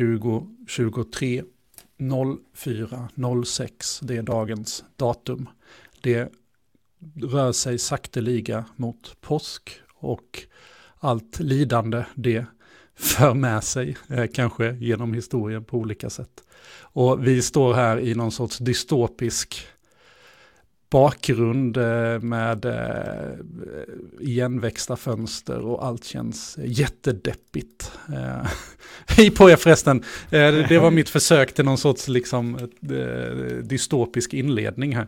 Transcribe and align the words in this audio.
2023 0.00 1.42
04 2.54 3.08
06, 3.44 4.00
det 4.00 4.16
är 4.16 4.22
dagens 4.22 4.84
datum. 4.96 5.48
Det 6.00 6.32
rör 7.22 7.52
sig 7.52 7.78
sakteliga 7.78 8.64
mot 8.76 9.20
påsk 9.20 9.80
och 9.94 10.42
allt 10.98 11.40
lidande 11.40 12.04
det 12.14 12.44
för 12.94 13.34
med 13.34 13.64
sig, 13.64 13.96
eh, 14.08 14.26
kanske 14.26 14.72
genom 14.72 15.14
historien 15.14 15.64
på 15.64 15.78
olika 15.78 16.10
sätt. 16.10 16.44
Och 16.92 17.26
vi 17.26 17.42
står 17.42 17.74
här 17.74 18.00
i 18.00 18.14
någon 18.14 18.32
sorts 18.32 18.58
dystopisk 18.58 19.66
bakgrund 20.90 21.76
eh, 21.76 22.20
med 22.20 22.64
eh, 22.64 23.32
igenväxta 24.20 24.96
fönster 24.96 25.58
och 25.58 25.86
allt 25.86 26.04
känns 26.04 26.58
jättedeppigt. 26.64 27.92
Hej 29.06 29.30
på 29.30 29.50
er 29.50 29.56
förresten, 29.56 30.04
eh, 30.30 30.54
det 30.68 30.78
var 30.78 30.90
mitt 30.90 31.08
försök 31.08 31.54
till 31.54 31.64
någon 31.64 31.78
sorts 31.78 32.08
liksom, 32.08 32.70
dystopisk 33.62 34.34
inledning 34.34 34.96
här. 34.96 35.06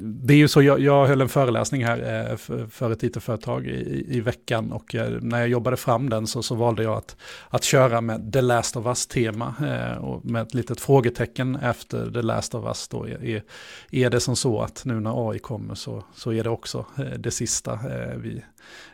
Det 0.00 0.34
är 0.34 0.38
ju 0.38 0.48
så, 0.48 0.62
jag, 0.62 0.80
jag 0.80 1.06
höll 1.06 1.20
en 1.20 1.28
föreläsning 1.28 1.84
här 1.84 2.36
för 2.70 2.92
ett 2.92 3.02
it-företag 3.02 3.66
i, 3.66 4.06
i 4.08 4.20
veckan 4.20 4.72
och 4.72 4.94
när 5.20 5.38
jag 5.38 5.48
jobbade 5.48 5.76
fram 5.76 6.10
den 6.10 6.26
så, 6.26 6.42
så 6.42 6.54
valde 6.54 6.82
jag 6.82 6.96
att, 6.96 7.16
att 7.48 7.64
köra 7.64 8.00
med 8.00 8.32
The 8.32 8.40
Last 8.40 8.76
of 8.76 8.86
Us-tema 8.86 9.54
och 10.00 10.24
med 10.24 10.42
ett 10.42 10.54
litet 10.54 10.80
frågetecken 10.80 11.56
efter 11.56 12.10
The 12.10 12.22
Last 12.22 12.54
of 12.54 12.64
Us. 12.64 12.88
Då 12.88 13.08
är, 13.08 13.42
är 13.90 14.10
det 14.10 14.20
som 14.20 14.36
så 14.38 14.60
att 14.60 14.84
nu 14.84 15.00
när 15.00 15.30
AI 15.30 15.38
kommer 15.38 15.74
så, 15.74 16.04
så 16.14 16.32
är 16.32 16.44
det 16.44 16.50
också 16.50 16.86
eh, 16.98 17.04
det 17.04 17.30
sista 17.30 17.72
eh, 17.72 18.16
vi, 18.16 18.44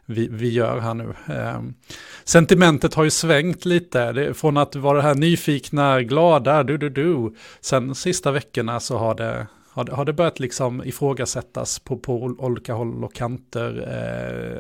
vi, 0.06 0.28
vi 0.28 0.52
gör 0.52 0.78
här 0.80 0.94
nu. 0.94 1.14
Ehm, 1.26 1.74
sentimentet 2.24 2.94
har 2.94 3.04
ju 3.04 3.10
svängt 3.10 3.64
lite, 3.64 4.12
det, 4.12 4.34
från 4.34 4.56
att 4.56 4.76
vara 4.76 4.96
det 4.96 5.02
här 5.02 5.14
nyfikna, 5.14 6.02
glada, 6.02 6.62
du 6.62 6.78
du 6.78 6.90
du, 6.90 7.34
sen 7.60 7.94
sista 7.94 8.32
veckorna 8.32 8.80
så 8.80 8.98
har 8.98 9.14
det 9.14 9.46
har, 9.74 9.86
har 9.86 10.04
det 10.04 10.12
börjat 10.12 10.40
liksom 10.40 10.84
ifrågasättas 10.84 11.78
på, 11.78 11.96
på 11.96 12.22
olika 12.22 12.74
håll 12.74 13.04
och 13.04 13.14
kanter 13.14 13.88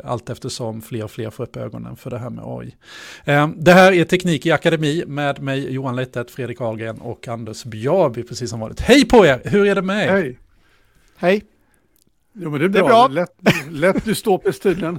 eh, 0.02 0.10
allt 0.10 0.30
eftersom 0.30 0.82
fler 0.82 1.04
och 1.04 1.10
fler 1.10 1.30
får 1.30 1.44
upp 1.44 1.56
ögonen 1.56 1.96
för 1.96 2.10
det 2.10 2.18
här 2.18 2.30
med 2.30 2.44
AI. 2.46 2.74
Eh, 3.24 3.48
det 3.56 3.72
här 3.72 3.92
är 3.92 4.04
Teknik 4.04 4.46
i 4.46 4.50
Akademi 4.50 5.04
med 5.06 5.42
mig 5.42 5.72
Johan 5.72 5.96
Leitert, 5.96 6.30
Fredrik 6.30 6.60
Ahlgren 6.60 7.00
och 7.00 7.28
Anders 7.28 7.64
Bjarby 7.64 8.22
precis 8.22 8.50
som 8.50 8.60
vanligt. 8.60 8.80
Hej 8.80 9.08
på 9.08 9.26
er! 9.26 9.40
Hur 9.44 9.66
är 9.66 9.74
det 9.74 9.82
med 9.82 10.06
er? 10.06 10.10
Hej! 10.10 10.38
Hej. 11.16 11.44
Jo 12.32 12.50
men 12.50 12.60
det 12.60 12.66
är 12.66 12.68
bra. 12.68 12.82
Det 12.82 12.88
är 12.88 12.88
bra. 12.88 13.08
Lätt, 13.08 13.70
lätt 13.70 14.04
dystopiskt 14.04 14.62
tydligen. 14.62 14.98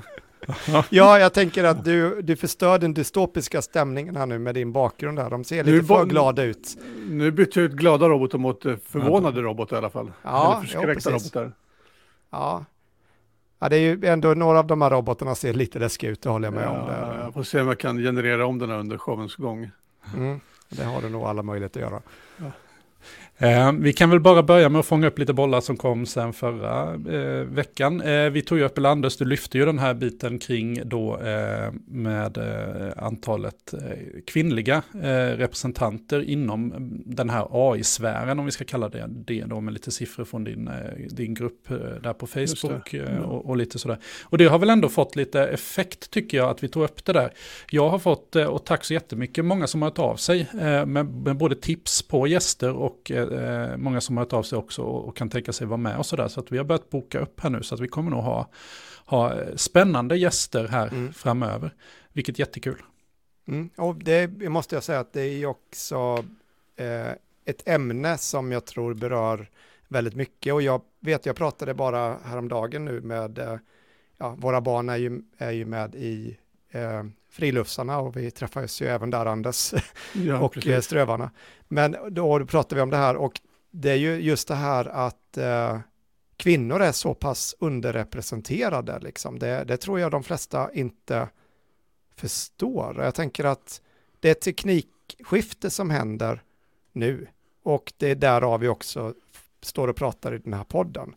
ja, 0.89 1.19
jag 1.19 1.33
tänker 1.33 1.63
att 1.63 1.85
du, 1.85 2.21
du 2.21 2.35
förstör 2.35 2.79
den 2.79 2.93
dystopiska 2.93 3.61
stämningen 3.61 4.15
här 4.15 4.25
nu 4.25 4.39
med 4.39 4.55
din 4.55 4.71
bakgrund 4.71 5.19
här. 5.19 5.29
De 5.29 5.43
ser 5.43 5.63
lite 5.63 5.87
för 5.87 6.05
glada 6.05 6.43
ut. 6.43 6.77
Nu 7.09 7.31
bytte 7.31 7.59
jag 7.59 7.71
ut 7.71 7.77
glada 7.77 8.09
robotar 8.09 8.37
mot 8.37 8.65
eh, 8.65 8.75
förvånade 8.85 9.41
robotar 9.41 9.75
i 9.75 9.77
alla 9.77 9.89
fall. 9.89 10.11
Ja, 10.21 10.51
Eller 10.51 10.61
förskräckta 10.61 11.09
ja, 11.09 11.15
robotar. 11.15 11.51
Ja. 12.29 12.65
ja, 13.59 13.69
det 13.69 13.75
är 13.75 13.79
ju 13.79 14.05
ändå 14.05 14.33
några 14.33 14.59
av 14.59 14.67
de 14.67 14.81
här 14.81 14.89
robotarna 14.89 15.35
ser 15.35 15.53
lite 15.53 15.79
läskiga 15.79 16.11
ut, 16.11 16.21
det 16.21 16.29
håller 16.29 16.47
jag 16.47 16.53
med 16.53 16.63
ja, 16.63 16.81
om. 16.81 16.87
Det. 16.87 17.23
Jag 17.23 17.33
får 17.33 17.43
se 17.43 17.61
om 17.61 17.67
jag 17.67 17.79
kan 17.79 17.97
generera 17.97 18.45
om 18.45 18.59
den 18.59 18.69
här 18.69 18.77
under 18.77 18.97
showens 18.97 19.35
gång. 19.35 19.71
Mm, 20.15 20.39
det 20.69 20.83
har 20.83 21.01
du 21.01 21.09
nog 21.09 21.23
alla 21.23 21.43
möjligheter 21.43 21.83
att 21.83 21.91
göra. 21.91 22.01
Ja. 22.37 22.51
Eh, 23.37 23.71
vi 23.71 23.93
kan 23.93 24.09
väl 24.09 24.19
bara 24.19 24.43
börja 24.43 24.69
med 24.69 24.79
att 24.79 24.85
fånga 24.85 25.07
upp 25.07 25.19
lite 25.19 25.33
bollar 25.33 25.61
som 25.61 25.77
kom 25.77 26.05
sen 26.05 26.33
förra 26.33 26.93
eh, 26.93 27.43
veckan. 27.43 28.01
Eh, 28.01 28.29
vi 28.29 28.41
tog 28.41 28.57
ju 28.57 28.63
upp, 28.63 28.77
Anders, 28.79 29.17
du 29.17 29.25
lyfte 29.25 29.57
ju 29.57 29.65
den 29.65 29.79
här 29.79 29.93
biten 29.93 30.39
kring 30.39 30.79
då 30.85 31.17
eh, 31.19 31.73
med 31.87 32.37
eh, 32.37 33.03
antalet 33.03 33.73
eh, 33.73 33.79
kvinnliga 34.27 34.81
representanter 35.37 36.21
inom 36.21 36.73
den 37.05 37.29
här 37.29 37.47
AI-sfären, 37.51 38.39
om 38.39 38.45
vi 38.45 38.51
ska 38.51 38.65
kalla 38.65 38.89
det 38.89 39.05
det 39.07 39.43
då, 39.43 39.61
med 39.61 39.73
lite 39.73 39.91
siffror 39.91 40.25
från 40.25 40.43
din, 40.43 40.69
din 41.09 41.33
grupp 41.33 41.67
där 42.03 42.13
på 42.13 42.27
Facebook 42.27 42.93
mm. 42.93 43.23
och, 43.23 43.45
och, 43.45 43.57
lite 43.57 43.79
sådär. 43.79 43.97
Och 44.23 44.37
det 44.37 44.45
har 44.45 44.59
väl 44.59 44.69
ändå 44.69 44.89
fått 44.89 45.15
lite 45.15 45.47
effekt 45.47 46.11
tycker 46.11 46.37
jag 46.37 46.49
att 46.49 46.63
vi 46.63 46.67
tog 46.67 46.83
upp 46.83 47.05
det 47.05 47.13
där. 47.13 47.33
Jag 47.69 47.89
har 47.89 47.99
fått, 47.99 48.35
och 48.35 48.65
tack 48.65 48.85
så 48.85 48.93
jättemycket, 48.93 49.45
många 49.45 49.67
som 49.67 49.81
har 49.81 49.89
hört 49.89 49.99
av 49.99 50.15
sig 50.15 50.47
med, 50.53 51.07
med 51.07 51.37
både 51.37 51.55
tips 51.55 52.01
på 52.01 52.27
gäster 52.27 52.71
och 52.71 53.11
eh, 53.31 53.77
många 53.77 54.01
som 54.01 54.17
har 54.17 54.23
hört 54.23 54.33
av 54.33 54.43
sig 54.43 54.57
också 54.57 54.81
och, 54.81 55.07
och 55.07 55.17
kan 55.17 55.29
tänka 55.29 55.53
sig 55.53 55.67
vara 55.67 55.77
med 55.77 55.97
och 55.97 56.05
sådär. 56.05 56.27
Så 56.27 56.39
att 56.39 56.51
vi 56.51 56.57
har 56.57 56.65
börjat 56.65 56.89
boka 56.89 57.19
upp 57.19 57.39
här 57.39 57.49
nu 57.49 57.63
så 57.63 57.75
att 57.75 57.81
vi 57.81 57.87
kommer 57.87 58.11
nog 58.11 58.23
ha, 58.23 58.49
ha 59.05 59.33
spännande 59.55 60.17
gäster 60.17 60.67
här 60.67 60.87
mm. 60.87 61.13
framöver. 61.13 61.73
Vilket 62.13 62.35
är 62.35 62.39
jättekul. 62.39 62.81
Mm. 63.47 63.69
Och 63.77 63.95
det 63.95 64.49
måste 64.49 64.75
jag 64.75 64.83
säga 64.83 64.99
att 64.99 65.13
det 65.13 65.21
är 65.21 65.45
också 65.45 66.25
eh, 66.75 67.11
ett 67.45 67.67
ämne 67.67 68.17
som 68.17 68.51
jag 68.51 68.65
tror 68.65 68.93
berör 68.93 69.49
väldigt 69.87 70.15
mycket. 70.15 70.53
Och 70.53 70.61
jag 70.61 70.81
vet, 70.99 71.25
jag 71.25 71.35
pratade 71.35 71.73
bara 71.73 72.17
häromdagen 72.23 72.85
nu 72.85 73.01
med, 73.01 73.37
eh, 73.39 73.57
ja, 74.17 74.35
våra 74.37 74.61
barn 74.61 74.89
är 74.89 74.97
ju, 74.97 75.21
är 75.37 75.51
ju 75.51 75.65
med 75.65 75.95
i 75.95 76.37
eh, 76.75 77.03
Friluftsarna 77.29 77.99
och 77.99 78.17
vi 78.17 78.31
träffades 78.31 78.81
ju 78.81 78.87
även 78.87 79.09
där 79.09 79.25
Anders 79.25 79.73
ja, 80.13 80.39
och 80.39 80.53
precis. 80.53 80.71
Eh, 80.71 80.81
Strövarna. 80.81 81.31
Men 81.67 81.95
då 82.09 82.45
pratade 82.45 82.75
vi 82.75 82.81
om 82.81 82.89
det 82.89 82.97
här 82.97 83.15
och 83.15 83.41
det 83.71 83.91
är 83.91 83.95
ju 83.95 84.15
just 84.15 84.47
det 84.47 84.55
här 84.55 84.85
att 84.85 85.37
eh, 85.37 85.79
kvinnor 86.37 86.81
är 86.81 86.91
så 86.91 87.13
pass 87.13 87.55
underrepresenterade 87.59 88.99
liksom. 88.99 89.39
Det, 89.39 89.63
det 89.63 89.77
tror 89.77 89.99
jag 89.99 90.11
de 90.11 90.23
flesta 90.23 90.71
inte 90.73 91.29
förstår. 92.15 93.01
Jag 93.03 93.15
tänker 93.15 93.43
att 93.43 93.81
det 94.19 94.27
är 94.27 94.31
ett 94.31 94.41
teknikskifte 94.41 95.69
som 95.69 95.89
händer 95.89 96.41
nu 96.91 97.27
och 97.63 97.93
det 97.97 98.11
är 98.11 98.15
därav 98.15 98.59
vi 98.59 98.67
också 98.67 99.13
står 99.61 99.87
och 99.87 99.95
pratar 99.95 100.33
i 100.33 100.37
den 100.37 100.53
här 100.53 100.63
podden. 100.63 101.15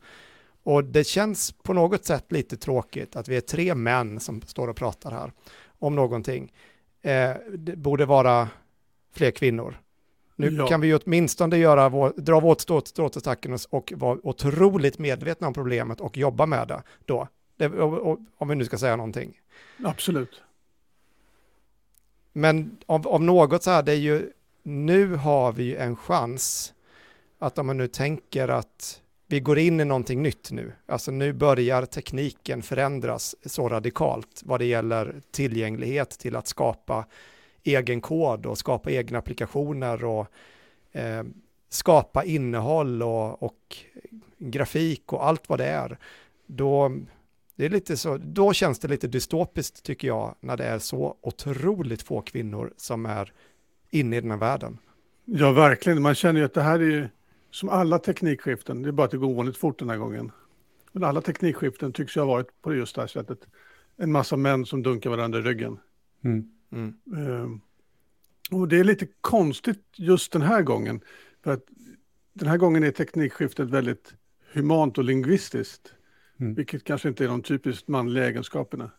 Och 0.68 0.84
det 0.84 1.04
känns 1.04 1.52
på 1.52 1.72
något 1.72 2.04
sätt 2.04 2.32
lite 2.32 2.56
tråkigt 2.56 3.16
att 3.16 3.28
vi 3.28 3.36
är 3.36 3.40
tre 3.40 3.74
män 3.74 4.20
som 4.20 4.42
står 4.42 4.68
och 4.68 4.76
pratar 4.76 5.10
här 5.10 5.32
om 5.78 5.94
någonting. 5.94 6.52
Eh, 7.02 7.30
det 7.52 7.76
borde 7.76 8.06
vara 8.06 8.48
fler 9.12 9.30
kvinnor. 9.30 9.80
Nu 10.36 10.48
ja. 10.48 10.66
kan 10.66 10.80
vi 10.80 10.86
ju 10.86 10.98
åtminstone 10.98 11.56
göra 11.56 11.88
vår, 11.88 12.12
dra 12.16 12.40
vårt 12.40 12.60
stråtattacken 12.60 13.58
och 13.70 13.92
vara 13.96 14.18
otroligt 14.22 14.98
medvetna 14.98 15.46
om 15.46 15.54
problemet 15.54 16.00
och 16.00 16.16
jobba 16.16 16.46
med 16.46 16.68
det 16.68 16.82
då. 17.04 17.28
Det, 17.56 17.68
och, 17.68 18.12
och, 18.12 18.18
om 18.36 18.48
vi 18.48 18.54
nu 18.54 18.64
ska 18.64 18.78
säga 18.78 18.96
någonting. 18.96 19.40
Absolut. 19.84 20.42
Men 22.32 22.76
av, 22.86 23.08
av 23.08 23.22
något 23.22 23.62
så 23.62 23.70
här, 23.70 23.82
det 23.82 23.92
är 23.92 23.96
ju, 23.96 24.30
nu 24.62 25.14
har 25.14 25.52
vi 25.52 25.76
en 25.76 25.96
chans 25.96 26.74
att 27.38 27.58
om 27.58 27.66
man 27.66 27.76
nu 27.76 27.88
tänker 27.88 28.48
att 28.48 29.02
vi 29.30 29.40
går 29.40 29.58
in 29.58 29.80
i 29.80 29.84
någonting 29.84 30.22
nytt 30.22 30.50
nu. 30.50 30.72
Alltså 30.86 31.10
nu 31.10 31.32
börjar 31.32 31.86
tekniken 31.86 32.62
förändras 32.62 33.36
så 33.44 33.68
radikalt 33.68 34.42
vad 34.44 34.60
det 34.60 34.66
gäller 34.66 35.20
tillgänglighet 35.30 36.10
till 36.10 36.36
att 36.36 36.46
skapa 36.46 37.06
egen 37.62 38.00
kod 38.00 38.46
och 38.46 38.58
skapa 38.58 38.90
egna 38.90 39.18
applikationer 39.18 40.04
och 40.04 40.26
eh, 40.92 41.24
skapa 41.68 42.24
innehåll 42.24 43.02
och, 43.02 43.42
och, 43.42 43.76
grafik 44.38 45.12
och 45.12 45.26
allt 45.26 45.48
vad 45.48 45.58
det 45.58 45.66
är. 45.66 45.98
Då, 46.46 46.98
det 47.56 47.64
är 47.64 47.70
lite 47.70 47.96
så, 47.96 48.16
då 48.16 48.52
känns 48.52 48.78
det 48.78 48.88
lite 48.88 49.06
dystopiskt 49.06 49.82
tycker 49.82 50.08
jag 50.08 50.34
när 50.40 50.56
det 50.56 50.64
är 50.64 50.78
så 50.78 51.16
otroligt 51.20 52.02
få 52.02 52.20
kvinnor 52.20 52.72
som 52.76 53.06
är 53.06 53.32
inne 53.90 54.16
i 54.16 54.20
den 54.20 54.30
här 54.30 54.38
världen. 54.38 54.78
Ja, 55.24 55.52
verkligen. 55.52 56.02
Man 56.02 56.14
känner 56.14 56.40
ju 56.40 56.46
att 56.46 56.54
det 56.54 56.62
här 56.62 56.78
är 56.78 56.84
ju 56.84 57.08
som 57.50 57.68
alla 57.68 57.98
teknikskiften, 57.98 58.82
det 58.82 58.88
är 58.88 58.92
bara 58.92 59.04
att 59.04 59.10
det 59.10 59.18
går 59.18 59.26
ovanligt 59.26 59.56
fort 59.56 59.78
den 59.78 59.90
här 59.90 59.96
gången. 59.96 60.32
Men 60.92 61.04
alla 61.04 61.20
teknikskiften 61.20 61.92
tycks 61.92 62.16
ju 62.16 62.20
ha 62.20 62.26
varit 62.26 62.62
på 62.62 62.74
just 62.74 62.94
det 62.94 63.00
här 63.00 63.08
sättet. 63.08 63.38
En 63.96 64.12
massa 64.12 64.36
män 64.36 64.66
som 64.66 64.82
dunkar 64.82 65.10
varandra 65.10 65.38
i 65.38 65.42
ryggen. 65.42 65.78
Mm. 66.24 66.48
Mm. 66.72 66.94
Uh, 67.16 67.48
och 68.50 68.68
det 68.68 68.78
är 68.78 68.84
lite 68.84 69.06
konstigt 69.20 69.84
just 69.96 70.32
den 70.32 70.42
här 70.42 70.62
gången. 70.62 71.00
För 71.44 71.52
att 71.52 71.64
den 72.32 72.48
här 72.48 72.56
gången 72.56 72.84
är 72.84 72.90
teknikskiftet 72.90 73.70
väldigt 73.70 74.14
humant 74.52 74.98
och 74.98 75.04
lingvistiskt. 75.04 75.92
Mm. 76.40 76.54
Vilket 76.54 76.84
kanske 76.84 77.08
inte 77.08 77.24
är 77.24 77.28
de 77.28 77.42
typiskt 77.42 77.88
manliga 77.88 78.26
egenskaperna. 78.26 78.90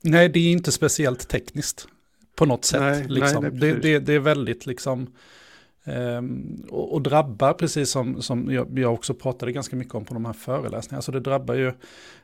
Nej, 0.00 0.28
det 0.28 0.38
är 0.38 0.52
inte 0.52 0.72
speciellt 0.72 1.28
tekniskt 1.28 1.88
på 2.36 2.46
något 2.46 2.64
sätt. 2.64 2.80
Nej, 2.80 3.06
liksom. 3.08 3.42
nej, 3.42 3.52
det, 3.52 3.72
det, 3.72 3.98
det, 3.98 4.12
är 4.12 4.20
väldigt 4.20 4.66
liksom 4.66 5.14
Um, 5.84 6.64
och, 6.70 6.92
och, 6.92 7.02
drabbar, 7.02 7.52
precis 7.52 7.90
som, 7.90 8.22
som 8.22 8.50
jag, 8.50 8.78
jag, 8.78 8.94
också 8.94 9.14
pratade 9.14 9.52
ganska 9.52 9.76
mycket 9.76 9.94
om 9.94 10.04
på 10.04 10.14
de 10.14 10.24
här 10.24 10.32
föreläsningarna, 10.32 10.98
alltså 10.98 11.12
det 11.12 11.20
drabbar 11.20 11.54
ju, 11.54 11.72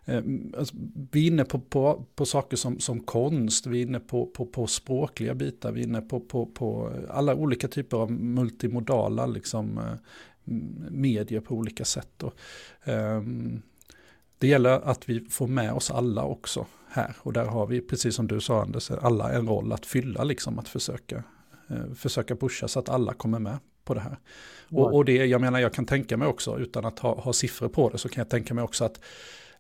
um, 0.04 0.54
alltså, 0.58 0.74
vi 1.10 1.22
är 1.22 1.26
inne 1.26 1.44
på, 1.44 1.60
på, 1.60 2.06
på 2.14 2.26
saker 2.26 2.56
som, 2.56 2.80
som 2.80 3.00
konst, 3.00 3.66
vi 3.66 3.78
är 3.78 3.82
inne 3.82 4.00
på, 4.00 4.26
på, 4.26 4.46
på 4.46 4.66
språkliga 4.66 5.34
bitar, 5.34 5.72
vi 5.72 5.80
är 5.80 5.84
inne 5.84 6.00
på, 6.00 6.20
på, 6.20 6.46
på 6.46 6.92
alla 7.10 7.34
olika 7.34 7.68
typer 7.68 7.96
av 7.96 8.12
multimodala 8.12 9.26
liksom, 9.26 9.78
uh, 9.78 9.94
medier 10.90 11.40
på 11.40 11.54
olika 11.54 11.84
sätt. 11.84 12.22
Och, 12.22 12.34
um, 12.84 13.62
det 14.38 14.48
gäller 14.48 14.70
att 14.70 15.08
vi 15.08 15.20
får 15.20 15.46
med 15.46 15.72
oss 15.72 15.90
alla 15.90 16.24
också 16.24 16.66
här, 16.88 17.16
och 17.18 17.32
där 17.32 17.44
har 17.44 17.66
vi, 17.66 17.80
precis 17.80 18.14
som 18.14 18.26
du 18.26 18.40
sa 18.40 18.62
Anders, 18.62 18.90
alla 18.90 19.32
en 19.32 19.48
roll 19.48 19.72
att 19.72 19.86
fylla, 19.86 20.24
liksom 20.24 20.58
att 20.58 20.68
försöka 20.68 21.24
försöka 21.96 22.36
pusha 22.36 22.68
så 22.68 22.78
att 22.78 22.88
alla 22.88 23.14
kommer 23.14 23.38
med 23.38 23.58
på 23.84 23.94
det 23.94 24.00
här. 24.00 24.18
Och, 24.70 24.94
och, 24.94 25.04
det, 25.04 25.12
jag 25.12 25.40
menar, 25.40 25.58
jag 25.58 25.72
kan 25.72 25.86
tänka 25.86 26.16
mig 26.16 26.28
också, 26.28 26.58
utan 26.58 26.84
att 26.84 26.98
ha, 26.98 27.20
ha 27.20 27.32
siffror 27.32 27.68
på 27.68 27.88
det, 27.88 27.98
så 27.98 28.08
kan 28.08 28.20
jag 28.20 28.28
tänka 28.28 28.54
mig 28.54 28.64
också 28.64 28.84
att 28.84 29.00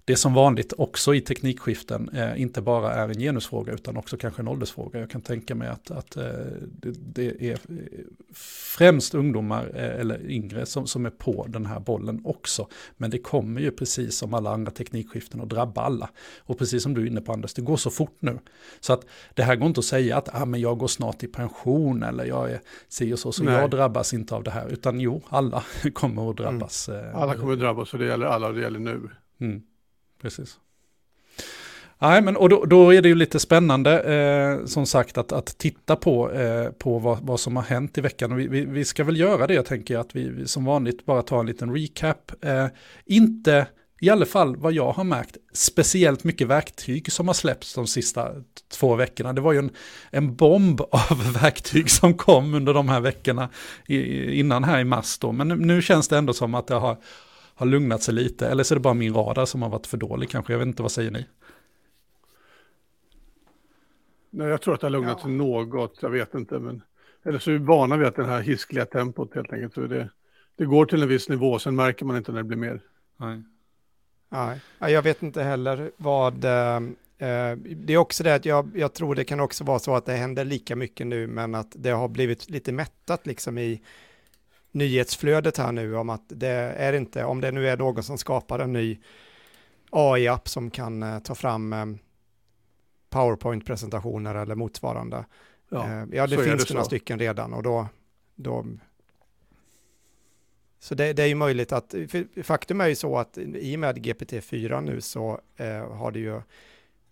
det 0.08 0.16
som 0.16 0.34
vanligt 0.34 0.72
också 0.78 1.14
i 1.14 1.20
teknikskiften 1.20 2.08
eh, 2.08 2.40
inte 2.40 2.62
bara 2.62 2.94
är 2.94 3.08
en 3.08 3.18
genusfråga 3.18 3.72
utan 3.72 3.96
också 3.96 4.16
kanske 4.16 4.42
en 4.42 4.48
åldersfråga. 4.48 5.00
Jag 5.00 5.10
kan 5.10 5.20
tänka 5.20 5.54
mig 5.54 5.68
att, 5.68 5.90
att 5.90 6.16
eh, 6.16 6.22
det, 6.72 6.94
det, 7.14 7.50
är 7.50 7.58
främst 8.78 9.14
ungdomar 9.14 9.70
eh, 9.74 10.00
eller 10.00 10.30
yngre 10.30 10.66
som, 10.66 10.86
som 10.86 11.06
är 11.06 11.10
på 11.10 11.46
den 11.48 11.66
här 11.66 11.80
bollen 11.80 12.20
också. 12.24 12.68
Men 12.96 13.10
det 13.10 13.18
kommer 13.18 13.60
ju 13.60 13.70
precis 13.70 14.16
som 14.16 14.34
alla 14.34 14.50
andra 14.50 14.70
teknikskiften 14.72 15.40
att 15.40 15.48
drabba 15.48 15.80
alla. 15.80 16.10
Och 16.38 16.58
precis 16.58 16.82
som 16.82 16.94
du 16.94 17.02
är 17.02 17.06
inne 17.06 17.20
på 17.20 17.32
Anders, 17.32 17.54
det 17.54 17.62
går 17.62 17.76
så 17.76 17.90
fort 17.90 18.16
nu. 18.20 18.38
Så 18.80 18.92
att 18.92 19.06
det 19.34 19.42
här 19.42 19.56
går 19.56 19.66
inte 19.66 19.80
att 19.80 19.84
säga 19.84 20.16
att 20.16 20.42
ah, 20.42 20.44
men 20.44 20.60
jag 20.60 20.78
går 20.78 20.88
snart 20.88 21.22
i 21.22 21.26
pension 21.26 22.02
eller 22.02 22.24
jag 22.24 22.50
är 22.50 22.60
si 22.88 23.12
och 23.12 23.18
så, 23.18 23.32
så 23.32 23.44
Nej. 23.44 23.54
jag 23.54 23.70
drabbas 23.70 24.14
inte 24.14 24.34
av 24.34 24.42
det 24.42 24.50
här. 24.50 24.68
Utan 24.68 25.00
jo, 25.00 25.22
alla 25.28 25.62
kommer 25.92 26.30
att 26.30 26.36
drabbas. 26.36 26.88
Mm. 26.88 27.16
Alla 27.16 27.34
kommer 27.34 27.52
att 27.52 27.60
drabbas 27.60 27.92
och 27.92 27.98
det 27.98 28.06
gäller 28.06 28.26
alla 28.26 28.46
och 28.46 28.54
det 28.54 28.60
gäller 28.60 28.80
nu. 28.80 29.10
Mm 29.40 29.62
precis. 30.22 30.58
Nej, 32.00 32.22
men 32.22 32.36
och 32.36 32.48
då, 32.48 32.64
då, 32.64 32.94
är 32.94 33.02
det 33.02 33.08
ju 33.08 33.14
lite 33.14 33.40
spännande 33.40 34.00
eh, 34.00 34.66
som 34.66 34.86
sagt 34.86 35.18
att, 35.18 35.32
att 35.32 35.58
titta 35.58 35.96
på, 35.96 36.32
eh, 36.32 36.70
på 36.70 36.98
vad, 36.98 37.18
vad, 37.22 37.40
som 37.40 37.56
har 37.56 37.62
hänt 37.62 37.98
i 37.98 38.00
veckan. 38.00 38.36
Vi, 38.36 38.48
vi, 38.48 38.64
vi, 38.64 38.84
ska 38.84 39.04
väl 39.04 39.16
göra 39.16 39.46
det, 39.46 39.54
jag 39.54 39.66
tänker 39.66 39.98
att 39.98 40.16
vi, 40.16 40.28
vi 40.28 40.48
som 40.48 40.64
vanligt 40.64 41.06
bara 41.06 41.22
tar 41.22 41.40
en 41.40 41.46
liten 41.46 41.74
recap. 41.74 42.32
Eh, 42.44 42.66
inte, 43.06 43.66
i 44.00 44.10
alla 44.10 44.26
fall 44.26 44.56
vad 44.56 44.72
jag 44.72 44.92
har 44.92 45.04
märkt, 45.04 45.36
speciellt 45.52 46.24
mycket 46.24 46.46
verktyg 46.46 47.12
som 47.12 47.26
har 47.26 47.34
släppts 47.34 47.74
de 47.74 47.86
sista 47.86 48.30
två 48.72 48.94
veckorna. 48.94 49.32
Det 49.32 49.40
var 49.40 49.52
ju 49.52 49.58
en, 49.58 49.70
en 50.10 50.36
bomb 50.36 50.80
av 50.90 51.32
verktyg 51.42 51.90
som 51.90 52.14
kom 52.14 52.54
under 52.54 52.74
de 52.74 52.88
här 52.88 53.00
veckorna 53.00 53.48
i, 53.86 54.32
innan 54.40 54.64
här 54.64 54.80
i 54.80 54.84
mars 54.84 55.18
då. 55.18 55.32
Men 55.32 55.48
nu, 55.48 55.56
nu 55.56 55.82
känns 55.82 56.08
det 56.08 56.18
ändå 56.18 56.32
som 56.32 56.54
att 56.54 56.66
det 56.66 56.74
har 56.74 56.96
har 57.58 57.66
lugnat 57.66 58.02
sig 58.02 58.14
lite. 58.14 58.48
Eller 58.48 58.64
så 58.64 58.74
är 58.74 58.76
det 58.76 58.80
bara 58.80 58.94
min 58.94 59.14
radar 59.14 59.46
som 59.46 59.62
har 59.62 59.68
varit 59.68 59.86
för 59.86 59.96
dålig 59.96 60.30
kanske. 60.30 60.52
Jag 60.52 60.58
vet 60.58 60.66
inte, 60.66 60.82
vad 60.82 60.92
säger 60.92 61.10
ni? 61.10 61.26
Nej, 64.30 64.48
jag 64.48 64.62
tror 64.62 64.74
att 64.74 64.80
det 64.80 64.86
har 64.86 64.90
lugnat 64.90 65.20
sig 65.20 65.30
ja. 65.30 65.36
något. 65.36 65.98
Jag 66.02 66.10
vet 66.10 66.34
inte. 66.34 66.58
Men... 66.58 66.82
Eller 67.22 67.38
så 67.38 67.50
är 67.50 67.58
vi 67.58 67.64
vana 67.64 67.96
vid 67.96 68.06
att 68.06 68.16
det 68.16 68.24
här 68.24 68.40
hiskliga 68.40 68.86
tempot 68.86 69.34
helt 69.34 69.52
enkelt. 69.52 69.74
Så 69.74 69.80
det, 69.80 70.08
det 70.56 70.64
går 70.64 70.86
till 70.86 71.02
en 71.02 71.08
viss 71.08 71.28
nivå, 71.28 71.58
sen 71.58 71.76
märker 71.76 72.04
man 72.04 72.16
inte 72.16 72.32
när 72.32 72.38
det 72.38 72.44
blir 72.44 72.58
mer. 72.58 72.80
Nej. 73.16 73.42
Nej, 74.78 74.92
jag 74.92 75.02
vet 75.02 75.22
inte 75.22 75.42
heller 75.42 75.90
vad... 75.96 76.44
Eh, 76.44 76.80
det 77.76 77.92
är 77.92 77.96
också 77.96 78.24
det 78.24 78.34
att 78.34 78.44
jag, 78.44 78.70
jag 78.74 78.92
tror 78.92 79.14
det 79.14 79.24
kan 79.24 79.40
också 79.40 79.64
vara 79.64 79.78
så 79.78 79.94
att 79.94 80.06
det 80.06 80.12
händer 80.12 80.44
lika 80.44 80.76
mycket 80.76 81.06
nu, 81.06 81.26
men 81.26 81.54
att 81.54 81.72
det 81.76 81.90
har 81.90 82.08
blivit 82.08 82.50
lite 82.50 82.72
mättat 82.72 83.26
liksom 83.26 83.58
i 83.58 83.82
nyhetsflödet 84.72 85.56
här 85.56 85.72
nu 85.72 85.96
om 85.96 86.10
att 86.10 86.22
det 86.26 86.48
är 86.76 86.92
inte, 86.92 87.24
om 87.24 87.40
det 87.40 87.52
nu 87.52 87.68
är 87.68 87.76
någon 87.76 88.02
som 88.02 88.18
skapar 88.18 88.58
en 88.58 88.72
ny 88.72 88.98
AI-app 89.90 90.48
som 90.48 90.70
kan 90.70 91.02
uh, 91.02 91.18
ta 91.18 91.34
fram 91.34 91.72
um, 91.72 91.98
PowerPoint-presentationer 93.10 94.34
eller 94.34 94.54
motsvarande. 94.54 95.24
Ja, 95.68 95.78
uh, 95.78 96.16
ja 96.16 96.26
det 96.26 96.44
finns 96.44 96.64
det 96.64 96.74
några 96.74 96.84
stycken 96.84 97.18
redan 97.18 97.54
och 97.54 97.62
då, 97.62 97.86
då 98.34 98.64
så 100.80 100.94
det, 100.94 101.12
det, 101.12 101.22
är 101.22 101.26
ju 101.26 101.34
möjligt 101.34 101.72
att, 101.72 101.94
faktum 102.42 102.80
är 102.80 102.88
ju 102.88 102.94
så 102.94 103.18
att 103.18 103.38
i 103.38 103.76
och 103.76 103.80
med 103.80 103.98
GPT-4 103.98 104.80
nu 104.80 105.00
så 105.00 105.40
eh, 105.56 105.92
har 105.92 106.10
det 106.10 106.18
ju 106.18 106.40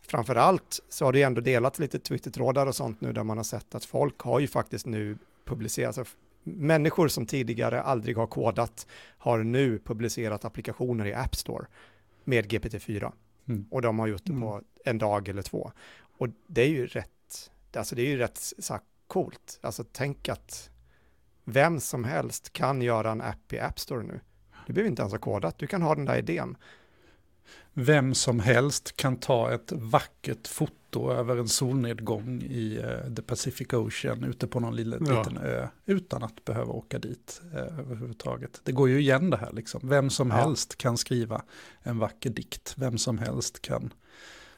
framför 0.00 0.35
allt 0.35 0.81
så 0.88 1.05
har 1.05 1.12
det 1.12 1.19
ju 1.19 1.25
ändå 1.25 1.41
delat 1.41 1.79
lite 1.79 1.99
Twitter-trådar 1.99 2.67
och 2.67 2.75
sånt 2.75 3.00
nu 3.00 3.12
där 3.12 3.25
man 3.25 3.37
har 3.37 3.44
sett 3.44 3.75
att 3.75 3.85
folk 3.85 4.20
har 4.20 4.41
ju 4.41 4.47
faktiskt 4.47 4.87
nu 4.87 5.19
publicerat, 5.44 5.99
alltså 5.99 6.17
människor 6.46 7.08
som 7.08 7.26
tidigare 7.26 7.82
aldrig 7.82 8.16
har 8.16 8.26
kodat 8.26 8.87
har 9.19 9.38
nu 9.38 9.78
publicerat 9.78 10.44
applikationer 10.44 11.06
i 11.06 11.14
App 11.14 11.37
Store 11.37 11.66
med 12.25 12.46
GPT-4. 12.46 13.12
Mm. 13.48 13.66
Och 13.70 13.82
de 13.82 13.98
har 13.98 14.06
gjort 14.06 14.25
det 14.25 14.32
på 14.32 14.52
mm. 14.52 14.64
en 14.84 14.98
dag 14.98 15.28
eller 15.28 15.43
två. 15.43 15.72
Och 16.19 16.28
det 16.46 16.62
är 16.62 16.69
ju 16.69 16.87
rätt, 16.87 17.50
alltså 17.76 17.94
det 17.94 18.02
är 18.02 18.10
ju 18.10 18.16
rätt 18.16 18.38
så 18.58 18.78
coolt. 19.06 19.58
Alltså 19.62 19.84
tänk 19.93 20.28
att 20.28 20.70
vem 21.44 21.81
som 21.81 22.04
helst 22.04 22.52
kan 22.52 22.82
göra 22.82 23.10
en 23.10 23.20
app 23.22 23.52
i 23.52 23.60
App 23.60 23.81
Store 23.81 24.02
nu. 24.02 24.20
Du 24.66 24.72
behöver 24.72 24.90
inte 24.90 25.02
ens 25.02 25.12
ha 25.12 25.19
kodat, 25.19 25.58
du 25.58 25.66
kan 25.66 25.82
ha 25.82 25.94
den 25.94 26.04
där 26.04 26.19
idén 26.19 26.56
vem 27.78 28.14
som 28.14 28.40
helst 28.40 28.96
kan 28.96 29.17
ta 29.17 29.52
ett 29.55 29.73
vackert 29.73 30.49
foto 30.49 31.12
över 31.12 31.37
en 31.37 31.49
solnedgång 31.49 32.43
i 32.43 32.78
uh, 32.78 33.14
the 33.14 33.23
Pacific 33.23 33.73
Ocean 33.73 34.25
ute 34.25 34.46
på 34.46 34.61
någon 34.61 34.76
liten, 34.76 35.06
ja. 35.06 35.19
liten 35.19 35.38
ö 35.38 35.69
utan 35.87 36.23
att 36.23 36.44
behöva 36.44 36.73
åka 36.73 36.99
dit 36.99 37.40
uh, 37.55 37.81
överhuvudtaget. 37.81 38.61
Det 38.64 38.73
går 38.73 38.88
ju 38.88 39.00
igen 39.00 39.31
det 39.31 39.37
här 39.37 39.52
liksom. 39.52 39.81
Vem 39.88 40.11
som 40.11 40.31
ja. 40.31 40.37
helst 40.37 40.78
kan 40.78 40.96
skriva 40.96 41.43
en 41.82 41.99
vacker 41.99 42.31
dikt, 42.31 42.75
vem 42.76 42.99
som 42.99 43.19
helst 43.19 43.62
kan 43.62 43.93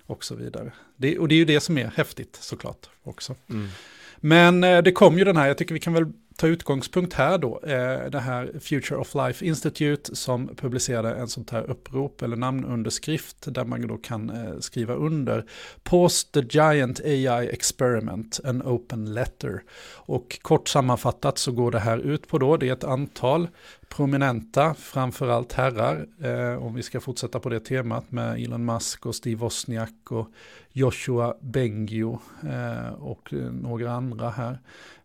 och 0.06 0.24
så 0.24 0.34
vidare. 0.34 0.72
Det, 0.96 1.18
och 1.18 1.28
det 1.28 1.34
är 1.34 1.38
ju 1.38 1.44
det 1.44 1.60
som 1.60 1.78
är 1.78 1.92
häftigt 1.96 2.38
såklart 2.40 2.90
också. 3.02 3.34
Mm. 3.50 3.68
Men 4.16 4.64
uh, 4.64 4.82
det 4.82 4.92
kom 4.92 5.18
ju 5.18 5.24
den 5.24 5.36
här, 5.36 5.46
jag 5.46 5.58
tycker 5.58 5.74
vi 5.74 5.80
kan 5.80 5.92
väl 5.92 6.12
ta 6.38 6.46
utgångspunkt 6.46 7.14
här 7.14 7.38
då, 7.38 7.60
eh, 7.62 8.10
det 8.10 8.20
här 8.20 8.52
Future 8.60 9.00
of 9.00 9.14
Life 9.14 9.44
Institute 9.44 10.16
som 10.16 10.48
publicerade 10.56 11.14
en 11.14 11.28
sånt 11.28 11.50
här 11.50 11.70
upprop 11.70 12.22
eller 12.22 12.36
namnunderskrift 12.36 13.54
där 13.54 13.64
man 13.64 13.86
då 13.86 13.96
kan 13.96 14.30
eh, 14.30 14.58
skriva 14.60 14.94
under 14.94 15.44
Post 15.82 16.32
the 16.32 16.40
Giant 16.40 17.00
AI 17.00 17.48
Experiment, 17.48 18.40
an 18.44 18.62
open 18.62 19.14
letter. 19.14 19.62
Och 19.94 20.38
kort 20.42 20.68
sammanfattat 20.68 21.38
så 21.38 21.52
går 21.52 21.70
det 21.70 21.78
här 21.78 21.98
ut 21.98 22.28
på 22.28 22.38
då, 22.38 22.56
det 22.56 22.68
är 22.68 22.72
ett 22.72 22.84
antal 22.84 23.48
prominenta, 23.88 24.74
framförallt 24.74 25.52
herrar, 25.52 26.06
eh, 26.22 26.64
om 26.64 26.74
vi 26.74 26.82
ska 26.82 27.00
fortsätta 27.00 27.40
på 27.40 27.48
det 27.48 27.60
temat 27.60 28.12
med 28.12 28.44
Elon 28.44 28.64
Musk 28.64 29.06
och 29.06 29.14
Steve 29.14 29.40
Wozniak 29.40 30.10
och 30.10 30.28
Joshua 30.72 31.34
Bengio 31.40 32.20
eh, 32.42 32.92
och 32.92 33.32
eh, 33.32 33.38
några 33.38 33.92
andra 33.92 34.30
här. 34.30 34.58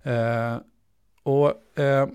Eh, 0.04 0.62
och 1.24 1.80
eh, 1.80 2.08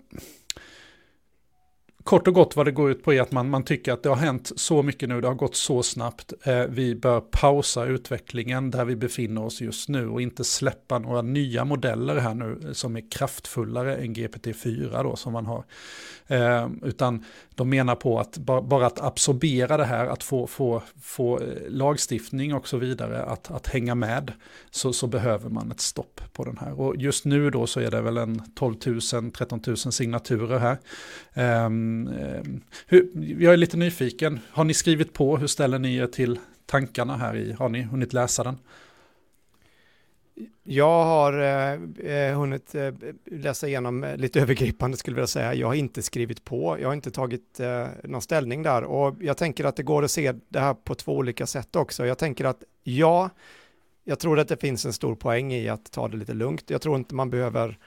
kort 2.09 2.29
och 2.29 2.35
gott 2.35 2.57
vad 2.57 2.67
det 2.67 2.73
går 2.73 2.91
ut 2.91 3.03
på 3.03 3.13
är 3.13 3.23
att 3.23 3.33
man, 3.33 3.51
man 3.51 3.65
tycker 3.65 3.93
att 3.93 4.03
det 4.03 4.09
har 4.09 4.17
hänt 4.17 4.53
så 4.57 4.83
mycket 4.83 5.09
nu, 5.09 5.21
det 5.21 5.29
har 5.29 5.35
gått 5.35 5.57
så 5.57 5.83
snabbt. 5.83 6.33
Eh, 6.43 6.63
vi 6.69 6.95
bör 6.95 7.21
pausa 7.21 7.85
utvecklingen 7.85 8.71
där 8.71 8.85
vi 8.85 8.97
befinner 8.97 9.45
oss 9.45 9.61
just 9.61 9.89
nu 9.89 10.09
och 10.09 10.23
inte 10.23 10.45
släppa 10.45 10.99
några 10.99 11.23
nya 11.23 11.65
modeller 11.65 12.17
här 12.17 12.35
nu 12.35 12.75
som 12.75 12.97
är 12.97 13.11
kraftfullare 13.11 13.97
än 13.97 14.15
GPT-4 14.15 15.03
då 15.03 15.17
som 15.17 15.33
man 15.33 15.47
har. 15.47 15.65
Eh, 16.27 16.69
utan 16.83 17.25
de 17.59 17.69
menar 17.69 17.95
på 17.95 18.21
att 18.21 18.39
bara, 18.39 18.87
att 18.87 19.01
absorbera 19.01 19.77
det 19.77 19.85
här, 19.85 20.07
att 20.07 20.23
få, 20.23 20.47
få, 20.47 20.83
få 21.03 21.41
eh, 21.41 21.47
lagstiftning 21.69 22.55
och 22.55 22.69
så 22.69 22.77
vidare, 22.77 23.23
att, 23.23 23.51
att 23.51 23.67
hänga 23.67 23.95
med, 23.95 24.33
så, 24.71 24.93
så 24.93 25.07
behöver 25.07 25.51
man 25.51 25.71
ett 25.71 25.81
stopp 25.81 26.21
på 26.33 26.45
den 26.45 26.59
här. 26.59 26.81
Och 26.81 26.97
just 26.97 27.25
nu 27.25 27.51
då 27.51 27.67
så 27.67 27.81
är 27.81 27.91
det 27.91 28.01
väl 28.01 28.17
en 28.17 28.43
12 28.55 28.75
000, 28.87 29.01
13 29.31 29.61
000 29.67 29.77
signaturer 29.77 30.59
här. 30.59 30.79
Um, 31.67 32.09
um, 32.09 32.61
hur, 32.87 33.11
jag 33.39 33.53
är 33.53 33.57
lite 33.57 33.77
nyfiken, 33.77 34.41
har 34.51 34.65
ni 34.65 34.75
skrivit 34.75 35.13
på, 35.13 35.37
hur 35.37 35.47
ställer 35.47 35.79
ni 35.79 35.97
er 35.97 36.07
till 36.07 36.39
tankarna 36.67 37.17
här 37.17 37.37
i, 37.37 37.53
har 37.53 37.69
ni 37.69 37.83
hunnit 37.83 38.13
läsa 38.13 38.45
den? 38.45 38.57
Jag 40.63 41.05
har 41.05 41.33
eh, 41.33 42.13
eh, 42.13 42.39
hunnit 42.39 42.75
eh, 42.75 42.95
läsa 43.27 43.69
igenom 43.69 44.05
eh, 44.05 44.17
lite 44.17 44.41
övergripande 44.41 44.97
skulle 44.97 45.15
jag 45.15 45.17
vilja 45.17 45.27
säga. 45.27 45.55
Jag 45.55 45.67
har 45.67 45.75
inte 45.75 46.03
skrivit 46.03 46.45
på, 46.45 46.77
jag 46.81 46.89
har 46.89 46.95
inte 46.95 47.11
tagit 47.11 47.61
eh, 47.61 47.87
någon 48.05 48.23
ställning 48.23 48.63
där 48.63 48.85
och 48.85 49.17
jag 49.21 49.37
tänker 49.37 49.65
att 49.65 49.77
det 49.77 49.83
går 49.83 50.05
att 50.05 50.11
se 50.11 50.35
det 50.49 50.61
här 50.61 50.75
på 50.75 50.95
två 50.95 51.17
olika 51.17 51.47
sätt 51.47 51.77
också. 51.77 52.07
Jag 52.07 52.19
tänker 52.19 52.45
att 52.45 52.63
ja, 52.83 53.31
jag 54.05 54.19
tror 54.19 54.39
att 54.39 54.49
det 54.49 54.57
finns 54.57 54.87
en 54.87 54.93
stor 54.93 55.15
poäng 55.15 55.53
i 55.53 55.69
att 55.69 55.91
ta 55.91 56.09
det 56.09 56.17
lite 56.17 56.35
lugnt. 56.35 56.71
Jag 56.71 56.83
tror 56.83 56.97
inte 56.97 57.15
man 57.15 57.31
behöver 57.31 57.79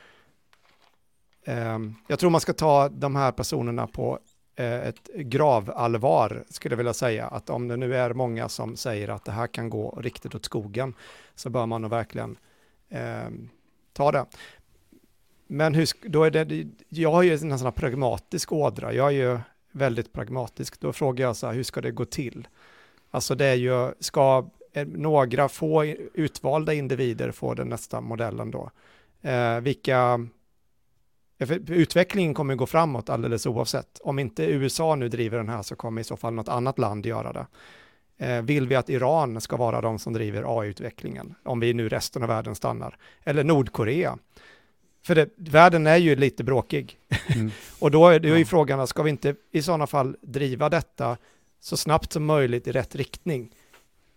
eh, 1.46 1.80
jag 2.08 2.20
tror 2.20 2.30
man 2.30 2.42
ska 2.42 2.54
ta 2.54 2.90
de 2.90 3.16
här 3.16 3.32
personerna 3.32 3.88
på 3.88 4.20
Eh, 4.62 4.88
ett 4.88 5.10
gravallvar, 5.16 6.44
skulle 6.50 6.74
jag 6.74 6.78
vilja 6.78 6.94
säga. 6.94 7.28
Att 7.28 7.50
om 7.50 7.68
det 7.68 7.78
nu 7.78 7.96
är 7.96 8.14
många 8.14 8.50
som 8.50 8.76
säger 8.78 9.08
att 9.08 9.26
det 9.26 9.32
här 9.32 9.48
kan 9.48 9.70
gå 9.70 10.00
riktigt 10.02 10.36
åt 10.36 10.46
skogen, 10.46 10.94
så 11.36 11.50
bör 11.50 11.66
man 11.66 11.82
nog 11.82 11.92
verkligen 11.92 12.38
eh, 12.90 13.30
ta 13.94 14.12
det. 14.12 14.26
Men 15.48 15.74
hur, 15.74 16.10
då 16.10 16.24
är 16.24 16.32
det, 16.32 16.68
jag 16.90 17.12
har 17.12 17.24
ju 17.24 17.34
en 17.34 17.40
sån 17.40 17.62
här 17.62 17.72
pragmatisk 17.72 18.52
ådra, 18.52 18.94
jag 18.94 19.08
är 19.08 19.12
ju 19.12 19.40
väldigt 19.72 20.14
pragmatisk. 20.14 20.80
Då 20.80 20.94
frågar 20.94 21.26
jag 21.26 21.36
så 21.36 21.48
här, 21.48 21.54
hur 21.54 21.64
ska 21.64 21.82
det 21.82 21.92
gå 21.92 22.06
till? 22.06 22.48
Alltså 23.12 23.36
det 23.36 23.46
är 23.46 23.56
ju, 23.56 23.92
ska 24.00 24.50
eh, 24.74 24.88
några 24.88 25.50
få 25.50 25.86
utvalda 26.14 26.74
individer 26.74 27.32
få 27.32 27.54
den 27.54 27.70
nästa 27.70 28.02
modellen 28.02 28.52
då? 28.52 28.72
Eh, 29.22 29.60
vilka 29.60 30.28
utvecklingen 31.68 32.34
kommer 32.34 32.56
gå 32.56 32.66
framåt 32.66 33.10
alldeles 33.10 33.46
oavsett. 33.46 34.00
Om 34.02 34.20
inte 34.20 34.44
USA 34.44 34.96
nu 34.96 35.10
driver 35.10 35.38
den 35.38 35.50
här 35.50 35.62
så 35.62 35.76
kommer 35.76 36.02
i 36.02 36.04
så 36.04 36.18
fall 36.18 36.34
något 36.34 36.48
annat 36.48 36.80
land 36.80 37.06
göra 37.06 37.34
det. 37.34 37.46
Eh, 38.18 38.42
vill 38.42 38.68
vi 38.68 38.76
att 38.76 38.90
Iran 38.90 39.42
ska 39.42 39.58
vara 39.58 39.82
de 39.82 40.00
som 40.00 40.14
driver 40.14 40.60
AI-utvecklingen, 40.60 41.36
om 41.44 41.60
vi 41.60 41.74
nu 41.74 41.90
resten 41.90 42.24
av 42.24 42.30
världen 42.30 42.56
stannar? 42.56 42.98
Eller 43.24 43.44
Nordkorea? 43.44 44.18
För 45.04 45.16
det, 45.16 45.30
världen 45.36 45.88
är 45.88 45.98
ju 45.98 46.16
lite 46.16 46.44
bråkig. 46.44 46.98
Mm. 47.28 47.52
och 47.80 47.92
då 47.92 48.08
är 48.08 48.20
det 48.20 48.28
ju 48.28 48.40
ja. 48.40 48.46
frågan, 48.46 48.88
ska 48.88 49.04
vi 49.04 49.10
inte 49.10 49.36
i 49.52 49.62
sådana 49.62 49.88
fall 49.88 50.16
driva 50.22 50.70
detta 50.70 51.18
så 51.60 51.78
snabbt 51.78 52.14
som 52.14 52.26
möjligt 52.26 52.68
i 52.68 52.72
rätt 52.72 52.96
riktning? 52.96 53.52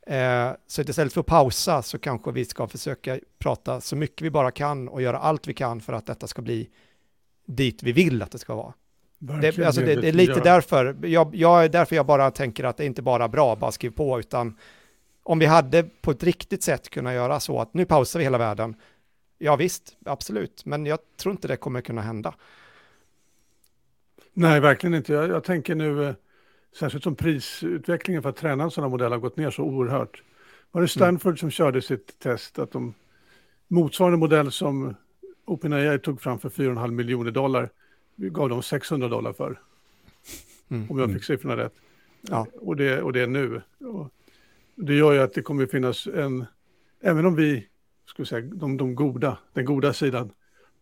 Eh, 0.06 0.50
så 0.66 0.82
istället 0.82 1.12
för 1.12 1.20
att 1.20 1.26
pausa 1.26 1.82
så 1.82 1.98
kanske 1.98 2.32
vi 2.32 2.44
ska 2.44 2.66
försöka 2.66 3.20
prata 3.38 3.80
så 3.80 3.96
mycket 3.96 4.22
vi 4.22 4.30
bara 4.30 4.50
kan 4.50 4.88
och 4.88 5.02
göra 5.02 5.18
allt 5.18 5.48
vi 5.48 5.54
kan 5.54 5.80
för 5.80 5.92
att 5.92 6.06
detta 6.06 6.26
ska 6.26 6.42
bli 6.42 6.68
dit 7.46 7.82
vi 7.82 7.92
vill 7.92 8.22
att 8.22 8.30
det 8.30 8.38
ska 8.38 8.54
vara. 8.54 8.74
Det, 9.18 9.58
alltså 9.58 9.80
det, 9.80 9.94
det, 9.94 10.08
är 10.08 10.12
lite 10.12 10.40
därför 10.40 10.96
jag, 11.02 11.34
jag, 11.34 11.70
därför 11.70 11.96
jag 11.96 12.06
bara 12.06 12.30
tänker 12.30 12.64
att 12.64 12.76
det 12.76 12.84
är 12.84 12.86
inte 12.86 13.02
bara 13.02 13.28
bra, 13.28 13.56
bara 13.56 13.72
skriv 13.72 13.90
på, 13.90 14.18
utan 14.18 14.58
om 15.22 15.38
vi 15.38 15.46
hade 15.46 15.82
på 15.82 16.10
ett 16.10 16.22
riktigt 16.22 16.62
sätt 16.62 16.90
kunnat 16.90 17.14
göra 17.14 17.40
så 17.40 17.60
att 17.60 17.74
nu 17.74 17.84
pausar 17.84 18.18
vi 18.18 18.24
hela 18.24 18.38
världen, 18.38 18.74
ja 19.38 19.56
visst, 19.56 19.96
absolut, 20.04 20.64
men 20.64 20.86
jag 20.86 20.98
tror 21.16 21.32
inte 21.32 21.48
det 21.48 21.56
kommer 21.56 21.80
kunna 21.80 22.02
hända. 22.02 22.34
Nej, 24.32 24.60
verkligen 24.60 24.94
inte. 24.94 25.12
Jag, 25.12 25.28
jag 25.28 25.44
tänker 25.44 25.74
nu, 25.74 26.04
eh, 26.04 26.14
särskilt 26.78 27.04
som 27.04 27.14
prisutvecklingen 27.14 28.22
för 28.22 28.30
att 28.30 28.36
träna 28.36 28.64
en 28.64 28.70
sån 28.70 28.84
här 28.84 28.90
modell 28.90 29.12
har 29.12 29.18
gått 29.18 29.36
ner 29.36 29.50
så 29.50 29.62
oerhört. 29.62 30.22
Var 30.70 30.82
det 30.82 30.88
Stanford 30.88 31.30
mm. 31.30 31.36
som 31.36 31.50
körde 31.50 31.82
sitt 31.82 32.18
test, 32.18 32.58
att 32.58 32.72
de 32.72 32.94
motsvarande 33.68 34.18
modell 34.18 34.52
som 34.52 34.94
OpenAI 35.44 35.98
tog 35.98 36.20
fram 36.20 36.38
för 36.38 36.48
4,5 36.48 36.90
miljoner 36.90 37.30
dollar, 37.30 37.70
vi 38.14 38.28
gav 38.28 38.48
dem 38.48 38.62
600 38.62 39.08
dollar 39.08 39.32
för. 39.32 39.60
Mm. 40.68 40.90
Om 40.90 40.98
jag 40.98 41.12
fick 41.12 41.24
siffrorna 41.24 41.56
rätt. 41.56 41.74
Ja. 42.20 42.46
Och, 42.52 42.76
det, 42.76 43.02
och 43.02 43.12
det 43.12 43.20
är 43.20 43.26
nu. 43.26 43.62
Och 43.78 44.12
det 44.74 44.94
gör 44.94 45.12
ju 45.12 45.18
att 45.18 45.34
det 45.34 45.42
kommer 45.42 45.66
finnas 45.66 46.06
en, 46.06 46.44
även 47.00 47.26
om 47.26 47.34
vi, 47.34 47.68
skulle 48.06 48.26
säga, 48.26 48.40
de, 48.40 48.76
de 48.76 48.94
goda, 48.94 49.38
den 49.52 49.64
goda 49.64 49.92
sidan, 49.92 50.32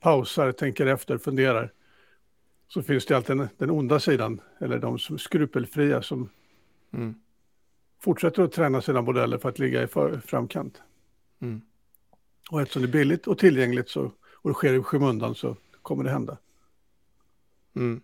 pausar, 0.00 0.52
tänker 0.52 0.86
efter, 0.86 1.18
funderar, 1.18 1.72
så 2.68 2.82
finns 2.82 3.06
det 3.06 3.16
alltid 3.16 3.36
den, 3.36 3.48
den 3.56 3.70
onda 3.70 4.00
sidan, 4.00 4.40
eller 4.60 4.78
de 4.78 4.98
som 4.98 5.18
skrupelfria 5.18 6.02
som 6.02 6.28
mm. 6.92 7.14
fortsätter 8.00 8.42
att 8.42 8.52
träna 8.52 8.82
sina 8.82 9.02
modeller 9.02 9.38
för 9.38 9.48
att 9.48 9.58
ligga 9.58 9.82
i 9.82 9.86
för, 9.86 10.20
framkant. 10.26 10.82
Mm. 11.40 11.60
Och 12.50 12.60
eftersom 12.60 12.82
det 12.82 12.88
är 12.88 12.92
billigt 12.92 13.26
och 13.26 13.38
tillgängligt 13.38 13.88
så, 13.88 14.12
och 14.42 14.50
det 14.50 14.54
sker 14.54 14.74
i 14.74 14.82
skymundan 14.82 15.34
så 15.34 15.56
kommer 15.82 16.04
det 16.04 16.10
hända. 16.10 16.36
Mm. 17.76 18.00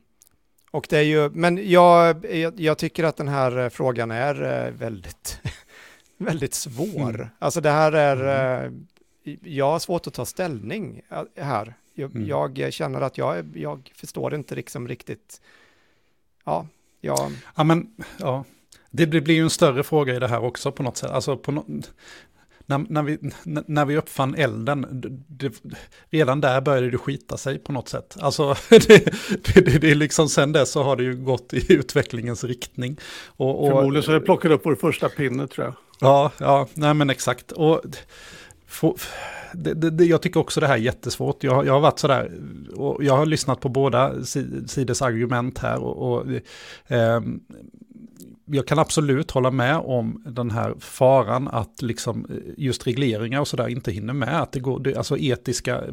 Och 0.70 0.86
det 0.90 0.98
är 0.98 1.02
ju, 1.02 1.30
men 1.30 1.70
jag, 1.70 2.24
jag, 2.34 2.60
jag, 2.60 2.78
tycker 2.78 3.04
att 3.04 3.16
den 3.16 3.28
här 3.28 3.58
eh, 3.58 3.68
frågan 3.68 4.10
är 4.10 4.66
eh, 4.66 4.72
väldigt, 4.72 5.40
väldigt 6.16 6.54
svår. 6.54 7.14
Mm. 7.14 7.26
Alltså 7.38 7.60
det 7.60 7.70
här 7.70 7.92
är, 7.92 8.16
mm. 8.64 8.86
Eh, 9.24 9.34
jag 9.42 9.70
har 9.70 9.78
svårt 9.78 10.06
att 10.06 10.14
ta 10.14 10.24
ställning 10.24 11.02
här. 11.36 11.74
Jag, 11.94 12.16
mm. 12.16 12.28
jag 12.28 12.72
känner 12.72 13.00
att 13.00 13.18
jag, 13.18 13.56
jag 13.56 13.92
förstår 13.94 14.34
inte 14.34 14.54
liksom 14.54 14.88
riktigt, 14.88 15.40
ja, 16.44 16.66
jag... 17.00 17.32
Ja, 17.56 17.64
men, 17.64 17.94
ja. 18.18 18.44
Det 18.90 19.06
blir 19.06 19.34
ju 19.34 19.42
en 19.42 19.50
större 19.50 19.82
fråga 19.82 20.14
i 20.14 20.18
det 20.18 20.28
här 20.28 20.44
också 20.44 20.72
på 20.72 20.82
något 20.82 20.96
sätt. 20.96 21.10
Alltså 21.10 21.36
på 21.36 21.52
no 21.52 21.82
när, 22.68 22.86
när, 22.88 23.02
vi, 23.02 23.18
när 23.44 23.84
vi 23.84 23.96
uppfann 23.96 24.34
elden, 24.34 24.86
det, 25.28 25.52
redan 26.10 26.40
där 26.40 26.60
började 26.60 26.90
det 26.90 26.98
skita 26.98 27.36
sig 27.36 27.58
på 27.58 27.72
något 27.72 27.88
sätt. 27.88 28.16
Alltså, 28.20 28.54
det, 28.70 28.86
det, 29.54 29.80
det, 29.80 29.90
är 29.90 29.94
liksom 29.94 30.28
sen 30.28 30.52
dess 30.52 30.70
så 30.70 30.82
har 30.82 30.96
det 30.96 31.02
ju 31.02 31.16
gått 31.16 31.54
i 31.54 31.72
utvecklingens 31.72 32.44
riktning. 32.44 32.96
Och, 33.26 33.64
och, 33.64 33.70
Förmodligen 33.70 34.02
så 34.02 34.12
det 34.12 34.20
plockade 34.20 34.54
upp 34.54 34.60
vår 34.64 34.74
första 34.74 35.08
pinne 35.08 35.46
tror 35.46 35.66
jag. 35.66 35.74
Ja, 36.00 36.32
ja, 36.38 36.68
nej 36.74 36.94
men 36.94 37.10
exakt. 37.10 37.52
Och, 37.52 37.80
for, 38.66 38.96
det, 39.52 39.74
det, 39.74 40.04
jag 40.04 40.22
tycker 40.22 40.40
också 40.40 40.60
det 40.60 40.66
här 40.66 40.74
är 40.74 40.78
jättesvårt. 40.78 41.44
Jag, 41.44 41.66
jag 41.66 41.72
har 41.72 41.80
varit 41.80 41.98
sådär, 41.98 42.32
och 42.76 43.04
jag 43.04 43.16
har 43.16 43.26
lyssnat 43.26 43.60
på 43.60 43.68
båda 43.68 44.24
sidors 44.66 45.02
argument 45.02 45.58
här. 45.58 45.78
Och, 45.78 46.12
och 46.12 46.26
eh, 46.96 47.20
jag 48.50 48.66
kan 48.66 48.78
absolut 48.78 49.30
hålla 49.30 49.50
med 49.50 49.76
om 49.76 50.22
den 50.26 50.50
här 50.50 50.74
faran 50.80 51.48
att 51.48 51.82
liksom 51.82 52.26
eh, 52.30 52.36
just 52.56 52.86
regleringar 52.86 53.40
och 53.40 53.48
sådär 53.48 53.68
inte 53.68 53.92
hinner 53.92 54.12
med. 54.12 54.42
Att 54.42 54.52
det 54.52 54.60
går, 54.60 54.96
alltså 54.96 55.18
etiska 55.18 55.84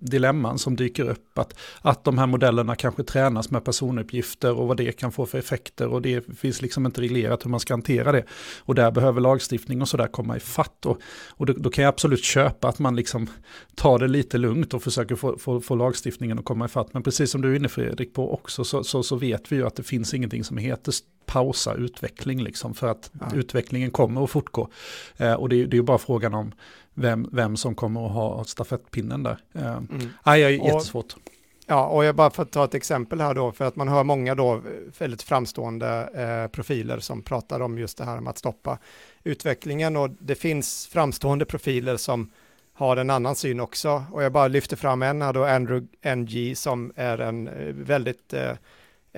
dilemman 0.00 0.58
som 0.58 0.76
dyker 0.76 1.08
upp. 1.08 1.38
Att, 1.38 1.54
att 1.82 2.04
de 2.04 2.18
här 2.18 2.26
modellerna 2.26 2.74
kanske 2.74 3.02
tränas 3.02 3.50
med 3.50 3.64
personuppgifter 3.64 4.52
och 4.52 4.68
vad 4.68 4.76
det 4.76 4.92
kan 4.92 5.12
få 5.12 5.26
för 5.26 5.38
effekter. 5.38 5.88
Och 5.88 6.02
det 6.02 6.38
finns 6.38 6.62
liksom 6.62 6.86
inte 6.86 7.00
reglerat 7.00 7.44
hur 7.44 7.50
man 7.50 7.60
ska 7.60 7.72
hantera 7.72 8.12
det. 8.12 8.24
Och 8.58 8.74
där 8.74 8.90
behöver 8.90 9.20
lagstiftning 9.20 9.82
och 9.82 9.88
sådär 9.88 10.06
komma 10.06 10.36
i 10.36 10.40
fatt. 10.40 10.86
Och, 10.86 10.98
och 11.28 11.46
då, 11.46 11.52
då, 11.52 11.70
kan 11.70 11.84
jag 11.84 11.92
absolut 11.92 12.24
köpa 12.24 12.68
att 12.68 12.78
man 12.78 12.96
liksom 12.96 13.26
tar 13.74 13.98
det 13.98 14.08
lite 14.08 14.38
lugnt 14.38 14.74
och 14.74 14.82
försöker 14.82 15.16
få, 15.16 15.38
få, 15.38 15.60
få 15.60 15.74
lagstiftningen 15.74 16.38
att 16.38 16.44
komma 16.44 16.64
i 16.64 16.68
fatt. 16.68 16.94
Men 16.94 17.02
precis 17.02 17.30
som 17.30 17.40
du 17.40 17.52
är 17.52 17.56
inne 17.56 17.68
Fredrik 17.68 18.14
på 18.14 18.34
också 18.34 18.64
så, 18.64 18.84
så, 18.84 19.02
så 19.02 19.16
vet 19.16 19.52
vi 19.52 19.56
ju 19.56 19.66
att 19.66 19.76
det 19.76 19.82
finns 19.82 20.14
ingenting 20.14 20.44
som 20.44 20.56
heter 20.56 20.92
pausa 21.28 21.74
utveckling 21.74 22.42
liksom 22.42 22.74
för 22.74 22.88
att 22.88 23.10
ja. 23.20 23.26
utvecklingen 23.36 23.90
kommer 23.90 24.24
att 24.24 24.30
fortgå. 24.30 24.68
Eh, 25.16 25.32
och 25.32 25.48
det, 25.48 25.66
det 25.66 25.74
är 25.74 25.78
ju 25.78 25.82
bara 25.82 25.98
frågan 25.98 26.34
om 26.34 26.52
vem, 26.94 27.28
vem 27.32 27.56
som 27.56 27.74
kommer 27.74 28.06
att 28.06 28.12
ha 28.12 28.44
stafettpinnen 28.44 29.22
där. 29.22 29.38
Eh, 29.52 29.76
mm. 29.76 30.08
aj, 30.22 30.44
aj, 30.44 30.56
jättesvårt. 30.56 31.12
Och, 31.12 31.20
ja, 31.66 31.86
och 31.86 32.04
jag 32.04 32.14
bara 32.16 32.30
får 32.30 32.44
ta 32.44 32.64
ett 32.64 32.74
exempel 32.74 33.20
här 33.20 33.34
då, 33.34 33.52
för 33.52 33.64
att 33.64 33.76
man 33.76 33.88
hör 33.88 34.04
många 34.04 34.34
då 34.34 34.62
väldigt 34.98 35.22
framstående 35.22 36.08
eh, 36.14 36.50
profiler 36.50 36.98
som 36.98 37.22
pratar 37.22 37.60
om 37.60 37.78
just 37.78 37.98
det 37.98 38.04
här 38.04 38.20
med 38.20 38.30
att 38.30 38.38
stoppa 38.38 38.78
utvecklingen 39.24 39.96
och 39.96 40.10
det 40.10 40.34
finns 40.34 40.86
framstående 40.86 41.44
profiler 41.44 41.96
som 41.96 42.30
har 42.78 42.96
en 42.96 43.10
annan 43.10 43.36
syn 43.36 43.60
också. 43.60 44.04
Och 44.12 44.22
jag 44.22 44.32
bara 44.32 44.48
lyfter 44.48 44.76
fram 44.76 45.02
en 45.02 45.22
här 45.22 45.32
då, 45.32 45.44
Andrew 45.44 45.86
NG, 46.16 46.56
som 46.56 46.92
är 46.96 47.18
en 47.18 47.48
eh, 47.48 47.74
väldigt 47.74 48.32
eh, 48.32 48.50
eh, 48.50 48.56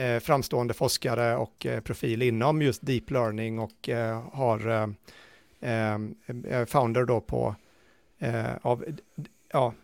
Eh, 0.00 0.20
framstående 0.20 0.74
forskare 0.74 1.36
och 1.36 1.66
eh, 1.66 1.80
profil 1.80 2.22
inom 2.22 2.62
just 2.62 2.86
deep 2.86 3.10
learning 3.10 3.58
och 3.58 3.88
eh, 3.88 4.22
har 4.32 4.68
eh, 5.60 5.94
eh, 6.50 6.64
founder 6.66 7.04
då 7.04 7.20
på 7.20 7.54
eh, 8.18 8.56
av 8.62 8.84
ja, 9.52 9.74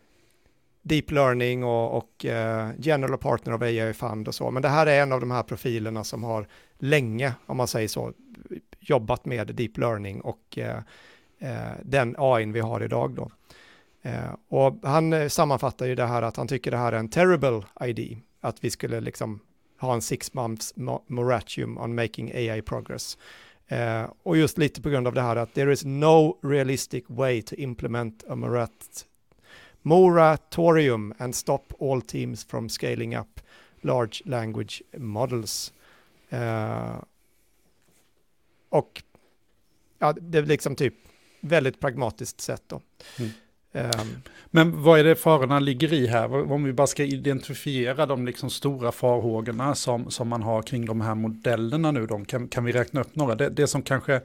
deep 0.82 1.10
learning 1.10 1.64
och, 1.64 1.96
och 1.96 2.24
eh, 2.24 2.70
general 2.78 3.18
partner 3.18 3.52
av 3.52 3.62
AI 3.62 3.92
Fund 3.92 4.28
och 4.28 4.34
så. 4.34 4.50
Men 4.50 4.62
det 4.62 4.68
här 4.68 4.86
är 4.86 5.02
en 5.02 5.12
av 5.12 5.20
de 5.20 5.30
här 5.30 5.42
profilerna 5.42 6.04
som 6.04 6.24
har 6.24 6.46
länge, 6.78 7.32
om 7.46 7.56
man 7.56 7.68
säger 7.68 7.88
så, 7.88 8.12
jobbat 8.80 9.24
med 9.24 9.46
deep 9.46 9.78
learning 9.78 10.20
och 10.20 10.58
den 11.82 12.14
AI 12.18 12.44
vi 12.44 12.60
har 12.60 12.82
idag 12.82 13.14
då. 13.14 13.30
och 14.48 14.78
han 14.82 15.30
sammanfattar 15.30 15.86
ju 15.86 15.94
det 15.94 16.06
här 16.06 16.22
att 16.22 16.36
han 16.36 16.48
tycker 16.48 16.70
det 16.70 16.76
här 16.76 16.92
är 16.92 16.98
en 16.98 17.08
terrible 17.08 17.62
ID, 17.80 18.18
att 18.40 18.64
vi 18.64 18.70
skulle 18.70 19.00
liksom 19.00 19.40
ha 19.78 19.94
en 19.94 20.02
six 20.02 20.34
months 20.34 20.72
moratorium 21.06 21.78
on 21.78 21.94
making 21.94 22.32
AI 22.34 22.62
progress. 22.62 23.18
Uh, 23.72 24.10
och 24.22 24.36
just 24.36 24.58
lite 24.58 24.82
på 24.82 24.88
grund 24.88 25.06
av 25.06 25.14
det 25.14 25.22
här 25.22 25.36
att 25.36 25.54
there 25.54 25.72
is 25.72 25.84
no 25.84 26.38
realistic 26.42 27.04
way 27.06 27.42
to 27.42 27.54
implement 27.54 28.24
a 28.28 28.34
morat 28.34 29.06
moratorium 29.82 31.14
and 31.18 31.34
stop 31.34 31.74
all 31.80 32.02
teams 32.02 32.44
from 32.44 32.68
scaling 32.68 33.16
up 33.16 33.40
large 33.80 34.22
language 34.24 34.82
models. 34.96 35.72
Uh, 36.32 37.02
och 38.68 39.02
ja, 39.98 40.12
det 40.12 40.38
är 40.38 40.42
liksom 40.42 40.76
typ 40.76 40.94
väldigt 41.40 41.80
pragmatiskt 41.80 42.40
sätt 42.40 42.62
då. 42.66 42.80
Mm. 43.18 43.30
Ehm. 43.76 44.22
Men 44.50 44.82
vad 44.82 45.00
är 45.00 45.04
det 45.04 45.16
farorna 45.16 45.58
ligger 45.58 45.92
i 45.92 46.06
här? 46.06 46.52
Om 46.52 46.64
vi 46.64 46.72
bara 46.72 46.86
ska 46.86 47.04
identifiera 47.04 48.06
de 48.06 48.26
liksom 48.26 48.50
stora 48.50 48.92
farhågorna 48.92 49.74
som, 49.74 50.10
som 50.10 50.28
man 50.28 50.42
har 50.42 50.62
kring 50.62 50.86
de 50.86 51.00
här 51.00 51.14
modellerna 51.14 51.90
nu, 51.90 52.06
då, 52.06 52.24
kan, 52.24 52.48
kan 52.48 52.64
vi 52.64 52.72
räkna 52.72 53.00
upp 53.00 53.16
några? 53.16 53.34
Det, 53.34 53.48
det 53.48 53.66
som 53.66 53.82
kanske 53.82 54.20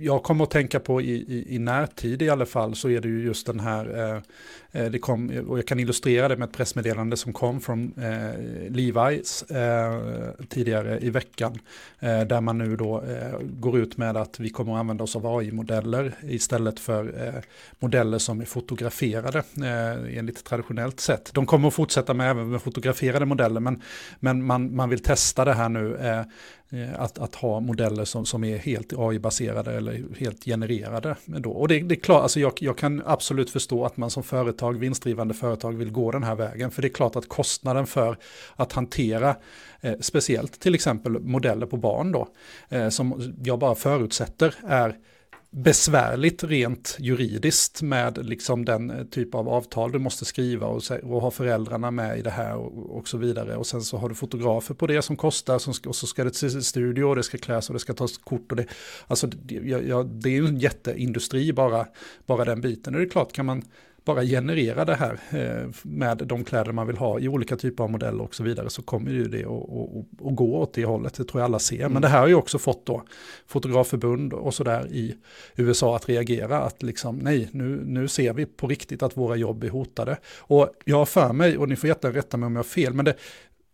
jag 0.00 0.22
kommer 0.22 0.44
att 0.44 0.50
tänka 0.50 0.80
på 0.80 1.00
i, 1.00 1.12
i, 1.12 1.54
i 1.54 1.58
närtid 1.58 2.22
i 2.22 2.30
alla 2.30 2.46
fall 2.46 2.74
så 2.74 2.90
är 2.90 3.00
det 3.00 3.08
ju 3.08 3.24
just 3.24 3.46
den 3.46 3.60
här, 3.60 3.98
eh, 3.98 4.82
eh, 4.82 4.90
det 4.90 4.98
kom, 4.98 5.44
och 5.48 5.58
jag 5.58 5.66
kan 5.66 5.80
illustrera 5.80 6.28
det 6.28 6.36
med 6.36 6.48
ett 6.48 6.56
pressmeddelande 6.56 7.16
som 7.16 7.32
kom 7.32 7.60
från 7.60 7.92
eh, 7.96 8.40
Levi's 8.70 9.56
eh, 9.56 10.46
tidigare 10.48 10.98
i 11.00 11.10
veckan. 11.10 11.58
Eh, 12.00 12.20
där 12.20 12.40
man 12.40 12.58
nu 12.58 12.76
då 12.76 13.02
eh, 13.02 13.38
går 13.42 13.78
ut 13.78 13.96
med 13.96 14.16
att 14.16 14.40
vi 14.40 14.50
kommer 14.50 14.72
att 14.72 14.80
använda 14.80 15.04
oss 15.04 15.16
av 15.16 15.26
AI-modeller 15.26 16.14
istället 16.22 16.80
för 16.80 17.26
eh, 17.26 17.42
modeller 17.78 18.18
som 18.18 18.40
är 18.40 18.44
fotograferade 18.44 19.38
eh, 19.38 20.18
enligt 20.18 20.44
traditionellt 20.44 21.00
sätt. 21.00 21.30
De 21.34 21.46
kommer 21.46 21.68
att 21.68 21.74
fortsätta 21.74 22.14
med 22.14 22.30
även 22.30 22.50
med 22.50 22.62
fotograferade 22.62 23.26
modeller 23.26 23.60
men, 23.60 23.82
men 24.20 24.44
man, 24.44 24.76
man 24.76 24.88
vill 24.88 25.02
testa 25.02 25.44
det 25.44 25.52
här 25.52 25.68
nu 25.68 25.98
Eh, 26.74 27.00
att, 27.00 27.18
att 27.18 27.34
ha 27.34 27.60
modeller 27.60 28.04
som, 28.04 28.26
som 28.26 28.44
är 28.44 28.58
helt 28.58 28.92
AI-baserade 28.92 29.72
eller 29.88 30.18
helt 30.18 30.44
genererade. 30.44 31.16
Då. 31.26 31.50
Och 31.50 31.68
det, 31.68 31.80
det 31.80 31.94
är 31.94 32.00
klart, 32.00 32.22
alltså 32.22 32.40
jag, 32.40 32.52
jag 32.60 32.78
kan 32.78 33.02
absolut 33.06 33.50
förstå 33.50 33.84
att 33.84 33.96
man 33.96 34.10
som 34.10 34.22
företag, 34.22 34.78
vinstdrivande 34.78 35.34
företag 35.34 35.72
vill 35.72 35.90
gå 35.90 36.10
den 36.10 36.22
här 36.22 36.34
vägen. 36.34 36.70
För 36.70 36.82
det 36.82 36.88
är 36.88 36.92
klart 36.92 37.16
att 37.16 37.28
kostnaden 37.28 37.86
för 37.86 38.16
att 38.56 38.72
hantera 38.72 39.36
eh, 39.80 39.94
speciellt 40.00 40.60
till 40.60 40.74
exempel 40.74 41.12
modeller 41.12 41.66
på 41.66 41.76
barn 41.76 42.12
då, 42.12 42.28
eh, 42.68 42.88
som 42.88 43.34
jag 43.44 43.58
bara 43.58 43.74
förutsätter 43.74 44.54
är 44.66 44.96
besvärligt 45.56 46.44
rent 46.44 46.96
juridiskt 47.00 47.82
med 47.82 48.26
liksom 48.26 48.64
den 48.64 48.90
eh, 48.90 49.04
typ 49.04 49.34
av 49.34 49.48
avtal 49.48 49.92
du 49.92 49.98
måste 49.98 50.24
skriva 50.24 50.66
och, 50.66 50.82
och 51.02 51.22
ha 51.22 51.30
föräldrarna 51.30 51.90
med 51.90 52.18
i 52.18 52.22
det 52.22 52.30
här 52.30 52.56
och, 52.56 52.96
och, 52.96 53.08
så 53.08 53.18
vidare. 53.18 53.56
Och 53.56 53.66
sen 53.66 53.82
så 53.82 53.96
har 53.96 54.08
du 54.08 54.14
fotografer 54.14 54.74
på 54.74 54.86
det 54.86 55.02
som 55.02 55.16
kostar 55.16 55.58
som 55.58 55.74
ska, 55.74 55.88
och 55.88 55.96
så 55.96 56.06
ska 56.06 56.24
det 56.24 56.30
till 56.30 56.64
studio 56.64 57.04
och 57.04 57.16
det 57.16 57.22
ska 57.22 57.38
kläs 57.38 57.68
och 57.68 57.72
det 57.72 57.80
ska 57.80 57.94
tas 57.94 58.18
kort 58.18 58.50
och 58.50 58.56
det. 58.56 58.66
Alltså 59.06 59.26
det, 59.26 59.54
ja, 59.88 60.02
det 60.02 60.28
är 60.28 60.34
ju 60.34 60.46
en 60.46 60.58
jätteindustri 60.58 61.52
bara, 61.52 61.86
bara 62.26 62.44
den 62.44 62.60
biten. 62.60 62.94
Och 62.94 63.00
det 63.00 63.06
är 63.06 63.10
klart 63.10 63.32
kan 63.32 63.46
man 63.46 63.62
bara 64.04 64.24
generera 64.24 64.84
det 64.84 64.94
här 64.94 65.18
eh, 65.30 65.70
med 65.82 66.18
de 66.18 66.44
kläder 66.44 66.72
man 66.72 66.86
vill 66.86 66.96
ha 66.96 67.18
i 67.18 67.28
olika 67.28 67.56
typer 67.56 67.84
av 67.84 67.90
modeller 67.90 68.24
och 68.24 68.34
så 68.34 68.42
vidare 68.42 68.70
så 68.70 68.82
kommer 68.82 69.10
ju 69.10 69.24
det 69.24 69.44
att 69.44 70.36
gå 70.36 70.56
åt 70.56 70.74
det 70.74 70.84
hållet, 70.84 71.14
det 71.14 71.24
tror 71.24 71.40
jag 71.40 71.44
alla 71.44 71.58
ser. 71.58 71.80
Mm. 71.80 71.92
Men 71.92 72.02
det 72.02 72.08
här 72.08 72.20
har 72.20 72.28
ju 72.28 72.34
också 72.34 72.58
fått 72.58 72.86
då 72.86 73.02
fotografförbund 73.46 74.32
och 74.32 74.54
sådär 74.54 74.86
i 74.86 75.16
USA 75.56 75.96
att 75.96 76.08
reagera 76.08 76.58
att 76.60 76.82
liksom 76.82 77.16
nej, 77.16 77.48
nu, 77.52 77.82
nu 77.84 78.08
ser 78.08 78.32
vi 78.32 78.46
på 78.46 78.66
riktigt 78.66 79.02
att 79.02 79.16
våra 79.16 79.36
jobb 79.36 79.64
är 79.64 79.68
hotade. 79.68 80.16
Och 80.38 80.70
jag 80.84 80.96
har 80.96 81.06
för 81.06 81.32
mig, 81.32 81.58
och 81.58 81.68
ni 81.68 81.76
får 81.76 81.88
jättegärna 81.88 82.18
rätta 82.18 82.36
mig 82.36 82.46
om 82.46 82.52
jag 82.52 82.58
har 82.58 82.64
fel, 82.64 82.94
men 82.94 83.04
det, 83.04 83.14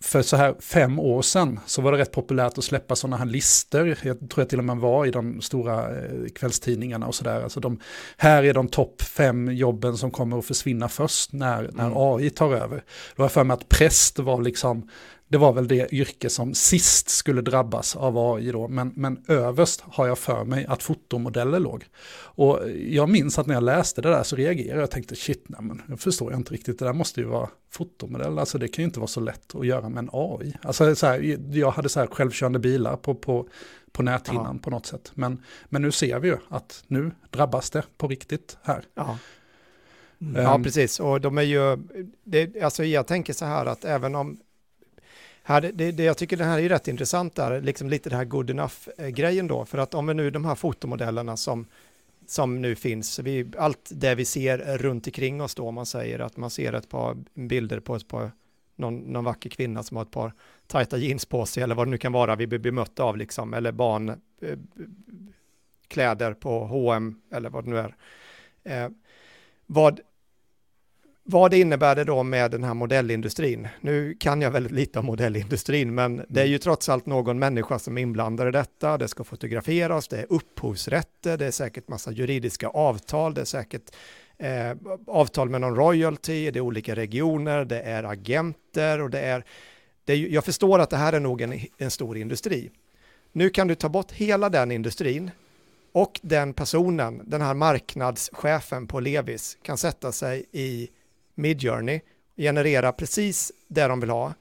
för 0.04 0.23
så 0.23 0.37
här 0.37 0.54
fem 0.61 0.99
år 0.99 1.23
sedan 1.23 1.61
så 1.66 1.83
var 1.83 1.92
det 1.92 1.99
rätt 1.99 2.12
populärt 2.12 2.59
att 2.59 2.64
släppa 2.64 2.97
sådana 2.97 3.16
här 3.16 3.26
listor. 3.26 3.88
Jag 3.88 3.99
tror 4.00 4.30
jag 4.37 4.49
till 4.49 4.59
och 4.59 4.64
med 4.64 4.76
var 4.76 5.07
i 5.07 5.11
de 5.11 5.40
stora 5.40 5.99
eh, 5.99 6.28
kvällstidningarna 6.35 7.07
och 7.07 7.14
sådär. 7.14 7.42
Alltså 7.42 7.61
de, 7.61 7.80
här 8.16 8.42
är 8.42 8.54
de 8.54 8.69
topp 8.69 9.02
fem 9.02 9.50
jobben 9.52 9.97
som 9.97 10.11
kommer 10.11 10.38
att 10.38 10.45
försvinna 10.45 10.88
först 10.88 11.33
när, 11.33 11.71
när 11.73 11.87
mm. 11.87 11.97
AI 11.97 12.30
tar 12.30 12.54
över. 12.54 12.76
Det 13.16 13.23
var 13.23 13.28
för 13.28 13.45
mig 13.45 13.54
att 13.54 13.69
präst 13.69 14.19
var 14.19 14.42
liksom 14.42 14.88
det 15.30 15.38
var 15.38 15.52
väl 15.52 15.68
det 15.68 15.94
yrke 15.94 16.30
som 16.30 16.54
sist 16.54 17.08
skulle 17.08 17.42
drabbas 17.42 17.96
av 17.96 18.18
AI 18.18 18.52
då, 18.52 18.68
men, 18.68 18.92
men 18.96 19.25
överst 19.28 19.84
har 19.87 20.06
jag 20.06 20.18
för 20.18 20.44
mig 20.44 20.66
att 20.66 20.82
fotomodeller 20.82 21.58
låg. 21.58 21.84
Och 22.12 22.60
jag 22.88 23.08
minns 23.08 23.38
att 23.38 23.46
när 23.46 23.54
jag 23.54 23.62
läste 23.62 24.02
det 24.02 24.08
där 24.08 24.22
så 24.22 24.37
reagerade 24.37 24.80
jag 24.80 24.84
och 24.84 24.90
tänkte 24.90 25.16
shit, 25.16 25.44
nej, 25.46 25.60
men 25.62 25.82
jag 25.88 26.00
förstår 26.00 26.34
inte 26.34 26.54
riktigt, 26.54 26.78
det 26.78 26.84
där 26.84 26.92
måste 26.92 27.20
ju 27.20 27.26
vara 27.26 27.49
fotomodell, 27.70 28.38
alltså 28.38 28.58
det 28.58 28.68
kan 28.68 28.82
ju 28.82 28.87
inte 28.87 29.00
vara 29.00 29.08
så 29.08 29.20
lätt 29.20 29.54
att 29.54 29.66
göra 29.66 29.88
med 29.88 29.99
en 29.99 30.10
AI. 30.12 30.54
Alltså 30.62 30.94
så 30.94 31.06
här, 31.06 31.38
jag 31.56 31.70
hade 31.70 31.88
så 31.88 32.00
här 32.00 32.06
självkörande 32.06 32.58
bilar 32.58 32.96
på, 32.96 33.14
på, 33.14 33.49
på 33.92 34.02
näthinnan 34.02 34.56
ja. 34.56 34.62
på 34.62 34.70
något 34.70 34.87
sätt, 34.87 35.12
men, 35.14 35.42
men 35.68 35.82
nu 35.82 35.92
ser 35.92 36.18
vi 36.18 36.28
ju 36.28 36.37
att 36.49 36.84
nu 36.87 37.10
drabbas 37.30 37.70
det 37.70 37.82
på 37.96 38.08
riktigt 38.08 38.58
här. 38.62 38.84
Ja. 38.94 39.18
Mm. 40.20 40.42
Ja, 40.42 40.60
precis. 40.64 41.00
Och 41.00 41.20
de 41.20 41.38
är 41.38 41.42
ju, 41.42 41.76
det, 42.25 42.62
alltså 42.62 42.84
jag 42.84 43.06
tänker 43.06 43.32
så 43.32 43.44
här 43.44 43.66
att 43.66 43.84
även 43.84 44.14
om 44.14 44.38
här, 45.42 45.61
det, 45.61 45.92
det, 45.92 46.04
jag 46.04 46.16
tycker 46.16 46.37
den 46.37 46.49
här 46.49 46.59
är 46.59 46.68
rätt 46.68 46.88
intressant 46.88 47.35
där, 47.35 47.61
liksom 47.61 47.88
lite 47.88 48.11
det 48.11 48.16
här 48.16 48.25
good 48.25 48.50
enough-grejen 48.50 49.47
då, 49.47 49.64
för 49.64 49.78
att 49.78 49.94
om 49.94 50.06
vi 50.06 50.14
nu 50.14 50.30
de 50.30 50.44
här 50.44 50.54
fotomodellerna 50.54 51.37
som, 51.37 51.66
som 52.26 52.61
nu 52.62 52.75
finns, 52.75 53.18
vi, 53.18 53.50
allt 53.59 53.90
det 53.92 54.14
vi 54.14 54.25
ser 54.25 54.78
runt 54.78 55.06
omkring 55.06 55.42
oss 55.42 55.54
då, 55.54 55.68
om 55.68 55.75
man 55.75 55.87
säger 55.87 56.18
att 56.18 56.37
man 56.37 56.50
ser 56.50 56.73
ett 56.73 56.88
par 56.88 57.16
bilder 57.35 57.80
på 57.80 57.97
ett 57.97 58.09
par, 58.09 58.32
någon, 58.76 58.99
någon 58.99 59.25
vacker 59.25 59.50
kvinna 59.50 59.82
som 59.82 59.97
har 59.97 60.04
ett 60.04 60.11
par 60.11 60.32
tajta 60.66 60.97
jeans 60.97 61.26
på 61.26 61.47
sig, 61.47 61.62
eller 61.62 61.75
vad 61.75 61.87
det 61.87 61.90
nu 61.90 61.99
kan 61.99 62.12
vara 62.12 62.37
vi 62.37 62.47
blir 62.47 62.59
bemötta 62.59 63.04
av, 63.04 63.16
liksom, 63.16 63.54
eller 63.54 63.73
barn, 63.73 64.09
eh, 64.09 64.59
kläder 65.88 66.35
på 66.35 66.64
H&M 66.64 67.20
eller 67.32 67.50
vad 67.50 67.64
det 67.64 67.70
nu 67.70 67.78
är. 67.78 67.94
Eh, 68.64 68.90
vad, 69.66 70.00
vad 71.30 71.54
innebär 71.54 71.96
det 71.96 72.04
då 72.04 72.22
med 72.22 72.50
den 72.50 72.64
här 72.64 72.75
modellindustrin? 72.75 73.68
Nu 73.80 74.14
kan 74.20 74.42
jag 74.42 74.50
väldigt 74.50 74.72
lite 74.72 74.99
om 74.99 75.06
modellindustrin, 75.06 75.94
men 75.94 76.25
det 76.28 76.40
är 76.40 76.46
ju 76.46 76.58
trots 76.58 76.88
allt 76.88 77.06
någon 77.06 77.38
människa 77.38 77.78
som 77.78 77.99
är 77.99 78.02
inblandad 78.02 78.49
i 78.49 78.50
detta. 78.50 78.99
Det 78.99 79.08
ska 79.08 79.25
fotograferas, 79.25 80.08
det 80.08 80.18
är 80.18 80.26
upphovsrätter, 80.28 81.37
det 81.37 81.46
är 81.46 81.50
säkert 81.50 81.88
massa 81.88 82.12
juridiska 82.12 82.68
avtal, 82.68 83.34
det 83.34 83.40
är 83.40 83.44
säkert 83.44 83.82
eh, 84.38 84.76
avtal 85.06 85.49
med 85.49 85.60
någon 85.60 85.76
royalty, 85.76 86.50
det 86.50 86.58
är 86.58 86.60
olika 86.60 86.95
regioner, 86.95 87.64
det 87.64 87.80
är 87.80 88.04
agenter 88.04 89.00
och 89.00 89.10
det 89.10 89.21
är, 89.21 89.45
det 90.04 90.12
är 90.12 90.16
jag 90.16 90.45
förstår 90.45 90.78
att 90.78 90.90
det 90.90 90.97
här 90.97 91.12
är 91.12 91.21
nog 91.21 91.40
en, 91.40 91.60
en 91.78 91.90
stor 91.90 92.16
industri. 92.16 92.71
Nu 93.32 93.50
kan 93.50 93.69
du 93.69 93.75
ta 93.75 93.88
bort 93.88 94.12
hela 94.12 94.49
den 94.49 94.73
industrin 94.73 95.30
och 95.93 96.21
den 96.23 96.54
personen, 96.54 97.23
den 97.25 97.40
här 97.40 97.54
marknadschefen 97.54 98.86
på 98.86 99.00
Levis, 99.00 99.58
kan 99.62 99.78
sätta 99.78 100.12
sig 100.12 100.45
i 100.52 100.88
Midjourney 101.34 102.00
generera 102.36 102.93
precis 102.93 103.52
det 103.69 103.88
de 103.88 104.00
vill 104.00 104.10
ha 104.10 104.34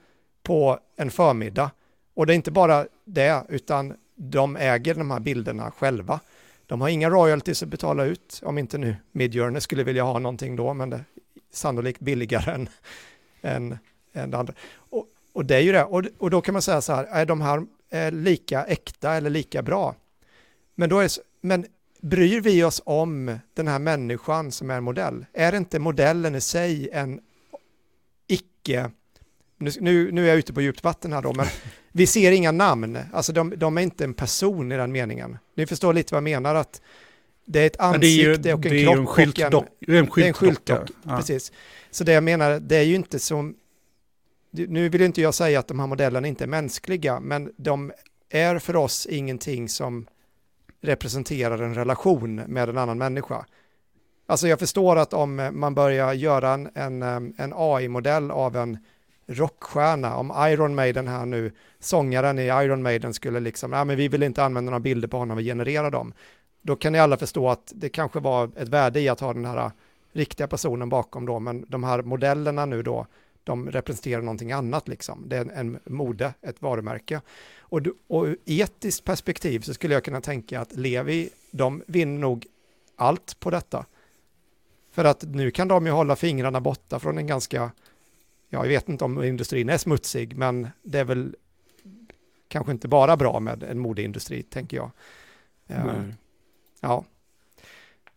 på 0.43 0.79
en 0.95 1.11
förmiddag. 1.11 1.71
Och 2.13 2.25
det 2.25 2.33
är 2.33 2.35
inte 2.35 2.51
bara 2.51 2.85
det, 3.05 3.43
utan 3.49 3.93
de 4.15 4.55
äger 4.55 4.95
de 4.95 5.11
här 5.11 5.19
bilderna 5.19 5.71
själva. 5.71 6.19
De 6.65 6.81
har 6.81 6.89
inga 6.89 7.09
royalties 7.09 7.63
att 7.63 7.69
betala 7.69 8.05
ut, 8.05 8.39
om 8.43 8.57
inte 8.57 8.77
nu 8.77 8.95
Midjourney 9.11 9.61
skulle 9.61 9.83
vilja 9.83 10.03
ha 10.03 10.19
någonting 10.19 10.55
då, 10.55 10.73
men 10.73 10.89
det 10.89 10.95
är 10.95 11.03
sannolikt 11.51 11.99
billigare 11.99 12.51
än, 12.51 12.69
än, 13.41 13.77
än 14.13 14.31
det 14.31 14.37
andra. 14.37 14.53
Och, 14.75 15.07
och 15.33 15.45
det 15.45 15.55
är 15.55 15.61
ju 15.61 15.71
det, 15.71 15.83
och, 15.83 16.03
och 16.17 16.29
då 16.29 16.41
kan 16.41 16.53
man 16.53 16.61
säga 16.61 16.81
så 16.81 16.93
här, 16.93 17.03
är 17.03 17.25
de 17.25 17.41
här 17.41 17.65
är 17.89 18.11
lika 18.11 18.63
äkta 18.63 19.13
eller 19.13 19.29
lika 19.29 19.61
bra? 19.61 19.95
Men, 20.75 20.89
då 20.89 20.99
är, 20.99 21.09
men 21.41 21.65
bryr 22.01 22.41
vi 22.41 22.63
oss 22.63 22.81
om 22.85 23.39
den 23.53 23.67
här 23.67 23.79
människan 23.79 24.51
som 24.51 24.69
är 24.69 24.81
modell? 24.81 25.25
Är 25.33 25.55
inte 25.55 25.79
modellen 25.79 26.35
i 26.35 26.41
sig 26.41 26.89
en 26.93 27.19
icke, 28.27 28.91
nu, 29.57 30.11
nu 30.11 30.23
är 30.23 30.29
jag 30.29 30.37
ute 30.37 30.53
på 30.53 30.61
djupt 30.61 30.83
vatten 30.83 31.13
här 31.13 31.21
då, 31.21 31.33
men 31.33 31.45
vi 31.91 32.07
ser 32.07 32.31
inga 32.31 32.51
namn, 32.51 32.97
alltså 33.13 33.33
de, 33.33 33.53
de, 33.57 33.77
är 33.77 33.81
inte 33.81 34.03
en 34.03 34.13
person 34.13 34.71
i 34.71 34.77
den 34.77 34.91
meningen. 34.91 35.37
Ni 35.55 35.65
förstår 35.65 35.93
lite 35.93 36.13
vad 36.13 36.17
jag 36.17 36.23
menar, 36.23 36.55
att 36.55 36.81
det 37.45 37.59
är 37.59 37.67
ett 37.67 37.79
ansikte 37.79 38.53
och 38.53 38.65
en 38.65 38.85
kropp. 38.85 39.09
Skylt 39.09 39.53
och 39.53 39.65
en, 39.87 39.95
en 39.95 40.09
det 40.15 40.21
är 40.21 40.27
en 40.27 40.33
skyltdock, 40.33 40.89
ja. 41.03 41.17
precis. 41.17 41.51
Så 41.91 42.03
det 42.03 42.11
jag 42.11 42.23
menar, 42.23 42.59
det 42.59 42.77
är 42.77 42.83
ju 42.83 42.95
inte 42.95 43.19
som, 43.19 43.55
nu 44.51 44.89
vill 44.89 45.01
inte 45.01 45.21
jag 45.21 45.33
säga 45.33 45.59
att 45.59 45.67
de 45.67 45.79
här 45.79 45.87
modellerna 45.87 46.27
inte 46.27 46.43
är 46.43 46.47
mänskliga, 46.47 47.19
men 47.19 47.53
de 47.57 47.91
är 48.29 48.59
för 48.59 48.75
oss 48.75 49.05
ingenting 49.05 49.69
som 49.69 50.07
representerar 50.81 51.61
en 51.61 51.75
relation 51.75 52.35
med 52.35 52.69
en 52.69 52.77
annan 52.77 52.97
människa. 52.97 53.45
Alltså 54.25 54.47
jag 54.47 54.59
förstår 54.59 54.95
att 54.95 55.13
om 55.13 55.39
eh, 55.39 55.51
man 55.51 55.75
börjar 55.75 56.13
göra 56.13 56.53
en, 56.53 56.69
en, 56.73 57.03
en 57.37 57.53
AI-modell 57.55 58.31
av 58.31 58.55
en 58.55 58.77
rockstjärna, 59.27 60.15
om 60.15 60.33
Iron 60.37 60.75
Maiden 60.75 61.07
här 61.07 61.25
nu, 61.25 61.51
sångaren 61.79 62.39
i 62.39 62.45
Iron 62.45 62.81
Maiden 62.81 63.13
skulle 63.13 63.39
liksom, 63.39 63.73
ja 63.73 63.83
men 63.83 63.97
vi 63.97 64.07
vill 64.07 64.23
inte 64.23 64.43
använda 64.43 64.71
några 64.71 64.79
bilder 64.79 65.07
på 65.07 65.17
honom 65.17 65.37
och 65.37 65.43
generera 65.43 65.89
dem. 65.89 66.13
Då 66.61 66.75
kan 66.75 66.93
ni 66.93 66.99
alla 66.99 67.17
förstå 67.17 67.49
att 67.49 67.71
det 67.75 67.89
kanske 67.89 68.19
var 68.19 68.51
ett 68.57 68.67
värde 68.67 68.99
i 68.99 69.09
att 69.09 69.19
ha 69.19 69.33
den 69.33 69.45
här 69.45 69.57
eh, 69.57 69.71
riktiga 70.13 70.47
personen 70.47 70.89
bakom 70.89 71.25
då, 71.25 71.39
men 71.39 71.65
de 71.67 71.83
här 71.83 72.01
modellerna 72.01 72.65
nu 72.65 72.83
då, 72.83 73.07
de 73.43 73.71
representerar 73.71 74.21
någonting 74.21 74.51
annat 74.51 74.87
liksom. 74.87 75.23
Det 75.27 75.37
är 75.37 75.41
en, 75.41 75.49
en 75.49 75.79
mode, 75.85 76.33
ett 76.41 76.61
varumärke. 76.61 77.21
Och, 77.69 77.81
och 78.07 78.27
etiskt 78.45 79.03
perspektiv 79.03 79.59
så 79.59 79.73
skulle 79.73 79.93
jag 79.93 80.03
kunna 80.03 80.21
tänka 80.21 80.61
att 80.61 80.75
Levi, 80.75 81.29
de 81.51 81.83
vinner 81.87 82.19
nog 82.19 82.47
allt 82.95 83.39
på 83.39 83.49
detta. 83.49 83.85
För 84.91 85.05
att 85.05 85.23
nu 85.23 85.51
kan 85.51 85.67
de 85.67 85.85
ju 85.85 85.91
hålla 85.91 86.15
fingrarna 86.15 86.61
borta 86.61 86.99
från 86.99 87.17
en 87.17 87.27
ganska, 87.27 87.71
ja, 88.49 88.63
jag 88.63 88.67
vet 88.67 88.89
inte 88.89 89.03
om 89.05 89.23
industrin 89.23 89.69
är 89.69 89.77
smutsig, 89.77 90.37
men 90.37 90.67
det 90.83 90.99
är 90.99 91.05
väl 91.05 91.35
kanske 92.47 92.71
inte 92.71 92.87
bara 92.87 93.17
bra 93.17 93.39
med 93.39 93.63
en 93.63 93.79
modeindustri, 93.79 94.43
tänker 94.43 94.77
jag. 94.77 94.91
Nej. 95.67 96.13
Ja. 96.81 97.05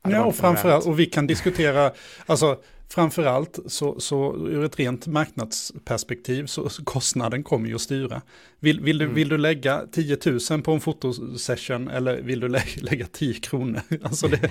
Ja, 0.03 0.25
och 0.25 0.35
framförallt, 0.35 0.87
och 0.87 0.99
vi 0.99 1.07
kan 1.07 1.27
diskutera, 1.27 1.93
alltså 2.27 2.63
framförallt 2.93 3.59
så, 3.67 4.01
så 4.01 4.37
ur 4.37 4.65
ett 4.65 4.79
rent 4.79 5.07
marknadsperspektiv 5.07 6.47
så, 6.47 6.69
så 6.69 6.85
kostnaden 6.85 7.43
kommer 7.43 7.69
ju 7.69 7.75
att 7.75 7.81
styra. 7.81 8.23
Vill, 8.61 8.81
vill, 8.81 8.99
du, 8.99 9.05
mm. 9.05 9.15
vill 9.15 9.29
du 9.29 9.39
lägga 9.39 9.87
10 9.93 10.19
000 10.51 10.63
på 10.63 10.73
en 10.73 10.81
fotosession 10.81 11.89
eller 11.89 12.23
vill 12.23 12.41
du 12.41 12.49
lä 12.49 12.63
lägga 12.77 13.07
10 13.07 13.35
kronor? 13.35 13.81
Alltså 14.03 14.29
det, 14.29 14.41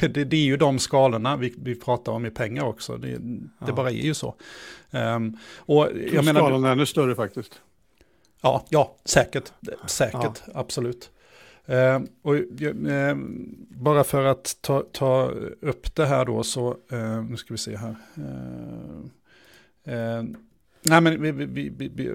det, 0.00 0.08
det, 0.08 0.24
det, 0.24 0.36
är 0.36 0.44
ju 0.44 0.56
de 0.56 0.78
skalorna 0.78 1.36
vi, 1.36 1.54
vi 1.58 1.74
pratar 1.74 2.12
om 2.12 2.26
i 2.26 2.30
pengar 2.30 2.64
också. 2.64 2.96
Det, 2.96 3.08
det 3.08 3.48
ja. 3.66 3.72
bara 3.72 3.90
är 3.90 3.94
ju 3.94 4.14
så. 4.14 4.34
Um, 4.90 5.38
och 5.56 5.88
jag 6.12 6.24
menar, 6.24 6.40
skalan 6.40 6.64
är 6.64 6.72
ännu 6.72 6.86
större 6.86 7.14
faktiskt. 7.14 7.60
Ja, 8.42 8.64
ja 8.68 8.96
säkert. 9.04 9.52
Säkert, 9.86 10.42
ja. 10.46 10.52
absolut. 10.54 11.10
Eh, 11.68 12.00
och, 12.22 12.36
eh, 12.62 13.16
bara 13.68 14.04
för 14.04 14.24
att 14.24 14.56
ta, 14.60 14.82
ta, 14.92 15.30
upp 15.60 15.94
det 15.94 16.06
här 16.06 16.24
då 16.24 16.42
så, 16.42 16.76
eh, 16.90 17.24
nu 17.24 17.36
ska 17.36 17.54
vi 17.54 17.58
se 17.58 17.76
här. 17.76 17.96
Eh, 19.84 19.94
eh, 19.94 20.22
Eh, 20.86 20.96
eh, 20.96 21.00
Nej, 21.00 21.18
men 21.18 21.22
vi, 21.22 21.70
vi, 21.70 21.90
vi, 21.94 22.12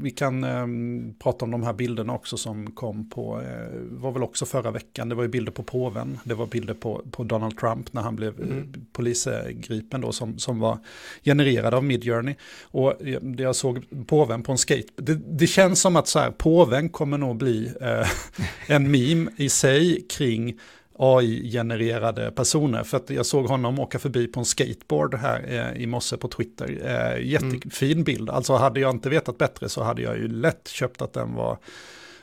vi 0.00 0.10
kan 0.10 0.44
um, 0.44 1.14
prata 1.18 1.44
om 1.44 1.50
de 1.50 1.62
här 1.62 1.72
bilderna 1.72 2.12
också 2.14 2.36
som 2.36 2.70
kom 2.70 3.10
på, 3.10 3.36
uh, 3.36 3.44
var 3.90 4.12
väl 4.12 4.22
också 4.22 4.46
förra 4.46 4.70
veckan, 4.70 5.08
det 5.08 5.14
var 5.14 5.22
ju 5.22 5.28
bilder 5.28 5.52
på 5.52 5.62
påven, 5.62 6.18
det 6.24 6.34
var 6.34 6.46
bilder 6.46 6.74
på, 6.74 7.02
på 7.10 7.24
Donald 7.24 7.58
Trump 7.58 7.92
när 7.92 8.02
han 8.02 8.16
blev 8.16 8.40
mm. 8.40 8.58
uh, 8.58 8.64
polisgripen 8.92 10.00
då 10.00 10.12
som, 10.12 10.38
som 10.38 10.58
var 10.58 10.78
genererade 11.24 11.76
av 11.76 11.84
Midjourney. 11.84 12.34
Och 12.62 12.94
uh, 13.06 13.18
jag 13.38 13.56
såg 13.56 13.84
påven 14.06 14.42
på 14.42 14.52
en 14.52 14.58
skate, 14.58 14.88
det, 14.96 15.14
det, 15.14 15.46
känns 15.46 15.80
som 15.80 15.96
att 15.96 16.08
så 16.08 16.18
här, 16.18 16.30
påven 16.30 16.88
kommer 16.88 17.18
nog 17.18 17.36
bli 17.36 17.72
en 18.66 18.90
meme 18.90 19.30
i 19.36 19.48
sig 19.48 20.06
kring 20.08 20.58
AI-genererade 20.98 22.30
personer. 22.30 22.84
För 22.84 22.96
att 22.96 23.10
jag 23.10 23.26
såg 23.26 23.46
honom 23.46 23.78
åka 23.78 23.98
förbi 23.98 24.26
på 24.26 24.40
en 24.40 24.46
skateboard 24.46 25.14
här 25.14 25.44
eh, 25.48 25.82
i 25.82 25.86
morse 25.86 26.16
på 26.16 26.28
Twitter. 26.28 26.78
Eh, 26.84 27.26
jättefin 27.26 27.92
mm. 27.92 28.04
bild. 28.04 28.30
Alltså 28.30 28.54
hade 28.54 28.80
jag 28.80 28.90
inte 28.90 29.08
vetat 29.08 29.38
bättre 29.38 29.68
så 29.68 29.82
hade 29.82 30.02
jag 30.02 30.16
ju 30.16 30.28
lätt 30.28 30.68
köpt 30.68 31.02
att 31.02 31.12
den 31.12 31.34
var 31.34 31.58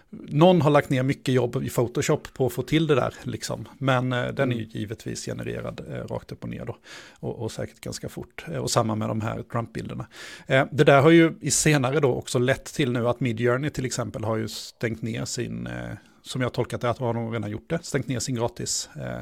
någon 0.09 0.61
har 0.61 0.71
lagt 0.71 0.89
ner 0.89 1.03
mycket 1.03 1.33
jobb 1.33 1.63
i 1.63 1.69
Photoshop 1.69 2.33
på 2.33 2.45
att 2.45 2.53
få 2.53 2.61
till 2.61 2.87
det 2.87 2.95
där, 2.95 3.13
liksom. 3.23 3.67
men 3.77 4.13
eh, 4.13 4.27
den 4.27 4.51
är 4.51 4.55
ju 4.55 4.63
mm. 4.63 4.71
givetvis 4.73 5.25
genererad 5.25 5.81
eh, 5.89 5.93
rakt 5.93 6.31
upp 6.31 6.43
och 6.43 6.49
ner 6.49 6.65
då. 6.65 6.77
Och, 7.19 7.39
och 7.39 7.51
säkert 7.51 7.81
ganska 7.81 8.09
fort. 8.09 8.45
Eh, 8.51 8.57
och 8.57 8.71
samma 8.71 8.95
med 8.95 9.07
de 9.09 9.21
här 9.21 9.43
Trump-bilderna. 9.51 10.07
Eh, 10.47 10.65
det 10.71 10.83
där 10.83 11.01
har 11.01 11.09
ju 11.09 11.33
i 11.41 11.51
senare 11.51 11.99
då 11.99 12.15
också 12.15 12.39
lett 12.39 12.65
till 12.65 12.91
nu 12.91 13.07
att 13.07 13.19
Midjourney 13.19 13.69
till 13.69 13.85
exempel 13.85 14.23
har 14.23 14.37
ju 14.37 14.47
stängt 14.47 15.01
ner 15.01 15.25
sin, 15.25 15.69
som 16.25 16.41
jag 16.41 16.53
tolkat 16.53 16.81
det, 16.81 16.89
att 16.89 16.97
har 16.97 17.13
de 17.13 17.31
redan 17.31 17.51
gjort 17.51 17.69
det, 17.69 17.79
stängt 17.83 18.07
ner 18.07 18.19
sin 18.19 18.35
gratis 18.35 18.89
eh, 18.95 19.21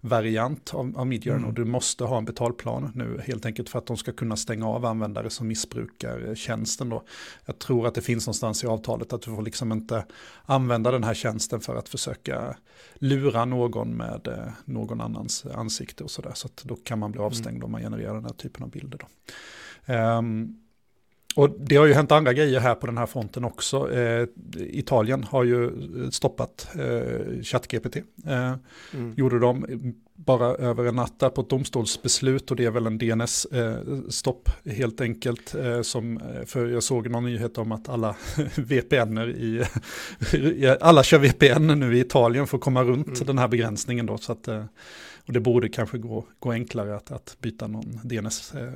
variant 0.00 0.74
av, 0.74 0.98
av 0.98 1.06
Midjourney 1.06 1.38
mm. 1.38 1.48
och 1.48 1.54
du 1.54 1.64
måste 1.64 2.04
ha 2.04 2.18
en 2.18 2.24
betalplan 2.24 2.92
nu 2.94 3.20
helt 3.26 3.46
enkelt 3.46 3.68
för 3.68 3.78
att 3.78 3.86
de 3.86 3.96
ska 3.96 4.12
kunna 4.12 4.36
stänga 4.36 4.68
av 4.68 4.84
användare 4.84 5.30
som 5.30 5.48
missbrukar 5.48 6.34
tjänsten 6.34 6.88
då. 6.88 7.04
Jag 7.46 7.58
tror 7.58 7.86
att 7.86 7.94
det 7.94 8.00
finns 8.00 8.26
någonstans 8.26 8.64
i 8.64 8.66
avtalet 8.66 9.12
att 9.12 9.22
du 9.22 9.34
får 9.34 9.42
liksom 9.42 9.72
inte 9.72 10.04
använda 10.44 10.90
den 10.90 11.04
här 11.04 11.14
tjänsten 11.14 11.60
för 11.60 11.76
att 11.76 11.88
försöka 11.88 12.56
lura 12.94 13.44
någon 13.44 13.96
med 13.96 14.28
eh, 14.28 14.52
någon 14.64 15.00
annans 15.00 15.46
ansikte 15.46 16.04
och 16.04 16.10
sådär. 16.10 16.32
Så 16.34 16.46
att 16.46 16.56
då 16.64 16.76
kan 16.76 16.98
man 16.98 17.12
bli 17.12 17.20
avstängd 17.20 17.56
mm. 17.56 17.64
om 17.64 17.72
man 17.72 17.80
genererar 17.80 18.14
den 18.14 18.24
här 18.24 18.32
typen 18.32 18.62
av 18.62 18.70
bilder 18.70 18.98
då. 18.98 19.06
Um, 19.94 20.67
och 21.38 21.50
det 21.58 21.76
har 21.76 21.86
ju 21.86 21.92
hänt 21.92 22.12
andra 22.12 22.32
grejer 22.32 22.60
här 22.60 22.74
på 22.74 22.86
den 22.86 22.98
här 22.98 23.06
fronten 23.06 23.44
också. 23.44 23.92
Eh, 23.92 24.26
Italien 24.56 25.24
har 25.24 25.44
ju 25.44 25.70
stoppat 26.10 26.68
eh, 26.74 27.42
ChatGPT. 27.42 27.96
Eh, 28.26 28.54
mm. 28.94 29.14
Gjorde 29.16 29.38
de 29.38 29.66
bara 30.14 30.46
över 30.46 30.84
en 30.84 30.94
natt 30.94 31.20
där 31.20 31.30
på 31.30 31.40
ett 31.40 31.50
domstolsbeslut 31.50 32.50
och 32.50 32.56
det 32.56 32.64
är 32.64 32.70
väl 32.70 32.86
en 32.86 32.98
DNS-stopp 32.98 34.48
eh, 34.64 34.72
helt 34.72 35.00
enkelt. 35.00 35.54
Eh, 35.54 35.82
som, 35.82 36.18
eh, 36.18 36.44
för 36.46 36.66
jag 36.66 36.82
såg 36.82 37.10
någon 37.10 37.24
nyhet 37.24 37.58
om 37.58 37.72
att 37.72 37.88
alla 37.88 38.16
VPN 38.56 39.18
i, 39.18 39.64
alla 40.80 41.02
kör 41.02 41.18
VPN 41.18 41.66
nu 41.66 41.96
i 41.96 42.00
Italien 42.00 42.46
för 42.46 42.56
att 42.56 42.64
komma 42.64 42.84
runt 42.84 43.06
mm. 43.06 43.26
den 43.26 43.38
här 43.38 43.48
begränsningen 43.48 44.06
då. 44.06 44.18
Så 44.18 44.32
att, 44.32 44.48
och 45.28 45.34
det 45.34 45.40
borde 45.40 45.68
kanske 45.68 45.98
gå, 45.98 46.24
gå 46.38 46.52
enklare 46.52 46.96
att, 46.96 47.10
att 47.10 47.36
byta 47.40 47.66
någon 47.66 48.00
DNS, 48.04 48.54
eh, 48.54 48.72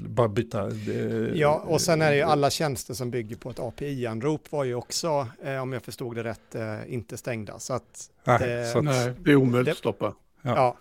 bara 0.00 0.28
byta. 0.28 0.68
Eh, 0.68 0.94
ja, 1.34 1.62
och 1.66 1.80
sen 1.80 2.02
är 2.02 2.10
det 2.10 2.16
ju 2.16 2.22
alla 2.22 2.50
tjänster 2.50 2.94
som 2.94 3.10
bygger 3.10 3.36
på 3.36 3.50
ett 3.50 3.60
API-anrop 3.60 4.52
var 4.52 4.64
ju 4.64 4.74
också, 4.74 5.28
eh, 5.42 5.62
om 5.62 5.72
jag 5.72 5.82
förstod 5.82 6.16
det 6.16 6.24
rätt, 6.24 6.54
eh, 6.54 6.94
inte 6.94 7.16
stängda. 7.16 7.58
Så 7.58 7.74
att, 7.74 8.10
nej, 8.24 8.38
det, 8.38 8.66
så 8.66 8.78
att, 8.78 8.84
nej, 8.84 9.12
det 9.24 9.30
är 9.30 9.36
omöjligt 9.36 9.72
att 9.72 9.78
stoppa. 9.78 10.14
Ja. 10.42 10.56
ja. 10.56 10.76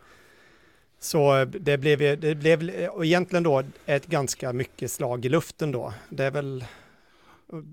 Så 0.99 1.45
det 1.45 1.77
blev, 1.77 2.19
det 2.19 2.35
blev 2.35 2.87
och 2.87 3.05
egentligen 3.05 3.43
då 3.43 3.63
ett 3.85 4.07
ganska 4.07 4.53
mycket 4.53 4.91
slag 4.91 5.25
i 5.25 5.29
luften 5.29 5.71
då. 5.71 5.93
Det 6.09 6.23
är 6.23 6.31
väl 6.31 6.65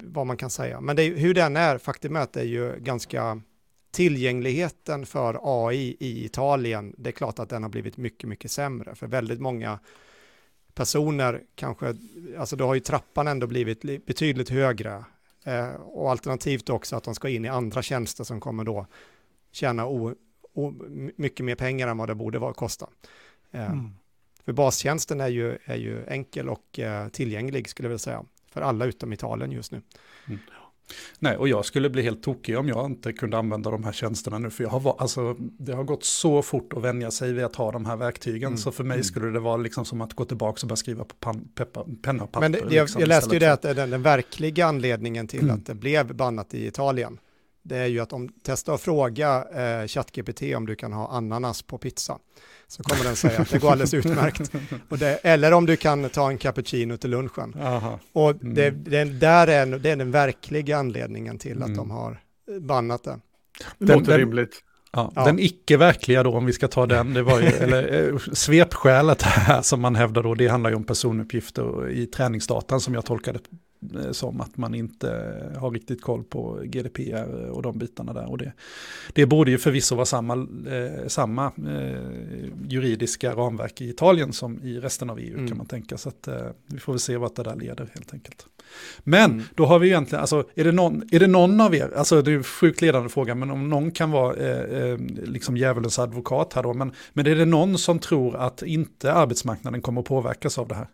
vad 0.05 0.27
man 0.27 0.37
kan 0.37 0.51
säga. 0.51 0.81
Men 0.81 0.97
det, 0.97 1.03
hur 1.03 1.35
den 1.35 1.57
är, 1.57 1.79
faktum 1.79 2.17
är 2.17 2.21
att 2.21 2.33
det 2.33 2.41
är 2.41 2.45
ju 2.45 2.81
ganska 2.81 3.41
tillgängligheten 3.95 5.07
för 5.07 5.41
AI 5.43 5.97
i 6.01 6.25
Italien, 6.25 6.95
det 6.99 7.11
är 7.11 7.13
klart 7.13 7.39
att 7.39 7.49
den 7.49 7.63
har 7.63 7.71
blivit 7.71 7.97
mycket, 7.97 8.29
mycket 8.29 8.51
sämre. 8.51 8.95
För 8.95 9.07
väldigt 9.07 9.41
många 9.41 9.79
personer 10.75 11.43
kanske, 11.55 11.95
alltså 12.39 12.57
då 12.57 12.67
har 12.67 12.75
ju 12.75 12.81
trappan 12.81 13.29
ändå 13.29 13.47
blivit 13.47 13.83
betydligt 14.07 14.49
högre. 14.49 15.05
Eh, 15.45 15.69
och 15.75 16.11
alternativt 16.11 16.69
också 16.69 16.97
att 16.97 17.05
de 17.05 17.15
ska 17.15 17.29
in 17.29 17.45
i 17.45 17.49
andra 17.49 17.83
tjänster 17.83 18.25
som 18.25 18.41
kommer 18.41 18.65
då 18.65 18.87
tjäna 19.53 19.87
o, 19.87 20.15
o, 20.53 20.75
mycket 21.17 21.47
mer 21.47 21.55
pengar 21.55 21.89
än 21.89 21.99
vad 21.99 22.09
det 22.09 22.15
borde 22.15 22.39
vara, 22.39 22.55
kosta. 22.55 22.89
Eh, 23.51 23.71
mm. 23.71 23.91
För 24.45 24.53
bastjänsten 24.53 25.21
är 25.21 25.29
ju, 25.29 25.59
är 25.65 25.77
ju 25.77 26.07
enkel 26.07 26.49
och 26.49 26.79
eh, 26.79 27.09
tillgänglig 27.09 27.69
skulle 27.69 27.87
jag 27.87 27.91
vilja 27.91 27.99
säga, 27.99 28.25
för 28.51 28.61
alla 28.61 28.85
utom 28.85 29.13
Italien 29.13 29.53
just 29.53 29.73
nu. 29.73 29.83
Mm. 30.27 30.41
Nej, 31.19 31.37
och 31.37 31.49
jag 31.49 31.65
skulle 31.65 31.91
bli 31.91 32.03
helt 32.03 32.23
tokig 32.23 32.59
om 32.59 32.69
jag 32.69 32.87
inte 32.87 33.13
kunde 33.13 33.39
använda 33.39 33.71
de 33.71 33.85
här 33.85 33.93
tjänsterna 33.93 34.39
nu. 34.39 34.51
För 34.51 34.65
jag 34.65 34.71
har, 34.71 34.97
alltså, 34.99 35.37
det 35.39 35.73
har 35.73 35.85
gått 35.85 36.05
så 36.05 36.43
fort 36.43 36.73
att 36.73 36.83
vänja 36.83 37.11
sig 37.11 37.33
vid 37.33 37.45
att 37.45 37.57
ha 37.57 37.73
de 37.73 37.85
här 37.85 37.97
verktygen. 37.97 38.47
Mm. 38.47 38.59
Så 38.59 38.73
för 38.73 38.85
mig 38.85 38.95
mm. 38.95 39.05
skulle 39.05 39.31
det 39.31 39.41
vara 39.41 39.57
liksom 39.57 39.85
som 39.85 40.01
att 40.01 40.15
gå 40.15 40.25
tillbaka 40.25 40.59
och 40.63 40.69
börja 40.69 40.77
skriva 40.77 41.05
på 41.05 41.15
pan, 41.15 41.49
peppa, 41.55 41.85
penna 42.03 42.25
och 42.25 42.33
papper. 42.33 42.49
Men 42.49 42.53
det, 42.53 42.65
liksom, 42.65 43.01
jag 43.01 43.09
läste 43.09 43.35
ju 43.35 43.39
det 43.39 43.53
att 43.53 43.63
den, 43.63 43.91
den 43.91 44.03
verkliga 44.03 44.67
anledningen 44.67 45.29
till 45.29 45.43
mm. 45.43 45.55
att 45.55 45.67
det 45.67 45.75
blev 45.75 46.15
bannat 46.15 46.55
i 46.55 46.67
Italien, 46.67 47.19
det 47.63 47.77
är 47.77 47.87
ju 47.87 48.01
att 48.01 48.13
om 48.13 48.29
testa 48.29 48.75
att 48.75 48.81
fråga 48.81 49.45
eh, 49.55 49.87
ChatGPT 49.87 50.43
om 50.57 50.67
du 50.67 50.77
kan 50.77 50.93
ha 50.93 51.09
ananas 51.09 51.63
på 51.63 51.79
pizza 51.79 52.19
så 52.75 52.83
kommer 52.83 53.05
den 53.05 53.17
säga 53.17 53.41
att 53.41 53.51
det 53.51 53.59
går 53.59 53.71
alldeles 53.71 53.95
utmärkt. 53.95 54.53
Det, 54.89 55.19
eller 55.23 55.53
om 55.53 55.67
du 55.67 55.77
kan 55.77 56.09
ta 56.09 56.31
en 56.31 56.39
cappuccino 56.39 56.97
till 56.97 57.11
lunchen. 57.11 57.55
Aha. 57.61 57.99
Och 58.13 58.31
mm. 58.31 58.55
det, 58.55 58.71
det, 58.71 59.05
där 59.05 59.47
är, 59.47 59.67
det 59.67 59.91
är 59.91 59.97
den 59.97 60.11
verkliga 60.11 60.79
anledningen 60.79 61.39
till 61.39 61.63
att 61.63 61.69
mm. 61.69 61.77
de 61.77 61.91
har 61.91 62.21
bannat 62.61 63.05
det. 63.05 63.19
Det 63.79 63.95
låter 63.95 64.19
rimligt. 64.19 64.63
Ja, 64.93 65.13
ja. 65.15 65.25
Den 65.25 65.39
icke-verkliga 65.39 66.23
då, 66.23 66.35
om 66.35 66.47
vi 66.47 66.53
ska 66.53 66.69
ta 66.69 66.87
den, 66.87 67.15
det 67.15 67.23
var 67.23 67.41
ju, 67.41 67.47
eller 67.61 68.13
eh, 68.13 68.19
svepskälet 68.33 69.23
här 69.23 69.63
som 69.63 69.81
man 69.81 69.97
hävdar 69.97 70.23
då, 70.23 70.35
det 70.35 70.49
handlar 70.49 70.71
ju 70.71 70.77
om 70.77 70.85
personuppgifter 70.85 71.91
i 71.91 72.07
träningsdatan 72.07 72.81
som 72.81 72.95
jag 72.95 73.05
tolkade 73.05 73.39
Eh, 73.39 73.64
som 74.13 74.41
att 74.41 74.57
man 74.57 74.75
inte 74.75 75.09
har 75.59 75.71
riktigt 75.71 76.03
koll 76.03 76.25
på 76.25 76.61
GDPR 76.65 77.51
och 77.51 77.63
de 77.63 77.79
bitarna 77.79 78.13
där. 78.13 78.31
Och 78.31 78.39
det, 78.39 78.53
det 79.13 79.27
borde 79.27 79.51
ju 79.51 79.59
förvisso 79.59 79.95
vara 79.95 80.07
samma, 80.07 80.35
eh, 80.71 81.07
samma 81.07 81.47
eh, 81.47 82.49
juridiska 82.69 83.33
ramverk 83.33 83.81
i 83.81 83.89
Italien 83.89 84.33
som 84.33 84.63
i 84.63 84.81
resten 84.81 85.11
av 85.11 85.19
EU 85.19 85.35
mm. 85.35 85.49
kan 85.49 85.57
man 85.57 85.67
tänka. 85.67 85.99
Så 85.99 86.09
att, 86.09 86.29
eh, 86.29 86.47
vi 86.67 86.79
får 86.79 86.93
väl 86.93 87.01
se 87.01 87.17
vart 87.17 87.37
det 87.37 87.43
där 87.43 87.57
leder 87.57 87.89
helt 87.95 88.13
enkelt. 88.13 88.47
Men 88.99 89.31
mm. 89.31 89.45
då 89.55 89.67
har 89.67 89.79
vi 89.79 89.89
egentligen, 89.89 90.21
alltså 90.21 90.45
är 90.55 90.65
det, 90.65 90.73
någon, 90.73 91.03
är 91.11 91.21
det 91.21 91.27
någon 91.27 91.61
av 91.61 91.75
er, 91.75 91.93
alltså 91.97 92.23
det 92.23 92.33
är 92.33 92.37
en 92.37 92.45
sjukt 92.45 92.83
ledande 92.83 93.09
fråga, 93.09 93.35
men 93.35 93.51
om 93.51 93.71
någon 93.71 93.91
kan 93.91 94.11
vara 94.11 94.37
eh, 94.37 94.83
eh, 94.83 94.99
liksom 95.25 95.57
djävulens 95.57 95.99
advokat 95.99 96.53
här 96.53 96.63
då, 96.63 96.75
men, 96.75 96.93
men 97.13 97.27
är 97.27 97.35
det 97.35 97.45
någon 97.45 97.79
som 97.79 97.99
tror 97.99 98.37
att 98.37 98.63
inte 98.63 99.13
arbetsmarknaden 99.13 99.83
kommer 99.83 100.01
att 100.01 100.07
påverkas 100.07 100.59
av 100.59 100.69
det 100.69 100.75
här? 100.75 100.89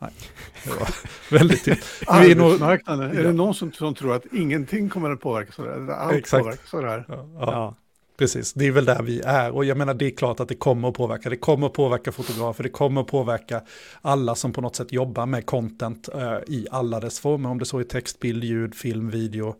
Nej, 0.00 0.10
det 0.64 0.70
var 0.70 0.88
väldigt 1.30 1.64
tyst. 1.64 2.02
Arbetsmarknaden, 2.06 3.18
är 3.18 3.22
det 3.22 3.32
någon 3.32 3.54
som, 3.54 3.72
som, 3.72 3.94
tror 3.94 4.14
att 4.14 4.26
ingenting 4.32 4.88
kommer 4.88 5.10
att 5.10 5.20
påverkas 5.20 5.58
av 5.58 5.64
det 5.64 5.72
här? 5.72 5.92
Allt 5.92 6.14
Exakt. 6.14 6.44
påverkas 6.44 6.74
av 6.74 6.82
det 6.82 6.88
här. 6.88 7.04
Ja, 7.08 7.28
ja. 7.38 7.76
Precis, 8.20 8.52
det 8.52 8.66
är 8.66 8.72
väl 8.72 8.84
där 8.84 9.02
vi 9.02 9.20
är. 9.20 9.50
Och 9.50 9.64
jag 9.64 9.76
menar, 9.76 9.94
det 9.94 10.06
är 10.06 10.10
klart 10.10 10.40
att 10.40 10.48
det 10.48 10.54
kommer 10.54 10.88
att 10.88 10.94
påverka. 10.94 11.30
Det 11.30 11.36
kommer 11.36 11.66
att 11.66 11.72
påverka 11.72 12.12
fotografer, 12.12 12.62
det 12.62 12.68
kommer 12.68 13.00
att 13.00 13.06
påverka 13.06 13.62
alla 14.02 14.34
som 14.34 14.52
på 14.52 14.60
något 14.60 14.76
sätt 14.76 14.92
jobbar 14.92 15.26
med 15.26 15.46
content 15.46 16.08
uh, 16.14 16.38
i 16.46 16.66
alla 16.70 17.00
dess 17.00 17.20
former. 17.20 17.48
Om 17.48 17.58
det 17.58 17.64
så 17.64 17.78
är 17.78 17.84
text, 17.84 18.20
bild, 18.20 18.44
ljud, 18.44 18.74
film, 18.74 19.10
video, 19.10 19.54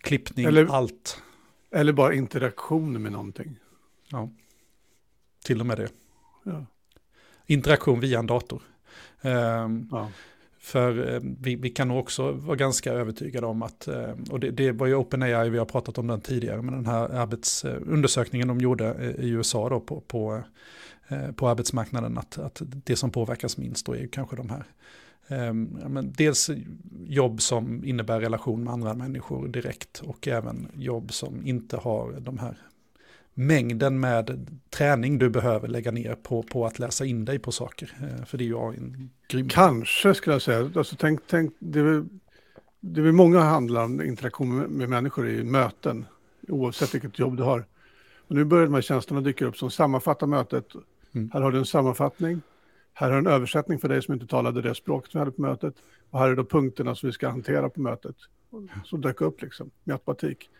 klippning, 0.00 0.46
eller, 0.46 0.74
allt. 0.74 1.22
Eller 1.70 1.92
bara 1.92 2.14
interaktion 2.14 3.02
med 3.02 3.12
någonting. 3.12 3.56
Ja, 4.08 4.30
till 5.44 5.60
och 5.60 5.66
med 5.66 5.78
det. 5.78 5.88
Ja. 6.42 6.66
Interaktion 7.46 8.00
via 8.00 8.18
en 8.18 8.26
dator. 8.26 8.62
Ehm, 9.26 9.88
ja. 9.90 10.08
För 10.58 11.14
eh, 11.14 11.20
vi, 11.40 11.56
vi, 11.56 11.70
kan 11.70 11.90
också 11.90 12.32
vara 12.32 12.56
ganska 12.56 12.92
övertygade 12.92 13.46
om 13.46 13.62
att, 13.62 13.88
eh, 13.88 14.10
och 14.30 14.40
det, 14.40 14.50
det 14.50 14.72
var 14.72 14.86
ju 14.86 14.94
OpenAI, 14.94 15.50
vi 15.50 15.58
har 15.58 15.64
pratat 15.64 15.98
om 15.98 16.06
den 16.06 16.20
tidigare, 16.20 16.62
men 16.62 16.74
den 16.74 16.86
här 16.86 17.08
arbetsundersökningen 17.08 18.48
de 18.48 18.58
gjorde 18.58 19.14
i 19.18 19.28
USA 19.28 19.68
då 19.68 19.80
på, 19.80 20.00
på, 20.00 20.42
eh, 21.08 21.32
på 21.32 21.48
arbetsmarknaden, 21.48 22.18
att, 22.18 22.38
att 22.38 22.62
det 22.64 22.96
som 22.96 23.10
påverkas 23.10 23.58
minst 23.58 23.86
då 23.86 23.92
är 23.92 23.98
ju 23.98 24.08
kanske 24.08 24.36
de 24.36 24.50
här 24.50 24.64
ehm, 25.28 25.64
men 25.88 26.12
dels 26.16 26.50
jobb 27.06 27.42
som 27.42 27.84
innebär 27.84 28.20
relation 28.20 28.64
med 28.64 28.72
andra 28.72 28.94
människor 28.94 29.48
direkt 29.48 30.00
och 30.00 30.28
även 30.28 30.68
jobb 30.74 31.12
som 31.12 31.46
inte 31.46 31.76
har 31.76 32.12
de 32.20 32.38
här 32.38 32.56
mängden 33.38 34.00
med 34.00 34.46
träning 34.70 35.18
du 35.18 35.28
behöver 35.30 35.68
lägga 35.68 35.90
ner 35.90 36.14
på, 36.14 36.42
på 36.42 36.66
att 36.66 36.78
läsa 36.78 37.04
in 37.04 37.24
dig 37.24 37.38
på 37.38 37.52
saker. 37.52 37.92
Eh, 38.00 38.24
för 38.24 38.38
det 38.38 38.44
är 38.44 38.46
ju 38.46 38.74
en 38.76 39.10
grym... 39.28 39.48
Kanske 39.48 40.14
skulle 40.14 40.34
jag 40.34 40.42
säga. 40.42 40.70
Alltså, 40.76 40.96
tänk, 40.98 41.20
tänk, 41.26 41.54
det, 41.58 41.78
är 41.78 41.82
väl, 41.82 42.04
det 42.80 43.00
är 43.00 43.04
väl 43.04 43.12
många 43.12 43.40
handlar 43.40 43.84
om 43.84 44.02
interaktion 44.02 44.56
med, 44.56 44.70
med 44.70 44.88
människor 44.88 45.28
i 45.28 45.44
möten, 45.44 46.06
oavsett 46.48 46.94
vilket 46.94 47.18
jobb 47.18 47.36
du 47.36 47.42
har. 47.42 47.66
Och 48.28 48.34
nu 48.34 48.44
börjar 48.44 48.64
de 48.64 48.74
här 48.74 48.80
tjänsterna 48.80 49.20
dyka 49.20 49.46
upp 49.46 49.56
som 49.56 49.70
sammanfattar 49.70 50.26
mötet. 50.26 50.66
Mm. 51.14 51.30
Här 51.32 51.40
har 51.40 51.52
du 51.52 51.58
en 51.58 51.66
sammanfattning. 51.66 52.40
Här 52.92 53.10
har 53.10 53.22
du 53.22 53.28
en 53.28 53.34
översättning 53.34 53.78
för 53.78 53.88
dig 53.88 54.02
som 54.02 54.14
inte 54.14 54.26
talade 54.26 54.62
det 54.62 54.74
språket 54.74 55.14
vi 55.14 55.18
hade 55.18 55.30
på 55.30 55.42
mötet. 55.42 55.74
Och 56.10 56.18
här 56.18 56.28
är 56.28 56.36
då 56.36 56.44
punkterna 56.44 56.94
som 56.94 57.06
vi 57.06 57.12
ska 57.12 57.28
hantera 57.28 57.68
på 57.68 57.80
mötet. 57.80 58.16
Som 58.84 59.00
dök 59.00 59.20
upp 59.20 59.42
liksom, 59.42 59.70
med 59.84 59.94
automatik. 59.94 60.50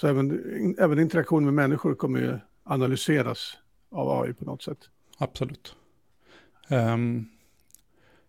Så 0.00 0.06
även, 0.06 0.76
även 0.78 0.98
interaktion 0.98 1.44
med 1.44 1.54
människor 1.54 1.94
kommer 1.94 2.20
ju 2.20 2.38
analyseras 2.64 3.56
av 3.90 4.22
AI 4.22 4.32
på 4.32 4.44
något 4.44 4.62
sätt. 4.62 4.78
Absolut. 5.18 5.74
Um... 6.70 7.28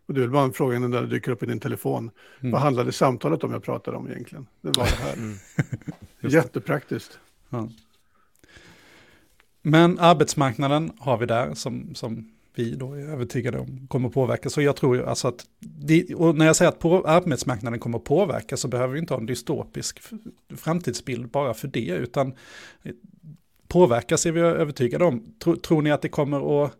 Och 0.05 0.13
det 0.13 0.19
är 0.19 0.21
väl 0.21 0.29
bara 0.29 0.43
en 0.43 0.53
fråga 0.53 0.79
när 0.79 1.01
det 1.01 1.07
dyker 1.07 1.31
upp 1.31 1.43
i 1.43 1.45
din 1.45 1.59
telefon. 1.59 2.11
Mm. 2.39 2.51
Vad 2.51 2.61
handlade 2.61 2.91
samtalet 2.91 3.43
om 3.43 3.51
jag 3.51 3.63
pratade 3.63 3.97
om 3.97 4.07
egentligen? 4.07 4.47
Det 4.61 4.77
var 4.77 4.85
det 4.85 4.91
här. 4.91 5.13
Mm. 5.13 5.37
Jättepraktiskt. 6.33 7.19
Ja. 7.49 7.69
Men 9.61 9.99
arbetsmarknaden 9.99 10.91
har 10.99 11.17
vi 11.17 11.25
där 11.25 11.53
som, 11.53 11.95
som 11.95 12.31
vi 12.55 12.75
då 12.75 12.93
är 12.93 12.99
övertygade 12.99 13.59
om 13.59 13.87
kommer 13.87 14.09
påverka. 14.09 14.49
Så 14.49 14.61
jag 14.61 14.75
tror 14.75 14.95
ju 14.95 15.05
alltså 15.05 15.27
att, 15.27 15.45
det, 15.59 16.15
och 16.15 16.35
när 16.35 16.45
jag 16.45 16.55
säger 16.55 16.69
att 16.69 16.79
på, 16.79 17.07
arbetsmarknaden 17.07 17.79
kommer 17.79 17.99
påverka 17.99 18.57
så 18.57 18.67
behöver 18.67 18.93
vi 18.93 18.99
inte 18.99 19.13
ha 19.13 19.19
en 19.19 19.25
dystopisk 19.25 19.99
framtidsbild 20.57 21.29
bara 21.29 21.53
för 21.53 21.67
det, 21.67 21.89
utan 21.89 22.33
påverkas 23.67 24.25
är 24.25 24.31
vi 24.31 24.41
övertygade 24.41 25.05
om. 25.05 25.33
Tror, 25.39 25.55
tror 25.55 25.81
ni 25.81 25.91
att 25.91 26.01
det 26.01 26.09
kommer 26.09 26.65
att, 26.65 26.73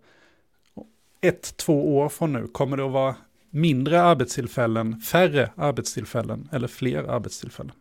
ett, 1.22 1.58
två 1.58 1.98
år 1.98 2.10
från 2.10 2.34
nu, 2.34 2.48
kommer 2.48 2.78
det 2.78 2.86
att 2.86 2.92
vara 2.92 3.16
mindre 3.50 4.02
arbetstillfällen, 4.02 5.02
färre 5.02 5.52
arbetstillfällen 5.56 6.50
eller 6.52 6.68
fler 6.68 7.04
arbetstillfällen? 7.04 7.76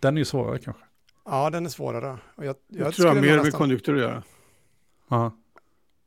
Den 0.00 0.16
är 0.16 0.18
ju 0.18 0.24
svårare 0.24 0.58
kanske. 0.58 0.82
Ja, 1.24 1.50
den 1.50 1.66
är 1.66 1.70
svårare. 1.70 2.18
Och 2.34 2.44
jag, 2.44 2.56
jag, 2.68 2.86
jag 2.86 2.94
tror 2.94 3.08
jag 3.08 3.14
har 3.14 3.22
mer 3.22 3.42
med 3.42 3.52
konjunktur 3.52 3.94
att 3.94 4.00
göra. 4.00 4.22
Ja. 5.08 5.32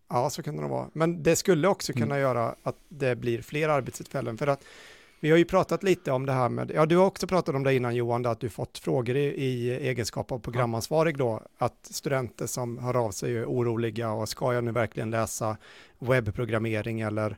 Ja, 0.09 0.29
så 0.29 0.43
kan 0.43 0.57
det 0.57 0.67
vara. 0.67 0.89
Men 0.93 1.23
det 1.23 1.35
skulle 1.35 1.67
också 1.67 1.93
kunna 1.93 2.15
mm. 2.15 2.19
göra 2.19 2.55
att 2.63 2.75
det 2.89 3.15
blir 3.15 3.41
fler 3.41 3.69
arbetstillfällen. 3.69 4.37
För 4.37 4.47
att 4.47 4.63
vi 5.19 5.31
har 5.31 5.37
ju 5.37 5.45
pratat 5.45 5.83
lite 5.83 6.11
om 6.11 6.25
det 6.25 6.33
här 6.33 6.49
med, 6.49 6.71
ja 6.75 6.85
du 6.85 6.97
har 6.97 7.05
också 7.05 7.27
pratat 7.27 7.55
om 7.55 7.63
det 7.63 7.73
innan 7.73 7.95
Johan, 7.95 8.25
att 8.25 8.39
du 8.39 8.49
fått 8.49 8.77
frågor 8.77 9.15
i, 9.15 9.25
i 9.25 9.71
egenskap 9.71 10.31
av 10.31 10.39
programansvarig 10.39 11.17
då, 11.17 11.41
att 11.57 11.87
studenter 11.91 12.47
som 12.47 12.77
hör 12.77 13.05
av 13.05 13.11
sig 13.11 13.37
är 13.37 13.45
oroliga 13.45 14.11
och 14.11 14.29
ska 14.29 14.53
jag 14.53 14.63
nu 14.63 14.71
verkligen 14.71 15.09
läsa 15.11 15.57
webbprogrammering 15.99 17.01
eller 17.01 17.37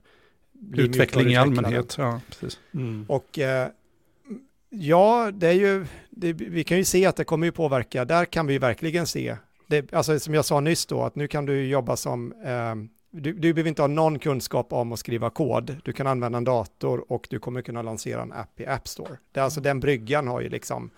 utveckling 0.73 1.27
i 1.27 1.36
allmänhet. 1.36 1.95
Ja, 1.97 2.21
precis. 2.30 2.60
Mm. 2.73 3.06
Och 3.10 3.39
eh, 3.39 3.67
ja, 4.69 5.32
det 5.34 5.47
är 5.47 5.53
ju, 5.53 5.86
det, 6.10 6.34
vi 6.34 6.63
kan 6.63 6.77
ju 6.77 6.84
se 6.84 7.06
att 7.06 7.15
det 7.15 7.23
kommer 7.23 7.45
ju 7.45 7.51
påverka, 7.51 8.06
där 8.06 8.25
kan 8.25 8.47
vi 8.47 8.58
verkligen 8.58 9.08
se 9.08 9.38
det, 9.67 9.93
alltså 9.93 10.19
som 10.19 10.34
jag 10.34 10.45
sa 10.45 10.60
nyss 10.60 10.86
då, 10.86 11.03
att 11.03 11.15
nu 11.15 11.27
kan 11.27 11.45
du 11.45 11.65
jobba 11.65 11.95
som, 11.95 12.32
eh, 12.32 12.75
du, 13.12 13.34
du 13.34 13.53
behöver 13.53 13.69
inte 13.69 13.82
ha 13.82 13.88
någon 13.88 14.19
kunskap 14.19 14.73
om 14.73 14.91
att 14.91 14.99
skriva 14.99 15.30
kod, 15.30 15.75
du 15.84 15.93
kan 15.93 16.08
använda 16.08 16.38
en 16.38 16.43
dator 16.43 17.12
och 17.12 17.27
du 17.30 17.39
kommer 17.39 17.62
kunna 17.62 17.82
lansera 17.82 18.21
en 18.21 18.34
app 18.34 18.60
i 18.60 18.65
App 18.65 18.88
Store. 18.88 19.17
Det 19.32 19.39
är 19.39 19.43
alltså 19.43 19.62
den 19.62 19.80
bryggan 19.80 20.27
har 20.27 20.41
ju 20.41 20.49
liksom, 20.49 20.89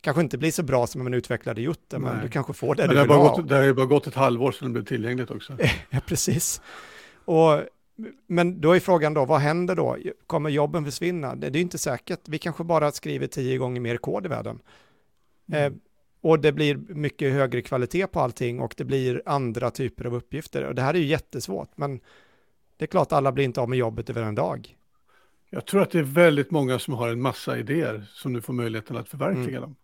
kanske 0.00 0.22
inte 0.22 0.38
blir 0.38 0.50
så 0.50 0.62
bra 0.62 0.86
som 0.86 1.00
om 1.00 1.04
man 1.04 1.14
utvecklade 1.14 1.60
gjort 1.60 1.84
det, 1.88 1.98
men 1.98 2.22
du 2.22 2.28
kanske 2.28 2.52
får 2.52 2.74
det 2.74 2.82
men 2.82 2.88
du 2.88 2.94
det 2.94 3.02
vill 3.02 3.16
ha. 3.16 3.36
Gått, 3.36 3.48
det 3.48 3.54
har 3.54 3.62
ju 3.62 3.74
bara 3.74 3.86
gått 3.86 4.06
ett 4.06 4.14
halvår 4.14 4.52
sedan 4.52 4.68
det 4.68 4.72
blev 4.72 4.84
tillgängligt 4.84 5.30
också. 5.30 5.56
ja, 5.90 6.00
precis. 6.06 6.60
Och, 7.24 7.60
men 8.26 8.60
då 8.60 8.76
är 8.76 8.80
frågan 8.80 9.14
då, 9.14 9.24
vad 9.24 9.40
händer 9.40 9.74
då? 9.74 9.96
Kommer 10.26 10.50
jobben 10.50 10.84
försvinna? 10.84 11.34
Det, 11.34 11.50
det 11.50 11.58
är 11.58 11.60
inte 11.60 11.78
säkert. 11.78 12.20
Vi 12.24 12.38
kanske 12.38 12.64
bara 12.64 12.92
skriver 12.92 13.26
tio 13.26 13.58
gånger 13.58 13.80
mer 13.80 13.96
kod 13.96 14.26
i 14.26 14.28
världen. 14.28 14.58
Mm. 15.48 15.72
Eh, 15.72 15.78
och 16.26 16.40
det 16.40 16.52
blir 16.52 16.76
mycket 16.76 17.32
högre 17.32 17.62
kvalitet 17.62 18.06
på 18.06 18.20
allting 18.20 18.60
och 18.60 18.74
det 18.76 18.84
blir 18.84 19.22
andra 19.26 19.70
typer 19.70 20.04
av 20.04 20.14
uppgifter. 20.14 20.64
Och 20.64 20.74
det 20.74 20.82
här 20.82 20.94
är 20.94 20.98
ju 20.98 21.04
jättesvårt, 21.04 21.70
men 21.74 22.00
det 22.76 22.84
är 22.84 22.86
klart 22.86 23.12
alla 23.12 23.32
blir 23.32 23.44
inte 23.44 23.60
av 23.60 23.68
med 23.68 23.78
jobbet 23.78 24.10
över 24.10 24.22
en 24.22 24.34
dag. 24.34 24.76
Jag 25.50 25.66
tror 25.66 25.82
att 25.82 25.90
det 25.90 25.98
är 25.98 26.02
väldigt 26.02 26.50
många 26.50 26.78
som 26.78 26.94
har 26.94 27.08
en 27.08 27.20
massa 27.20 27.58
idéer 27.58 28.06
som 28.12 28.32
nu 28.32 28.40
får 28.40 28.52
möjligheten 28.52 28.96
att 28.96 29.08
förverkliga 29.08 29.48
mm. 29.48 29.60
dem. 29.60 29.76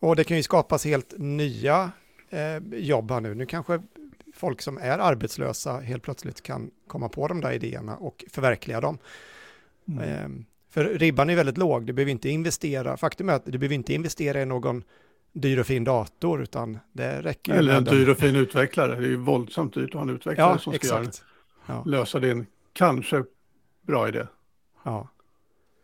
Och 0.00 0.16
det 0.16 0.24
kan 0.24 0.36
ju 0.36 0.42
skapas 0.42 0.84
helt 0.84 1.14
nya 1.18 1.90
eh, 2.30 2.58
jobb 2.72 3.10
här 3.10 3.20
nu. 3.20 3.34
Nu 3.34 3.46
kanske 3.46 3.82
folk 4.34 4.62
som 4.62 4.78
är 4.78 4.98
arbetslösa 4.98 5.80
helt 5.80 6.02
plötsligt 6.02 6.42
kan 6.42 6.70
komma 6.86 7.08
på 7.08 7.28
de 7.28 7.40
där 7.40 7.52
idéerna 7.52 7.96
och 7.96 8.24
förverkliga 8.30 8.80
dem. 8.80 8.98
Mm. 9.88 10.44
För 10.70 10.84
ribban 10.84 11.30
är 11.30 11.36
väldigt 11.36 11.58
låg, 11.58 11.86
du 11.86 11.92
behöver 11.92 12.12
inte 12.12 12.28
investera, 12.28 12.96
faktum 12.96 13.28
är 13.28 13.32
att 13.32 13.44
du 13.44 13.58
behöver 13.58 13.74
inte 13.74 13.94
investera 13.94 14.42
i 14.42 14.46
någon 14.46 14.84
dyr 15.32 15.58
och 15.58 15.66
fin 15.66 15.84
dator, 15.84 16.42
utan 16.42 16.78
det 16.92 17.22
räcker 17.22 17.54
Eller 17.54 17.76
en 17.76 17.84
dyr 17.84 18.08
och 18.08 18.18
fin 18.18 18.36
utvecklare, 18.36 18.94
det 18.96 19.06
är 19.06 19.10
ju 19.10 19.16
våldsamt 19.16 19.74
dyrt 19.74 19.88
att 19.88 19.94
ha 19.94 20.02
en 20.02 20.10
utvecklare 20.10 20.50
ja, 20.52 20.58
som 20.58 20.72
ska 20.72 20.86
göra, 20.86 21.06
ja. 21.66 21.82
lösa 21.86 22.20
din 22.20 22.46
kanske 22.72 23.24
bra 23.86 24.08
idé. 24.08 24.26
Ja. 24.82 25.08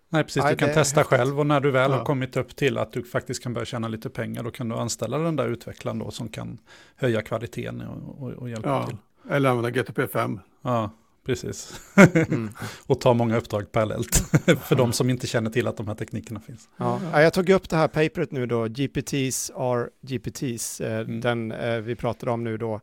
Nej, 0.09 0.25
precis, 0.25 0.45
du 0.51 0.57
kan 0.57 0.73
testa 0.73 1.05
själv 1.05 1.41
och 1.41 1.47
när 1.47 1.61
du 1.61 1.71
väl 1.71 1.91
ja. 1.91 1.97
har 1.97 2.05
kommit 2.05 2.37
upp 2.37 2.57
till 2.57 2.79
att 2.79 2.93
du 2.93 3.05
faktiskt 3.05 3.43
kan 3.43 3.53
börja 3.53 3.65
tjäna 3.65 3.89
lite 3.89 4.11
pengar, 4.11 4.43
då 4.43 4.51
kan 4.51 4.69
du 4.69 4.75
anställa 4.75 5.19
den 5.19 5.37
där 5.37 5.49
utvecklaren 5.49 5.99
då 5.99 6.11
som 6.11 6.29
kan 6.29 6.59
höja 6.97 7.23
kvaliteten 7.23 7.83
och, 7.83 8.23
och, 8.23 8.33
och 8.33 8.51
hjälpa 8.51 8.69
ja. 8.69 8.87
till. 8.87 8.97
Eller 9.31 9.51
använda 9.51 9.71
GTP5. 9.83 10.39
Ja, 10.63 10.91
precis. 11.25 11.81
Mm. 12.15 12.51
och 12.87 13.01
ta 13.01 13.15
många 13.15 13.37
uppdrag 13.37 13.73
parallellt 13.73 14.17
för 14.65 14.75
de 14.75 14.93
som 14.93 15.11
inte 15.11 15.27
känner 15.27 15.51
till 15.51 15.67
att 15.67 15.77
de 15.77 15.89
här 15.89 15.95
teknikerna 15.95 16.41
finns. 16.41 16.69
Ja. 16.77 17.23
Jag 17.23 17.33
tog 17.33 17.49
upp 17.49 17.69
det 17.69 17.77
här 17.77 17.89
paperet 17.89 18.33
nu 18.33 18.47
då, 18.47 18.67
GPTs 18.69 19.51
are 19.57 19.89
GPTs, 20.01 20.81
eh, 20.81 21.01
mm. 21.01 21.21
den 21.21 21.53
eh, 21.53 21.77
vi 21.77 21.97
pratade 21.97 22.33
om 22.33 22.45
nu 22.45 22.57
då. 22.57 22.81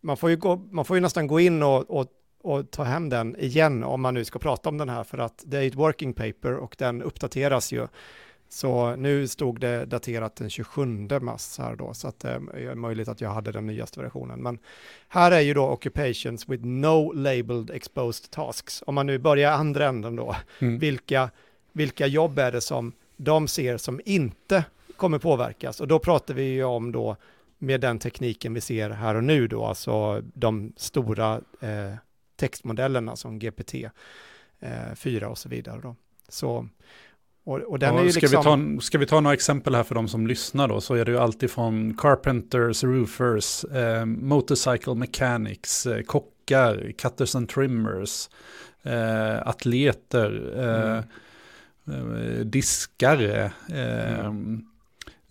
Man 0.00 0.16
får 0.16 0.30
ju, 0.30 0.36
gå, 0.36 0.56
man 0.56 0.84
får 0.84 0.96
ju 0.96 1.00
nästan 1.00 1.26
gå 1.26 1.40
in 1.40 1.62
och, 1.62 1.90
och, 1.90 2.06
och, 2.42 2.70
ta 2.70 2.82
hem 2.82 3.08
den 3.08 3.36
igen 3.36 3.84
om 3.84 4.00
man 4.00 4.14
nu 4.14 4.24
ska 4.24 4.38
prata 4.38 4.68
om 4.68 4.78
den 4.78 4.88
här 4.88 5.04
för 5.04 5.18
att 5.18 5.42
det 5.46 5.58
är 5.58 5.66
ett 5.66 5.74
working 5.74 6.12
paper 6.12 6.54
och 6.54 6.74
den 6.78 7.02
uppdateras 7.02 7.72
ju. 7.72 7.86
Så 8.48 8.96
nu 8.96 9.28
stod 9.28 9.60
det 9.60 9.84
daterat 9.84 10.36
den 10.36 10.50
27 10.50 10.86
mars 11.20 11.58
här 11.58 11.76
då, 11.76 11.94
så 11.94 12.08
att 12.08 12.20
det 12.20 12.30
är 12.30 12.74
möjligt 12.74 13.08
att 13.08 13.20
jag 13.20 13.30
hade 13.30 13.52
den 13.52 13.66
nyaste 13.66 14.00
versionen. 14.00 14.42
Men 14.42 14.58
här 15.08 15.32
är 15.32 15.40
ju 15.40 15.54
då 15.54 15.66
occupations 15.66 16.48
with 16.48 16.64
no 16.64 17.12
labeled 17.12 17.70
exposed 17.70 18.30
tasks. 18.30 18.82
Om 18.86 18.94
man 18.94 19.06
nu 19.06 19.18
börjar 19.18 19.52
andra 19.52 19.86
änden 19.86 20.16
då, 20.16 20.36
mm. 20.58 20.78
vilka, 20.78 21.30
vilka 21.72 22.06
jobb 22.06 22.38
är 22.38 22.52
det 22.52 22.60
som 22.60 22.92
de 23.16 23.48
ser 23.48 23.76
som 23.76 24.00
inte 24.04 24.64
kommer 24.96 25.18
påverkas? 25.18 25.80
Och 25.80 25.88
då 25.88 25.98
pratar 25.98 26.34
vi 26.34 26.42
ju 26.42 26.64
om 26.64 26.92
då 26.92 27.16
med 27.58 27.80
den 27.80 27.98
tekniken 27.98 28.54
vi 28.54 28.60
ser 28.60 28.90
här 28.90 29.14
och 29.14 29.24
nu 29.24 29.48
då, 29.48 29.64
alltså 29.64 30.22
de 30.34 30.72
stora 30.76 31.40
eh, 31.60 31.94
textmodellerna 32.36 33.16
som 33.16 33.38
GPT 33.38 33.74
eh, 34.60 34.94
4 34.94 35.28
och 35.28 35.38
så 35.38 35.48
vidare 35.48 35.80
då. 35.82 35.96
Så 36.28 36.68
och, 37.48 37.58
och 37.58 37.78
den 37.78 37.94
ja, 37.94 38.00
är 38.00 38.04
ju 38.04 38.12
ska, 38.12 38.20
liksom... 38.20 38.70
vi 38.70 38.76
ta, 38.76 38.82
ska 38.82 38.98
vi 38.98 39.06
ta 39.06 39.20
några 39.20 39.34
exempel 39.34 39.74
här 39.74 39.82
för 39.82 39.94
de 39.94 40.08
som 40.08 40.26
lyssnar 40.26 40.68
då, 40.68 40.80
så 40.80 40.94
är 40.94 41.04
det 41.04 41.10
ju 41.10 41.18
alltid 41.18 41.50
från 41.50 41.96
carpenters, 41.96 42.84
roofers, 42.84 43.64
eh, 43.64 44.04
motorcycle 44.04 44.94
mechanics, 44.94 45.86
eh, 45.86 46.02
kockar, 46.02 46.92
cutters 46.98 47.34
and 47.34 47.48
trimmers, 47.48 48.28
eh, 48.82 49.48
atleter, 49.48 50.52
eh, 50.56 51.04
mm. 51.94 52.16
Eh, 52.16 52.44
diskare, 52.44 53.52
eh, 53.68 54.20
mm. 54.20 54.64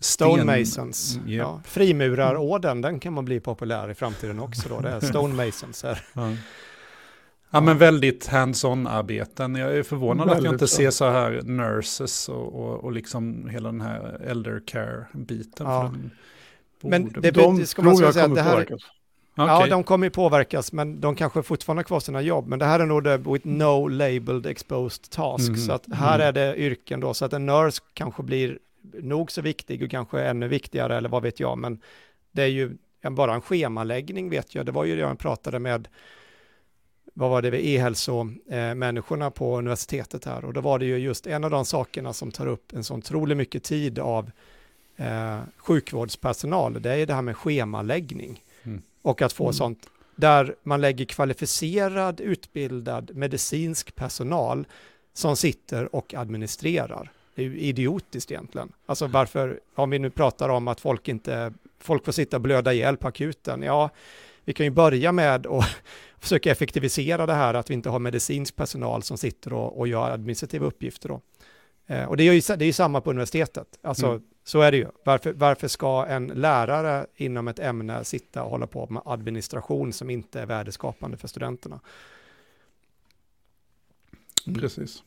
Stonemasons, 0.00 1.16
mm, 1.16 1.28
yeah. 1.28 1.48
ja. 1.48 1.60
frimurarorden, 1.64 2.80
den 2.80 3.00
kan 3.00 3.12
man 3.12 3.24
bli 3.24 3.40
populär 3.40 3.90
i 3.90 3.94
framtiden 3.94 4.40
också 4.40 4.68
då, 4.68 4.80
det 4.80 4.88
är 4.88 5.00
stonemasons 5.10 5.82
här. 5.82 6.04
Ja. 7.50 7.56
Ja, 7.56 7.60
men 7.60 7.78
väldigt 7.78 8.26
hands-on-arbeten. 8.26 9.54
Jag 9.54 9.76
är 9.76 9.82
förvånad 9.82 10.26
väldigt, 10.26 10.38
att 10.38 10.44
jag 10.44 10.54
inte 10.54 10.68
ser 10.68 10.90
så 10.90 11.10
här 11.10 11.42
nurses 11.44 12.28
och, 12.28 12.54
och, 12.54 12.84
och 12.84 12.92
liksom 12.92 13.48
hela 13.48 13.68
den 13.68 13.80
här 13.80 14.20
elder 14.26 14.62
care-biten. 14.66 15.66
Ja. 15.66 15.92
Men 16.80 17.12
det, 17.20 17.30
de 17.30 17.66
ska 17.66 17.82
man 17.82 17.96
säga 17.96 18.24
att 18.24 18.34
det 18.34 18.42
här... 18.42 18.52
Påverkas. 18.52 18.82
Ja, 19.34 19.66
de 19.66 19.84
kommer 19.84 20.06
ju 20.06 20.10
påverkas, 20.10 20.72
men 20.72 21.00
de 21.00 21.14
kanske 21.16 21.42
fortfarande 21.42 21.78
har 21.78 21.84
kvar 21.84 22.00
sina 22.00 22.22
jobb. 22.22 22.46
Men 22.46 22.58
det 22.58 22.64
här 22.64 22.80
är 22.80 22.86
nog 22.86 23.04
det 23.04 23.16
with 23.16 23.46
no 23.46 23.88
labeled 23.88 24.46
exposed 24.46 25.10
task. 25.10 25.48
Mm. 25.48 25.60
Så 25.60 25.72
att 25.72 25.86
här 25.92 26.14
mm. 26.14 26.28
är 26.28 26.32
det 26.32 26.56
yrken 26.56 27.00
då, 27.00 27.14
så 27.14 27.24
att 27.24 27.32
en 27.32 27.46
nurse 27.46 27.82
kanske 27.94 28.22
blir 28.22 28.58
nog 29.02 29.32
så 29.32 29.42
viktig 29.42 29.82
och 29.82 29.90
kanske 29.90 30.20
ännu 30.20 30.48
viktigare, 30.48 30.96
eller 30.96 31.08
vad 31.08 31.22
vet 31.22 31.40
jag. 31.40 31.58
Men 31.58 31.80
det 32.32 32.42
är 32.42 32.46
ju 32.46 32.76
bara 33.10 33.34
en 33.34 33.40
schemaläggning 33.40 34.30
vet 34.30 34.54
jag. 34.54 34.66
Det 34.66 34.72
var 34.72 34.84
ju 34.84 34.94
det 34.94 35.00
jag 35.00 35.18
pratade 35.18 35.58
med 35.58 35.88
vad 37.18 37.30
var 37.30 37.42
det, 37.42 37.66
e-hälsomänniskorna 37.66 39.30
på 39.30 39.58
universitetet 39.58 40.24
här 40.24 40.44
och 40.44 40.52
då 40.52 40.60
var 40.60 40.78
det 40.78 40.84
ju 40.84 40.96
just 40.98 41.26
en 41.26 41.44
av 41.44 41.50
de 41.50 41.64
sakerna 41.64 42.12
som 42.12 42.30
tar 42.30 42.46
upp 42.46 42.72
en 42.72 42.84
sån 42.84 42.98
otroligt 42.98 43.36
mycket 43.36 43.62
tid 43.62 43.98
av 43.98 44.30
eh, 44.96 45.38
sjukvårdspersonal, 45.56 46.82
det 46.82 46.92
är 46.92 47.06
det 47.06 47.14
här 47.14 47.22
med 47.22 47.36
schemaläggning 47.36 48.42
mm. 48.62 48.82
och 49.02 49.22
att 49.22 49.32
få 49.32 49.44
mm. 49.44 49.52
sånt 49.52 49.90
där 50.16 50.54
man 50.62 50.80
lägger 50.80 51.04
kvalificerad, 51.04 52.20
utbildad 52.20 53.10
medicinsk 53.14 53.94
personal 53.94 54.66
som 55.12 55.36
sitter 55.36 55.94
och 55.94 56.14
administrerar. 56.14 57.10
Det 57.34 57.42
är 57.42 57.46
ju 57.46 57.58
idiotiskt 57.58 58.30
egentligen. 58.30 58.72
Alltså 58.86 59.06
varför, 59.06 59.60
om 59.74 59.90
vi 59.90 59.98
nu 59.98 60.10
pratar 60.10 60.48
om 60.48 60.68
att 60.68 60.80
folk 60.80 61.08
inte, 61.08 61.52
folk 61.78 62.04
får 62.04 62.12
sitta 62.12 62.36
och 62.36 62.40
blöda 62.40 62.72
ihjäl 62.72 62.96
på 62.96 63.08
akuten, 63.08 63.62
ja, 63.62 63.90
vi 64.48 64.54
kan 64.54 64.66
ju 64.66 64.70
börja 64.70 65.12
med 65.12 65.46
att 65.46 65.76
försöka 66.18 66.50
effektivisera 66.50 67.26
det 67.26 67.34
här, 67.34 67.54
att 67.54 67.70
vi 67.70 67.74
inte 67.74 67.88
har 67.88 67.98
medicinsk 67.98 68.56
personal 68.56 69.02
som 69.02 69.18
sitter 69.18 69.52
och, 69.52 69.78
och 69.78 69.88
gör 69.88 70.10
administrativa 70.10 70.66
uppgifter. 70.66 71.08
Då. 71.08 71.20
Eh, 71.86 72.04
och 72.04 72.16
det 72.16 72.28
är 72.28 72.32
ju 72.32 72.56
det 72.56 72.64
är 72.64 72.72
samma 72.72 73.00
på 73.00 73.10
universitetet, 73.10 73.78
alltså 73.82 74.06
mm. 74.06 74.22
så 74.44 74.60
är 74.60 74.70
det 74.70 74.76
ju. 74.76 74.86
Varför, 75.04 75.32
varför 75.32 75.68
ska 75.68 76.06
en 76.06 76.26
lärare 76.26 77.06
inom 77.16 77.48
ett 77.48 77.58
ämne 77.58 78.04
sitta 78.04 78.42
och 78.42 78.50
hålla 78.50 78.66
på 78.66 78.86
med 78.90 79.02
administration 79.04 79.92
som 79.92 80.10
inte 80.10 80.40
är 80.40 80.46
värdeskapande 80.46 81.16
för 81.16 81.28
studenterna? 81.28 81.80
Mm. 84.46 84.60
Precis. 84.60 85.02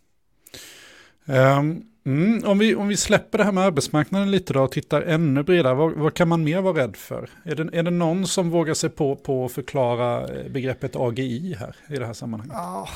Um, 1.26 1.91
Mm, 2.06 2.44
om, 2.46 2.58
vi, 2.58 2.76
om 2.76 2.88
vi 2.88 2.98
släpper 2.98 3.38
det 3.38 3.44
här 3.44 3.52
med 3.52 3.64
arbetsmarknaden 3.64 4.32
lite 4.32 4.54
då 4.54 4.64
och 4.64 4.72
tittar 4.72 5.02
ännu 5.02 5.44
bredare, 5.44 5.74
vad, 5.74 5.94
vad 5.94 6.14
kan 6.14 6.28
man 6.28 6.44
mer 6.44 6.62
vara 6.62 6.84
rädd 6.84 6.96
för? 6.96 7.30
Är 7.44 7.56
det, 7.56 7.78
är 7.78 7.84
det 7.84 7.92
någon 7.92 8.28
som 8.28 8.50
vågar 8.50 8.74
sig 8.74 8.90
på, 8.90 9.16
på 9.16 9.46
att 9.46 9.52
förklara 9.52 10.28
eh, 10.28 10.52
begreppet 10.52 10.96
AGI 10.96 11.56
här 11.60 11.76
i 11.90 11.96
det 11.96 12.06
här 12.06 12.14
sammanhanget? 12.14 12.56
Ja, 12.56 12.88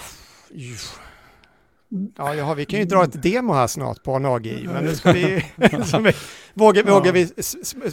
Ja, 2.18 2.36
ja, 2.36 2.54
vi 2.54 2.66
kan 2.66 2.80
ju 2.80 2.86
dra 2.86 3.04
ett 3.04 3.24
demo 3.24 3.54
här 3.54 3.68
snart 3.68 4.04
på 4.04 4.14
en 4.14 4.26
AGI, 4.26 4.68
men 4.74 4.86
nu 4.86 4.96
ska 4.96 5.12
vi, 5.12 5.46
vågar, 6.54 6.84
ja. 6.88 6.94
vågar, 6.94 7.12
vi, 7.12 7.30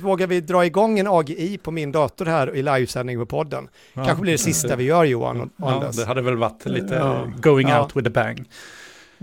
vågar 0.03 0.27
vi 0.27 0.41
dra 0.41 0.67
igång 0.67 0.99
en 0.99 1.07
AGI 1.07 1.59
på 1.59 1.71
min 1.71 1.93
dator 1.93 2.27
här 2.27 2.57
i 2.57 2.63
livesändning 2.63 3.19
på 3.19 3.27
podden? 3.27 3.69
Ja. 3.95 4.05
Kanske 4.05 4.23
blir 4.23 4.33
det 4.33 4.39
sista 4.39 4.77
vi 4.77 4.85
gör 4.85 5.05
Johan 5.05 5.41
och 5.41 5.49
ja, 5.57 5.91
Det 5.97 6.05
hade 6.05 6.23
väl 6.23 6.37
varit 6.37 6.67
lite 6.67 6.95
ja. 6.95 7.33
going 7.41 7.73
out 7.75 7.97
with 7.97 8.09
a 8.09 8.13
bang. 8.15 8.49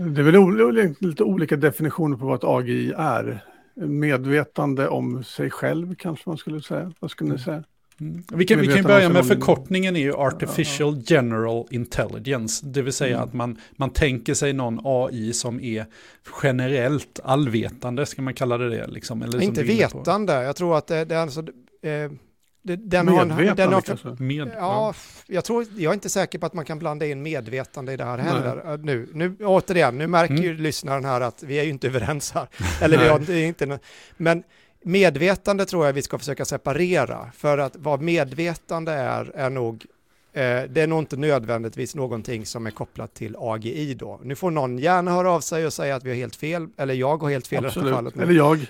Det 0.06 0.20
är 0.20 0.24
väl 0.24 0.94
lite 1.00 1.24
olika 1.24 1.56
definitioner 1.56 2.16
på 2.16 2.26
vad 2.26 2.34
ett 2.34 2.44
AGI 2.44 2.92
är. 2.96 3.44
Medvetande 3.74 4.88
om 4.88 5.24
sig 5.24 5.50
själv 5.50 5.94
kanske 5.94 6.28
man 6.28 6.38
skulle 6.38 6.62
säga. 6.62 6.92
Vad 7.00 7.10
skulle 7.10 7.28
ni 7.28 7.34
mm. 7.34 7.44
säga? 7.44 7.64
Mm. 8.00 8.22
Vi 8.32 8.44
kan, 8.44 8.60
vi 8.60 8.66
kan 8.66 8.82
börja 8.82 9.08
med 9.08 9.26
förkortningen 9.26 9.96
är 9.96 10.00
ju 10.00 10.14
Artificial 10.14 10.94
ja, 10.94 11.02
ja. 11.06 11.14
General 11.16 11.66
Intelligence. 11.70 12.66
Det 12.66 12.82
vill 12.82 12.92
säga 12.92 13.16
mm. 13.16 13.28
att 13.28 13.34
man, 13.34 13.58
man 13.76 13.90
tänker 13.90 14.34
sig 14.34 14.52
någon 14.52 14.80
AI 14.84 15.32
som 15.32 15.60
är 15.60 15.86
generellt 16.42 17.20
allvetande, 17.24 18.06
ska 18.06 18.22
man 18.22 18.34
kalla 18.34 18.58
det 18.58 18.70
det? 18.70 18.86
Liksom, 18.86 19.22
eller 19.22 19.42
Inte 19.42 19.62
vetande, 19.62 20.32
jag 20.32 20.56
tror 20.56 20.78
att 20.78 20.86
det, 20.86 21.04
det 21.04 21.14
är 21.14 21.22
alltså... 21.22 21.40
Eh, 21.82 22.12
den 22.62 23.06
Medvetande 23.06 23.34
har, 23.34 23.54
den 23.54 23.72
har, 23.72 23.80
kanske? 23.80 24.08
Med, 24.18 24.50
ja, 24.56 24.94
jag, 25.26 25.44
tror, 25.44 25.66
jag 25.76 25.90
är 25.90 25.94
inte 25.94 26.08
säker 26.08 26.38
på 26.38 26.46
att 26.46 26.54
man 26.54 26.64
kan 26.64 26.78
blanda 26.78 27.06
in 27.06 27.22
medvetande 27.22 27.92
i 27.92 27.96
det 27.96 28.04
här 28.04 28.18
heller. 28.18 28.78
Nu, 28.78 29.08
nu, 29.14 29.36
återigen, 29.40 29.98
nu 29.98 30.06
märker 30.06 30.34
mm. 30.34 30.44
ju 30.44 30.56
lyssnaren 30.56 31.04
här 31.04 31.20
att 31.20 31.42
vi 31.42 31.58
är 31.58 31.62
ju 31.62 31.70
inte 31.70 31.86
överens 31.86 32.32
här. 32.32 32.46
Eller 32.80 32.98
vi 32.98 33.08
har 33.08 33.30
inte, 33.30 33.78
men 34.16 34.42
medvetande 34.82 35.66
tror 35.66 35.86
jag 35.86 35.92
vi 35.92 36.02
ska 36.02 36.18
försöka 36.18 36.44
separera. 36.44 37.30
För 37.34 37.58
att 37.58 37.76
vad 37.76 38.02
medvetande 38.02 38.92
är, 38.92 39.32
är 39.34 39.50
nog 39.50 39.86
eh, 40.32 40.62
det 40.68 40.80
är 40.80 40.86
nog 40.86 40.98
inte 40.98 41.16
nödvändigtvis 41.16 41.94
någonting 41.94 42.46
som 42.46 42.66
är 42.66 42.70
kopplat 42.70 43.14
till 43.14 43.36
AGI 43.38 43.94
då. 43.94 44.20
Nu 44.22 44.34
får 44.34 44.50
någon 44.50 44.78
gärna 44.78 45.10
höra 45.10 45.30
av 45.30 45.40
sig 45.40 45.66
och 45.66 45.72
säga 45.72 45.96
att 45.96 46.04
vi 46.04 46.10
har 46.10 46.16
helt 46.16 46.36
fel, 46.36 46.68
eller 46.76 46.94
jag 46.94 47.22
har 47.22 47.30
helt 47.30 47.46
fel 47.46 47.66
Absolut. 47.66 47.86
i 47.86 47.90
det 47.90 47.96
fallet. 47.96 48.16
Eller 48.16 48.34
jag. 48.34 48.66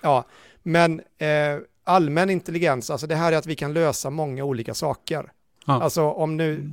Ja, 0.00 0.24
men 0.62 1.00
eh, 1.18 1.58
allmän 1.84 2.30
intelligens, 2.30 2.90
alltså 2.90 3.06
det 3.06 3.14
här 3.14 3.32
är 3.32 3.36
att 3.36 3.46
vi 3.46 3.54
kan 3.56 3.72
lösa 3.72 4.10
många 4.10 4.44
olika 4.44 4.74
saker. 4.74 5.32
Ja. 5.66 5.82
Alltså 5.82 6.02
om 6.02 6.36
nu, 6.36 6.70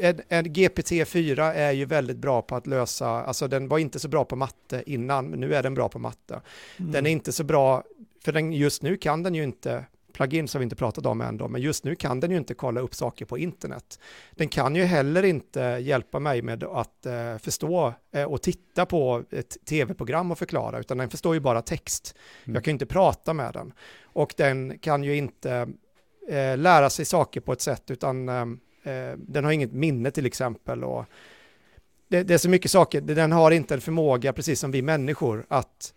en, 0.00 0.20
en 0.28 0.44
GPT-4 0.46 1.52
är 1.52 1.72
ju 1.72 1.84
väldigt 1.84 2.16
bra 2.16 2.42
på 2.42 2.56
att 2.56 2.66
lösa, 2.66 3.08
alltså 3.08 3.48
den 3.48 3.68
var 3.68 3.78
inte 3.78 3.98
så 3.98 4.08
bra 4.08 4.24
på 4.24 4.36
matte 4.36 4.82
innan, 4.86 5.26
men 5.26 5.40
nu 5.40 5.54
är 5.54 5.62
den 5.62 5.74
bra 5.74 5.88
på 5.88 5.98
matte. 5.98 6.40
Mm. 6.76 6.92
Den 6.92 7.06
är 7.06 7.10
inte 7.10 7.32
så 7.32 7.44
bra, 7.44 7.82
för 8.24 8.32
den, 8.32 8.52
just 8.52 8.82
nu 8.82 8.96
kan 8.96 9.22
den 9.22 9.34
ju 9.34 9.42
inte, 9.42 9.84
plugins 10.12 10.54
har 10.54 10.58
vi 10.58 10.64
inte 10.64 10.76
pratat 10.76 11.06
om 11.06 11.20
än 11.20 11.36
då, 11.36 11.48
men 11.48 11.60
just 11.60 11.84
nu 11.84 11.94
kan 11.94 12.20
den 12.20 12.30
ju 12.30 12.36
inte 12.36 12.54
kolla 12.54 12.80
upp 12.80 12.94
saker 12.94 13.24
på 13.24 13.38
internet. 13.38 13.98
Den 14.30 14.48
kan 14.48 14.76
ju 14.76 14.84
heller 14.84 15.22
inte 15.22 15.60
hjälpa 15.60 16.18
mig 16.18 16.42
med 16.42 16.64
att 16.64 17.06
eh, 17.06 17.38
förstå 17.38 17.94
eh, 18.12 18.24
och 18.24 18.42
titta 18.42 18.86
på 18.86 19.22
ett 19.30 19.56
tv-program 19.64 20.30
och 20.30 20.38
förklara, 20.38 20.78
utan 20.78 20.98
den 20.98 21.10
förstår 21.10 21.34
ju 21.34 21.40
bara 21.40 21.62
text. 21.62 22.14
Mm. 22.44 22.54
Jag 22.54 22.64
kan 22.64 22.70
ju 22.70 22.74
inte 22.74 22.86
prata 22.86 23.32
med 23.32 23.52
den. 23.52 23.72
Och 24.14 24.34
den 24.36 24.78
kan 24.78 25.04
ju 25.04 25.16
inte 25.16 25.68
eh, 26.28 26.58
lära 26.58 26.90
sig 26.90 27.04
saker 27.04 27.40
på 27.40 27.52
ett 27.52 27.60
sätt, 27.60 27.90
utan 27.90 28.28
eh, 28.28 28.42
eh, 28.92 29.16
den 29.16 29.44
har 29.44 29.52
inget 29.52 29.72
minne 29.72 30.10
till 30.10 30.26
exempel. 30.26 30.84
Och 30.84 31.04
det, 32.08 32.22
det, 32.22 32.34
är 32.34 32.38
så 32.38 32.48
mycket 32.48 32.70
saker, 32.70 33.00
den 33.00 33.32
har 33.32 33.50
inte 33.50 33.74
en 33.74 33.80
förmåga, 33.80 34.32
precis 34.32 34.60
som 34.60 34.70
vi 34.70 34.82
människor, 34.82 35.46
att 35.48 35.94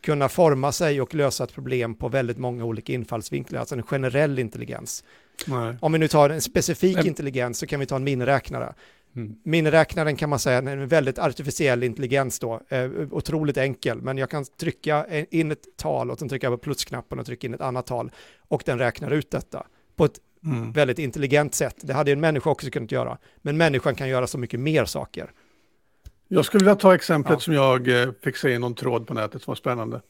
kunna 0.00 0.28
forma 0.28 0.72
sig 0.72 1.00
och 1.00 1.14
lösa 1.14 1.44
ett 1.44 1.54
problem 1.54 1.94
på 1.94 2.08
väldigt 2.08 2.38
många 2.38 2.64
olika 2.64 2.92
infallsvinklar, 2.92 3.60
alltså 3.60 3.74
en 3.74 3.82
generell 3.82 4.38
intelligens. 4.38 5.04
Nej. 5.46 5.76
Om 5.80 5.92
vi 5.92 5.98
nu 5.98 6.08
tar 6.08 6.30
en 6.30 6.40
specifik 6.40 6.96
Men... 6.96 7.06
intelligens 7.06 7.58
så 7.58 7.66
kan 7.66 7.80
vi 7.80 7.86
ta 7.86 7.96
en 7.96 8.04
miniräknare. 8.04 8.74
Mm. 9.16 9.36
Miniräknaren 9.42 10.16
kan 10.16 10.30
man 10.30 10.38
säga 10.38 10.58
är 10.58 10.66
en 10.66 10.88
väldigt 10.88 11.18
artificiell 11.18 11.82
intelligens 11.82 12.38
då, 12.38 12.60
eh, 12.68 12.90
otroligt 13.10 13.56
enkel, 13.56 14.02
men 14.02 14.18
jag 14.18 14.30
kan 14.30 14.44
trycka 14.44 15.06
in 15.30 15.50
ett 15.50 15.76
tal 15.76 16.10
och 16.10 16.18
sen 16.18 16.28
trycka 16.28 16.50
på 16.50 16.58
plusknappen 16.58 17.18
och 17.18 17.26
trycka 17.26 17.46
in 17.46 17.54
ett 17.54 17.60
annat 17.60 17.86
tal 17.86 18.10
och 18.48 18.62
den 18.66 18.78
räknar 18.78 19.10
ut 19.10 19.30
detta 19.30 19.66
på 19.96 20.04
ett 20.04 20.20
mm. 20.44 20.72
väldigt 20.72 20.98
intelligent 20.98 21.54
sätt. 21.54 21.76
Det 21.80 21.92
hade 21.92 22.12
en 22.12 22.20
människa 22.20 22.50
också 22.50 22.70
kunnat 22.70 22.92
göra, 22.92 23.18
men 23.42 23.56
människan 23.56 23.94
kan 23.94 24.08
göra 24.08 24.26
så 24.26 24.38
mycket 24.38 24.60
mer 24.60 24.84
saker. 24.84 25.30
Jag 26.28 26.44
skulle 26.44 26.64
vilja 26.64 26.76
ta 26.76 26.94
exemplet 26.94 27.32
ja. 27.32 27.40
som 27.40 27.54
jag 27.54 28.02
eh, 28.02 28.10
fick 28.22 28.36
se 28.36 28.50
i 28.50 28.58
någon 28.58 28.74
tråd 28.74 29.06
på 29.06 29.14
nätet 29.14 29.42
som 29.42 29.50
var 29.50 29.56
spännande. 29.56 30.00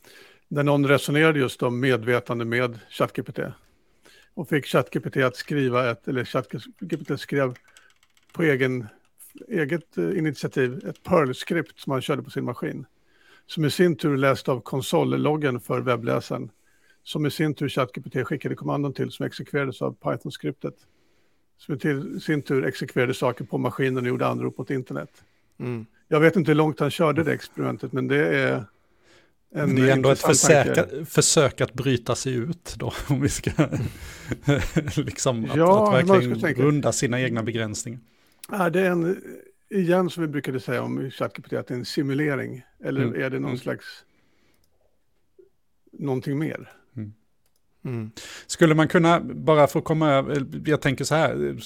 Där 0.49 0.63
någon 0.63 0.89
resonerade 0.89 1.39
just 1.39 1.63
om 1.63 1.81
medvetande 1.81 2.45
med 2.45 2.79
ChatGPT. 2.91 3.39
Och 4.35 4.49
fick 4.49 4.67
ChatGPT 4.67 5.17
att 5.17 5.37
skriva 5.37 5.91
ett, 5.91 6.09
eller 6.09 6.25
ChatGPT 6.25 7.21
skrev 7.21 7.55
på 8.33 8.43
egen, 8.43 8.87
eget 9.49 9.99
eh, 9.99 10.19
initiativ 10.19 10.87
ett 10.89 11.03
Perl-skript 11.03 11.81
som 11.81 11.93
han 11.93 12.03
körde 12.03 12.23
på 12.23 12.31
sin 12.31 12.45
maskin. 12.45 12.87
Som 13.47 13.65
i 13.65 13.71
sin 13.71 13.97
tur 13.97 14.17
läste 14.17 14.51
av 14.51 14.61
konsolloggen 14.61 15.61
för 15.61 15.81
webbläsaren. 15.81 16.51
Som 17.03 17.27
i 17.27 17.31
sin 17.31 17.55
tur 17.55 17.69
ChatGPT 17.69 18.27
skickade 18.27 18.55
kommandon 18.55 18.95
till 18.95 19.11
som 19.11 19.27
exekverades 19.27 19.83
av 19.83 19.93
Python-skriptet. 19.93 20.75
Som 21.59 21.75
i 21.75 22.21
sin 22.21 22.43
tur 22.43 22.65
exekverade 22.65 23.15
saker 23.15 23.45
på 23.45 23.59
maskinen 23.59 23.97
och 23.97 24.09
gjorde 24.09 24.27
anrop 24.27 24.59
mot 24.59 24.71
internet. 24.71 25.25
Mm. 25.59 25.87
Jag 26.09 26.21
vet 26.21 26.37
inte 26.37 26.51
hur 26.51 26.57
långt 26.57 26.81
han 26.81 26.91
körde 26.91 27.25
det 27.25 27.33
experimentet, 27.33 27.93
men 27.93 28.09
det 28.09 28.39
är 28.39 28.65
en 29.55 29.75
det 29.75 29.89
är 29.89 29.93
ändå 29.93 30.11
ett 30.11 30.21
försök, 30.21 31.09
försök 31.09 31.61
att 31.61 31.73
bryta 31.73 32.15
sig 32.15 32.35
ut 32.35 32.75
då, 32.79 32.93
om 33.09 33.21
vi 33.21 33.29
ska 33.29 33.51
liksom 34.97 35.45
att, 35.45 35.57
ja, 35.57 35.99
att 35.99 36.09
verkligen 36.09 36.55
runda 36.55 36.93
sina 36.93 37.21
egna 37.21 37.43
begränsningar. 37.43 38.01
Är 38.53 38.71
det 38.71 38.87
en, 38.87 39.23
igen 39.71 40.11
som 40.11 40.21
vi 40.23 40.29
brukade 40.29 40.61
säga 40.61 40.83
om 40.83 41.11
ChatGPT, 41.11 41.53
att 41.53 41.67
det 41.67 41.75
är 41.75 41.79
en 41.79 41.85
simulering? 41.85 42.63
Eller 42.85 43.03
mm. 43.03 43.23
är 43.23 43.31
det 43.31 43.39
någon 43.39 43.51
mm. 43.51 43.59
slags, 43.59 44.05
någonting 45.93 46.39
mer? 46.39 46.71
Mm. 46.97 47.13
Mm. 47.85 48.11
Skulle 48.47 48.75
man 48.75 48.89
kunna, 48.89 49.21
bara 49.21 49.67
för 49.67 49.79
att 49.79 49.85
komma 49.85 50.37
jag 50.67 50.81
tänker 50.81 51.05
så 51.05 51.15
här, 51.15 51.57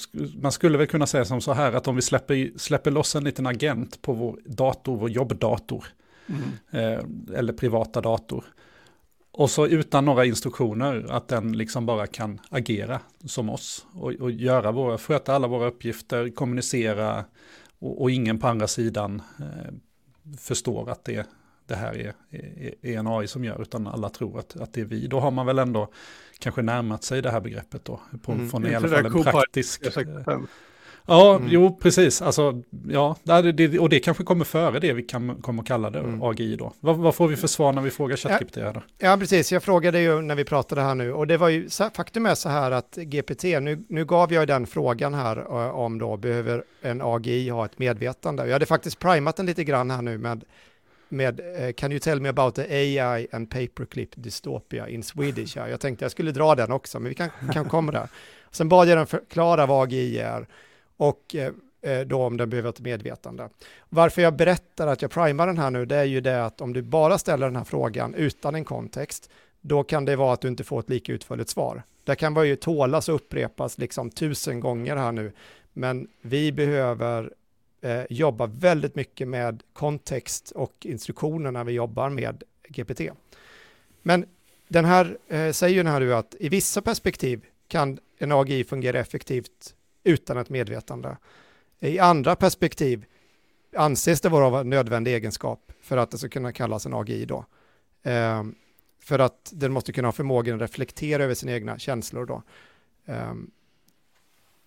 man 0.41 0.51
skulle 0.51 0.77
väl 0.77 0.87
kunna 0.87 1.07
säga 1.07 1.25
som 1.25 1.41
så 1.41 1.53
här 1.53 1.73
att 1.73 1.87
om 1.87 1.95
vi 1.95 2.01
släpper, 2.01 2.57
släpper 2.57 2.91
loss 2.91 3.15
en 3.15 3.23
liten 3.23 3.47
agent 3.47 4.01
på 4.01 4.13
vår 4.13 4.39
dator, 4.45 4.97
vår 4.97 5.09
jobbdator, 5.09 5.85
mm. 6.27 6.41
eh, 6.71 7.37
eller 7.37 7.53
privata 7.53 8.01
dator, 8.01 8.45
och 9.37 9.49
så 9.49 9.67
utan 9.67 10.05
några 10.05 10.25
instruktioner 10.25 11.05
att 11.09 11.27
den 11.27 11.57
liksom 11.57 11.85
bara 11.85 12.07
kan 12.07 12.39
agera 12.49 12.99
som 13.25 13.49
oss 13.49 13.85
och, 13.93 14.11
och 14.11 14.31
göra 14.31 14.71
våra, 14.71 14.97
sköta 14.97 15.35
alla 15.35 15.47
våra 15.47 15.67
uppgifter, 15.67 16.29
kommunicera 16.29 17.25
och, 17.79 18.01
och 18.01 18.11
ingen 18.11 18.39
på 18.39 18.47
andra 18.47 18.67
sidan 18.67 19.21
eh, 19.39 19.73
förstår 20.37 20.89
att 20.89 21.05
det 21.05 21.27
det 21.67 21.75
här 21.75 21.97
är, 21.97 22.13
är, 22.29 22.73
är, 22.81 22.97
en 22.97 23.07
AI 23.07 23.27
som 23.27 23.43
gör, 23.43 23.61
utan 23.61 23.87
alla 23.87 24.09
tror 24.09 24.39
att, 24.39 24.55
att 24.55 24.73
det 24.73 24.81
är 24.81 24.85
vi. 24.85 25.07
Då 25.07 25.19
har 25.19 25.31
man 25.31 25.45
väl 25.45 25.59
ändå 25.59 25.91
kanske 26.39 26.61
närmat 26.61 27.03
sig 27.03 27.21
det 27.21 27.31
här 27.31 27.41
begreppet 27.41 27.85
då, 27.85 27.99
på, 28.23 28.31
mm. 28.31 28.49
från 28.49 28.67
i 28.67 28.75
alla 28.75 28.87
fall 28.87 29.05
en 29.05 29.23
praktisk... 29.23 29.83
Ja, 31.07 31.35
mm. 31.35 31.47
jo, 31.51 31.77
precis. 31.81 32.21
Alltså, 32.21 32.61
ja, 32.89 33.15
det, 33.23 33.79
och 33.79 33.89
det 33.89 33.99
kanske 33.99 34.23
kommer 34.23 34.45
före 34.45 34.79
det 34.79 34.93
vi 34.93 35.03
kan, 35.03 35.35
kommer 35.41 35.61
att 35.61 35.67
kalla 35.67 35.89
det, 35.89 35.99
mm. 35.99 36.21
AGI 36.21 36.55
då. 36.55 36.73
Vad, 36.79 36.97
vad, 36.97 37.15
får 37.15 37.27
vi 37.27 37.35
för 37.35 37.47
svar 37.47 37.73
när 37.73 37.81
vi 37.81 37.91
frågar 37.91 38.17
ChatGPT 38.17 38.55
här 38.55 38.73
då? 38.73 38.81
Ja, 38.97 39.17
precis. 39.17 39.51
Jag 39.51 39.63
frågade 39.63 39.99
ju 39.99 40.21
när 40.21 40.35
vi 40.35 40.43
pratade 40.43 40.81
här 40.81 40.95
nu, 40.95 41.13
och 41.13 41.27
det 41.27 41.37
var 41.37 41.49
ju, 41.49 41.69
faktum 41.93 42.25
är 42.25 42.35
så 42.35 42.49
här 42.49 42.71
att 42.71 42.95
GPT, 42.95 43.43
nu, 43.43 43.83
nu 43.89 44.05
gav 44.05 44.33
jag 44.33 44.47
den 44.47 44.67
frågan 44.67 45.13
här 45.13 45.37
eh, 45.37 45.75
om 45.75 45.99
då, 45.99 46.17
behöver 46.17 46.63
en 46.81 47.01
AGI 47.01 47.49
ha 47.49 47.65
ett 47.65 47.79
medvetande? 47.79 48.45
Jag 48.45 48.53
hade 48.53 48.65
faktiskt 48.65 48.99
primat 48.99 49.35
den 49.35 49.45
lite 49.45 49.63
grann 49.63 49.91
här 49.91 50.01
nu 50.01 50.17
med 50.17 50.43
med 51.09 51.39
uh, 51.39 51.71
Can 51.71 51.91
you 51.91 51.99
tell 51.99 52.21
me 52.21 52.29
about 52.29 52.55
the 52.55 52.61
AI 52.61 53.27
and 53.31 53.49
paperclip 53.49 54.09
dystopia 54.15 54.87
in 54.89 55.03
Swedish? 55.03 55.57
Ja, 55.57 55.69
jag 55.69 55.79
tänkte 55.79 56.05
jag 56.05 56.11
skulle 56.11 56.31
dra 56.31 56.55
den 56.55 56.71
också, 56.71 56.99
men 56.99 57.09
vi 57.09 57.15
kan, 57.15 57.29
kan 57.53 57.69
komma 57.69 57.91
där. 57.91 58.07
Sen 58.51 58.69
bad 58.69 58.87
jag 58.87 58.97
den 58.97 59.07
förklara 59.07 59.65
vad 59.65 59.83
AGI 59.83 60.19
är 60.19 60.47
och 60.97 61.35
eh, 61.35 61.53
eh, 61.81 61.99
då 61.99 62.23
om 62.23 62.37
den 62.37 62.49
behöver 62.49 62.69
ett 62.69 62.79
medvetande. 62.79 63.49
Varför 63.89 64.21
jag 64.21 64.35
berättar 64.35 64.87
att 64.87 65.01
jag 65.01 65.11
primar 65.11 65.47
den 65.47 65.57
här 65.57 65.71
nu, 65.71 65.85
det 65.85 65.95
är 65.95 66.03
ju 66.03 66.21
det 66.21 66.45
att 66.45 66.61
om 66.61 66.73
du 66.73 66.81
bara 66.81 67.17
ställer 67.17 67.45
den 67.45 67.55
här 67.55 67.63
frågan 67.63 68.13
utan 68.13 68.55
en 68.55 68.65
kontext, 68.65 69.29
då 69.61 69.83
kan 69.83 70.05
det 70.05 70.15
vara 70.15 70.33
att 70.33 70.41
du 70.41 70.47
inte 70.47 70.63
får 70.63 70.79
ett 70.79 70.89
lika 70.89 71.13
utförligt 71.13 71.49
svar. 71.49 71.83
Det 72.03 72.15
kan 72.15 72.33
vara 72.33 72.45
ju 72.45 72.55
tålas 72.55 73.09
och 73.09 73.15
upprepas 73.15 73.77
liksom 73.77 74.09
tusen 74.09 74.59
gånger 74.59 74.95
här 74.95 75.11
nu, 75.11 75.31
men 75.73 76.07
vi 76.21 76.51
behöver 76.51 77.33
eh, 77.81 78.03
jobba 78.09 78.45
väldigt 78.45 78.95
mycket 78.95 79.27
med 79.27 79.63
kontext 79.73 80.51
och 80.51 80.73
instruktioner 80.81 81.51
när 81.51 81.63
vi 81.63 81.73
jobbar 81.73 82.09
med 82.09 82.43
GPT. 82.67 83.01
Men 84.01 84.25
den 84.67 84.85
här 84.85 85.17
eh, 85.27 85.51
säger 85.51 85.77
den 85.77 85.93
här 85.93 85.99
nu 85.99 86.13
att 86.13 86.35
i 86.39 86.49
vissa 86.49 86.81
perspektiv 86.81 87.45
kan 87.67 87.99
en 88.17 88.31
AGI 88.31 88.63
fungera 88.63 88.99
effektivt 88.99 89.75
utan 90.07 90.37
ett 90.37 90.49
medvetande. 90.49 91.17
I 91.79 91.99
andra 91.99 92.35
perspektiv 92.35 93.05
anses 93.75 94.21
det 94.21 94.29
vara 94.29 94.59
en 94.59 94.69
nödvändig 94.69 95.13
egenskap 95.13 95.71
för 95.81 95.97
att 95.97 96.11
det 96.11 96.17
ska 96.17 96.29
kunna 96.29 96.51
kallas 96.51 96.85
en 96.85 96.93
AGI 96.93 97.25
då. 97.25 97.45
Eh, 98.03 98.43
för 98.99 99.19
att 99.19 99.51
den 99.55 99.71
måste 99.71 99.93
kunna 99.93 100.07
ha 100.07 100.11
förmågan 100.11 100.55
att 100.55 100.61
reflektera 100.61 101.23
över 101.23 101.33
sina 101.33 101.51
egna 101.51 101.79
känslor 101.79 102.25
då. 102.25 102.43
Eh, 103.05 103.33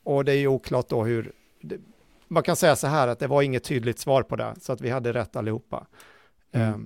och 0.02 0.24
det 0.24 0.32
är 0.32 0.36
ju 0.36 0.46
oklart 0.46 0.88
då 0.88 1.04
hur, 1.04 1.32
det, 1.60 1.78
man 2.28 2.42
kan 2.42 2.56
säga 2.56 2.76
så 2.76 2.86
här 2.86 3.08
att 3.08 3.18
det 3.18 3.26
var 3.26 3.42
inget 3.42 3.64
tydligt 3.64 3.98
svar 3.98 4.22
på 4.22 4.36
det, 4.36 4.54
så 4.60 4.72
att 4.72 4.80
vi 4.80 4.90
hade 4.90 5.12
rätt 5.12 5.36
allihopa. 5.36 5.86
Mm. 6.52 6.68
Eh, 6.68 6.78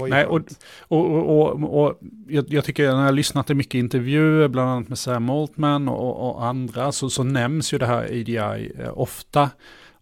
Nej, 0.00 0.26
och, 0.26 0.40
och, 0.80 1.40
och, 1.40 1.84
och 1.84 1.98
jag, 2.28 2.44
jag, 2.48 2.64
tycker 2.64 2.82
när 2.82 2.90
jag 2.90 3.04
har 3.04 3.12
lyssnat 3.12 3.46
till 3.46 3.56
mycket 3.56 3.74
intervjuer, 3.74 4.48
bland 4.48 4.70
annat 4.70 4.88
med 4.88 4.98
Sam 4.98 5.30
Altman 5.30 5.88
och, 5.88 6.30
och 6.30 6.44
andra, 6.44 6.92
så, 6.92 7.10
så 7.10 7.22
nämns 7.22 7.72
ju 7.72 7.78
det 7.78 7.86
här 7.86 8.04
ADI 8.04 8.72
eh, 8.78 8.98
ofta. 8.98 9.50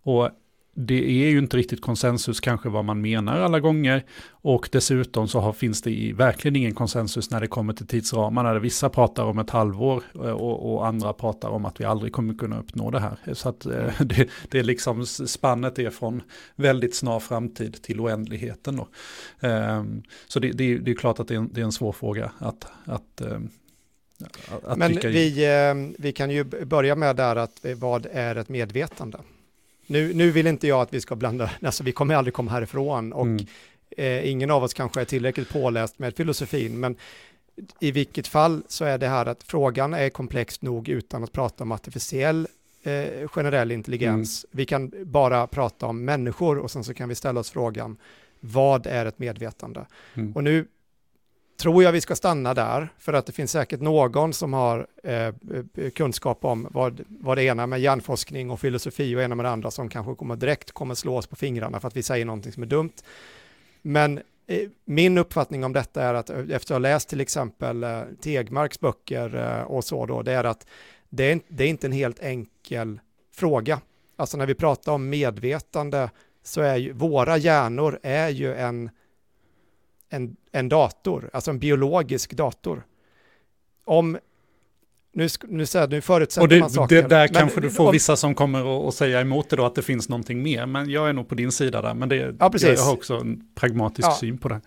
Och 0.03 0.31
det 0.73 1.25
är 1.25 1.31
ju 1.31 1.39
inte 1.39 1.57
riktigt 1.57 1.81
konsensus 1.81 2.41
kanske 2.41 2.69
vad 2.69 2.85
man 2.85 3.01
menar 3.01 3.41
alla 3.41 3.61
gånger. 3.61 4.05
Och 4.31 4.69
dessutom 4.73 5.29
så 5.29 5.41
har, 5.41 5.53
finns 5.53 5.83
det 5.83 5.91
i, 5.91 6.13
verkligen 6.13 6.57
ingen 6.57 6.75
konsensus 6.75 7.31
när 7.31 7.41
det 7.41 7.47
kommer 7.47 7.73
till 7.73 7.87
tidsramarna. 7.87 8.53
Där 8.53 8.61
vissa 8.61 8.89
pratar 8.89 9.25
om 9.25 9.39
ett 9.39 9.51
halvår 9.51 10.03
eh, 10.15 10.21
och, 10.21 10.75
och, 10.75 10.87
andra 10.87 11.13
pratar 11.13 11.49
om 11.49 11.65
att 11.65 11.81
vi 11.81 11.85
aldrig 11.85 12.13
kommer 12.13 12.35
kunna 12.35 12.61
uppnå 12.61 12.91
det 12.91 13.01
här. 13.01 13.19
Så 13.33 13.49
att 13.49 13.67
eh, 13.67 13.93
det, 14.01 14.29
det 14.49 14.59
är 14.59 14.63
liksom 14.63 15.07
spannet 15.07 15.79
är 15.79 15.91
från 15.91 16.23
väldigt 16.57 16.95
snar 16.95 17.21
framtid 17.21 17.83
till 17.83 18.01
oändligheten. 18.01 18.77
Då. 18.77 18.89
Um, 19.49 20.03
så 20.29 20.41
det, 20.41 20.53
det, 20.53 20.79
det, 20.79 20.91
är 20.91 20.95
klart 20.95 21.21
att 21.21 21.29
det 21.29 21.35
är 21.35 21.39
en, 21.39 21.53
det 21.53 21.61
är 21.61 21.65
en 21.65 21.73
svår 21.73 21.93
fråga 21.93 22.33
att, 22.39 22.67
att 22.85 23.23
um, 23.23 23.51
Men 24.77 24.93
vi, 24.93 25.45
eh, 25.45 26.03
vi 26.03 26.13
kan 26.13 26.31
ju 26.31 26.45
börja 26.45 26.97
med 26.97 27.17
där 27.17 27.37
att 27.37 27.65
vad 27.77 28.07
är 28.13 28.37
ett 28.37 28.49
medvetande? 28.49 29.19
Nu, 29.91 30.15
nu 30.15 30.31
vill 30.31 30.47
inte 30.47 30.69
jag 30.69 30.81
att 30.81 30.95
vi 30.95 31.01
ska 31.01 31.17
blanda, 31.17 31.51
alltså 31.63 31.85
vi 31.85 31.93
kommer 31.93 32.15
aldrig 32.15 32.35
komma 32.35 32.51
härifrån 32.51 33.13
och 33.13 33.27
mm. 33.27 33.47
eh, 33.97 34.31
ingen 34.31 34.51
av 34.51 34.63
oss 34.63 34.75
kanske 34.75 35.01
är 35.01 35.05
tillräckligt 35.05 35.49
påläst 35.49 35.99
med 35.99 36.17
filosofin, 36.17 36.81
men 36.81 36.97
i 37.81 37.91
vilket 37.91 38.27
fall 38.27 38.63
så 38.69 38.85
är 38.85 38.99
det 38.99 39.09
här 39.09 39.27
att 39.27 39.43
frågan 39.43 39.95
är 39.95 40.11
komplex 40.11 40.63
nog 40.63 40.89
utan 40.89 41.25
att 41.25 41.33
prata 41.33 41.65
om 41.65 41.73
artificiell 41.73 42.49
eh, 42.83 43.29
generell 43.29 43.73
intelligens. 43.73 44.45
Mm. 44.45 44.57
Vi 44.57 44.67
kan 44.67 44.93
bara 45.05 45.47
prata 45.47 45.87
om 45.87 46.05
människor 46.05 46.59
och 46.59 46.71
sen 46.71 46.85
så 46.85 46.95
kan 46.95 47.09
vi 47.09 47.15
ställa 47.15 47.41
oss 47.41 47.51
frågan, 47.51 47.97
vad 48.41 48.87
är 48.87 49.07
ett 49.07 49.19
medvetande? 49.19 49.87
Mm. 50.15 50.33
Och 50.33 50.45
nu 50.45 50.67
tror 51.61 51.83
jag 51.83 51.93
vi 51.93 52.01
ska 52.01 52.17
stanna 52.17 52.55
där, 52.55 52.89
för 52.99 53.13
att 53.13 53.27
det 53.27 53.33
finns 53.33 53.51
säkert 53.51 53.81
någon 53.81 54.33
som 54.33 54.53
har 54.53 54.87
eh, 55.05 55.15
eh, 55.15 55.33
kunskap 55.95 56.45
om 56.45 56.69
vad, 56.71 57.01
vad 57.09 57.39
det 57.39 57.45
ena 57.45 57.67
med 57.67 57.81
hjärnforskning 57.81 58.51
och 58.51 58.61
filosofi 58.61 59.17
och 59.17 59.23
ena 59.23 59.35
med 59.35 59.45
det 59.45 59.51
andra 59.51 59.71
som 59.71 59.89
kanske 59.89 60.15
kommer 60.15 60.37
direkt 60.37 60.73
kommer 60.73 60.95
slå 60.95 61.17
oss 61.17 61.27
på 61.27 61.37
fingrarna 61.37 61.81
för 61.81 61.89
att 61.89 61.97
vi 61.97 62.03
säger 62.03 62.25
någonting 62.25 62.53
som 62.53 62.63
är 62.63 62.67
dumt. 62.67 62.93
Men 63.83 64.19
eh, 64.47 64.69
min 64.85 65.19
uppfattning 65.19 65.65
om 65.65 65.73
detta 65.73 66.03
är 66.03 66.15
att 66.15 66.31
eh, 66.31 66.39
efter 66.39 66.55
att 66.57 66.69
ha 66.69 66.79
läst 66.79 67.09
till 67.09 67.21
exempel 67.21 67.83
eh, 67.83 68.01
Tegmarks 68.21 68.81
böcker 68.81 69.59
eh, 69.59 69.63
och 69.63 69.85
så 69.85 70.07
då, 70.07 70.23
det 70.23 70.33
är 70.33 70.45
att 70.45 70.67
det 71.09 71.33
är, 71.33 71.41
det 71.49 71.65
är 71.65 71.69
inte 71.69 71.87
en 71.87 71.93
helt 71.93 72.21
enkel 72.21 73.01
fråga. 73.35 73.81
Alltså 74.17 74.37
när 74.37 74.47
vi 74.47 74.55
pratar 74.55 74.93
om 74.93 75.09
medvetande 75.09 76.11
så 76.43 76.61
är 76.61 76.77
ju 76.77 76.93
våra 76.93 77.37
hjärnor 77.37 77.99
är 78.03 78.29
ju 78.29 78.55
en 78.55 78.91
en, 80.11 80.37
en 80.53 80.69
dator, 80.69 81.31
alltså 81.33 81.51
en 81.51 81.59
biologisk 81.59 82.33
dator. 82.33 82.83
Om 83.85 84.19
nu, 85.13 85.29
nu, 85.49 85.65
nu 85.89 86.01
förutsätter 86.01 86.43
och 86.43 86.49
det, 86.49 86.61
man 86.61 86.71
saker. 86.71 87.03
Det 87.03 87.09
där 87.09 87.29
men, 87.33 87.35
kanske 87.35 87.61
du 87.61 87.71
får 87.71 87.87
om, 87.87 87.93
vissa 87.93 88.17
som 88.17 88.35
kommer 88.35 88.89
att 88.89 88.95
säga 88.95 89.21
emot 89.21 89.51
det 89.51 89.57
då, 89.57 89.65
att 89.65 89.75
det 89.75 89.83
finns 89.83 90.09
någonting 90.09 90.43
mer. 90.43 90.67
Men 90.67 90.91
jag 90.91 91.09
är 91.09 91.13
nog 91.13 91.29
på 91.29 91.35
din 91.35 91.53
sida 91.53 91.83
där. 91.83 91.95
Men 91.95 92.09
det, 92.09 92.37
ja, 92.39 92.51
precis. 92.51 92.69
jag 92.69 92.85
har 92.85 92.93
också 92.93 93.15
en 93.15 93.49
pragmatisk 93.55 94.09
ja, 94.09 94.17
syn 94.21 94.39
på 94.39 94.49
det. 94.49 94.61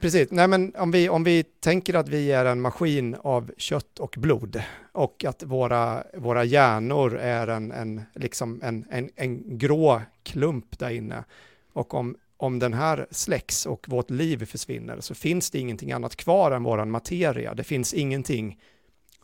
Precis, 0.00 0.28
nej 0.30 0.48
men 0.48 0.74
om 0.76 0.90
vi, 0.90 1.08
om 1.08 1.24
vi 1.24 1.42
tänker 1.42 1.94
att 1.94 2.08
vi 2.08 2.32
är 2.32 2.44
en 2.44 2.60
maskin 2.60 3.16
av 3.22 3.50
kött 3.56 3.98
och 3.98 4.14
blod 4.18 4.62
och 4.92 5.24
att 5.24 5.42
våra, 5.42 6.02
våra 6.14 6.44
hjärnor 6.44 7.16
är 7.16 7.46
en, 7.46 7.72
en, 7.72 8.02
liksom 8.14 8.60
en, 8.62 8.84
en, 8.90 9.10
en 9.16 9.58
grå 9.58 10.02
klump 10.22 10.78
där 10.78 10.90
inne. 10.90 11.24
Och 11.72 11.94
om 11.94 12.16
om 12.36 12.58
den 12.58 12.74
här 12.74 13.06
släcks 13.10 13.66
och 13.66 13.88
vårt 13.88 14.10
liv 14.10 14.46
försvinner 14.46 15.00
så 15.00 15.14
finns 15.14 15.50
det 15.50 15.58
ingenting 15.58 15.92
annat 15.92 16.16
kvar 16.16 16.50
än 16.50 16.62
våran 16.62 16.90
materia. 16.90 17.54
Det 17.54 17.64
finns 17.64 17.94
ingenting 17.94 18.58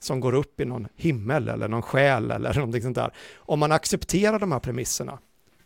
som 0.00 0.20
går 0.20 0.34
upp 0.34 0.60
i 0.60 0.64
någon 0.64 0.88
himmel 0.96 1.48
eller 1.48 1.68
någon 1.68 1.82
själ 1.82 2.30
eller 2.30 2.54
någonting 2.56 2.82
sånt 2.82 2.94
där. 2.94 3.12
Om 3.36 3.58
man 3.58 3.72
accepterar 3.72 4.38
de 4.38 4.52
här 4.52 4.58
premisserna, 4.58 5.18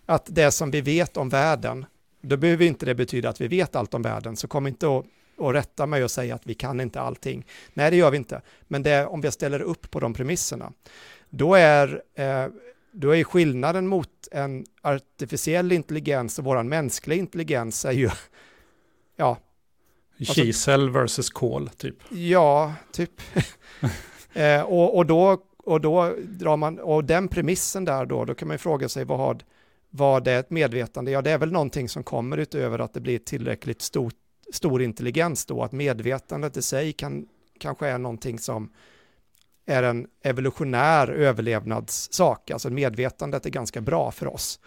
att 0.07 0.27
det 0.31 0.51
som 0.51 0.71
vi 0.71 0.81
vet 0.81 1.17
om 1.17 1.29
världen, 1.29 1.87
då 2.21 2.37
behöver 2.37 2.65
inte 2.65 2.87
det 2.87 2.95
betyda 2.95 3.29
att 3.29 3.41
vi 3.41 3.49
vet 3.49 3.77
allt 3.77 3.95
om 3.95 4.03
världen, 4.03 4.37
så 4.37 4.49
kom 4.49 4.67
inte 4.67 4.87
och, 4.87 5.07
och 5.39 5.53
rätta 5.53 5.87
mig 5.87 6.05
och 6.05 6.11
säga 6.11 6.35
att 6.35 6.47
vi 6.47 6.55
kan 6.55 6.81
inte 6.81 7.01
allting. 7.01 7.47
Nej, 7.75 7.91
det 7.91 7.97
gör 7.97 8.11
vi 8.11 8.17
inte. 8.17 8.43
Men 8.69 8.83
det, 8.83 9.07
om 9.07 9.21
vi 9.21 9.31
ställer 9.31 9.61
upp 9.61 9.91
på 9.91 10.01
de 10.01 10.15
premisserna, 10.15 10.73
då 11.31 11.55
är 11.55 12.03
eh, 12.15 12.47
då 12.99 13.17
är 13.17 13.25
skillnaden 13.25 13.87
mot 13.87 14.29
en 14.33 14.67
artificiell 14.83 15.73
intelligens 15.73 16.39
och 16.39 16.45
vår 16.45 16.63
mänskliga 16.63 17.19
intelligens 17.19 17.85
är 17.85 17.93
ju, 17.93 18.11
ja. 19.17 19.39
Kisel 20.19 20.81
alltså, 20.81 20.99
versus 20.99 21.31
kol, 21.31 21.69
typ. 21.69 21.97
Ja, 22.11 22.75
typ. 22.93 23.21
eh, 24.33 24.63
och, 24.63 24.97
och, 24.97 25.07
då, 25.07 25.43
och 25.59 25.81
då 25.81 26.15
drar 26.19 26.57
man, 26.57 26.79
och 26.79 27.05
den 27.05 27.29
premissen 27.29 27.85
där 27.85 28.07
då, 28.07 28.25
då 28.25 28.35
kan 28.35 28.49
man 28.49 28.55
ju 28.55 28.59
fråga 28.59 28.89
sig 28.89 29.05
vad 29.05 29.19
har, 29.19 29.39
vad 29.91 30.29
är 30.29 30.41
ett 30.41 30.51
medvetande? 30.51 31.11
Ja, 31.11 31.23
det 31.23 31.31
är 31.31 31.39
väl 31.39 31.53
någonting 31.53 31.89
som 31.89 32.03
kommer 32.03 32.37
utöver 32.37 32.79
att 32.79 32.95
det 32.95 33.01
blir 33.01 33.19
tillräckligt 33.19 33.83
stort, 33.83 34.15
stor 34.53 34.83
intelligens 34.83 35.47
då, 35.47 35.63
att 35.63 35.73
medvetandet 35.73 36.57
i 36.57 36.63
sig 36.63 36.93
kan, 36.93 37.27
kanske 37.61 37.89
är 37.89 37.99
någonting 37.99 38.39
som 38.39 38.71
är 39.67 39.83
en 39.83 40.07
evolutionär 40.23 41.09
överlevnadssak. 41.09 42.51
Alltså 42.51 42.71
medvetandet 42.71 43.47
är 43.47 43.51
ganska 43.51 43.81
bra 43.81 44.11
för 44.11 44.27
oss. 44.27 44.61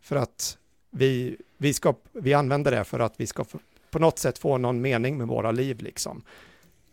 För 0.00 0.16
att 0.16 0.58
vi, 0.90 1.36
vi, 1.58 1.74
ska, 1.74 1.94
vi 2.12 2.34
använder 2.34 2.70
det 2.70 2.84
för 2.84 3.00
att 3.00 3.14
vi 3.16 3.26
ska 3.26 3.44
på 3.90 3.98
något 3.98 4.18
sätt 4.18 4.38
få 4.38 4.58
någon 4.58 4.80
mening 4.80 5.18
med 5.18 5.26
våra 5.26 5.50
liv. 5.50 5.82
Liksom. 5.82 6.22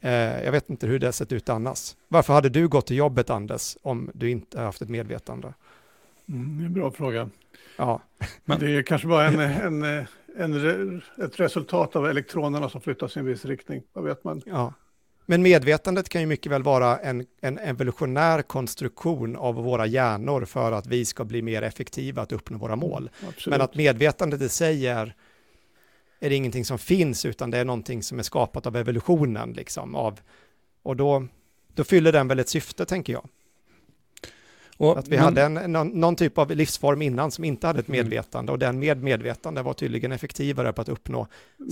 Eh, 0.01 0.43
jag 0.43 0.51
vet 0.51 0.69
inte 0.69 0.87
hur 0.87 0.99
det 0.99 1.11
sett 1.11 1.31
ut 1.31 1.49
annars. 1.49 1.95
Varför 2.07 2.33
hade 2.33 2.49
du 2.49 2.67
gått 2.67 2.87
till 2.87 2.97
jobbet, 2.97 3.29
Anders, 3.29 3.77
om 3.81 4.11
du 4.13 4.29
inte 4.29 4.61
haft 4.61 4.81
ett 4.81 4.89
medvetande? 4.89 5.53
Mm, 6.29 6.57
det 6.57 6.63
är 6.63 6.65
en 6.65 6.73
bra 6.73 6.91
fråga. 6.91 7.29
Ja. 7.77 8.01
Men 8.45 8.59
det 8.59 8.71
är 8.71 8.83
kanske 8.83 9.07
bara 9.07 9.27
en, 9.27 9.39
en, 9.39 9.83
en, 9.83 10.05
en, 10.37 11.01
ett 11.23 11.39
resultat 11.39 11.95
av 11.95 12.07
elektronerna 12.07 12.69
som 12.69 12.81
flyttas 12.81 13.15
i 13.17 13.19
en 13.19 13.25
viss 13.25 13.45
riktning. 13.45 13.83
Vad 13.93 14.03
vet 14.03 14.23
man? 14.23 14.41
Ja. 14.45 14.73
Men 15.25 15.41
medvetandet 15.41 16.09
kan 16.09 16.21
ju 16.21 16.27
mycket 16.27 16.51
väl 16.51 16.63
vara 16.63 16.97
en, 16.97 17.25
en 17.41 17.57
evolutionär 17.57 18.41
konstruktion 18.41 19.35
av 19.35 19.55
våra 19.55 19.85
hjärnor 19.85 20.45
för 20.45 20.71
att 20.71 20.87
vi 20.87 21.05
ska 21.05 21.25
bli 21.25 21.41
mer 21.41 21.61
effektiva 21.61 22.21
att 22.21 22.31
uppnå 22.31 22.57
våra 22.57 22.75
mål. 22.75 23.09
Absolut. 23.27 23.47
Men 23.47 23.61
att 23.61 23.75
medvetandet 23.75 24.41
i 24.41 24.49
sig 24.49 24.87
är, 24.87 25.15
är 26.19 26.29
det 26.29 26.35
ingenting 26.35 26.65
som 26.65 26.79
finns, 26.79 27.25
utan 27.25 27.51
det 27.51 27.57
är 27.57 27.65
någonting 27.65 28.03
som 28.03 28.19
är 28.19 28.23
skapat 28.23 28.67
av 28.67 28.75
evolutionen. 28.75 29.53
Liksom, 29.53 29.95
av, 29.95 30.19
och 30.83 30.95
då, 30.95 31.27
då 31.73 31.83
fyller 31.83 32.11
den 32.11 32.27
väl 32.27 32.39
ett 32.39 32.49
syfte, 32.49 32.85
tänker 32.85 33.13
jag. 33.13 33.29
Och, 34.77 34.99
att 34.99 35.07
vi 35.07 35.15
men, 35.15 35.23
hade 35.23 35.43
en, 35.43 35.53
någon, 35.53 35.87
någon, 35.87 36.15
typ 36.15 36.37
av 36.37 36.51
livsform 36.51 37.01
innan 37.01 37.31
som 37.31 37.43
inte 37.43 37.67
hade 37.67 37.79
ett 37.79 37.87
mm. 37.87 37.97
medvetande 37.97 38.51
och 38.51 38.59
den 38.59 38.79
med 38.79 39.03
medvetande 39.03 39.61
var 39.61 39.73
tydligen 39.73 40.11
effektivare 40.11 40.73
på 40.73 40.81
att 40.81 40.89
uppnå 40.89 41.27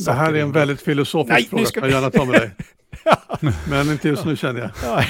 Det 0.06 0.12
här 0.12 0.34
är 0.34 0.42
en 0.42 0.52
väldigt 0.52 0.82
filosofisk 0.82 1.34
Nej, 1.34 1.46
fråga, 1.46 1.66
ska 1.66 1.80
jag 1.80 1.90
gärna 1.90 2.10
ta 2.10 2.26
med 2.26 2.42
dig. 2.42 2.52
Men 3.70 3.92
inte 3.92 4.08
just 4.08 4.26
nu 4.26 4.36
känner 4.36 4.72
jag. 4.84 5.06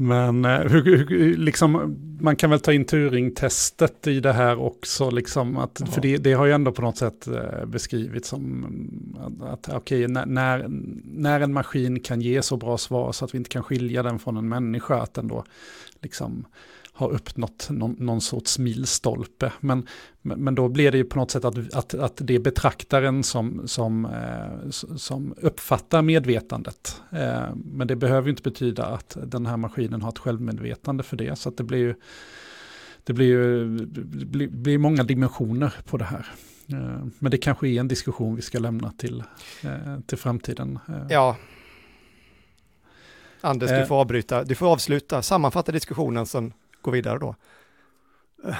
Men 0.00 0.44
eh, 0.44 0.60
hur, 0.60 0.82
hur, 0.82 1.36
liksom, 1.36 1.96
man 2.20 2.36
kan 2.36 2.50
väl 2.50 2.60
ta 2.60 2.72
in 2.72 2.84
Turing-testet 2.84 4.06
i 4.06 4.20
det 4.20 4.32
här 4.32 4.60
också, 4.60 5.10
liksom 5.10 5.56
att, 5.56 5.82
för 5.92 6.00
det, 6.00 6.16
det, 6.16 6.32
har 6.32 6.46
ju 6.46 6.52
ändå 6.52 6.72
på 6.72 6.82
något 6.82 6.96
sätt 6.96 7.26
eh, 7.26 7.66
beskrivits 7.66 8.28
som 8.28 8.66
att, 9.42 9.68
att 9.68 9.76
okay, 9.76 10.06
när, 10.06 10.66
när 11.04 11.40
en 11.40 11.52
maskin 11.52 12.00
kan 12.00 12.20
ge 12.20 12.42
så 12.42 12.56
bra 12.56 12.78
svar 12.78 13.12
så 13.12 13.24
att 13.24 13.34
vi 13.34 13.38
inte 13.38 13.50
kan 13.50 13.62
skilja 13.62 14.02
den 14.02 14.18
från 14.18 14.36
en 14.36 14.48
människa, 14.48 15.02
att 15.02 15.14
den 15.14 15.28
då 15.28 15.44
liksom 16.02 16.46
har 16.98 17.10
uppnått 17.10 17.68
någon, 17.70 17.96
någon 17.98 18.20
sorts 18.20 18.58
milstolpe. 18.58 19.52
Men, 19.60 19.86
men 20.22 20.54
då 20.54 20.68
blir 20.68 20.92
det 20.92 20.98
ju 20.98 21.04
på 21.04 21.18
något 21.18 21.30
sätt 21.30 21.44
att, 21.44 21.74
att, 21.74 21.94
att 21.94 22.16
det 22.16 22.34
är 22.34 22.38
betraktaren 22.38 23.22
som, 23.22 23.68
som, 23.68 24.04
eh, 24.04 24.70
som 24.96 25.34
uppfattar 25.36 26.02
medvetandet. 26.02 27.02
Eh, 27.10 27.54
men 27.54 27.86
det 27.86 27.96
behöver 27.96 28.26
ju 28.26 28.30
inte 28.30 28.42
betyda 28.42 28.86
att 28.86 29.16
den 29.24 29.46
här 29.46 29.56
maskinen 29.56 30.02
har 30.02 30.08
ett 30.08 30.18
självmedvetande 30.18 31.02
för 31.02 31.16
det. 31.16 31.38
Så 31.38 31.48
att 31.48 31.56
det 31.56 31.64
blir 31.64 31.78
ju, 31.78 31.94
det 33.04 33.12
blir 33.12 33.26
ju 33.26 33.76
det 33.78 34.24
blir, 34.24 34.48
blir 34.48 34.78
många 34.78 35.04
dimensioner 35.04 35.74
på 35.84 35.96
det 35.96 36.04
här. 36.04 36.26
Eh, 36.72 37.06
men 37.18 37.30
det 37.30 37.38
kanske 37.38 37.68
är 37.68 37.80
en 37.80 37.88
diskussion 37.88 38.36
vi 38.36 38.42
ska 38.42 38.58
lämna 38.58 38.92
till, 38.92 39.22
eh, 39.62 40.00
till 40.06 40.18
framtiden. 40.18 40.78
Eh. 40.88 41.06
Ja, 41.08 41.36
Anders, 43.40 43.70
du 43.70 43.76
eh. 43.76 43.86
får 43.86 43.94
avbryta, 43.94 44.44
du 44.44 44.54
får 44.54 44.72
avsluta, 44.72 45.22
sammanfatta 45.22 45.72
diskussionen, 45.72 46.26
sen 46.26 46.52
gå 46.82 46.90
vidare 46.90 47.18
då. 47.18 47.34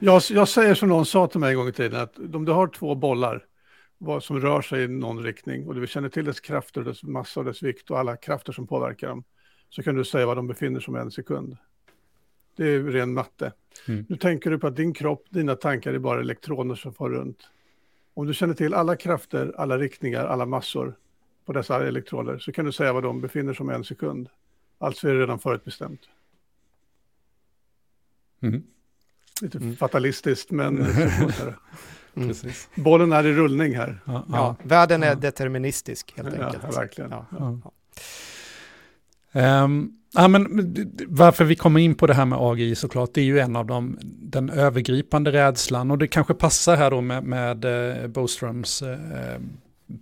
Jag, 0.00 0.22
jag 0.30 0.48
säger 0.48 0.74
som 0.74 0.88
någon 0.88 1.06
sa 1.06 1.26
till 1.26 1.40
mig 1.40 1.50
en 1.50 1.56
gång 1.56 1.68
i 1.68 1.72
tiden, 1.72 2.00
att 2.00 2.18
om 2.34 2.44
du 2.44 2.52
har 2.52 2.66
två 2.66 2.94
bollar 2.94 3.44
som 4.20 4.40
rör 4.40 4.62
sig 4.62 4.82
i 4.82 4.88
någon 4.88 5.22
riktning 5.22 5.66
och 5.66 5.74
du 5.74 5.86
känner 5.86 6.08
till 6.08 6.24
dess 6.24 6.40
krafter, 6.40 6.82
dess 6.82 7.02
massa 7.02 7.40
och 7.40 7.46
dess 7.46 7.62
vikt 7.62 7.90
och 7.90 7.98
alla 7.98 8.16
krafter 8.16 8.52
som 8.52 8.66
påverkar 8.66 9.08
dem, 9.08 9.24
så 9.70 9.82
kan 9.82 9.94
du 9.94 10.04
säga 10.04 10.26
var 10.26 10.36
de 10.36 10.46
befinner 10.46 10.80
sig 10.80 10.92
om 10.92 10.96
en 10.96 11.10
sekund. 11.10 11.56
Det 12.56 12.68
är 12.68 12.82
ren 12.82 13.14
matte. 13.14 13.52
Mm. 13.88 14.06
Nu 14.08 14.16
tänker 14.16 14.50
du 14.50 14.58
på 14.58 14.66
att 14.66 14.76
din 14.76 14.94
kropp, 14.94 15.24
dina 15.30 15.56
tankar 15.56 15.94
är 15.94 15.98
bara 15.98 16.20
elektroner 16.20 16.74
som 16.74 16.94
far 16.94 17.08
runt. 17.08 17.38
Om 18.14 18.26
du 18.26 18.34
känner 18.34 18.54
till 18.54 18.74
alla 18.74 18.96
krafter, 18.96 19.52
alla 19.56 19.78
riktningar, 19.78 20.24
alla 20.24 20.46
massor 20.46 20.94
på 21.46 21.52
dessa 21.52 21.86
elektroner 21.88 22.38
så 22.38 22.52
kan 22.52 22.64
du 22.64 22.72
säga 22.72 22.92
var 22.92 23.02
de 23.02 23.20
befinner 23.20 23.54
sig 23.54 23.64
om 23.64 23.70
en 23.70 23.84
sekund. 23.84 24.28
Alltså 24.78 25.08
är 25.08 25.14
det 25.14 25.20
redan 25.22 25.38
förutbestämt. 25.38 26.00
Mm. 28.42 28.62
Lite 29.42 29.58
Mm. 29.58 29.76
fatalistiskt, 29.76 30.50
men. 30.50 30.86
Mm. 32.14 32.28
Precis. 32.28 32.68
bollen 32.74 33.12
är 33.12 33.26
i 33.26 33.32
rullning 33.32 33.76
här. 33.76 34.00
Ja, 34.04 34.24
Ja, 34.32 34.56
världen 34.62 35.02
är 35.02 35.06
Ja. 35.06 35.14
deterministisk 35.14 36.12
helt 36.16 36.36
Ja, 36.38 36.44
enkelt. 36.46 36.76
verkligen. 36.76 37.10
Ja. 37.10 37.26
Ja. 37.38 37.58
Ja. 37.64 37.70
Ehm, 39.40 39.90
ja, 40.14 40.28
men 40.28 40.74
varför 41.08 41.44
vi 41.44 41.56
kommer 41.56 41.80
in 41.80 41.94
på 41.94 42.06
det 42.06 42.14
här 42.14 42.24
med 42.24 42.38
AGI 42.40 42.74
såklart, 42.74 43.10
det 43.14 43.20
är 43.20 43.24
ju 43.24 43.38
en 43.38 43.56
av 43.56 43.66
de, 43.66 43.98
den 44.02 44.50
övergripande 44.50 45.32
rädslan 45.32 45.90
och 45.90 45.98
det 45.98 46.06
kanske 46.08 46.34
passar 46.34 46.76
här 46.76 46.90
då 46.90 47.00
med, 47.00 47.24
med 47.24 47.64
eh, 47.64 48.06
Boströms 48.06 48.82
eh, 48.82 49.40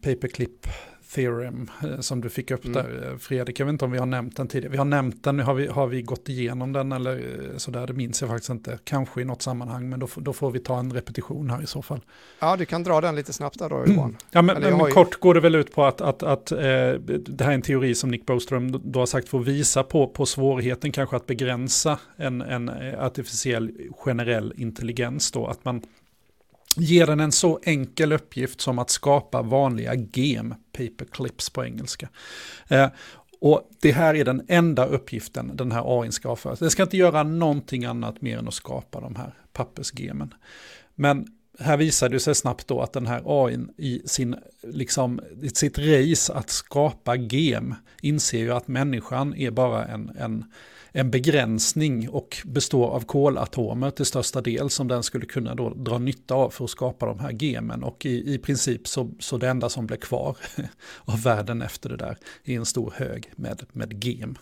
paperclip 0.02 0.66
theorem 1.14 1.70
eh, 1.82 2.00
som 2.00 2.20
du 2.20 2.28
fick 2.28 2.50
upp 2.50 2.64
Mm. 2.64 2.72
där 2.74 3.10
eh, 3.12 3.18
Fredrik. 3.18 3.60
Jag 3.60 3.66
vet 3.66 3.72
inte 3.72 3.84
om 3.84 3.90
vi 3.90 3.98
har 3.98 4.06
nämnt 4.06 4.36
den 4.36 4.48
tidigare. 4.48 4.72
Vi 4.72 4.78
har 4.78 4.84
nämnt 4.84 5.24
den, 5.24 5.38
har 5.40 5.54
vi, 5.54 5.66
har 5.66 5.86
vi 5.86 6.02
gått 6.02 6.28
igenom 6.28 6.72
den 6.72 6.92
eller 6.92 7.16
eh, 7.16 7.56
sådär, 7.56 7.86
det 7.86 7.92
minns 7.92 8.20
jag 8.20 8.30
faktiskt 8.30 8.50
inte. 8.50 8.78
Kanske 8.84 9.20
i 9.20 9.24
något 9.24 9.42
sammanhang, 9.42 9.88
men 9.88 10.00
då, 10.00 10.08
då 10.16 10.32
får 10.32 10.50
vi 10.50 10.58
ta 10.58 10.78
en 10.78 10.92
repetition 10.92 11.50
här 11.50 11.62
i 11.62 11.66
så 11.66 11.82
fall. 11.82 12.00
ja, 12.40 12.56
du 12.56 12.64
kan 12.64 12.82
dra 12.82 13.00
den 13.00 13.14
lite 13.16 13.32
snabbt 13.32 13.58
där 13.58 13.68
då 13.68 13.84
Johan. 13.86 14.16
Ja, 14.30 14.42
men, 14.42 14.62
men 14.62 14.78
ju- 14.78 14.90
kort 14.92 15.20
går 15.20 15.34
det 15.34 15.40
väl 15.40 15.54
ut 15.54 15.72
på 15.74 15.84
att, 15.84 16.00
att, 16.00 16.22
att 16.22 16.52
eh, 16.52 16.58
det 16.58 17.40
här 17.44 17.50
är 17.50 17.54
en 17.54 17.62
teori 17.62 17.94
som 17.94 18.10
Nick 18.10 18.26
Boström 18.26 18.72
då- 18.92 18.98
har 19.00 19.06
sagt 19.06 19.28
får 19.28 19.40
visa 19.40 19.82
på, 19.82 20.06
på 20.08 20.26
svårigheten 20.26 20.92
kanske 20.92 21.16
att 21.16 21.26
begränsa 21.26 21.98
en, 22.16 22.40
en 22.42 22.68
artificiell 22.98 23.70
generell 24.04 24.52
intelligens 24.56 25.32
då. 25.32 25.46
Att 25.46 25.64
man 25.64 25.82
ger 26.80 27.06
den 27.06 27.20
en 27.20 27.32
så 27.32 27.60
enkel 27.62 28.12
uppgift 28.12 28.60
som 28.60 28.78
att 28.78 28.90
skapa 28.90 29.42
vanliga 29.42 29.94
gem, 29.94 30.54
paperclips 30.72 31.50
på 31.50 31.64
engelska. 31.64 32.08
Eh, 32.68 32.88
och 33.40 33.68
det 33.80 33.92
här 33.92 34.14
är 34.14 34.24
den 34.24 34.42
enda 34.48 34.86
uppgiften 34.86 35.56
den 35.56 35.72
här 35.72 36.00
AI 36.00 36.12
ska 36.12 36.28
ha 36.28 36.36
för 36.36 36.56
sig. 36.56 36.64
Den 36.64 36.70
ska 36.70 36.82
inte 36.82 36.96
göra 36.96 37.22
någonting 37.22 37.84
annat 37.84 38.20
mer 38.20 38.38
än 38.38 38.48
att 38.48 38.54
skapa 38.54 39.00
de 39.00 39.16
här 39.16 39.34
pappersgemen. 39.52 40.34
Men 40.94 41.26
här 41.58 41.76
visar 41.76 42.08
det 42.08 42.20
sig 42.20 42.34
snabbt 42.34 42.68
då 42.68 42.80
att 42.80 42.92
den 42.92 43.06
här 43.06 43.22
AI 43.26 43.58
i 43.76 44.02
sin, 44.04 44.36
liksom, 44.62 45.20
i 45.42 45.48
sitt 45.48 45.78
race 45.78 46.34
att 46.34 46.50
skapa 46.50 47.16
gem 47.16 47.74
inser 48.02 48.38
ju 48.38 48.52
att 48.52 48.68
människan 48.68 49.34
är 49.34 49.50
bara 49.50 49.84
en, 49.84 50.10
en, 50.18 50.44
en 50.92 51.10
begränsning 51.10 52.08
och 52.08 52.36
består 52.44 52.90
av 52.90 53.00
kolatomer 53.04 53.90
till 53.90 54.06
största 54.06 54.40
del 54.40 54.70
som 54.70 54.88
den 54.88 55.02
skulle 55.02 55.26
kunna 55.26 55.54
då 55.54 55.74
dra 55.74 55.98
nytta 55.98 56.34
av 56.34 56.50
för 56.50 56.64
att 56.64 56.70
skapa 56.70 57.06
de 57.06 57.18
här 57.18 57.30
gemen. 57.30 57.82
Och 57.82 58.06
i, 58.06 58.34
i 58.34 58.38
princip 58.38 58.88
så, 58.88 59.10
så 59.18 59.36
det 59.36 59.48
enda 59.48 59.68
som 59.68 59.86
blir 59.86 59.96
kvar 59.96 60.36
av 61.04 61.22
världen 61.22 61.62
efter 61.62 61.88
det 61.88 61.96
där 61.96 62.18
är 62.44 62.56
en 62.56 62.66
stor 62.66 62.92
hög 62.96 63.32
med, 63.36 63.62
med 63.72 64.04
gem. 64.04 64.38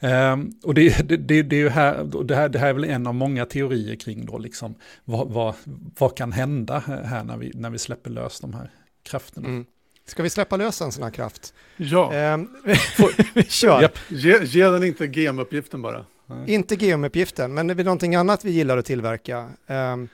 Ehm, 0.00 0.50
och 0.62 0.74
det, 0.74 1.08
det, 1.08 1.16
det, 1.16 1.42
det 1.42 1.60
är 1.60 1.70
här, 1.70 2.24
det 2.24 2.36
här, 2.36 2.48
det 2.48 2.58
här 2.58 2.68
är 2.68 2.72
väl 2.72 2.84
en 2.84 3.06
av 3.06 3.14
många 3.14 3.46
teorier 3.46 3.96
kring 3.96 4.26
då 4.26 4.38
liksom 4.38 4.74
vad, 5.04 5.28
vad, 5.28 5.54
vad 5.98 6.16
kan 6.16 6.32
hända 6.32 6.78
här 6.78 7.24
när 7.24 7.36
vi, 7.36 7.52
när 7.54 7.70
vi 7.70 7.78
släpper 7.78 8.10
lös 8.10 8.40
de 8.40 8.54
här 8.54 8.70
krafterna. 9.02 9.48
Mm. 9.48 9.64
Ska 10.10 10.22
vi 10.22 10.30
släppa 10.30 10.56
lös 10.56 10.80
en 10.80 10.92
sån 10.92 11.02
här 11.02 11.10
kraft? 11.10 11.54
Ja, 11.76 12.12
Ehm, 12.12 12.48
kör. 13.48 13.82
Japp. 13.82 13.98
ge, 14.08 14.38
ge 14.44 14.64
den 14.68 14.84
inte 14.84 15.06
GM-uppgiften 15.06 15.82
bara. 15.82 16.04
Inte 16.46 16.74
geomuppgiften, 16.74 17.54
men 17.54 17.66
det 17.66 17.72
är 17.80 17.84
någonting 17.84 18.14
annat 18.14 18.44
vi 18.44 18.50
gillar 18.50 18.78
att 18.78 18.84
tillverka. 18.86 19.48
Ehm, 19.66 20.08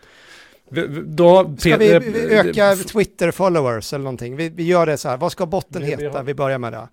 Då, 1.06 1.56
ska 1.58 1.76
vi, 1.76 1.90
Pe- 1.94 2.00
vi 2.28 2.34
öka 2.34 2.72
f- 2.72 2.86
Twitter-followers 2.86 3.92
eller 3.94 4.04
någonting? 4.04 4.36
Vi, 4.36 4.48
vi 4.48 4.62
gör 4.64 4.86
det 4.86 4.96
så 4.98 5.08
här, 5.08 5.16
vad 5.16 5.32
ska 5.32 5.46
botten 5.46 5.82
Vi- 5.82 5.88
heta? 5.88 6.22
Vi 6.22 6.34
börjar 6.34 6.58
med 6.58 6.72
det. 6.72 6.88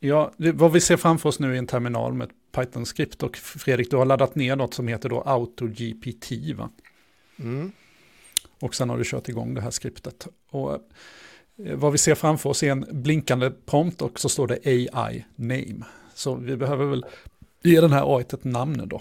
Ja, 0.00 0.32
det, 0.36 0.52
vad 0.52 0.72
vi 0.72 0.80
ser 0.80 0.96
framför 0.96 1.28
oss 1.28 1.38
nu 1.40 1.54
är 1.54 1.58
en 1.58 1.66
terminal 1.66 2.14
med 2.14 2.24
ett 2.28 2.34
Python-skript 2.56 3.22
och 3.22 3.36
Fredrik, 3.36 3.90
du 3.90 3.96
har 3.96 4.04
laddat 4.04 4.34
ner 4.34 4.56
något 4.56 4.74
som 4.74 4.88
heter 4.88 5.08
då 5.08 5.20
AutoGPT 5.20 6.30
va? 6.56 6.70
Mm. 7.38 7.72
Och 8.60 8.74
sen 8.74 8.90
har 8.90 8.98
du 8.98 9.04
kört 9.04 9.28
igång 9.28 9.54
det 9.54 9.60
här 9.60 9.70
skriptet. 9.70 10.26
Och 10.50 10.72
eh, 10.72 10.78
vad 11.56 11.92
vi 11.92 11.98
ser 11.98 12.14
framför 12.14 12.50
oss 12.50 12.62
är 12.62 12.70
en 12.70 12.86
blinkande 12.90 13.50
prompt 13.50 14.02
och 14.02 14.20
så 14.20 14.28
står 14.28 14.46
det 14.46 14.58
AI 14.66 15.24
name. 15.36 15.84
Så 16.14 16.34
vi 16.34 16.56
behöver 16.56 16.86
väl 16.86 17.04
ge 17.62 17.80
den 17.80 17.92
här 17.92 18.16
AI 18.16 18.22
ett 18.22 18.44
namn 18.44 18.88
då. 18.88 19.00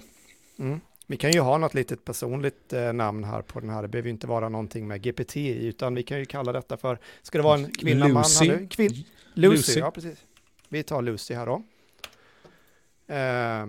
Mm. 0.60 0.80
Vi 1.08 1.18
kan 1.18 1.32
ju 1.32 1.40
ha 1.40 1.58
något 1.58 1.74
litet 1.74 2.06
personligt 2.06 2.74
eh, 2.74 2.94
namn 2.94 3.24
här 3.24 3.42
på 3.42 3.60
den 3.60 3.70
här. 3.70 3.82
Det 3.82 3.88
behöver 3.88 4.08
ju 4.08 4.14
inte 4.14 4.28
vara 4.28 4.50
någonting 4.50 4.88
med 4.88 5.04
GPT 5.04 5.38
utan 5.38 5.96
vi 5.96 6.04
kan 6.04 6.20
ju 6.20 6.26
kalla 6.26 6.52
detta 6.52 6.78
för, 6.78 7.00
ska 7.22 7.38
det 7.38 7.44
vara 7.44 7.60
en 7.60 7.72
kvinna, 7.72 8.08
Lucy. 8.08 8.14
man? 8.14 8.50
här 8.50 8.60
nu? 8.60 8.68
Kvin 8.68 9.06
Lucy, 9.34 9.56
Lucy. 9.58 9.80
ja 9.80 9.92
precis. 9.92 10.18
Vi 10.70 10.84
tar 10.84 11.02
Lucy 11.02 11.34
här 11.34 11.46
då. 11.46 11.64
Eh, 13.14 13.68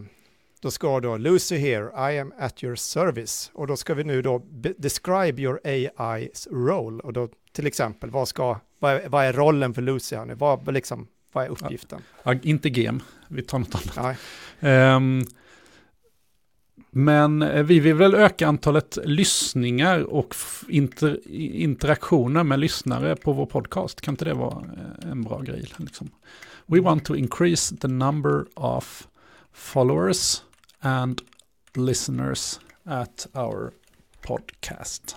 då 0.60 0.70
ska 0.70 1.00
då 1.00 1.16
Lucy 1.16 1.56
here, 1.56 2.12
I 2.12 2.18
am 2.18 2.32
at 2.38 2.64
your 2.64 2.76
service. 2.76 3.50
Och 3.54 3.66
då 3.66 3.76
ska 3.76 3.94
vi 3.94 4.04
nu 4.04 4.22
då 4.22 4.38
be- 4.38 4.74
describe 4.78 5.42
your 5.42 5.60
AI's 5.64 6.48
role. 6.50 7.02
Och 7.02 7.12
då 7.12 7.28
till 7.54 7.66
exempel, 7.66 8.10
vad, 8.10 8.28
ska, 8.28 8.60
vad, 8.78 8.92
är, 8.92 9.08
vad 9.08 9.24
är 9.24 9.32
rollen 9.32 9.74
för 9.74 9.82
Lucy 9.82 10.16
här 10.16 10.24
nu? 10.24 10.34
Vad, 10.34 10.74
liksom, 10.74 11.06
vad 11.32 11.44
är 11.44 11.48
uppgiften? 11.48 12.02
Ja, 12.22 12.34
inte 12.42 12.68
gem, 12.68 13.02
vi 13.28 13.42
tar 13.42 13.58
något 13.58 13.96
annat. 13.96 14.16
Ehm, 14.60 15.24
men 16.90 17.42
eh, 17.42 17.62
vi 17.62 17.80
vill 17.80 17.94
väl 17.94 18.14
öka 18.14 18.48
antalet 18.48 18.98
lyssningar 19.04 20.02
och 20.02 20.34
inter, 20.68 21.30
interaktioner 21.54 22.44
med 22.44 22.58
lyssnare 22.58 23.16
på 23.16 23.32
vår 23.32 23.46
podcast. 23.46 24.00
Kan 24.00 24.12
inte 24.12 24.24
det 24.24 24.34
vara 24.34 24.64
eh, 25.02 25.10
en 25.10 25.22
bra 25.22 25.40
grej? 25.40 25.68
Liksom? 25.76 26.10
We 26.66 26.80
want 26.80 27.04
to 27.04 27.16
increase 27.16 27.76
the 27.76 27.88
number 27.88 28.44
of 28.54 29.08
followers 29.52 30.42
and 30.80 31.20
listeners 31.74 32.60
at 32.84 33.26
our 33.32 33.70
podcast. 34.22 35.16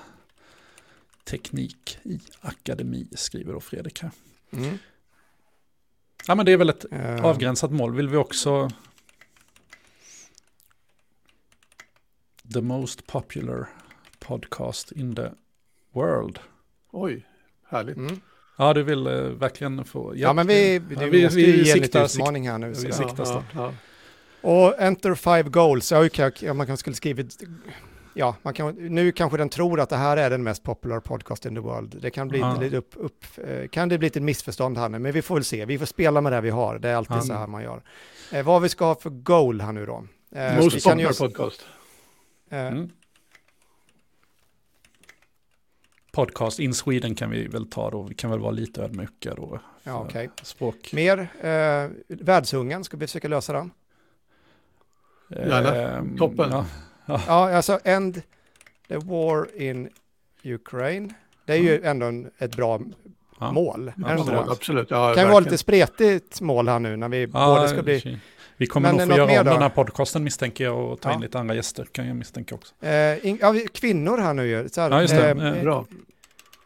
Teknik 1.30 1.98
i 2.04 2.20
akademi 2.42 3.08
skriver 3.12 3.54
då 3.54 3.60
Fredrik 3.60 4.02
här. 4.02 4.12
Mm. 4.52 4.78
Ja 6.28 6.36
men 6.36 6.46
det 6.46 6.52
är 6.52 6.58
väl 6.58 6.70
ett 6.70 6.86
Eh, 6.92 7.26
avgränsat 7.26 7.72
mål. 7.72 7.96
Vill 7.96 8.10
vi 8.10 8.18
också 8.18 8.70
the 12.54 12.62
most 12.62 13.08
popular 13.08 13.68
podcast 14.20 14.92
in 14.92 15.16
the 15.16 15.30
world. 15.94 16.40
Oj, 16.92 17.26
härligt. 17.70 17.98
Mm. 17.98 18.20
Ja, 18.58 18.74
du 18.74 18.84
vill 18.84 19.08
eh, 19.08 19.14
verkligen 19.14 19.86
få... 19.86 20.14
Ja, 20.16 20.34
men 20.34 20.48
vi, 20.48 20.80
vi, 20.80 20.96
Ja, 20.96 21.06
vi- 21.06 21.24
måste 21.24 21.36
vi 21.38 21.46
ju 21.46 21.64
ge 21.64 21.72
en 21.72 21.78
siktar- 21.78 21.82
liten 22.04 22.22
utmaning 22.22 22.50
här 22.50 22.58
nu. 22.58 22.70
vi 22.70 22.76
Så. 22.76 22.92
siktar. 22.92 23.26
ja, 23.26 23.44
ja. 23.54 23.74
Och 24.42 24.80
enter 24.82 25.16
five 25.16 25.44
goals, 25.44 25.92
ja, 25.92 26.06
okej, 26.06 26.28
okej, 26.28 26.54
man 26.54 26.68
kanske 26.68 26.80
skulle 26.82 26.96
skrivit, 26.96 27.44
ja, 28.18 28.36
man 28.41 28.53
kan, 28.53 28.76
nu 28.76 29.11
kanske 29.11 29.38
den 29.38 29.49
tror 29.49 29.80
att 29.80 29.89
det 29.89 29.95
här 29.97 30.18
är 30.18 30.30
den 30.30 30.43
mest 30.43 30.63
popular 30.63 30.99
podcast 30.99 31.45
in 31.45 31.55
the 31.55 31.59
world. 31.61 31.97
Det 32.01 32.09
kan 32.11 32.28
bli 32.28 32.39
Ja. 32.39 32.57
lite 32.61 32.78
upp, 32.78 32.91
upp, 32.95 33.26
eh, 33.38 33.68
kan 33.68 33.89
det 33.89 33.97
bli 33.97 34.07
ett 34.07 34.15
missförstånd 34.24 34.78
här 34.78 34.89
nu, 34.89 34.99
men 34.99 35.11
vi 35.11 35.22
får 35.22 35.36
väl 35.36 35.43
se, 35.43 35.65
vi 35.65 35.80
får 35.80 35.86
spela 35.86 36.22
med 36.22 36.32
det 36.32 36.41
vi 36.41 36.49
har, 36.49 36.80
det 36.80 36.89
är 36.89 36.95
alltid 36.95 37.15
Ja. 37.18 37.22
så 37.22 37.34
här 37.34 37.47
man 37.47 37.63
gör. 37.63 37.82
Eh, 38.32 38.45
vad 38.45 38.61
vi 38.61 38.70
ska 38.70 38.86
ha 38.86 38.95
för 38.95 39.09
goal 39.09 39.61
här 39.61 39.72
nu 39.72 39.86
då? 39.86 40.03
Eh, 40.32 40.55
Most 40.63 40.84
popular 40.84 41.13
podcast. 41.28 41.65
eh, 42.49 42.68
Mm. 42.68 42.89
Podcast 46.11 46.59
in 46.59 46.74
Sweden 46.74 47.15
kan 47.15 47.30
vi 47.30 47.47
väl 47.47 47.70
ta 47.70 47.89
då. 47.91 48.03
Vi 48.03 48.15
kan 48.15 48.30
väl 48.32 48.39
vara 48.39 48.51
lite 48.51 48.82
ödmjuka 48.82 49.34
då. 49.36 49.59
ja, 49.84 49.99
okej. 50.07 50.30
Språk. 50.43 50.93
Mer, 50.93 51.20
eh, 51.41 51.89
världshungern, 52.07 52.84
ska 52.84 52.97
vi 52.97 53.07
försöka 53.07 53.28
lösa 53.28 53.53
den? 53.53 53.72
Gärna. 55.30 55.76
Ehm, 55.76 56.18
Toppen. 56.18 56.51
Ja. 56.51 56.65
Ja, 57.08 57.55
alltså 57.55 57.80
end 57.84 58.22
the 58.88 58.97
war 58.97 59.62
in 59.62 59.89
Ukraine. 60.43 61.14
Det 61.45 61.53
är 61.53 61.58
ju 61.58 61.82
ändå 61.84 62.05
en, 62.05 62.30
ett 62.38 62.55
bra 62.55 62.80
Ja. 63.39 63.51
mål. 63.51 63.86
Det 63.86 63.91
det? 64.08 64.14
absolut. 64.14 64.39
Absolut, 64.49 64.88
ja, 64.91 64.95
kan 64.97 65.01
ju 65.03 65.08
verkligen. 65.08 65.30
vara 65.30 65.39
lite 65.39 65.58
spretigt 65.58 66.41
mål 66.41 66.68
här 66.68 66.80
nu 66.80 66.95
när 66.95 67.10
vi 67.10 67.22
Ja, 67.22 67.28
båda 67.28 67.68
ska 67.68 67.84
bli... 67.84 68.20
Vi 68.60 68.68
kommer 68.68 68.93
Men 68.93 69.08
nog 69.08 69.18
få 69.18 69.24
göra 69.24 69.39
om 69.39 69.45
då? 69.45 69.51
den 69.53 69.62
här 69.62 69.70
podcasten 69.70 70.24
misstänker 70.24 70.64
jag 70.64 70.78
och 70.91 71.01
ta 71.01 71.10
Ja. 71.10 71.16
in 71.16 71.22
lite 71.22 71.39
andra 71.39 71.55
gäster 71.55 71.88
kan 71.91 72.08
jag 72.08 72.16
misstänka 72.16 72.55
också. 72.55 72.86
Eh, 72.86 73.26
in, 73.26 73.39
kvinnor 73.74 74.18
här 74.18 74.34
nu 74.34 74.47
ju. 74.47 74.70
Så 74.70 74.82
här, 74.82 74.91
Ja, 74.91 75.01
just 75.01 75.14
det. 75.16 75.30
eh, 75.30 75.64
Bra. 75.64 75.86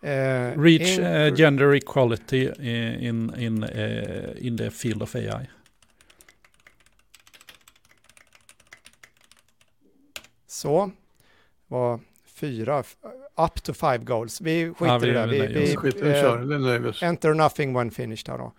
eh, 0.01 0.59
Reach 0.61 0.97
in- 0.99 1.03
eh, 1.05 1.33
gender 1.35 1.75
equality 1.75 2.49
in, 3.07 3.33
in, 3.37 3.63
eh, 3.63 4.47
in 4.47 4.57
the 4.57 4.69
field 4.71 5.03
of 5.03 5.15
AI. 5.15 5.49
Så. 10.62 10.91
var 11.68 11.99
fyra, 12.26 12.84
up 13.36 13.64
to 13.64 13.74
five 13.74 13.97
goals. 13.97 14.41
Vi 14.41 14.74
skiter 14.74 14.86
Ja, 14.86 14.97
vi- 14.97 15.07
i 15.07 15.12
det. 15.12 15.28
vi 15.28 15.39
Vi, 15.47 15.53
vi, 15.53 15.76
oss. 15.76 15.80
Skit, 15.80 15.95
vi 16.01 16.09
eh, 16.09 16.22
kör, 16.22 16.78
vi 16.80 16.89
oss. 16.89 17.03
Enter 17.03 17.34
nothing 17.34 17.74
when 17.74 17.91
finished 17.91 18.30
här 18.30 18.38
då. 18.38 18.51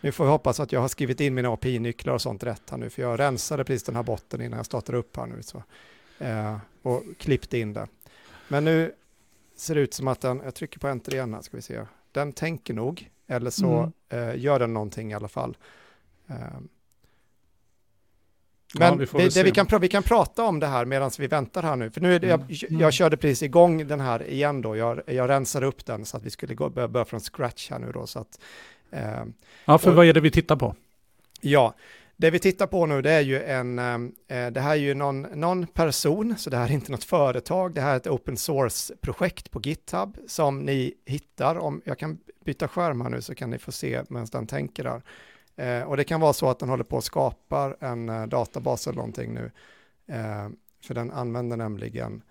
Nu 0.00 0.12
får 0.12 0.26
jag 0.26 0.30
hoppas 0.32 0.60
att 0.60 0.72
jag 0.72 0.80
har 0.80 0.88
skrivit 0.88 1.20
in 1.20 1.34
mina 1.34 1.48
API-nycklar 1.48 2.14
och 2.14 2.22
sånt 2.22 2.44
rätt 2.44 2.70
här 2.70 2.78
nu, 2.78 2.90
för 2.90 3.02
jag 3.02 3.20
rensade 3.20 3.64
precis 3.64 3.82
den 3.82 3.96
här 3.96 4.02
botten 4.02 4.42
innan 4.42 4.56
jag 4.56 4.66
startade 4.66 4.98
upp 4.98 5.16
här 5.16 5.26
nu. 5.26 5.42
Så, 5.42 5.62
eh, 6.18 6.56
och 6.82 7.02
klippte 7.18 7.58
in 7.58 7.72
det. 7.72 7.86
Men 8.48 8.64
nu 8.64 8.92
ser 9.56 9.74
det 9.74 9.80
ut 9.80 9.94
som 9.94 10.08
att 10.08 10.20
den, 10.20 10.40
jag 10.44 10.54
trycker 10.54 10.78
på 10.78 10.88
enter 10.88 11.14
igen 11.14 11.34
här, 11.34 11.40
ska 11.42 11.56
vi 11.56 11.62
se. 11.62 11.80
Den 12.12 12.32
tänker 12.32 12.74
nog, 12.74 13.10
eller 13.26 13.50
så 13.50 13.92
Mm. 14.10 14.28
eh, 14.30 14.40
gör 14.44 14.58
den 14.58 14.74
någonting 14.74 15.10
i 15.12 15.14
alla 15.14 15.28
fall. 15.28 15.56
Eh, 18.74 18.80
Ja, 18.80 18.90
men 18.90 18.98
vi 18.98 19.06
det, 19.24 19.34
det 19.34 19.42
vi, 19.42 19.50
kan, 19.50 19.80
vi 19.80 19.88
kan 19.88 20.02
prata 20.02 20.44
om 20.44 20.60
det 20.60 20.66
här 20.66 20.84
medan 20.84 21.10
vi 21.18 21.26
väntar 21.26 21.62
här 21.62 21.76
nu. 21.76 21.90
För 21.90 22.00
nu 22.00 22.14
är 22.14 22.18
det, 22.20 22.26
jag, 22.26 22.40
Mm. 22.40 22.80
jag 22.80 22.92
körde 22.92 23.16
precis 23.16 23.42
igång 23.42 23.86
den 23.86 24.00
här 24.00 24.28
igen 24.28 24.62
då. 24.62 24.76
Jag, 24.76 25.00
jag 25.06 25.28
rensade 25.30 25.66
upp 25.66 25.86
den 25.86 26.04
så 26.04 26.16
att 26.16 26.22
vi 26.22 26.30
skulle 26.30 26.54
gå, 26.54 26.70
börja, 26.70 26.88
börja 26.88 27.04
från 27.04 27.20
scratch 27.20 27.70
här 27.70 27.78
nu 27.78 27.92
då. 27.92 28.06
Så 28.06 28.18
att, 28.18 28.40
eh, 28.90 29.00
Ja, 29.64 29.78
för 29.78 29.90
Och- 29.90 29.96
vad 29.96 30.06
är 30.06 30.12
det 30.12 30.20
vi 30.20 30.30
tittar 30.30 30.56
på? 30.56 30.74
Ja, 31.40 31.74
det 32.16 32.30
vi 32.30 32.38
tittar 32.38 32.66
på 32.66 32.86
nu 32.86 33.02
det 33.02 33.10
är 33.10 33.20
ju 33.20 33.42
en, 33.42 33.78
eh, 33.78 34.50
det 34.50 34.60
här 34.60 34.70
är 34.70 34.74
ju 34.74 34.94
någon, 34.94 35.20
någon 35.22 35.66
person, 35.66 36.34
så 36.38 36.50
det 36.50 36.56
här 36.56 36.64
är 36.68 36.72
inte 36.72 36.92
något 36.92 37.04
företag, 37.04 37.74
det 37.74 37.80
här 37.80 37.92
är 37.92 37.96
ett 37.96 38.06
open 38.06 38.36
source-projekt 38.36 39.50
på 39.50 39.60
GitHub 39.60 40.16
som 40.28 40.58
ni 40.58 40.94
hittar, 41.04 41.56
om 41.58 41.82
jag 41.84 41.98
kan 41.98 42.18
byta 42.44 42.68
skärm 42.68 43.00
här 43.00 43.08
nu 43.10 43.22
så 43.22 43.34
kan 43.34 43.50
ni 43.50 43.58
få 43.58 43.72
se 43.72 44.02
medan 44.08 44.26
den 44.32 44.46
tänker 44.46 44.84
där. 44.84 45.02
Eh, 45.56 45.82
och 45.82 45.96
det 45.96 46.04
kan 46.04 46.20
vara 46.20 46.32
så 46.32 46.50
att 46.50 46.58
den 46.58 46.68
håller 46.68 46.84
på 46.84 46.98
att 46.98 47.04
skapa 47.04 47.76
en 47.80 48.08
eh, 48.08 48.26
databas 48.26 48.86
eller 48.86 48.96
någonting 48.96 49.34
nu, 49.34 49.50
eh, 50.06 50.48
för 50.80 50.94
den 50.94 51.10
använder 51.10 51.56
nämligen 51.56 52.22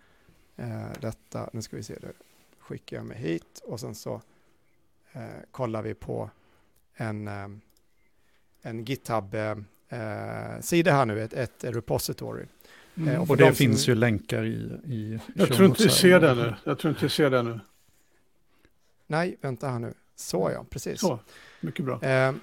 eh, 0.55 0.87
detta, 1.01 1.49
nu 1.53 1.61
ska 1.61 1.77
vi 1.77 1.83
se, 1.83 1.95
det 2.01 2.11
skickar 2.59 2.97
jag 2.97 3.05
mig 3.05 3.17
hit 3.17 3.61
och 3.63 3.79
sen 3.79 3.95
så 3.95 4.21
eh, 5.13 5.21
kollar 5.51 5.81
vi 5.81 5.93
på 5.93 6.29
en 6.95 7.27
eh, 7.27 7.47
en 8.61 8.85
GitHub-sida 8.85 10.91
här 10.91 11.05
nu, 11.05 11.21
ett, 11.23 11.33
ett 11.33 11.63
repository. 11.63 12.45
Eh, 13.07 13.21
och 13.21 13.29
Och 13.29 13.37
det 13.37 13.45
som- 13.45 13.55
finns 13.55 13.87
ju 13.87 13.95
länkar 13.95 14.43
i, 14.45 14.79
i 14.85 15.19
Jag 15.35 15.47
tror 15.53 15.65
inte 15.65 15.83
vi 15.83 15.87
notes 15.87 15.99
ser 15.99 16.19
det 16.19 16.35
nu. 16.35 16.53
Jag 16.63 16.79
tror 16.79 16.91
inte 16.93 17.05
vi 17.05 17.09
ser 17.09 17.29
det 17.29 17.43
nu. 17.43 17.59
Nej, 19.07 19.37
vänta 19.41 19.69
här 19.69 19.79
nu. 19.79 19.93
Så 20.15 20.51
ja, 20.53 20.65
precis. 20.69 20.99
Så, 20.99 21.19
mycket 21.61 21.85
bra. 21.85 22.01
Eh, 22.03 22.33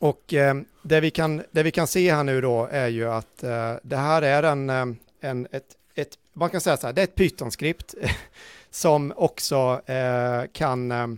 och 0.00 0.34
eh, 0.34 0.54
det, 0.82 1.00
vi 1.00 1.10
kan, 1.10 1.42
det 1.50 1.62
vi 1.62 1.70
kan 1.70 1.86
se 1.86 2.12
här 2.14 2.24
nu 2.24 2.40
då 2.40 2.68
är 2.70 2.88
ju 2.88 3.10
att 3.10 3.42
eh, 3.42 3.74
det 3.82 3.96
här 3.96 4.22
är 4.22 4.42
en, 4.42 4.70
eh, 4.70 4.86
en 5.20 5.48
ett, 5.50 5.76
ett, 5.94 6.18
man 6.32 6.50
kan 6.50 6.60
säga 6.60 6.76
så 6.76 6.86
här, 6.86 6.94
det 6.94 7.00
är 7.00 7.04
ett 7.04 7.14
Python-skript 7.14 7.94
som 8.70 9.12
också 9.16 9.82
eh, 9.86 10.42
kan 10.52 10.90
eh, 10.92 11.08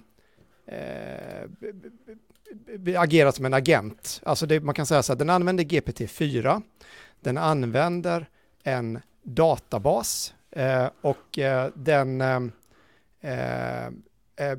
eh 0.67 1.49
agera 3.01 3.33
som 3.33 3.45
en 3.45 3.55
agent. 3.55 4.21
Alltså 4.25 4.47
det, 4.47 4.61
man 4.61 4.75
kan 4.75 4.87
säga 4.87 5.03
så 5.03 5.13
här, 5.13 5.19
den 5.19 5.31
använder 5.31 5.65
GPT-4, 5.65 6.63
den 7.21 7.39
använder 7.39 8.29
en 8.63 9.01
databas 9.23 10.35
eh, 10.51 10.87
och 11.01 11.39
eh, 11.39 11.71
den 11.75 12.21
eh, 12.21 12.41
eh, 13.21 13.87
eh 14.37 14.59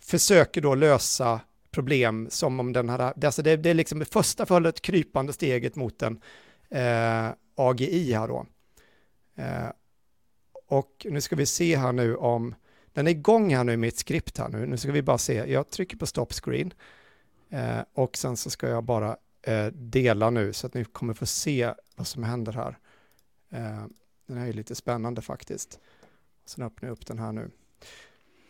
försöker 0.00 0.60
då 0.60 0.74
lösa 0.74 1.40
problem 1.72 2.26
som 2.30 2.60
om 2.60 2.72
den 2.72 2.88
hade, 2.88 3.12
det, 3.16 3.26
alltså 3.26 3.42
det, 3.42 3.56
det 3.56 3.70
är 3.70 3.74
liksom 3.74 3.98
det 3.98 4.04
första 4.04 4.46
följet 4.46 4.82
krypande 4.82 5.32
steget 5.32 5.76
mot 5.76 6.02
en 6.02 6.20
eh, 6.70 7.30
AGI 7.54 8.12
här 8.12 8.28
då. 8.28 8.46
Eh, 9.34 9.70
och 10.66 11.06
nu 11.10 11.20
ska 11.20 11.36
vi 11.36 11.46
se 11.46 11.76
här 11.76 11.92
nu 11.92 12.16
om, 12.16 12.54
den 12.92 13.06
är 13.06 13.10
igång 13.10 13.54
här 13.54 13.64
nu 13.64 13.72
i 13.72 13.76
mitt 13.76 13.98
skript 13.98 14.38
här 14.38 14.48
nu, 14.48 14.66
nu 14.66 14.76
ska 14.76 14.92
vi 14.92 15.02
bara 15.02 15.18
se, 15.18 15.34
jag 15.34 15.70
trycker 15.70 15.96
på 15.96 16.06
stop 16.06 16.26
screen 16.30 16.74
eh, 17.50 17.80
och 17.92 18.16
sen 18.16 18.36
så 18.36 18.50
ska 18.50 18.68
jag 18.68 18.84
bara 18.84 19.16
eh, 19.42 19.66
dela 19.66 20.30
nu 20.30 20.52
så 20.52 20.66
att 20.66 20.74
ni 20.74 20.84
kommer 20.84 21.14
få 21.14 21.26
se 21.26 21.74
vad 21.96 22.06
som 22.06 22.22
händer 22.22 22.52
här. 22.52 22.78
Eh, 23.50 23.86
den 24.26 24.38
här 24.38 24.46
är 24.46 24.52
lite 24.52 24.74
spännande 24.74 25.22
faktiskt. 25.22 25.80
Sen 26.44 26.64
öppnar 26.64 26.88
jag 26.88 26.92
upp 26.92 27.06
den 27.06 27.18
här 27.18 27.32
nu. 27.32 27.50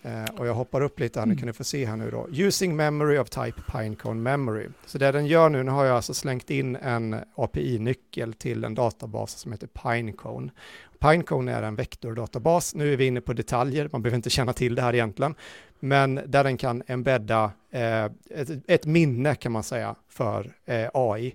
Eh, 0.02 0.24
och 0.38 0.46
jag 0.46 0.54
hoppar 0.54 0.80
upp 0.80 1.00
lite 1.00 1.20
här, 1.20 1.26
nu 1.26 1.36
kan 1.36 1.46
ni 1.46 1.52
få 1.52 1.64
se 1.64 1.86
här 1.86 1.96
nu 1.96 2.10
då. 2.10 2.28
Using 2.32 2.76
memory 2.76 3.18
of 3.18 3.30
type 3.30 3.62
Pinecone 3.72 4.20
memory. 4.20 4.66
Så 4.86 4.98
det 4.98 5.12
den 5.12 5.26
gör 5.26 5.48
nu, 5.48 5.62
nu 5.62 5.70
har 5.70 5.84
jag 5.84 5.96
alltså 5.96 6.14
slängt 6.14 6.50
in 6.50 6.76
en 6.76 7.16
API-nyckel 7.34 8.32
till 8.32 8.64
en 8.64 8.74
databas 8.74 9.32
som 9.32 9.52
heter 9.52 9.66
Pinecone. 9.66 10.50
Pinecone 10.98 11.52
är 11.52 11.62
en 11.62 11.74
vektordatabas, 11.74 12.74
nu 12.74 12.92
är 12.92 12.96
vi 12.96 13.06
inne 13.06 13.20
på 13.20 13.32
detaljer, 13.32 13.88
man 13.92 14.02
behöver 14.02 14.16
inte 14.16 14.30
känna 14.30 14.52
till 14.52 14.74
det 14.74 14.82
här 14.82 14.94
egentligen, 14.94 15.34
men 15.80 16.20
där 16.26 16.44
den 16.44 16.56
kan 16.56 16.82
embedda 16.86 17.52
eh, 17.70 18.04
ett, 18.04 18.50
ett 18.68 18.86
minne 18.86 19.34
kan 19.34 19.52
man 19.52 19.62
säga 19.62 19.94
för 20.08 20.52
eh, 20.64 20.88
AI. 20.94 21.34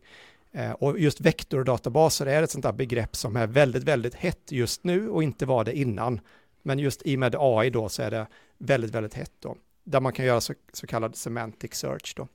Eh, 0.52 0.72
och 0.72 1.00
just 1.00 1.22
vektordatabaser 1.22 2.26
är 2.26 2.44
ett 2.44 2.52
sånt 2.52 2.64
där 2.64 2.72
begrepp 2.72 3.16
som 3.16 3.36
är 3.36 3.48
väldigt, 3.48 3.84
väldigt 3.84 4.16
hett 4.16 4.52
just 4.52 4.84
nu 4.84 5.10
och 5.10 5.24
inte 5.24 5.46
var 5.46 5.64
det 5.64 5.78
innan. 5.78 6.20
Men 6.64 6.80
just 6.80 7.02
i 7.06 7.16
och 7.16 7.20
med 7.20 7.36
AI 7.40 7.70
då 7.70 7.90
så 7.90 8.02
är 8.02 8.12
det 8.12 8.28
väldigt, 8.58 8.92
väldigt 8.92 9.14
hett 9.14 9.34
då. 9.40 9.58
Där 9.84 10.02
man 10.02 10.14
kan 10.14 10.26
göra 10.26 10.42
så, 10.42 10.54
så 10.74 10.88
kallad 10.88 11.16
semantic 11.16 11.74
search 11.74 12.14
då. 12.16 12.28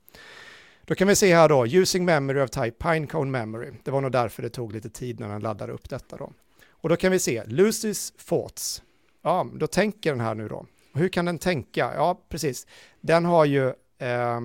Då 0.81 0.95
kan 0.95 1.07
vi 1.07 1.15
se 1.15 1.35
här 1.35 1.49
då, 1.49 1.67
using 1.67 2.05
memory 2.05 2.41
of 2.41 2.49
type 2.49 2.71
Pinecone 2.71 3.31
memory. 3.31 3.71
Det 3.83 3.91
var 3.91 4.01
nog 4.01 4.11
därför 4.11 4.43
det 4.43 4.49
tog 4.49 4.73
lite 4.73 4.89
tid 4.89 5.19
när 5.19 5.29
den 5.29 5.41
laddade 5.41 5.73
upp 5.73 5.89
detta 5.89 6.17
då. 6.17 6.33
Och 6.69 6.89
då 6.89 6.95
kan 6.95 7.11
vi 7.11 7.19
se, 7.19 7.43
Lucy's 7.43 8.13
thoughts. 8.27 8.83
Ja, 9.21 9.49
då 9.53 9.67
tänker 9.67 10.11
den 10.11 10.19
här 10.19 10.35
nu 10.35 10.47
då. 10.47 10.65
Och 10.93 10.99
hur 10.99 11.09
kan 11.09 11.25
den 11.25 11.39
tänka? 11.39 11.93
Ja, 11.95 12.21
precis. 12.29 12.67
Den 13.01 13.25
har 13.25 13.45
ju... 13.45 13.73
Eh, 13.97 14.37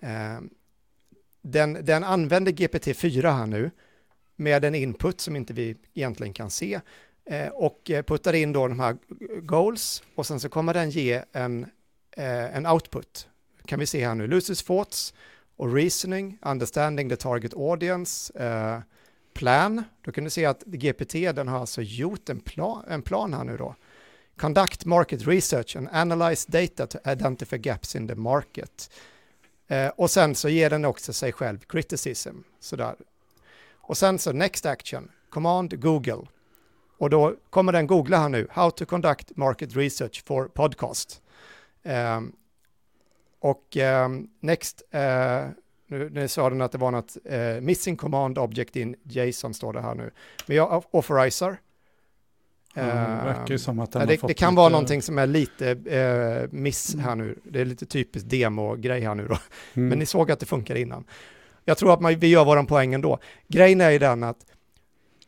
eh, 0.00 0.40
den, 1.42 1.84
den 1.84 2.04
använder 2.04 2.52
GPT-4 2.52 3.32
här 3.32 3.46
nu 3.46 3.70
med 4.36 4.64
en 4.64 4.74
input 4.74 5.20
som 5.20 5.36
inte 5.36 5.52
vi 5.52 5.76
egentligen 5.94 6.32
kan 6.32 6.50
se 6.50 6.80
Eh, 7.24 7.48
och 7.48 7.90
eh, 7.90 8.02
puttar 8.02 8.32
in 8.32 8.52
då 8.52 8.68
de 8.68 8.80
här 8.80 8.96
goals 9.40 10.02
och 10.14 10.26
sen 10.26 10.40
så 10.40 10.48
kommer 10.48 10.74
den 10.74 10.90
ge 10.90 11.22
en, 11.32 11.66
eh, 12.16 12.56
en 12.56 12.66
output. 12.66 13.28
Kan 13.64 13.78
vi 13.78 13.86
se 13.86 14.06
här 14.06 14.14
nu, 14.14 14.26
Lucy's 14.26 14.66
thoughts 14.66 15.14
och 15.56 15.74
reasoning, 15.74 16.38
understanding 16.42 17.08
the 17.08 17.16
target 17.16 17.54
audience, 17.54 18.32
plan. 19.34 19.84
Då 20.04 20.12
kan 20.12 20.24
du 20.24 20.30
se 20.30 20.44
att 20.44 20.62
GPT 20.62 21.14
den 21.14 21.48
har 21.48 21.58
alltså 21.58 21.82
gjort 21.82 22.28
en 22.28 22.40
plan, 22.40 22.84
en 22.88 23.02
plan 23.02 23.34
här 23.34 23.44
nu 23.44 23.56
då. 23.56 23.74
Conduct 24.36 24.84
market 24.84 25.26
research 25.26 25.76
and 25.76 25.88
analyze 25.92 26.52
data 26.52 26.86
to 26.86 26.98
identify 27.10 27.58
gaps 27.58 27.96
in 27.96 28.08
the 28.08 28.14
market. 28.14 28.90
Eh, 29.68 29.88
och 29.88 30.10
sen 30.10 30.34
så 30.34 30.48
ger 30.48 30.70
den 30.70 30.84
också 30.84 31.12
sig 31.12 31.32
själv 31.32 31.58
criticism. 31.58 32.36
Sådär. 32.60 32.94
Och 33.70 33.96
sen 33.96 34.18
så 34.18 34.32
next 34.32 34.66
action, 34.66 35.10
command 35.30 35.80
Google. 35.80 36.26
Och 37.02 37.10
då 37.10 37.34
kommer 37.50 37.72
den 37.72 37.86
googla 37.86 38.18
här 38.18 38.28
nu, 38.28 38.46
how 38.50 38.70
to 38.70 38.86
conduct 38.86 39.36
market 39.36 39.76
research 39.76 40.24
for 40.26 40.44
podcast. 40.44 41.22
Ehm, 41.82 42.32
och 43.40 43.76
ehm, 43.76 44.28
next, 44.40 44.82
eh, 44.90 45.00
nu, 45.86 46.10
nu 46.10 46.28
sa 46.28 46.50
den 46.50 46.60
att 46.60 46.72
det 46.72 46.78
var 46.78 46.90
något 46.90 47.16
eh, 47.24 47.60
missing 47.60 47.96
command 47.96 48.38
object 48.38 48.76
in 48.76 48.96
JSON 49.02 49.54
står 49.54 49.72
det 49.72 49.80
här 49.80 49.94
nu. 49.94 50.10
Men 50.46 50.56
jag 50.56 50.84
authorizer. 50.92 51.60
Ja, 52.74 52.82
det 52.82 52.88
verkar 53.24 53.46
ju 53.48 53.54
Ehm, 53.54 53.58
som 53.58 53.78
att 53.80 53.92
den 53.92 54.00
Ja, 54.00 54.06
har 54.06 54.12
det, 54.12 54.18
fått 54.18 54.28
det 54.28 54.34
kan 54.34 54.50
lite- 54.52 54.56
vara 54.56 54.68
någonting 54.68 55.02
som 55.02 55.18
är 55.18 55.26
lite 55.26 55.70
eh, 55.70 56.48
miss 56.58 56.94
här 56.96 57.14
nu. 57.14 57.38
Det 57.44 57.60
är 57.60 57.64
lite 57.64 57.86
typiskt 57.86 58.30
demo-grej 58.30 59.00
här 59.00 59.14
nu 59.14 59.26
då. 59.28 59.36
Mm. 59.74 59.88
Men 59.88 59.98
ni 59.98 60.06
såg 60.06 60.30
att 60.30 60.40
det 60.40 60.46
funkar 60.46 60.74
innan. 60.74 61.04
Jag 61.64 61.78
tror 61.78 61.92
att 61.92 62.00
man, 62.00 62.18
vi 62.18 62.26
gör 62.28 62.44
våran 62.44 62.66
poäng 62.66 62.94
ändå. 62.94 63.18
Grejen 63.48 63.80
är 63.80 63.90
ju 63.90 63.98
den 63.98 64.22
att 64.22 64.46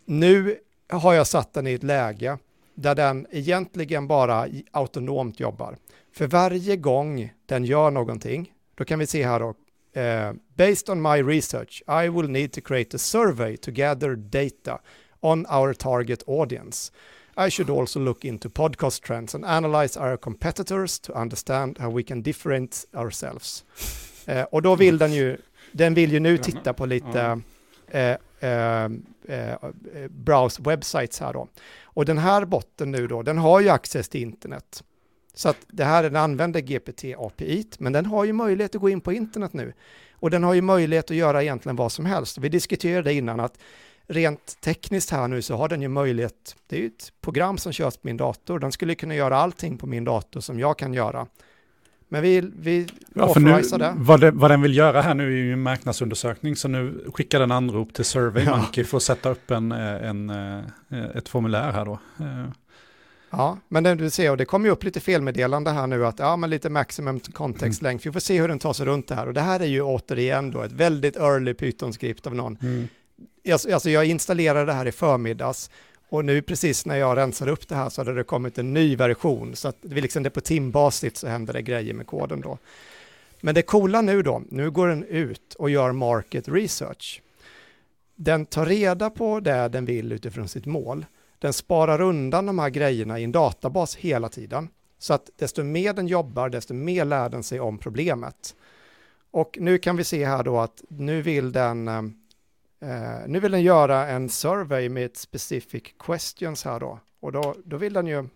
nu 0.07 0.57
har 0.89 1.15
jag 1.15 1.27
satt 1.27 1.53
den 1.53 1.67
i 1.67 1.73
ett 1.73 1.83
läge 1.83 2.39
där 2.75 2.95
den 2.95 3.27
egentligen 3.31 4.07
bara 4.07 4.49
autonomt 4.71 5.41
jobbar. 5.41 5.77
För 6.13 6.27
varje 6.27 6.77
gång 6.77 7.33
den 7.47 7.65
gör 7.65 7.91
någonting, 7.91 8.53
då 8.75 8.85
kan 8.85 8.99
vi 8.99 9.07
se 9.07 9.25
här 9.25 9.41
då, 9.41 9.55
eh, 10.01 10.33
based 10.55 10.91
on 10.91 11.03
my 11.03 11.23
research, 11.23 11.83
I 12.05 12.09
will 12.09 12.31
need 12.31 12.53
to 12.53 12.61
create 12.61 12.97
a 12.97 12.99
survey 12.99 13.57
to 13.57 13.71
gather 13.71 14.17
data 14.17 14.81
on 15.21 15.47
our 15.47 15.73
target 15.73 16.23
audience. 16.27 16.93
I 17.47 17.51
should 17.51 17.71
also 17.71 18.01
look 18.01 18.25
into 18.25 18.51
podcast 18.51 19.03
trends 19.03 19.35
and 19.35 19.45
analyze 19.45 20.01
our 20.01 20.17
competitors 20.17 21.01
to 21.01 21.13
understand 21.13 21.79
how 21.79 21.91
we 21.91 22.03
can 22.03 22.23
differentiate 22.23 22.97
ourselves. 22.97 23.65
Eh, 24.27 24.43
och 24.43 24.63
då 24.63 24.77
vill 24.77 24.99
den 24.99 25.13
ju, 25.13 25.37
den 25.73 25.95
vill 25.95 26.13
ju 26.13 26.21
nu 26.21 26.39
titta 26.39 26.73
på 26.73 26.87
lite 26.87 27.41
eh, 27.89 28.17
Eh, 28.45 28.85
eh, 29.29 29.53
eh, 29.53 30.09
browse 30.09 30.63
websites 30.63 31.21
här 31.21 31.33
då. 31.33 31.49
Och 31.83 32.05
den 32.05 32.19
här 32.19 32.45
botten 32.45 32.91
nu 32.91 33.07
då, 33.07 33.23
den 33.23 33.39
har 33.39 33.61
ju 33.61 33.69
access 33.69 34.09
till 34.09 34.23
internet. 34.23 34.85
Så 35.35 35.49
att 35.49 35.57
det 35.67 35.85
här, 35.85 36.03
den 36.03 36.17
använder 36.17 36.61
GPT 36.61 37.05
API, 37.19 37.67
men 37.79 37.93
den 37.93 38.07
har 38.07 38.25
ju 38.25 38.33
möjlighet 38.33 38.75
att 38.75 38.81
gå 38.81 38.89
in 38.89 39.01
på 39.01 39.13
internet 39.13 39.53
nu. 39.53 39.73
Och 40.13 40.31
den 40.31 40.45
har 40.45 40.55
ju 40.55 40.63
möjlighet 40.63 41.11
att 41.11 41.17
göra 41.17 41.43
egentligen 41.43 41.77
vad 41.77 41.93
som 41.93 42.07
helst. 42.07 42.39
Vi 42.39 42.49
diskuterade 42.49 43.13
innan 43.13 43.41
att 43.41 43.59
rent 44.07 44.61
tekniskt 44.61 45.11
här 45.11 45.29
nu 45.29 45.43
så 45.43 45.57
har 45.57 45.69
den 45.69 45.83
ju 45.83 45.89
möjlighet, 45.89 46.57
det 46.67 46.77
är 46.77 46.81
ju 46.81 46.87
ett 46.87 47.13
program 47.21 47.59
som 47.59 47.73
körs 47.73 47.97
på 47.97 48.07
min 48.07 48.17
dator, 48.17 48.59
den 48.59 48.73
skulle 48.73 48.95
kunna 48.95 49.15
göra 49.15 49.37
allting 49.37 49.79
på 49.79 49.87
min 49.87 50.05
dator 50.05 50.41
som 50.41 50.59
jag 50.61 50.79
kan 50.79 50.95
göra. 50.95 51.27
Men 52.15 52.23
vi, 52.23 52.51
vi 52.57 52.87
ja, 53.15 53.33
för 53.33 53.41
nu, 53.41 53.63
det. 53.79 53.95
Vad, 53.97 54.21
det, 54.21 54.31
vad 54.31 54.51
den 54.51 54.63
vill 54.63 54.77
göra 54.77 55.03
här 55.03 55.15
nu 55.15 55.27
är 55.27 55.45
ju 55.45 55.53
en 55.53 55.63
marknadsundersökning, 55.63 56.57
så 56.57 56.69
nu 56.69 57.05
skickar 57.15 57.41
den 57.41 57.53
anrop 57.53 57.95
till 57.95 58.05
SurveyMonkey 58.05 58.85
ja. 58.85 58.89
för 58.89 58.97
att 58.97 59.03
sätta 59.03 59.31
upp 59.31 59.51
en, 59.51 59.73
en, 59.73 60.31
en, 60.31 60.65
ett 60.91 61.29
formulär 61.29 61.73
här 61.73 61.85
då. 61.85 61.99
Ja, 63.31 63.59
men 63.69 63.83
det, 63.83 63.95
du 63.95 64.11
ser, 64.11 64.31
och 64.31 64.37
det 64.37 64.45
kommer 64.45 64.67
ju 64.67 64.73
upp 64.73 64.85
lite 64.85 65.01
felmeddelande 65.01 65.71
här 65.71 65.87
nu 65.87 66.07
att 66.07 66.19
ja, 66.19 66.37
men 66.37 66.51
lite 66.51 66.71
maximum 66.71 67.21
context 67.21 67.81
mm. 67.81 67.91
length. 67.91 68.07
Vi 68.07 68.13
får 68.13 68.21
se 68.21 68.41
hur 68.41 68.49
den 68.49 68.59
tar 68.59 68.73
sig 68.73 68.87
runt 68.87 69.09
det 69.09 69.15
här. 69.15 69.27
Och 69.27 69.35
det 69.35 69.41
här 69.41 69.61
är 69.61 69.67
ju 69.67 69.83
återigen 69.83 70.51
då 70.51 70.63
ett 70.63 70.73
väldigt 70.73 71.17
early 71.17 71.55
Python-skript 71.55 72.27
av 72.27 72.35
någon. 72.35 72.59
Mm. 72.63 72.89
Alltså 73.73 73.91
jag 73.91 74.05
installerade 74.05 74.65
det 74.65 74.73
här 74.73 74.87
i 74.87 74.93
förmiddags 74.93 75.71
och 76.15 76.25
nu 76.25 76.43
precis 76.43 76.87
när 76.87 76.97
jag 76.97 77.17
rensade 77.17 77.53
upp 77.53 77.69
det 77.69 77.75
här 77.75 77.89
så 77.89 78.01
hade 78.01 78.15
det 78.15 78.25
kommit 78.25 78.59
en 78.59 78.73
ny 78.75 78.97
version. 78.97 79.57
Så 79.57 79.69
att 79.69 79.77
det, 79.81 80.01
liksom 80.01 80.23
det 80.23 80.31
på 80.31 80.41
timbasis 80.41 81.17
så 81.17 81.27
händer 81.27 81.53
det 81.53 81.63
grejer 81.63 81.95
med 81.95 82.07
koden 82.07 82.41
då. 82.41 82.59
Men 83.41 83.55
det 83.55 83.63
coola 83.63 84.01
nu 84.01 84.23
då, 84.23 84.43
nu 84.49 84.71
går 84.71 84.89
den 84.89 85.05
ut 85.05 85.55
och 85.55 85.71
gör 85.71 85.93
market 85.93 86.49
research. 86.49 87.23
Den 88.15 88.47
tar 88.47 88.67
reda 88.67 89.11
på 89.11 89.41
det 89.41 89.69
den 89.69 89.85
vill 89.85 90.13
utifrån 90.13 90.49
sitt 90.49 90.67
mål. 90.67 91.07
Den 91.39 91.53
sparar 91.53 92.01
undan 92.01 92.47
de 92.47 92.59
här 92.59 92.71
grejerna 92.71 93.19
i 93.19 93.25
en 93.25 93.33
databas 93.33 93.97
hela 93.97 94.29
tiden. 94.29 94.69
Så 94.99 95.15
att 95.15 95.31
desto 95.37 95.63
mer 95.63 95.93
den 95.93 96.07
jobbar, 96.07 96.49
desto 96.49 96.75
mer 96.75 97.05
lär 97.05 97.29
den 97.29 97.43
sig 97.43 97.61
om 97.61 97.79
problemet. 97.79 98.55
Och 99.31 99.59
nu 99.61 99.79
kan 99.79 99.97
vi 99.97 100.05
se 100.05 100.25
här 100.25 100.43
då 100.43 100.61
att 100.61 100.83
nu 100.89 101.23
vill 101.23 101.53
den, 101.53 101.89
eh, 101.89 102.03
eh, 102.85 103.29
nu 103.29 103.41
vill 103.41 103.53
den 103.53 103.63
göra 103.63 104.07
en 104.07 104.29
survey 104.29 104.89
med 104.89 105.17
specific 105.17 105.83
questions 106.07 106.65
här 106.65 106.81
då. 106.81 106.99
Och 107.21 107.33
då, 107.33 107.55
då 107.65 107.77
vill 107.77 107.93
den 107.93 108.07
ju 108.07 108.29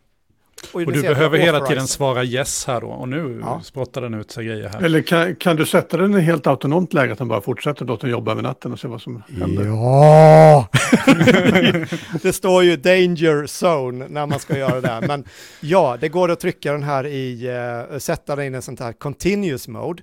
och, 0.73 0.83
och 0.83 0.93
du 0.93 1.03
behöver 1.03 1.39
hela 1.39 1.67
tiden 1.67 1.87
svara 1.87 2.25
yes 2.25 2.67
här 2.67 2.81
då. 2.81 2.87
Och 2.87 3.09
nu 3.09 3.39
ja. 3.43 3.61
spottar 3.65 4.01
den 4.01 4.15
ut 4.15 4.31
sig 4.31 4.45
grejer 4.45 4.69
här. 4.69 4.83
Eller 4.83 5.03
kan, 5.03 5.37
kan 5.37 5.57
du 5.57 5.67
sätta 5.67 5.97
den 5.97 6.15
i 6.15 6.21
helt 6.21 6.47
autonomt 6.47 6.93
läge 6.93 7.13
att 7.13 7.19
den 7.19 7.29
bara 7.29 7.41
fortsätter 7.41 7.85
låta 7.85 8.01
den 8.01 8.11
jobba 8.11 8.33
över 8.33 8.43
natten 8.43 8.73
och 8.73 8.81
se 8.81 8.89
vad 8.89 9.03
som 9.03 9.23
händer? 9.41 9.65
Ja! 9.65 10.69
det 12.23 12.33
står 12.33 12.65
ju 12.65 12.77
danger 12.77 13.47
zone 13.47 14.07
när 14.09 14.27
man 14.27 14.41
ska 14.41 14.59
göra 14.59 14.81
det. 14.81 15.07
Men 15.07 15.25
ja, 15.61 15.97
det 16.01 16.09
går 16.09 16.31
att 16.31 16.41
trycka 16.41 16.73
den 16.73 16.83
här 16.83 17.07
i, 17.07 17.51
uh, 17.93 17.99
sätta 17.99 18.37
den 18.37 18.55
i 18.55 18.57
en 18.57 18.63
sån 18.63 18.77
här 18.81 18.93
continuous 18.93 19.69
mode. 19.69 20.03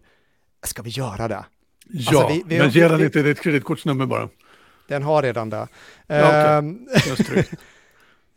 Ska 0.64 0.82
vi 0.82 0.90
göra 0.90 1.28
det? 1.28 1.46
Ja, 1.90 2.24
alltså, 2.24 2.34
vi, 2.34 2.44
vi, 2.48 2.60
men 2.60 2.70
ge 2.70 2.88
den 2.88 3.02
inte 3.02 3.22
ditt 3.22 3.42
kreditkortsnummer 3.42 4.06
bara. 4.06 4.30
Den 4.88 5.04
har 5.04 5.22
redan 5.22 5.50
det. 5.50 5.68
Ja, 6.08 6.60
okay. 6.60 7.38
uh, 7.38 7.44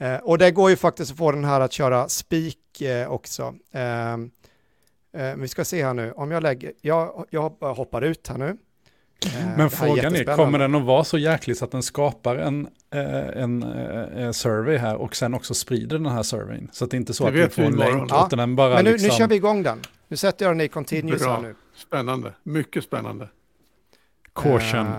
Eh, 0.01 0.17
och 0.17 0.39
det 0.39 0.51
går 0.51 0.71
ju 0.71 0.77
faktiskt 0.77 1.11
att 1.11 1.19
få 1.19 1.33
den 1.33 1.45
här 1.45 1.61
att 1.61 1.73
köra 1.73 2.09
spik 2.09 2.81
eh, 2.81 3.13
också. 3.13 3.55
Eh, 3.73 4.13
eh 4.13 5.37
vi 5.37 5.49
ska 5.49 5.65
se 5.65 5.85
här 5.85 5.95
nu, 5.95 6.13
om 6.13 6.31
jag 6.31 6.43
lägger, 6.43 6.73
jag, 6.81 7.27
jag 7.31 7.51
hoppar 7.61 8.03
ut 8.03 8.29
här 8.29 8.39
nu. 8.39 8.57
Eh, 9.27 9.57
Men 9.57 9.71
frågan 9.71 10.15
är, 10.17 10.37
kommer 10.37 10.59
den 10.59 10.75
att 10.75 10.85
vara 10.85 11.05
så 11.05 11.19
jäklig 11.19 11.57
så 11.57 11.65
att 11.65 11.71
den 11.71 11.83
skapar 11.83 12.37
en, 12.37 12.69
en, 12.91 13.63
en 13.63 14.35
survey 14.35 14.77
här 14.77 14.97
och 14.97 15.17
sen 15.17 15.35
också 15.35 15.55
sprider 15.55 15.99
den 15.99 16.07
här 16.07 16.23
surveyn? 16.23 16.69
Så 16.73 16.85
att 16.85 16.91
det 16.91 16.97
inte 16.97 17.13
är 17.13 17.15
så 17.15 17.31
det 17.31 17.45
att 17.45 17.51
vi 17.51 17.55
får 17.55 17.63
en 17.63 17.77
länk, 17.77 18.11
ja. 18.11 18.27
utan 18.27 18.39
den 18.39 18.57
bara 18.57 18.75
Men 18.75 18.85
nu, 18.85 18.93
liksom... 18.93 19.09
nu 19.09 19.15
kör 19.15 19.29
vi 19.29 19.35
igång 19.35 19.63
den. 19.63 19.81
Nu 20.09 20.17
sätter 20.17 20.45
jag 20.45 20.55
den 20.55 20.61
i 20.61 20.69
continuous 20.69 21.23
Bra. 21.23 21.35
här 21.35 21.43
nu. 21.43 21.55
Spännande, 21.77 22.33
mycket 22.43 22.85
spännande. 22.85 23.29
Caution. 24.43 24.87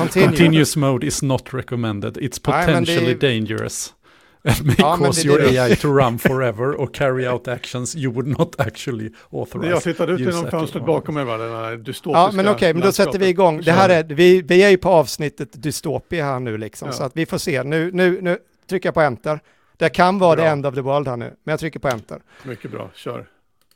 Uh, 0.00 0.06
Continuous 0.08 0.76
mode 0.76 1.06
is 1.06 1.22
not 1.22 1.54
recommended. 1.54 2.16
It's 2.16 2.38
potentially 2.38 3.14
Nej, 3.14 3.14
dangerous. 3.14 3.94
It 4.44 4.64
may 4.64 4.74
ja, 4.78 4.96
cause 4.96 5.26
your 5.26 5.40
AI 5.40 5.74
to 5.74 5.88
run 5.88 6.18
forever 6.18 6.74
or 6.74 6.86
carry 6.86 7.28
out 7.28 7.48
actions 7.48 7.94
you 7.94 8.10
would 8.12 8.26
not 8.38 8.60
actually 8.60 9.10
authorize. 9.30 9.70
Jag 9.70 9.82
tittade 9.82 10.12
ut 10.12 10.20
genom 10.20 10.50
fönstret 10.50 10.86
bakom 10.86 11.14
mig, 11.14 11.24
va? 11.24 11.36
den 11.36 11.50
här 11.50 11.76
dystopiska 11.76 12.20
Ja, 12.20 12.30
men 12.32 12.46
okej, 12.46 12.54
okay, 12.54 12.72
men 12.74 12.82
då 12.82 12.92
sätter 12.92 13.18
vi 13.18 13.28
igång. 13.28 13.60
Det 13.60 13.72
här 13.72 13.88
är, 13.88 14.04
vi, 14.04 14.42
vi 14.42 14.62
är 14.62 14.70
ju 14.70 14.76
på 14.76 14.88
avsnittet 14.88 15.62
dystopia 15.62 16.24
här 16.24 16.40
nu 16.40 16.58
liksom, 16.58 16.88
ja. 16.88 16.92
så 16.92 17.02
att 17.02 17.16
vi 17.16 17.26
får 17.26 17.38
se. 17.38 17.62
Nu, 17.62 17.90
nu, 17.92 18.20
nu 18.22 18.38
trycker 18.68 18.86
jag 18.86 18.94
på 18.94 19.00
enter. 19.00 19.40
Det 19.76 19.88
kan 19.88 20.18
vara 20.18 20.36
bra. 20.36 20.44
the 20.44 20.50
end 20.50 20.66
of 20.66 20.74
the 20.74 20.80
world 20.80 21.08
här 21.08 21.16
nu, 21.16 21.34
men 21.44 21.52
jag 21.52 21.60
trycker 21.60 21.80
på 21.80 21.88
enter. 21.88 22.22
Mycket 22.42 22.70
bra, 22.70 22.90
kör. 22.94 23.26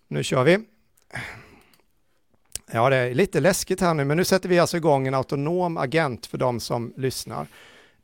Nu 0.08 0.22
kör 0.22 0.44
vi. 0.44 0.58
Ja, 2.74 2.90
det 2.90 2.96
är 2.96 3.14
lite 3.14 3.40
läskigt 3.40 3.80
här 3.80 3.94
nu, 3.94 4.04
men 4.04 4.16
nu 4.16 4.24
sätter 4.24 4.48
vi 4.48 4.58
alltså 4.58 4.76
igång 4.76 5.06
en 5.06 5.14
autonom 5.14 5.76
agent 5.76 6.26
för 6.26 6.38
de 6.38 6.60
som 6.60 6.92
lyssnar. 6.96 7.46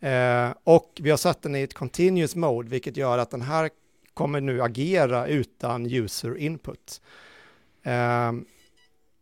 Eh, 0.00 0.54
och 0.64 1.00
vi 1.00 1.10
har 1.10 1.16
satt 1.16 1.42
den 1.42 1.56
i 1.56 1.62
ett 1.62 1.74
continuous 1.74 2.36
mode, 2.36 2.68
vilket 2.68 2.96
gör 2.96 3.18
att 3.18 3.30
den 3.30 3.42
här 3.42 3.70
kommer 4.14 4.40
nu 4.40 4.62
agera 4.62 5.26
utan 5.26 5.86
user 5.86 6.38
input. 6.38 7.00
Eh, 7.82 8.32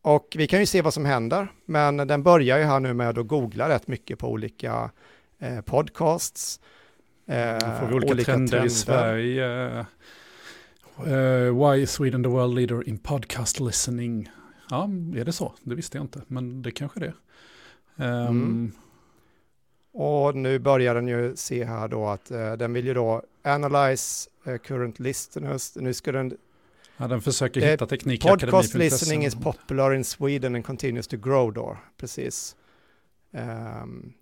och 0.02 0.34
vi 0.38 0.46
kan 0.46 0.60
ju 0.60 0.66
se 0.66 0.82
vad 0.82 0.94
som 0.94 1.04
händer, 1.04 1.52
men 1.64 1.96
den 1.96 2.22
börjar 2.22 2.58
ju 2.58 2.64
här 2.64 2.80
nu 2.80 2.94
med 2.94 3.18
att 3.18 3.26
googla 3.26 3.68
rätt 3.68 3.86
mycket 3.86 4.18
på 4.18 4.28
olika 4.28 4.90
eh, 5.38 5.60
podcasts. 5.60 6.60
Eh, 7.26 7.78
får 7.80 7.86
vi 7.86 7.94
olika, 7.94 8.12
olika 8.12 8.32
trender, 8.32 8.50
trender, 8.50 8.66
i 8.66 8.70
Sverige. 8.70 9.86
Uh, 11.06 11.70
why 11.70 11.82
is 11.82 11.90
Sweden 11.90 12.22
the 12.22 12.28
world 12.28 12.54
leader 12.54 12.88
in 12.88 12.98
podcast 12.98 13.60
listening? 13.60 14.28
Ja, 14.70 14.90
är 15.16 15.24
det 15.24 15.32
så? 15.32 15.52
Det 15.62 15.74
visste 15.74 15.98
jag 15.98 16.04
inte, 16.04 16.22
men 16.26 16.62
det 16.62 16.70
kanske 16.70 17.00
det 17.00 17.12
är. 17.96 18.26
Um, 18.26 18.26
mm. 18.26 18.72
Och 19.92 20.36
nu 20.36 20.58
börjar 20.58 20.94
den 20.94 21.08
ju 21.08 21.36
se 21.36 21.64
här 21.64 21.88
då 21.88 22.06
att 22.06 22.30
uh, 22.30 22.52
den 22.52 22.72
vill 22.72 22.86
ju 22.86 22.94
då 22.94 23.22
analyze 23.42 24.30
uh, 24.46 24.58
current 24.58 24.98
listeners. 24.98 25.76
Nu 25.76 25.94
ska 25.94 26.12
den... 26.12 26.36
Ja, 26.96 27.08
den 27.08 27.22
försöker 27.22 27.60
hitta 27.60 27.84
uh, 27.84 27.88
teknik. 27.88 28.22
Podcast 28.22 28.74
listening 28.74 29.24
is 29.24 29.34
popular 29.34 29.94
in 29.94 30.04
Sweden 30.04 30.54
and 30.54 30.64
continues 30.64 31.08
to 31.08 31.16
grow 31.16 31.52
då, 31.52 31.78
precis. 31.96 32.56
Um, 33.30 34.12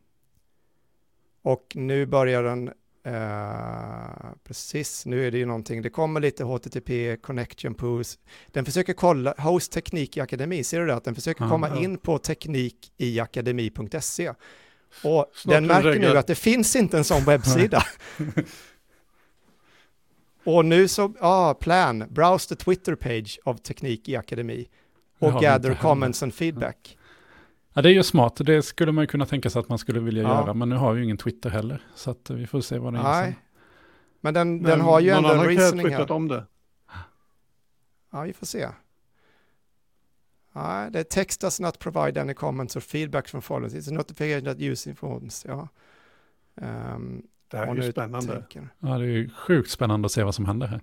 och 1.43 1.73
nu 1.75 2.07
börjar 2.07 2.43
den 2.43 2.73
Uh, 3.07 4.33
precis, 4.45 5.07
nu 5.07 5.27
är 5.27 5.31
det 5.31 5.39
ju 5.39 5.47
någonting, 5.47 5.83
det 5.83 5.91
kommer 5.91 6.21
lite 6.21 6.45
HTTP, 6.45 7.17
connection 7.17 7.75
pools. 7.75 8.19
Den 8.47 8.65
försöker 8.65 8.93
kolla, 8.93 9.35
host 9.39 9.73
teknik 9.73 10.17
i 10.17 10.21
akademi, 10.21 10.65
ser 10.65 10.81
du 10.81 10.87
det? 10.87 10.95
Att 10.95 11.05
den 11.05 11.15
försöker 11.15 11.43
Aha. 11.43 11.51
komma 11.51 11.79
in 11.79 11.99
på 11.99 12.19
teknik 12.19 12.93
i 12.97 13.21
akademi.se. 13.21 14.33
Och 15.03 15.31
Snart 15.35 15.55
den 15.55 15.67
märker 15.67 16.01
nu 16.01 16.19
att 16.19 16.27
det 16.27 16.35
finns 16.35 16.77
inte 16.77 16.99
en 16.99 17.05
sån 17.05 17.25
webbsida. 17.25 17.83
och 20.45 20.65
nu 20.65 20.89
så, 20.89 21.13
ja, 21.21 21.23
ah, 21.51 21.55
plan, 21.55 22.05
browse 22.11 22.49
the 22.49 22.65
Twitter 22.65 22.95
page 22.95 23.39
av 23.45 23.55
teknik 23.55 24.09
i 24.09 24.17
akademi 24.17 24.69
och 25.19 25.41
gather 25.41 25.75
comments 25.75 26.23
and 26.23 26.35
feedback. 26.35 26.99
Ja, 27.77 27.83
det 27.83 27.89
är 27.89 27.93
ju 27.93 28.03
smart. 28.03 28.37
Det 28.37 28.63
skulle 28.63 28.93
man 28.93 29.03
ju 29.03 29.07
kunna 29.07 29.27
tänka 29.27 29.51
sig 29.51 29.61
att 29.61 29.69
man 29.69 29.79
skulle 29.79 30.01
vilja 30.01 30.23
ja. 30.23 30.29
göra. 30.29 30.55
Men 30.55 30.69
nu 30.69 30.77
har 30.77 30.93
vi 30.93 30.99
ju 30.99 31.05
ingen 31.05 31.17
Twitter 31.17 31.51
heller. 31.51 31.83
Så 31.95 32.11
att 32.11 32.31
vi 32.31 32.47
får 32.47 32.61
se 32.61 32.79
vad 32.79 32.93
det 32.93 32.99
är. 32.99 33.03
Nej. 33.03 33.39
Men 34.21 34.35
den, 34.35 34.57
men 34.57 34.71
den 34.71 34.81
har 34.81 35.01
ju 35.01 35.11
ändå 35.11 35.33
en 35.33 35.45
reasoning 35.45 35.89
här. 35.89 36.13
om 36.13 36.29
det. 36.29 36.45
Ja, 38.11 38.23
vi 38.23 38.33
får 38.33 38.47
se. 38.47 38.69
Nej, 40.53 40.91
det 40.91 40.99
är 40.99 41.05
text 41.05 41.41
does 41.41 41.61
not 41.61 41.79
provide 41.79 42.21
any 42.21 42.35
comments 42.35 42.77
or 42.77 42.81
feedback 42.81 43.29
from 43.29 43.43
followers. 43.43 43.75
It's 43.75 43.89
a 43.89 43.95
notification 43.95 44.45
that 44.45 44.61
using 44.61 44.97
forms. 44.97 45.45
Ja. 45.49 45.69
Um, 46.55 47.23
det 47.49 47.57
här 47.57 47.67
är 47.67 47.75
ju 47.75 47.93
spännande. 47.93 48.33
Tänker. 48.33 48.69
Ja, 48.79 48.89
det 48.89 49.05
är 49.05 49.09
ju 49.09 49.31
sjukt 49.31 49.71
spännande 49.71 50.07
att 50.07 50.13
se 50.13 50.23
vad 50.23 50.35
som 50.35 50.47
händer 50.47 50.67
här. 50.67 50.81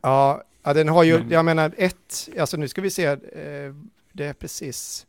Ja, 0.00 0.42
ja 0.62 0.74
den 0.74 0.88
har 0.88 1.04
ju, 1.04 1.18
men. 1.18 1.30
jag 1.30 1.44
menar 1.44 1.74
ett, 1.76 2.28
alltså 2.40 2.56
nu 2.56 2.68
ska 2.68 2.82
vi 2.82 2.90
se, 2.90 3.04
eh, 3.06 3.74
det 4.12 4.24
är 4.24 4.32
precis, 4.32 5.06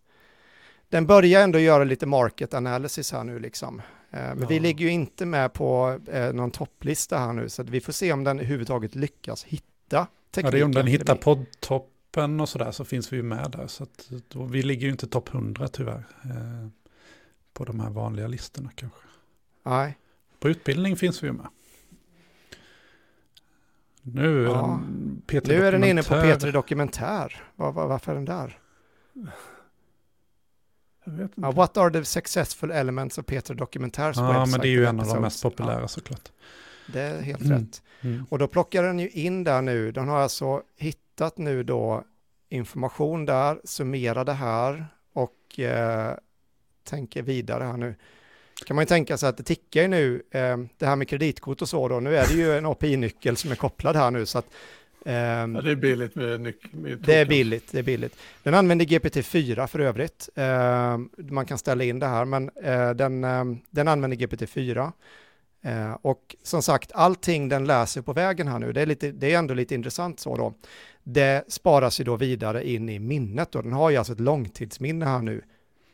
den 0.96 1.06
börjar 1.06 1.44
ändå 1.44 1.60
göra 1.60 1.84
lite 1.84 2.06
market 2.06 2.54
analysis 2.54 3.12
här 3.12 3.24
nu 3.24 3.40
liksom. 3.40 3.80
Eh, 3.80 4.20
men 4.20 4.40
ja. 4.42 4.48
vi 4.48 4.60
ligger 4.60 4.86
ju 4.86 4.92
inte 4.92 5.26
med 5.26 5.54
på 5.54 6.00
eh, 6.08 6.34
någon 6.34 6.52
topplista 6.52 7.18
här 7.18 7.34
nu, 7.34 7.50
så 7.50 7.64
vi 7.64 7.82
får 7.82 7.94
se 7.94 8.14
om 8.14 8.24
den 8.24 8.40
överhuvudtaget 8.40 8.96
lyckas 8.96 9.44
hitta 9.44 10.08
tekniken. 10.32 10.46
Ja, 10.46 10.52
det 10.52 10.60
är 10.60 10.64
om 10.64 10.72
den 10.72 10.88
hittar 10.88 11.16
poddtoppen 11.16 12.40
och 12.40 12.50
sådär 12.50 12.72
så 12.72 12.86
finns 12.86 13.14
vi 13.14 13.18
ju 13.18 13.24
med 13.24 13.52
där. 13.52 13.68
Så 13.68 13.84
att, 13.84 14.10
då, 14.28 14.44
vi 14.44 14.64
ligger 14.64 14.86
ju 14.86 14.92
inte 14.92 15.08
topp 15.08 15.34
100 15.34 15.68
tyvärr. 15.68 16.04
Eh, 16.24 16.68
på 17.54 17.66
de 17.66 17.80
här 17.80 17.90
vanliga 17.90 18.28
listorna 18.28 18.70
kanske. 18.76 19.00
Nej. 19.64 19.98
På 20.40 20.50
utbildning 20.50 20.96
finns 20.96 21.24
vi 21.24 21.28
ju 21.28 21.34
med. 21.34 21.48
Nu 24.02 24.46
är, 24.46 24.50
ja. 24.50 24.62
den, 24.62 25.22
Peter 25.28 25.48
nu 25.48 25.66
är 25.66 25.72
den 25.72 25.84
inne 25.84 26.04
på 26.04 26.14
P3 26.14 26.52
Dokumentär. 26.52 27.44
Var, 27.56 27.72
var, 27.72 27.88
varför 27.88 28.12
är 28.12 28.16
den 28.16 28.26
där? 28.26 28.60
Ja, 31.36 31.52
what 31.52 31.78
are 31.78 31.90
the 31.90 32.06
successful 32.06 32.72
elements 32.72 33.18
of 33.18 33.26
Peter 33.26 33.54
Dokumentärs 33.54 34.18
Ja, 34.18 34.46
men 34.46 34.60
det 34.60 34.68
är 34.68 34.70
ju 34.70 34.86
en 34.86 35.00
av 35.00 35.08
de 35.08 35.22
mest 35.22 35.44
populära 35.44 35.82
ja. 35.82 35.88
såklart. 35.88 36.32
Det 36.88 37.02
är 37.02 37.22
helt 37.22 37.42
mm. 37.42 37.60
rätt. 37.60 37.82
Mm. 38.02 38.26
Och 38.30 38.40
då 38.40 38.48
plockar 38.48 38.84
den 38.84 39.00
ju 39.00 39.10
in 39.10 39.44
där 39.44 39.62
nu, 39.62 39.92
den 39.92 40.08
har 40.08 40.18
alltså 40.18 40.62
hittat 40.78 41.38
nu 41.38 41.64
då 41.64 42.04
information 42.50 43.26
där, 43.26 43.62
summerar 43.64 44.26
det 44.26 44.34
här 44.34 44.88
och 45.14 45.60
eh, 45.60 46.14
tänker 46.84 47.22
vidare 47.22 47.64
här 47.64 47.78
nu. 47.78 47.96
kan 48.66 48.76
man 48.76 48.82
ju 48.84 48.88
tänka 48.88 49.18
sig 49.18 49.30
att 49.30 49.38
det 49.38 49.44
tickar 49.44 49.82
ju 49.82 49.88
nu, 49.88 50.24
eh, 50.32 50.58
det 50.78 50.86
här 50.86 50.96
med 50.96 51.10
kreditkort 51.10 51.62
och 51.62 51.70
så 51.70 51.88
då, 51.88 52.00
nu 52.00 52.16
är 52.18 52.28
det 52.28 52.34
ju 52.34 52.58
en 52.58 52.66
API-nyckel 52.66 53.38
som 53.38 53.52
är 53.52 53.56
kopplad 53.56 53.96
här 53.96 54.12
nu 54.12 54.26
så 54.26 54.38
att 54.38 54.48
ja, 55.12 55.62
det 55.62 55.72
är 55.72 55.76
billigt 55.76 56.16
med, 56.16 56.40
nyc- 56.40 56.76
med 56.76 56.98
Det 56.98 57.16
är 57.16 57.26
billigt, 57.26 57.72
det 57.72 57.80
är 57.80 57.84
billigt. 57.84 58.18
Den 58.44 58.54
använder 58.54 58.86
GPT-4 58.86 59.68
för 59.68 59.80
övrigt. 59.80 60.30
Uh, 60.38 60.98
man 61.32 61.46
kan 61.46 61.58
ställa 61.58 61.84
in 61.84 62.00
det 62.00 62.08
här, 62.08 62.26
men 62.26 62.50
uh, 62.50 62.90
den, 62.96 63.24
uh, 63.24 63.58
den 63.70 63.88
använder 63.88 64.18
GPT-4. 64.18 64.92
Eh, 65.66 65.94
och 66.02 66.36
som 66.44 66.62
sagt, 66.62 66.92
allting 66.92 67.50
den 67.50 67.66
läser 67.66 68.02
på 68.02 68.14
vägen 68.14 68.48
här 68.48 68.60
nu, 68.60 68.74
det 68.74 68.82
är, 68.82 68.86
lite, 68.86 69.12
det 69.12 69.34
är 69.34 69.38
ändå 69.38 69.54
lite 69.54 69.76
intressant 69.76 70.20
så 70.20 70.38
då. 70.38 70.54
Det 71.04 71.46
sparas 71.48 72.00
ju 72.00 72.04
då 72.04 72.16
vidare 72.16 72.70
in 72.70 72.90
i 72.90 73.00
minnet 73.00 73.56
och 73.56 73.64
den 73.64 73.74
har 73.74 73.90
ju 73.90 73.98
alltså 73.98 74.14
ett 74.14 74.20
långtidsminne 74.20 75.06
här 75.06 75.22
nu. 75.22 75.42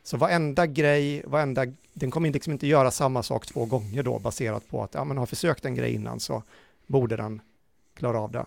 Så 0.03 0.17
varenda 0.17 0.65
grej, 0.65 1.23
varenda, 1.25 1.65
den 1.93 2.11
kommer 2.11 2.31
liksom 2.31 2.53
inte 2.53 2.67
göra 2.67 2.91
samma 2.91 3.23
sak 3.23 3.45
två 3.45 3.65
gånger 3.65 4.03
då 4.03 4.19
baserat 4.19 4.67
på 4.69 4.83
att 4.83 4.93
ja, 4.93 5.03
man 5.03 5.17
har 5.17 5.25
försökt 5.25 5.65
en 5.65 5.75
grej 5.75 5.93
innan 5.93 6.19
så 6.19 6.43
borde 6.87 7.15
den 7.15 7.41
klara 7.95 8.19
av 8.19 8.31
det. 8.31 8.45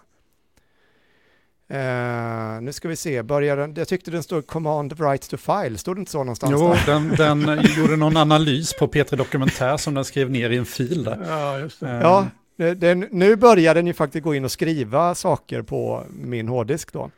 Uh, 1.70 2.62
nu 2.62 2.72
ska 2.72 2.88
vi 2.88 2.96
se, 2.96 3.22
börjar 3.22 3.56
den, 3.56 3.74
jag 3.74 3.88
tyckte 3.88 4.10
den 4.10 4.22
stod 4.22 4.46
command 4.46 5.00
right 5.00 5.30
to 5.30 5.36
file, 5.36 5.78
stod 5.78 5.96
det 5.96 5.98
inte 5.98 6.12
så 6.12 6.18
någonstans? 6.18 6.52
Jo, 6.52 6.74
den, 6.86 7.08
den 7.08 7.60
gjorde 7.76 7.96
någon 7.96 8.16
analys 8.16 8.74
på 8.78 8.86
P3 8.86 9.16
Dokumentär 9.16 9.76
som 9.76 9.94
den 9.94 10.04
skrev 10.04 10.30
ner 10.30 10.50
i 10.50 10.56
en 10.56 10.64
fil 10.64 11.04
där. 11.04 11.26
Ja, 11.28 11.58
just 11.58 11.80
det. 11.80 11.86
Uh, 11.86 12.00
ja, 12.00 12.26
den, 12.74 13.08
nu 13.10 13.36
börjar 13.36 13.74
den 13.74 13.86
ju 13.86 13.94
faktiskt 13.94 14.24
gå 14.24 14.34
in 14.34 14.44
och 14.44 14.52
skriva 14.52 15.14
saker 15.14 15.62
på 15.62 16.04
min 16.10 16.48
hårddisk 16.48 16.92
då. 16.92 17.02
Uh, 17.04 17.10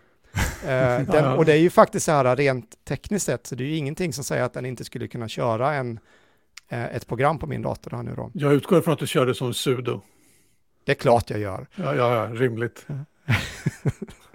den, 1.13 1.25
och 1.25 1.45
det 1.45 1.53
är 1.53 1.61
ju 1.61 1.71
faktiskt 1.71 2.07
så 2.07 2.13
här 2.13 2.37
rent 2.37 2.85
tekniskt 2.85 3.27
sett, 3.27 3.47
så 3.47 3.55
det 3.55 3.65
är 3.65 3.69
ju 3.69 3.77
ingenting 3.77 4.13
som 4.13 4.25
säger 4.25 4.43
att 4.43 4.53
den 4.53 4.67
inte 4.67 4.85
skulle 4.85 5.09
kunna 5.09 5.29
köra 5.29 5.75
en, 5.75 6.01
ett 6.69 7.07
program 7.07 7.39
på 7.39 7.47
min 7.47 7.63
dator 7.63 7.91
här 7.91 8.03
nu 8.03 8.15
då. 8.17 8.31
Jag 8.35 8.53
utgår 8.53 8.81
från 8.81 8.95
att 8.95 9.01
du 9.01 9.07
kör 9.07 9.27
det 9.27 9.35
som 9.35 9.55
sudo. 9.55 10.01
Det 10.85 10.93
är 10.93 10.97
klart 10.97 11.31
jag 11.31 11.41
gör. 11.41 11.67
Ja, 11.77 11.95
ja, 11.95 12.15
ja 12.15 12.41
rimligt. 12.41 12.87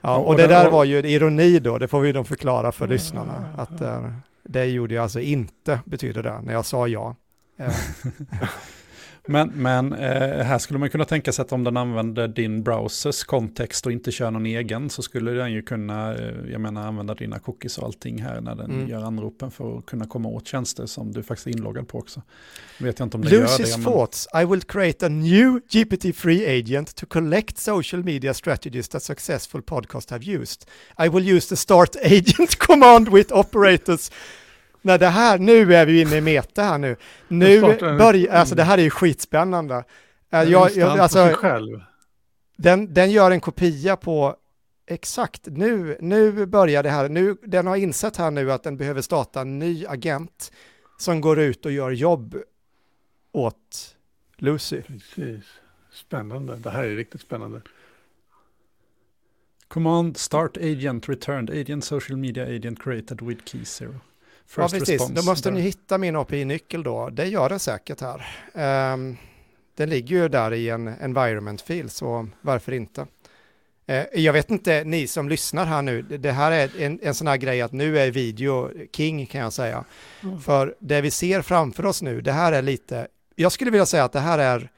Ja, 0.00 0.16
och 0.16 0.36
det 0.36 0.46
där 0.46 0.70
var 0.70 0.84
ju 0.84 0.98
ironi 0.98 1.58
då, 1.58 1.78
det 1.78 1.88
får 1.88 2.00
vi 2.00 2.12
då 2.12 2.24
förklara 2.24 2.72
för 2.72 2.88
lyssnarna. 2.88 3.44
Att 3.56 3.82
uh, 3.82 4.08
det 4.42 4.64
gjorde 4.64 4.94
jag 4.94 5.02
alltså 5.02 5.20
inte, 5.20 5.80
betyder 5.84 6.22
det, 6.22 6.40
när 6.42 6.52
jag 6.52 6.66
sa 6.66 6.88
ja. 6.88 7.16
Men, 9.26 9.52
men 9.54 9.92
eh, 9.92 10.44
här 10.44 10.58
skulle 10.58 10.78
man 10.78 10.90
kunna 10.90 11.04
tänka 11.04 11.32
sig 11.32 11.42
att 11.42 11.52
om 11.52 11.64
den 11.64 11.76
använder 11.76 12.28
din 12.28 12.62
browsers 12.62 13.24
kontext 13.24 13.86
och 13.86 13.92
inte 13.92 14.12
kör 14.12 14.30
någon 14.30 14.46
egen 14.46 14.90
så 14.90 15.02
skulle 15.02 15.30
den 15.30 15.52
ju 15.52 15.62
kunna, 15.62 16.14
eh, 16.14 16.50
jag 16.52 16.60
menar 16.60 16.86
använda 16.86 17.14
dina 17.14 17.38
cookies 17.38 17.78
och 17.78 17.84
allting 17.84 18.22
här 18.22 18.40
när 18.40 18.54
den 18.54 18.70
mm. 18.70 18.88
gör 18.88 19.02
anropen 19.02 19.50
för 19.50 19.78
att 19.78 19.86
kunna 19.86 20.06
komma 20.06 20.28
åt 20.28 20.46
tjänster 20.46 20.86
som 20.86 21.12
du 21.12 21.22
faktiskt 21.22 21.46
är 21.46 21.50
inloggad 21.50 21.88
på 21.88 21.98
också. 21.98 22.22
Vet 22.80 22.98
jag 22.98 23.06
inte 23.06 23.16
om 23.16 23.22
det 23.22 23.28
Lucy's 23.28 23.60
gör 23.60 23.66
det. 23.66 23.76
Men... 23.76 23.84
thoughts, 23.84 24.28
I 24.42 24.44
will 24.44 24.62
create 24.62 25.06
a 25.06 25.08
new 25.08 25.60
GPT-free 25.68 26.60
agent 26.60 26.94
to 26.94 27.06
collect 27.06 27.58
social 27.58 28.04
media 28.04 28.34
strategies 28.34 28.88
that 28.88 29.02
successful 29.02 29.62
podcasts 29.62 30.10
have 30.10 30.24
used. 30.24 30.66
I 30.98 31.08
will 31.08 31.36
use 31.36 31.48
the 31.48 31.56
start 31.56 31.96
agent 32.02 32.58
command 32.58 33.08
with 33.08 33.32
operators 33.32 34.10
Nej, 34.86 34.98
det 34.98 35.06
här, 35.06 35.38
nu 35.38 35.74
är 35.74 35.86
vi 35.86 36.00
inne 36.00 36.16
i 36.16 36.20
meta 36.20 36.62
här 36.62 36.78
nu. 36.78 36.96
Nu 37.28 37.60
börjar, 37.80 38.34
alltså 38.34 38.54
det 38.54 38.62
här 38.62 38.78
är 38.78 38.82
ju 38.82 38.90
skitspännande. 38.90 39.84
Den 40.30 40.50
jag, 40.50 40.70
jag, 40.76 40.98
alltså, 40.98 41.30
själv. 41.34 41.80
Den, 42.56 42.94
den 42.94 43.10
gör 43.10 43.30
en 43.30 43.40
kopia 43.40 43.96
på, 43.96 44.36
exakt, 44.86 45.46
nu, 45.46 45.96
nu 46.00 46.46
börjar 46.46 46.82
det 46.82 46.90
här, 46.90 47.08
nu, 47.08 47.36
den 47.42 47.66
har 47.66 47.76
insett 47.76 48.16
här 48.16 48.30
nu 48.30 48.52
att 48.52 48.62
den 48.62 48.76
behöver 48.76 49.02
starta 49.02 49.40
en 49.40 49.58
ny 49.58 49.86
agent 49.86 50.52
som 50.98 51.20
går 51.20 51.38
ut 51.38 51.66
och 51.66 51.72
gör 51.72 51.90
jobb 51.90 52.36
åt 53.32 53.96
Lucy. 54.36 54.82
Precis, 54.82 55.44
spännande, 55.92 56.56
det 56.56 56.70
här 56.70 56.84
är 56.84 56.96
riktigt 56.96 57.20
spännande. 57.20 57.60
Command 59.68 60.16
start 60.16 60.56
agent 60.56 61.08
returned 61.08 61.50
agent 61.50 61.84
social 61.84 62.18
media 62.18 62.44
agent 62.44 62.82
created 62.82 63.22
with 63.22 63.44
key 63.44 63.64
zero. 63.64 63.94
First 64.46 64.72
ja, 64.72 64.78
precis. 64.78 65.08
Då 65.08 65.22
måste 65.22 65.48
där. 65.48 65.54
ni 65.54 65.60
hitta 65.60 65.98
min 65.98 66.16
API-nyckel 66.16 66.82
då. 66.82 67.08
Det 67.08 67.24
gör 67.24 67.48
den 67.48 67.58
säkert 67.58 68.00
här. 68.00 68.26
Um, 68.92 69.16
den 69.74 69.90
ligger 69.90 70.16
ju 70.16 70.28
där 70.28 70.52
i 70.52 70.68
en 70.68 70.88
environment-fil, 70.88 71.90
så 71.90 72.28
varför 72.40 72.72
inte? 72.72 73.00
Uh, 73.90 74.04
jag 74.14 74.32
vet 74.32 74.50
inte, 74.50 74.84
ni 74.84 75.06
som 75.06 75.28
lyssnar 75.28 75.66
här 75.66 75.82
nu, 75.82 76.02
det 76.02 76.32
här 76.32 76.52
är 76.52 76.70
en, 76.82 76.98
en 77.02 77.14
sån 77.14 77.26
här 77.26 77.36
grej 77.36 77.62
att 77.62 77.72
nu 77.72 77.98
är 77.98 78.10
video 78.10 78.70
king 78.92 79.26
kan 79.26 79.40
jag 79.40 79.52
säga. 79.52 79.84
Mm. 80.22 80.40
För 80.40 80.74
det 80.78 81.00
vi 81.00 81.10
ser 81.10 81.42
framför 81.42 81.86
oss 81.86 82.02
nu, 82.02 82.20
det 82.20 82.32
här 82.32 82.52
är 82.52 82.62
lite, 82.62 83.06
jag 83.34 83.52
skulle 83.52 83.70
vilja 83.70 83.86
säga 83.86 84.04
att 84.04 84.12
det 84.12 84.20
här 84.20 84.38
är, 84.38 84.70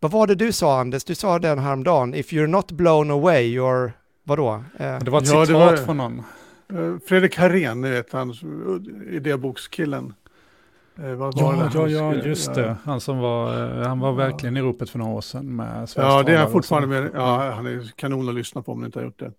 vad 0.00 0.10
var 0.10 0.26
det 0.26 0.34
du 0.34 0.52
sa 0.52 0.80
Anders? 0.80 1.04
Du 1.04 1.14
sa 1.14 1.38
den 1.38 1.58
häromdagen, 1.58 2.14
if 2.14 2.32
you're 2.32 2.46
not 2.46 2.72
blown 2.72 3.10
away, 3.10 3.58
you're, 3.58 3.92
vadå? 4.24 4.54
Uh, 4.54 4.98
det 4.98 5.10
var 5.10 5.20
ett 5.20 5.28
ja, 5.28 5.46
citat 5.46 5.50
var... 5.50 5.76
från 5.76 5.96
någon. 5.96 6.22
Eh, 6.68 6.98
Fredrik 7.06 7.36
Harén, 7.36 7.80
ni 7.80 7.90
vet 7.90 8.12
han, 8.12 8.34
idébokskillen. 9.10 10.14
Eh, 10.98 11.14
vad 11.14 11.40
var 11.40 11.54
ja, 11.54 11.70
ja, 11.74 11.88
ja, 11.88 12.14
just 12.14 12.54
det. 12.54 12.76
Han 12.84 13.00
som 13.00 13.18
var, 13.18 13.78
eh, 13.80 13.86
han 13.86 14.00
var 14.00 14.12
verkligen 14.12 14.56
i 14.56 14.60
ropet 14.60 14.90
för 14.90 14.98
några 14.98 15.12
år 15.12 15.20
sedan 15.20 15.56
med 15.56 15.88
Ja, 15.96 16.22
det 16.22 16.32
är 16.32 16.38
han 16.38 16.50
fortfarande 16.50 16.88
med. 16.88 17.10
Ja, 17.14 17.50
han 17.50 17.66
är 17.66 17.92
kanon 17.96 18.28
att 18.28 18.34
lyssna 18.34 18.62
på 18.62 18.72
om 18.72 18.80
ni 18.80 18.86
inte 18.86 18.98
har 18.98 19.04
gjort 19.04 19.18
det. 19.18 19.32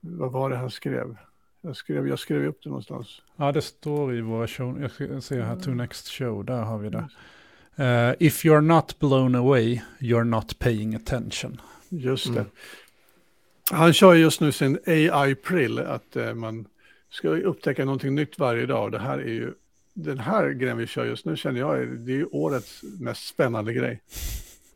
Vad 0.00 0.32
var 0.32 0.50
det 0.50 0.56
han 0.56 0.70
skrev? 0.70 1.16
Jag 1.60 1.76
skrev, 1.76 2.08
jag 2.08 2.18
skrev 2.18 2.46
upp 2.46 2.58
det 2.62 2.68
någonstans. 2.68 3.22
Ja, 3.36 3.52
det 3.52 3.62
står 3.62 4.14
i 4.14 4.20
våra 4.20 4.46
show. 4.46 4.80
Jag 4.80 5.22
ser 5.22 5.40
här, 5.40 5.56
to 5.56 5.70
next 5.70 6.08
show, 6.08 6.44
där 6.44 6.62
har 6.62 6.78
vi 6.78 6.88
det. 6.88 7.08
Uh, 7.78 8.14
if 8.18 8.44
you're 8.44 8.60
not 8.60 8.98
blown 8.98 9.34
away, 9.34 9.80
you're 9.98 10.24
not 10.24 10.58
paying 10.58 10.94
attention. 10.94 11.60
Just 11.88 12.34
det. 12.34 12.40
Mm. 12.40 12.50
Han 13.70 13.92
kör 13.92 14.14
just 14.14 14.40
nu 14.40 14.52
sin 14.52 14.78
AI-prill, 14.86 15.78
att 15.78 16.16
eh, 16.16 16.34
man 16.34 16.66
ska 17.10 17.28
upptäcka 17.28 17.84
någonting 17.84 18.14
nytt 18.14 18.38
varje 18.38 18.66
dag. 18.66 18.92
Det 18.92 18.98
här 18.98 19.18
är 19.18 19.28
ju, 19.28 19.52
den 19.94 20.18
här 20.18 20.50
grejen 20.50 20.76
vi 20.76 20.86
kör 20.86 21.04
just 21.04 21.24
nu 21.24 21.36
känner 21.36 21.60
jag, 21.60 21.88
det 21.88 22.12
är 22.12 22.16
ju 22.16 22.26
årets 22.26 22.82
mest 23.00 23.26
spännande 23.26 23.72
grej. 23.72 24.00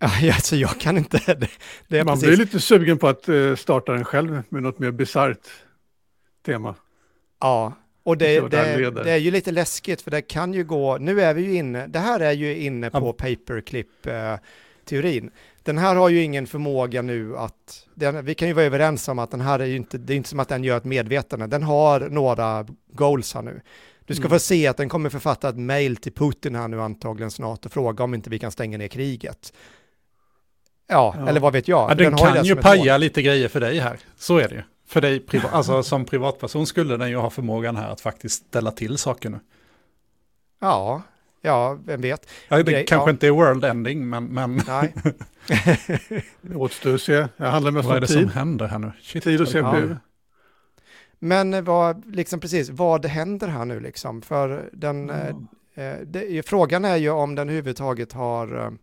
Ja, 0.03 0.35
alltså 0.35 0.57
jag 0.57 0.81
kan 0.81 0.97
inte. 0.99 1.21
Det, 1.27 1.49
det 1.89 2.05
man 2.05 2.15
precis. 2.15 2.29
blir 2.29 2.37
lite 2.37 2.61
sugen 2.61 2.99
på 2.99 3.09
att 3.09 3.29
uh, 3.29 3.57
starta 3.57 3.93
den 3.93 4.05
själv 4.05 4.43
med 4.49 4.63
något 4.63 4.79
mer 4.79 4.91
bisarrt 4.91 5.49
tema. 6.47 6.75
Ja, 7.41 7.73
och 8.03 8.19
det, 8.19 8.41
det, 8.41 8.91
det, 8.91 9.11
är 9.11 9.17
ju 9.17 9.31
lite 9.31 9.51
läskigt 9.51 10.03
för 10.03 10.11
det 10.11 10.23
kan 10.23 10.55
ju 10.55 10.65
gå, 10.65 10.99
nu 10.99 11.21
är 11.21 11.35
vi 11.35 11.43
ju 11.43 11.55
inne, 11.55 11.87
det 11.87 11.99
här 11.99 12.21
är 12.21 12.33
ju 12.33 12.59
inne 12.59 12.91
på 12.91 12.99
ja. 12.99 13.13
paperclip-teorin. 13.13 14.39
Uh, 14.93 15.31
den 15.63 15.79
här 15.79 15.97
har 15.97 16.09
ju 16.09 16.23
ingen 16.23 16.47
förmåga 16.47 17.03
nu 17.03 17.37
att, 17.37 17.87
den, 17.95 18.25
vi 18.25 18.35
kan 18.35 18.49
ju 18.49 18.55
vara 18.55 18.65
överens 18.65 19.09
om 19.09 19.19
att 19.19 19.31
den 19.31 19.41
här 19.41 19.59
är 19.59 19.67
ju 19.67 19.77
inte, 19.77 19.99
det 19.99 20.13
är 20.13 20.17
inte 20.17 20.29
som 20.29 20.41
att 20.41 20.49
den 20.49 20.65
gör 20.65 20.77
ett 20.77 20.85
medvetande, 20.85 21.47
den 21.47 21.63
har 21.63 22.01
några 22.01 22.67
goals 22.93 23.35
här 23.35 23.43
nu. 23.43 23.61
Du 24.05 24.15
ska 24.15 24.23
mm. 24.23 24.31
få 24.31 24.39
se 24.39 24.67
att 24.67 24.77
den 24.77 24.89
kommer 24.89 25.11
författa 25.11 25.49
ett 25.49 25.59
mail 25.59 25.97
till 25.97 26.13
Putin 26.13 26.55
här 26.55 26.69
nu 26.69 26.83
antagligen 26.83 27.31
snart 27.31 27.67
och 27.67 27.73
fråga 27.73 28.05
om 28.05 28.15
inte 28.15 28.31
vi 28.31 28.39
kan 28.39 28.51
stänga 28.51 28.79
ner 28.79 28.89
kriget. 28.89 29.53
Ja, 30.87 31.15
ja. 31.19 31.29
eller 31.29 31.41
vad 31.41 31.53
vet 31.53 31.69
jag. 31.69 31.91
Ja, 31.91 31.95
den, 31.95 32.17
den 32.17 32.19
kan 32.19 32.45
ju 32.45 32.57
paja 32.57 32.97
lite 32.97 33.23
grejer 33.23 33.49
för 33.49 33.61
dig 33.61 33.79
här, 33.79 33.99
så 34.17 34.39
är 34.39 34.49
det 34.49 34.55
ju. 34.55 34.63
För 34.87 35.01
dig, 35.01 35.27
alltså 35.53 35.83
som 35.83 36.05
privatperson 36.05 36.67
skulle 36.67 36.97
den 36.97 37.11
ju 37.11 37.17
ha 37.17 37.31
förmågan 37.31 37.77
här 37.77 37.93
att 37.93 38.01
faktiskt 38.01 38.47
ställa 38.47 38.71
till 38.71 38.99
saker 38.99 39.31
nu. 39.31 39.41
Ja, 40.61 41.03
Ja, 41.41 41.79
vem 41.85 42.01
vet. 42.01 42.31
Ja, 42.49 42.57
det 42.57 42.73
Grej, 42.73 42.87
kanske 42.87 43.09
ja. 43.09 43.13
inte 43.13 43.27
är 43.27 43.31
world 43.31 43.65
ending, 43.65 44.09
men... 44.09 44.25
men... 44.25 44.61
Nej. 44.67 44.95
det 46.41 46.55
återstår 46.55 46.95
att 46.95 47.01
se. 47.01 47.29
Det 47.37 47.47
handlar 47.47 47.73
mest 47.73 47.89
om 47.89 47.93
tid. 47.93 47.95
Vad 47.95 47.97
är 47.97 48.01
det 48.01 48.07
tid. 48.07 48.17
som 48.17 48.29
händer 48.29 48.67
här 48.67 48.79
nu? 48.79 48.93
Shit, 49.03 49.25
tid 49.25 49.41
och 49.41 49.49
CPU. 49.49 49.97
Men 51.19 51.65
vad, 51.65 52.15
liksom 52.15 52.41
precis, 52.41 52.71
vad 52.71 53.07
händer 53.07 53.49
här 53.49 53.65
nu 53.65 53.81
liksom? 53.81 54.23
För 54.23 54.71
den, 54.73 55.11
mm. 55.11 55.47
eh, 55.75 55.97
det, 56.07 56.47
frågan 56.47 56.85
är 56.85 56.97
ju 56.97 57.11
om 57.11 57.35
den 57.35 57.49
överhuvudtaget 57.49 58.13
har, 58.13 58.79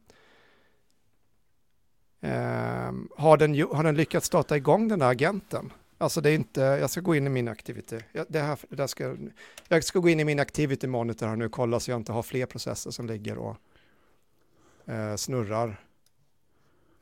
eh, 2.21 2.91
har, 3.17 3.37
den, 3.37 3.61
har 3.71 3.83
den 3.83 3.95
lyckats 3.95 4.27
starta 4.27 4.57
igång 4.57 4.87
den 4.87 4.99
där 4.99 5.09
agenten? 5.09 5.71
Alltså 5.97 6.21
det 6.21 6.29
är 6.29 6.35
inte, 6.35 6.61
jag 6.61 6.89
ska 6.89 7.01
gå 7.01 7.15
in 7.15 7.27
i 7.27 7.29
min 7.29 7.47
activity. 7.47 7.99
Jag, 8.11 8.25
det 8.29 8.39
här, 8.39 8.59
det 8.69 8.87
ska, 8.87 9.15
jag 9.67 9.83
ska 9.83 9.99
gå 9.99 10.09
in 10.09 10.19
i 10.19 10.23
min 10.23 10.39
activity 10.39 10.87
monitor 10.87 11.27
här 11.27 11.35
nu 11.35 11.45
och 11.45 11.51
kolla 11.51 11.79
så 11.79 11.91
jag 11.91 11.99
inte 11.99 12.11
har 12.11 12.23
fler 12.23 12.45
processer 12.45 12.91
som 12.91 13.07
ligger 13.07 13.37
och 13.37 13.57
eh, 14.85 15.15
snurrar. 15.15 15.81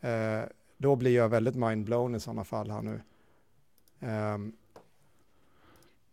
Eh, 0.01 0.41
då 0.77 0.95
blir 0.95 1.15
jag 1.15 1.29
väldigt 1.29 1.55
mindblown 1.55 2.15
i 2.15 2.19
sådana 2.19 2.43
fall 2.43 2.71
här 2.71 2.81
nu. 2.81 3.01
Um, 3.99 4.53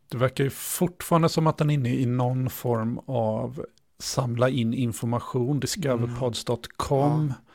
det 0.08 0.18
verkar 0.18 0.44
ju 0.44 0.50
fortfarande 0.50 1.28
som 1.28 1.46
att 1.46 1.58
den 1.58 1.70
är 1.70 1.74
inne 1.74 1.94
i 1.94 2.06
någon 2.06 2.50
form 2.50 3.00
av 3.06 3.66
samla 3.98 4.48
in 4.48 4.74
information, 4.74 5.60
discoverpods.com. 5.60 7.34
Ja. 7.38 7.51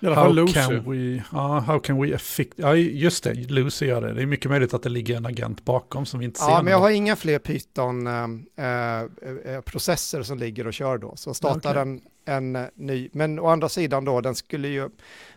I 0.00 0.06
alla 0.06 0.14
fall 0.14 0.26
How 0.26 0.32
Lucy. 0.32 0.52
can 0.52 0.90
we, 0.90 1.22
ja, 1.32 1.60
how 1.60 1.78
can 1.78 2.02
we 2.02 2.14
affect, 2.14 2.52
ja 2.56 2.76
just 2.76 3.24
det, 3.24 3.34
Lucy 3.34 3.86
gör 3.86 4.00
det. 4.00 4.14
Det 4.14 4.22
är 4.22 4.26
mycket 4.26 4.50
möjligt 4.50 4.74
att 4.74 4.82
det 4.82 4.88
ligger 4.88 5.16
en 5.16 5.26
agent 5.26 5.64
bakom 5.64 6.06
som 6.06 6.20
vi 6.20 6.26
inte 6.26 6.40
ser. 6.40 6.50
Ja, 6.50 6.62
men 6.62 6.70
jag 6.70 6.78
någon. 6.78 6.82
har 6.82 6.90
inga 6.90 7.16
fler 7.16 7.38
Python-processer 7.38 10.22
som 10.22 10.38
ligger 10.38 10.66
och 10.66 10.74
kör 10.74 10.98
då. 10.98 11.16
Så 11.16 11.34
startar 11.34 11.70
Okej. 11.70 11.74
den 11.74 12.00
en 12.28 12.56
eh, 12.56 12.66
ny, 12.74 13.10
men 13.12 13.38
å 13.38 13.46
andra 13.46 13.68
sidan 13.68 14.04
då, 14.04 14.20
den 14.20 14.34
skulle 14.34 14.68
ju, 14.68 14.88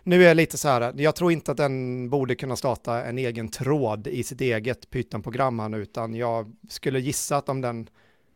nu 0.02 0.22
är 0.22 0.28
jag 0.28 0.36
lite 0.36 0.58
så 0.58 0.68
här, 0.68 0.94
jag 0.96 1.16
tror 1.16 1.32
inte 1.32 1.50
att 1.50 1.56
den 1.56 2.10
borde 2.10 2.34
kunna 2.34 2.56
starta 2.56 3.04
en 3.04 3.18
egen 3.18 3.48
tråd 3.48 4.06
i 4.06 4.22
sitt 4.22 4.40
eget 4.40 4.90
Python-program 4.90 5.74
utan 5.74 6.14
jag 6.14 6.52
skulle 6.68 7.00
gissa 7.00 7.36
att 7.36 7.48
om 7.48 7.60
den 7.60 7.88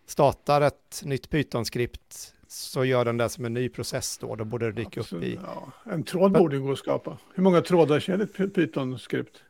startar 0.07 0.61
ett 0.61 1.03
nytt 1.05 1.31
Python-skript 1.31 2.33
så 2.49 2.85
gör 2.85 3.05
den 3.05 3.17
det 3.17 3.29
som 3.29 3.45
en 3.45 3.55
ny 3.55 3.69
process 3.69 4.19
då, 4.19 4.37
då 4.37 4.45
borde 4.45 4.67
det 4.67 4.73
dyka 4.73 5.01
upp 5.01 5.13
i, 5.13 5.39
Ja, 5.45 5.73
en 5.85 6.03
tråd 6.05 6.33
borde 6.33 6.57
ju 6.57 6.63
gå 6.63 6.73
att 6.73 6.79
skapa. 6.79 7.19
Hur 7.35 7.43
många 7.43 7.61
trådar 7.61 8.01
känner 8.01 8.25
ett 8.25 8.37
Py- 8.37 8.51
Python-skript? 8.55 9.43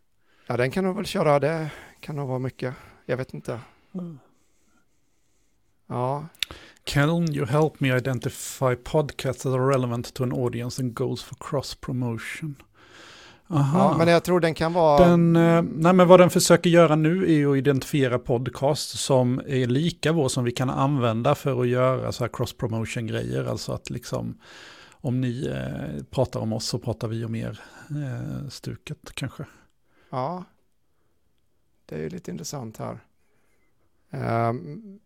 ja 0.47 0.57
den 0.57 0.71
kan 0.71 0.85
nog 0.85 0.97
väl 0.97 1.07
köra, 1.07 1.39
det 1.39 1.71
kan 2.01 2.17
nog 2.17 2.29
vara 2.29 2.39
mycket, 2.39 2.75
jag 3.07 3.17
vet 3.17 3.35
inte. 3.35 3.61
Mm. 3.95 4.19
Ja, 5.87 6.27
Can 6.85 7.35
you 7.35 7.47
help 7.47 7.81
me 7.81 7.97
identify 7.97 8.77
podcasts 8.85 9.43
that 9.43 9.53
are 9.53 9.69
relevant 9.73 10.15
to 10.15 10.23
an 10.23 10.33
audience 10.33 10.83
and 10.83 10.95
goals 10.95 11.23
for 11.23 11.35
cross 11.41 11.75
promotion? 11.75 12.55
Aha. 13.49 13.79
ja 13.79 13.99
men 13.99 14.09
jag 14.09 14.25
tror 14.25 14.41
den 14.41 14.55
kan 14.55 14.73
vara... 14.73 15.09
Den, 15.09 15.37
eh, 15.37 15.63
nej 15.63 15.93
men 15.93 16.09
vad 16.09 16.21
den 16.21 16.31
försöker 16.31 16.71
göra 16.71 16.97
nu 16.97 17.25
är 17.25 17.35
ju 17.35 17.53
att 17.53 17.59
identifiera 17.59 18.19
podcast 18.19 18.99
som 18.99 19.41
är 19.47 19.67
lika 19.67 20.13
vår 20.13 20.29
som 20.29 20.45
vi 20.45 20.53
kan 20.53 20.71
använda 20.71 21.35
för 21.35 21.61
att 21.61 21.69
göra 21.69 22.13
så 22.13 22.25
här 22.25 22.29
cross-promotion-grejer. 22.29 23.45
Alltså 23.45 23.73
att 23.73 23.91
liksom 23.91 24.39
om 24.91 25.21
ni 25.21 25.47
eh, 25.47 26.05
pratar 26.05 26.41
om 26.41 26.53
oss 26.53 26.67
så 26.67 26.79
pratar 26.79 27.09
vi 27.09 27.25
om 27.25 27.35
er 27.35 27.61
eh, 27.91 28.49
stuket 28.49 28.99
kanske. 29.15 29.45
Ja, 30.11 30.45
det 31.87 31.95
är 31.95 32.01
ju 32.01 32.09
lite 32.09 32.31
intressant 32.31 32.77
här. 32.77 32.99
Ehm, 34.11 34.99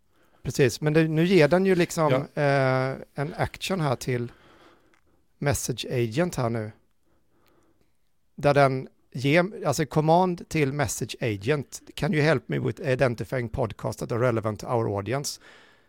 precis, 0.43 0.80
men 0.80 0.93
det, 0.93 1.09
nu 1.09 1.24
ger 1.24 1.49
den 1.49 1.66
ju 1.66 1.74
liksom 1.74 2.12
eh, 2.12 2.91
en 3.14 3.34
action 3.36 3.80
här 3.80 3.97
till 3.97 4.32
Message 5.38 5.86
Agent 5.91 6.36
här 6.36 6.51
nu. 6.51 6.72
Där 8.41 8.55
den 8.55 8.88
ger, 9.12 9.66
alltså 9.66 9.86
command 9.86 10.49
till 10.49 10.72
Message 10.72 11.16
Agent, 11.20 11.80
can 11.95 12.14
you 12.14 12.22
help 12.22 12.49
me 12.49 12.59
with 12.59 12.82
identifying 12.82 13.49
podcasts 13.49 13.97
that 13.97 14.12
are 14.12 14.20
relevant 14.20 14.61
to 14.61 14.66
our 14.66 14.97
audience? 14.97 15.41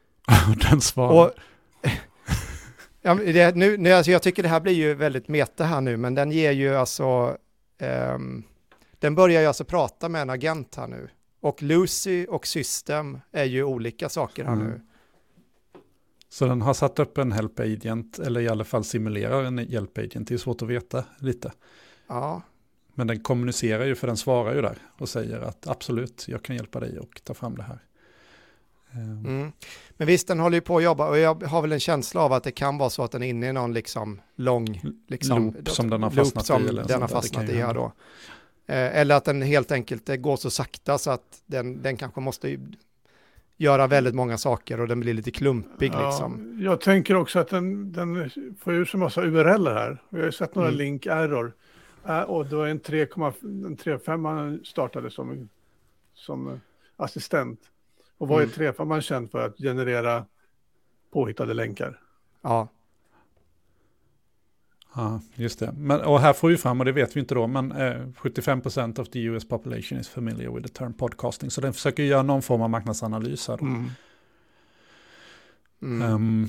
den 0.70 0.82
svarar. 0.82 1.26
Och, 1.26 1.32
ja, 3.02 3.16
det, 3.16 3.56
nu, 3.56 3.78
nu, 3.78 3.92
alltså 3.92 4.12
jag 4.12 4.22
tycker 4.22 4.44
det 4.44 4.50
här 4.50 4.60
blir 4.60 4.74
ju 4.74 4.94
väldigt 4.94 5.28
meta 5.28 5.64
här 5.64 5.82
nu, 5.82 5.98
men 5.98 6.16
den 6.16 6.32
ger 6.32 6.52
ju 6.52 6.76
alltså, 6.76 7.38
ehm, 7.78 8.44
den 9.00 9.16
börjar 9.16 9.42
ju 9.42 9.48
alltså 9.48 9.66
prata 9.66 10.10
med 10.10 10.22
en 10.22 10.30
agent 10.30 10.76
här 10.76 10.88
nu. 10.88 11.10
Och 11.42 11.64
Lucy 11.64 12.26
och 12.26 12.48
System 12.48 13.20
är 13.32 13.46
ju 13.46 13.64
olika 13.64 14.10
saker 14.10 14.44
här 14.46 14.54
Mm. 14.54 14.68
nu. 14.68 14.82
Så 16.30 16.46
den 16.46 16.62
har 16.62 16.74
satt 16.74 17.00
upp 17.00 17.18
en 17.18 17.32
help 17.32 17.60
agent, 17.60 18.20
eller 18.20 18.42
i 18.42 18.50
alla 18.50 18.64
fall 18.64 18.84
simulerar 18.84 19.44
en 19.44 19.58
hjälp 19.58 19.98
agent. 19.98 20.28
Det 20.28 20.34
är 20.34 20.38
svårt 20.38 20.62
att 20.62 20.68
veta 20.68 21.04
lite. 21.20 21.52
Ja, 22.12 22.42
Men 22.94 23.08
den 23.08 23.20
kommunicerar 23.20 23.86
ju, 23.86 23.96
för 23.96 24.08
den 24.08 24.18
svarar 24.18 24.56
ju 24.56 24.62
där 24.62 24.78
och 24.98 25.10
säger 25.10 25.42
att 25.42 25.68
absolut, 25.68 26.26
jag 26.28 26.44
kan 26.44 26.56
hjälpa 26.56 26.80
dig 26.80 27.00
och 27.00 27.22
ta 27.24 27.34
fram 27.34 27.56
det 27.56 27.64
här. 27.64 27.80
Ehm, 28.92 29.26
mm. 29.26 29.52
Men 29.98 30.08
visst, 30.08 30.28
den 30.28 30.40
håller 30.40 30.58
ju 30.58 30.62
på 30.62 30.78
att 30.78 30.84
jobba 30.84 31.10
och 31.10 31.18
jag 31.18 31.44
har 31.44 31.62
väl 31.62 31.72
en 31.72 31.80
känsla 31.80 32.22
av 32.22 32.34
att 32.34 32.44
det 32.44 32.52
kan 32.52 32.78
vara 32.78 32.90
så 32.90 33.04
att 33.04 33.12
den 33.12 33.24
är 33.24 33.28
inne 33.30 33.50
i 33.50 33.54
någon 33.54 33.74
liksom 33.74 34.22
lång 34.36 34.82
liksom, 35.08 35.46
Loop 35.46 35.70
som 35.70 35.90
den 35.90 36.04
har 36.04 36.10
fastnat 36.10 36.44
i 36.44 36.48
som 36.48 36.68
eller 36.68 36.84
den 36.84 37.02
har 37.02 37.08
fastnat 37.08 37.50
i 37.50 37.58
här 37.58 37.74
då. 37.74 37.94
Eh, 38.68 38.98
eller 38.98 39.16
att 39.16 39.26
den 39.26 39.42
helt 39.42 39.72
enkelt 39.72 40.06
det 40.06 40.18
går 40.18 40.38
så 40.38 40.50
sakta 40.50 40.98
så 40.98 41.12
att 41.12 41.42
den, 41.46 41.82
den 41.82 41.98
kanske 41.98 42.22
måste 42.22 42.50
ju 42.50 42.60
göra 43.58 43.88
väldigt 43.88 44.16
många 44.16 44.38
saker 44.38 44.80
och 44.80 44.88
den 44.88 45.00
blir 45.00 45.14
lite 45.14 45.32
klumpig 45.32 45.92
liksom. 46.06 46.60
Jag 46.62 46.82
tänker 46.82 47.16
också 47.16 47.40
att 47.40 47.50
den, 47.50 47.92
den 47.92 48.30
får 48.60 48.74
ur 48.74 48.86
sig 48.86 49.00
massa 49.00 49.22
URL 49.22 49.68
här. 49.68 50.02
Vi 50.10 50.20
har 50.20 50.26
ju 50.26 50.32
sett 50.32 50.56
några 50.56 50.70
Mm. 50.70 50.78
link 50.78 51.06
error. 51.06 51.54
Äh, 52.06 52.22
och 52.22 52.46
det 52.46 52.56
var 52.56 52.68
en 52.68 52.82
3,5 52.82 53.66
en 53.66 53.78
3,5 53.78 54.28
han 54.28 54.66
startade 54.66 55.12
som, 55.12 55.50
som 56.14 56.60
assistent. 56.96 57.60
Och 58.18 58.28
vad 58.28 58.42
är 58.42 58.46
Mm. 58.46 58.74
3,5 58.74 58.86
man 58.86 59.02
känd 59.02 59.32
för 59.32 59.46
att 59.46 59.58
generera 59.58 60.26
påhittade 61.12 61.54
länkar? 61.54 62.00
Ja, 62.42 62.68
Ja, 64.96 65.22
just 65.36 65.60
det. 65.60 65.72
Men, 65.78 66.02
och 66.02 66.20
här 66.20 66.34
får 66.34 66.50
vi 66.50 66.58
fram, 66.58 66.80
och 66.80 66.86
det 66.86 66.92
vet 66.92 67.16
vi 67.16 67.20
inte 67.20 67.36
då, 67.36 67.48
men 67.48 67.72
eh, 67.72 67.96
75% 68.22 69.00
of 69.00 69.10
the 69.10 69.20
US 69.24 69.48
population 69.48 70.00
is 70.00 70.10
familiar 70.10 70.52
with 70.52 70.68
the 70.68 70.74
term 70.74 70.94
podcasting. 70.94 71.52
Så 71.52 71.62
den 71.62 71.74
försöker 71.74 72.04
göra 72.04 72.24
någon 72.24 72.42
form 72.42 72.62
av 72.62 72.70
marknadsanalys 72.70 73.48
här. 73.48 73.58
Då. 73.58 73.66
Mm. 73.66 73.90
mm. 75.82 76.02
Ehm, 76.02 76.48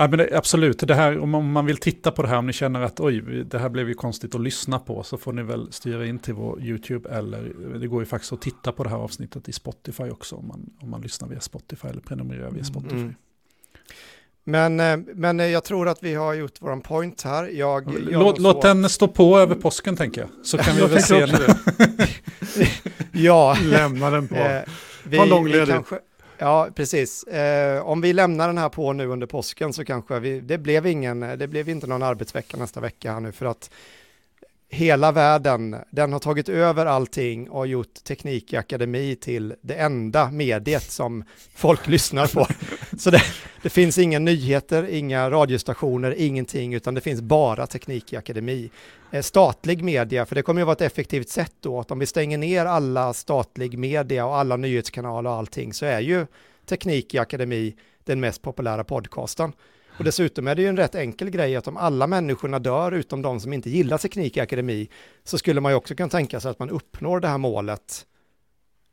ja, 0.00 0.08
men 0.08 0.18
det, 0.18 0.36
absolut, 0.36 0.78
det 0.88 0.94
här, 0.94 1.18
om 1.18 1.52
man 1.52 1.66
vill 1.66 1.76
titta 1.76 2.10
på 2.10 2.22
det 2.22 2.28
här, 2.28 2.36
om 2.36 2.46
ni 2.46 2.52
känner 2.52 2.80
att 2.80 3.00
oj, 3.00 3.20
det 3.44 3.58
här 3.58 3.68
blev 3.68 3.88
ju 3.88 3.94
konstigt 3.94 4.34
att 4.34 4.40
lyssna 4.40 4.78
på, 4.78 5.02
så 5.02 5.16
får 5.18 5.32
ni 5.32 5.42
väl 5.42 5.72
styra 5.72 6.06
in 6.06 6.18
till 6.18 6.34
vår 6.34 6.62
YouTube, 6.62 7.10
eller 7.10 7.52
det 7.78 7.86
går 7.86 8.02
ju 8.02 8.06
faktiskt 8.06 8.32
att 8.32 8.40
titta 8.42 8.72
på 8.72 8.84
det 8.84 8.90
här 8.90 8.96
avsnittet 8.96 9.48
i 9.48 9.52
Spotify 9.52 10.04
också, 10.10 10.36
om 10.36 10.48
man, 10.48 10.70
om 10.80 10.90
man 10.90 11.00
lyssnar 11.00 11.28
via 11.28 11.40
Spotify 11.40 11.88
eller 11.88 12.00
prenumererar 12.00 12.50
via 12.50 12.64
Spotify. 12.64 12.94
Mm. 12.96 13.14
Men, 14.44 14.80
eh, 14.80 14.96
men 15.14 15.40
eh, 15.40 15.46
jag 15.46 15.64
tror 15.64 15.88
att 15.88 16.02
vi 16.02 16.14
har 16.14 16.34
gjort 16.34 16.62
våran 16.62 16.80
point 16.80 17.22
här. 17.22 17.44
Jag, 17.48 17.94
jag 18.10 18.22
Låt, 18.22 18.38
låt 18.38 18.62
den 18.62 18.88
stå 18.88 19.08
på 19.08 19.38
över 19.38 19.54
påsken 19.54 19.96
tänker 19.96 20.20
jag, 20.20 20.30
så 20.46 20.58
kan 20.58 20.76
vi 20.76 20.82
väl 20.86 21.02
se. 21.02 21.26
Ja, 23.12 23.56
Lämna 23.62 24.10
den 24.10 24.28
på. 24.28 24.34
eh, 24.34 24.62
vi, 25.04 25.16
Ta 25.16 25.22
vi 25.24 25.30
långledigt. 25.30 25.70
kanske, 25.70 25.98
ja, 26.40 26.68
precis. 26.74 27.24
Eh, 27.24 27.86
om 27.86 28.00
vi 28.00 28.12
lämnar 28.12 28.46
den 28.46 28.58
här 28.58 28.68
på 28.68 28.92
nu 28.92 29.06
under 29.06 29.26
påsken 29.26 29.72
så 29.72 29.84
kanske 29.84 30.18
vi, 30.18 30.40
det 30.40 30.58
blev 30.58 30.86
ingen, 30.86 31.20
det 31.20 31.48
blev 31.48 31.68
inte 31.68 31.86
någon 31.86 32.02
arbetsvecka 32.02 32.56
nästa 32.56 32.80
vecka 32.80 33.12
här 33.12 33.20
nu 33.20 33.32
för 33.32 33.46
att 33.46 33.70
hela 34.72 35.12
världen, 35.12 35.76
den 35.90 36.12
har 36.12 36.20
tagit 36.20 36.48
över 36.48 36.86
allting 36.86 37.50
och 37.50 37.66
gjort 37.66 37.94
Teknik 38.04 38.52
i 38.52 38.56
Akademi 38.56 39.16
till 39.16 39.54
det 39.60 39.74
enda 39.74 40.30
mediet 40.30 40.90
som 40.90 41.24
folk 41.54 41.86
lyssnar 41.86 42.26
på. 42.26 42.46
Så 42.98 43.10
det, 43.10 43.22
det 43.62 43.70
finns 43.70 43.98
inga 43.98 44.18
nyheter, 44.18 44.88
inga 44.88 45.30
radiostationer, 45.30 46.14
ingenting, 46.18 46.74
utan 46.74 46.94
det 46.94 47.00
finns 47.00 47.20
bara 47.20 47.66
Teknik 47.66 48.12
i 48.12 48.16
Akademi. 48.16 48.70
Eh, 49.10 49.22
statlig 49.22 49.84
media, 49.84 50.26
för 50.26 50.34
det 50.34 50.42
kommer 50.42 50.60
ju 50.60 50.64
vara 50.64 50.72
ett 50.72 50.80
effektivt 50.80 51.28
sätt 51.28 51.54
då, 51.60 51.80
att 51.80 51.90
om 51.90 51.98
vi 51.98 52.06
stänger 52.06 52.38
ner 52.38 52.66
alla 52.66 53.12
statlig 53.12 53.78
media 53.78 54.26
och 54.26 54.36
alla 54.36 54.56
nyhetskanaler 54.56 55.30
och 55.30 55.36
allting 55.36 55.72
så 55.72 55.86
är 55.86 56.00
ju 56.00 56.26
Teknik 56.66 57.14
i 57.14 57.18
Akademi 57.18 57.74
den 58.04 58.20
mest 58.20 58.42
populära 58.42 58.84
podcasten. 58.84 59.52
Och 60.00 60.04
dessutom 60.04 60.48
är 60.48 60.54
det 60.54 60.62
ju 60.62 60.68
en 60.68 60.76
rätt 60.76 60.94
enkel 60.94 61.30
grej 61.30 61.56
att 61.56 61.68
om 61.68 61.76
alla 61.76 62.06
människorna 62.06 62.58
dör 62.58 62.92
utom 62.92 63.22
de 63.22 63.40
som 63.40 63.52
inte 63.52 63.70
gillar 63.70 63.98
Teknik 63.98 64.36
i 64.36 64.40
Akademi 64.40 64.88
så 65.24 65.38
skulle 65.38 65.60
man 65.60 65.72
ju 65.72 65.76
också 65.76 65.94
kunna 65.94 66.08
tänka 66.08 66.40
sig 66.40 66.50
att 66.50 66.58
man 66.58 66.70
uppnår 66.70 67.20
det 67.20 67.28
här 67.28 67.38
målet. 67.38 68.06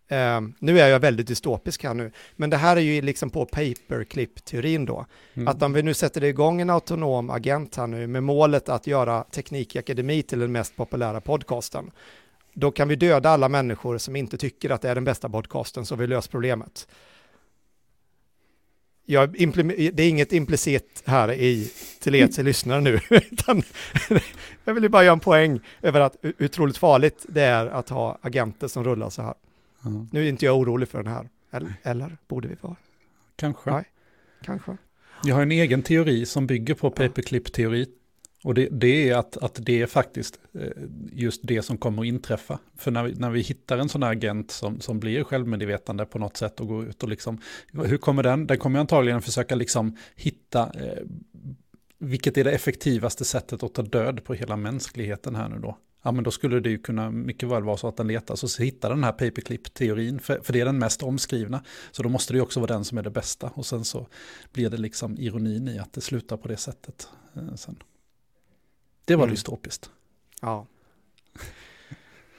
Eh, 0.07 0.41
nu 0.59 0.79
är 0.79 0.87
jag 0.87 0.99
väldigt 0.99 1.27
dystopisk 1.27 1.83
här 1.83 1.93
nu, 1.93 2.11
men 2.35 2.49
det 2.49 2.57
här 2.57 2.77
är 2.77 2.81
ju 2.81 3.01
liksom 3.01 3.29
på 3.29 3.45
paperclip-teorin 3.45 4.85
då. 4.85 5.05
Mm. 5.33 5.47
Att 5.47 5.61
om 5.61 5.73
vi 5.73 5.83
nu 5.83 5.93
sätter 5.93 6.23
igång 6.23 6.61
en 6.61 6.69
autonom 6.69 7.29
agent 7.29 7.75
här 7.75 7.87
nu 7.87 8.07
med 8.07 8.23
målet 8.23 8.69
att 8.69 8.87
göra 8.87 9.23
Teknik 9.23 9.75
i 9.75 9.79
Akademi 9.79 10.23
till 10.23 10.39
den 10.39 10.51
mest 10.51 10.75
populära 10.75 11.21
podcasten, 11.21 11.91
då 12.53 12.71
kan 12.71 12.87
vi 12.87 12.95
döda 12.95 13.29
alla 13.29 13.49
människor 13.49 13.97
som 13.97 14.15
inte 14.15 14.37
tycker 14.37 14.69
att 14.69 14.81
det 14.81 14.89
är 14.89 14.95
den 14.95 15.03
bästa 15.03 15.29
podcasten 15.29 15.85
så 15.85 15.95
vi 15.95 16.07
löser 16.07 16.31
problemet. 16.31 16.87
Jag 19.09 19.31
det 19.93 20.03
är 20.03 20.09
inget 20.09 20.33
implicit 20.33 21.03
här 21.05 21.31
i 21.31 21.71
till 21.99 22.15
er 22.15 22.27
till 22.27 22.45
lyssnare 22.45 22.81
nu, 22.81 22.99
utan 23.09 23.63
jag 24.65 24.73
vill 24.73 24.83
ju 24.83 24.89
bara 24.89 25.03
göra 25.03 25.13
en 25.13 25.19
poäng 25.19 25.59
över 25.81 25.99
att 25.99 26.15
hur 26.21 26.33
otroligt 26.45 26.77
farligt 26.77 27.25
det 27.29 27.41
är 27.41 27.65
att 27.65 27.89
ha 27.89 28.17
agenter 28.21 28.67
som 28.67 28.83
rullar 28.83 29.09
så 29.09 29.21
här. 29.21 29.33
Ja, 29.83 29.89
Nu 30.11 30.25
är 30.25 30.29
inte 30.29 30.45
jag 30.45 30.57
orolig 30.57 30.89
för 30.89 31.03
den 31.03 31.13
här, 31.13 31.29
eller, 31.51 31.73
eller 31.83 32.17
borde 32.27 32.47
vi 32.47 32.55
vara? 32.61 32.75
kanske. 33.35 33.71
Nej. 33.71 33.83
Kanske. 34.43 34.77
Jag 35.23 35.35
har 35.35 35.41
en 35.41 35.51
egen 35.51 35.81
teori 35.81 36.25
som 36.25 36.47
bygger 36.47 36.73
på 36.73 36.89
paperclip-teori. 36.89 37.85
Och 38.43 38.53
det, 38.53 38.67
det 38.71 39.09
är 39.09 39.15
att, 39.15 39.37
att 39.37 39.59
det 39.65 39.81
är 39.81 39.87
faktiskt 39.87 40.39
eh, 40.53 40.61
just 41.11 41.41
det 41.43 41.61
som 41.61 41.77
kommer 41.77 42.01
att 42.01 42.07
inträffa. 42.07 42.59
För 42.77 42.91
när 42.91 43.03
vi, 43.03 43.13
när 43.15 43.29
vi 43.29 43.41
hittar 43.41 43.77
en 43.77 43.89
sån 43.89 44.03
här 44.03 44.11
agent 44.11 44.51
som, 44.51 44.79
som 44.79 44.99
blir 44.99 45.23
självmedvetande 45.23 46.05
på 46.05 46.19
något 46.19 46.37
sätt 46.37 46.59
och 46.59 46.67
går 46.67 46.85
ut 46.85 47.03
och 47.03 47.09
liksom, 47.09 47.41
hur 47.73 47.97
kommer 47.97 48.23
den? 48.23 48.47
Den 48.47 48.57
kommer 48.57 48.79
antagligen 48.79 49.21
försöka 49.21 49.55
liksom 49.55 49.97
hitta 50.15 50.63
eh, 50.63 51.03
vilket 51.99 52.37
är 52.37 52.43
det 52.43 52.51
effektivaste 52.51 53.25
sättet 53.25 53.63
att 53.63 53.73
ta 53.73 53.81
död 53.81 54.23
på 54.23 54.33
hela 54.33 54.55
mänskligheten 54.55 55.35
här 55.35 55.49
nu 55.49 55.59
då. 55.59 55.77
Ja, 56.03 56.11
men 56.11 56.23
då 56.23 56.31
skulle 56.31 56.59
det 56.59 56.69
ju 56.69 56.77
kunna 56.77 57.11
mycket 57.11 57.49
väl 57.49 57.63
vara 57.63 57.77
så 57.77 57.87
att 57.87 57.97
den 57.97 58.07
letar 58.07 58.35
så 58.35 58.63
hittar 58.63 58.89
den 58.89 59.03
här 59.03 59.11
paperclip-teorin, 59.11 60.19
för, 60.19 60.39
för 60.43 60.53
det 60.53 60.61
är 60.61 60.65
den 60.65 60.79
mest 60.79 61.03
omskrivna. 61.03 61.63
Så 61.91 62.03
då 62.03 62.09
måste 62.09 62.33
det 62.33 62.37
ju 62.37 62.41
också 62.41 62.59
vara 62.59 62.73
den 62.73 62.85
som 62.85 62.97
är 62.97 63.03
det 63.03 63.09
bästa. 63.09 63.51
Och 63.55 63.65
sen 63.65 63.85
så 63.85 64.07
blir 64.53 64.69
det 64.69 64.77
liksom 64.77 65.17
ironin 65.17 65.67
i 65.67 65.79
att 65.79 65.93
det 65.93 66.01
slutar 66.01 66.37
på 66.37 66.47
det 66.47 66.57
sättet. 66.57 67.07
Eh, 67.35 67.55
sen. 67.55 67.75
Det 69.07 69.15
var 69.15 69.23
Mm. 69.25 69.33
dystopiskt. 69.35 69.91
Ja. 70.41 70.65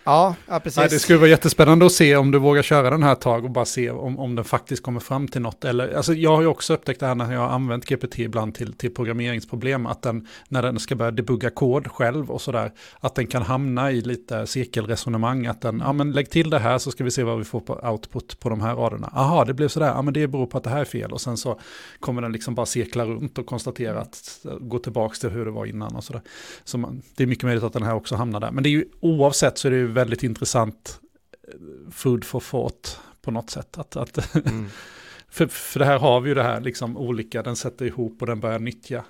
Ja, 0.09 0.35
ja 0.47 0.61
precis. 0.61 0.77
Nej, 0.77 0.89
det 0.91 0.99
skulle 0.99 1.19
vara 1.19 1.31
jättespännande 1.31 1.87
att 1.87 1.93
se 1.93 2.17
om 2.17 2.31
du 2.31 2.39
vågar 2.39 2.63
köra 2.63 2.91
den 2.91 3.03
här 3.03 3.13
ett 3.13 3.21
tag 3.21 3.45
och 3.45 3.51
bara 3.51 3.65
se 3.65 3.91
om, 3.91 4.19
om 4.19 4.35
den 4.35 4.45
faktiskt 4.45 4.83
kommer 4.83 5.01
fram 5.01 5.29
till 5.29 5.41
något. 5.41 5.65
Eller, 5.65 5.95
alltså 5.95 6.15
jag 6.15 6.35
har 6.35 6.41
ju 6.41 6.47
också 6.47 6.75
upptäckt 6.75 7.01
det 7.01 7.07
här 7.07 7.15
när 7.15 7.33
jag 7.33 7.41
har 7.41 7.49
använt 7.49 7.85
GPT 7.85 8.19
ibland 8.19 8.55
till, 8.55 8.73
till 8.73 8.95
programmeringsproblem, 8.95 9.87
att 9.87 10.03
den, 10.03 10.27
när 10.49 10.63
den 10.63 10.79
ska 10.79 10.97
börja 10.97 11.11
debugga 11.11 11.51
kod 11.51 11.87
själv 11.87 12.31
och 12.31 12.41
sådär, 12.41 12.73
att 13.01 13.15
den 13.15 13.27
kan 13.27 13.43
hamna 13.43 13.93
i 13.93 14.01
lite 14.01 14.47
cirkelresonemang, 14.47 15.47
att 15.47 15.61
den, 15.61 15.83
ja 15.85 15.93
men 15.93 16.13
lägg 16.13 16.31
till 16.31 16.51
det 16.51 16.59
här 16.59 16.79
så 16.79 16.91
ska 16.91 17.05
vi 17.05 17.11
se 17.11 17.23
vad 17.23 17.39
vi 17.39 17.45
får 17.45 17.61
på 17.61 17.75
output 17.75 18.41
på 18.41 18.49
de 18.49 18.61
här 18.61 18.75
raderna. 18.75 19.13
Aha, 19.15 19.45
det 19.45 19.55
blev 19.55 19.69
sådär, 19.69 19.87
ja 19.87 20.03
men 20.03 20.15
det 20.15 20.27
beror 20.27 20.47
på 20.47 20.59
att 20.59 20.65
det 20.65 20.71
här 20.71 20.81
är 20.81 20.85
fel 20.85 21.13
och 21.13 21.21
sen 21.21 21.37
så 21.37 21.61
kommer 22.01 22.23
den 22.23 22.33
liksom 22.33 22.55
bara 22.55 22.67
cirkla 22.67 23.05
runt 23.05 23.39
och 23.39 23.47
konstatera 23.47 24.01
att, 24.01 24.47
gå 24.61 24.79
tillbaka 24.79 25.15
till 25.15 25.31
hur 25.31 25.45
det 25.45 25.51
var 25.51 25.67
innan 25.67 25.97
och 25.97 26.05
sådär. 26.05 26.23
Så 26.65 26.79
man, 26.79 27.03
det 27.17 27.23
är 27.23 27.27
mycket 27.27 27.45
möjligt 27.45 27.65
att 27.65 27.73
den 27.73 27.83
här 27.83 27.95
också 27.95 28.17
hamnar 28.17 28.41
där. 28.41 28.51
Men 28.51 28.63
det 28.63 28.69
är 28.69 28.71
ju 28.71 28.85
oavsett 29.01 29.59
så 29.59 29.69
är 29.69 29.73
det 29.73 29.79
ju 29.79 29.98
väldigt 29.99 30.23
intressant 30.23 31.01
eh, 31.49 31.91
food 31.93 32.25
for 32.25 32.41
thought 32.41 33.01
på 33.23 33.31
något 33.31 33.51
sätt. 33.51 33.79
Att, 33.79 33.97
att 33.97 34.35
Mm. 34.35 34.67
för, 35.29 35.47
för 35.47 35.79
det 35.79 35.85
här 35.87 35.99
har 35.99 36.21
vi 36.21 36.29
ju 36.29 36.35
det 36.35 36.43
här 36.43 36.61
liksom 36.61 36.97
olika, 36.97 37.43
den 37.43 37.57
sätter 37.57 37.85
ihop 37.87 38.21
och 38.21 38.27
den 38.27 38.41
börjar 38.41 38.59
nyttja, 38.59 39.05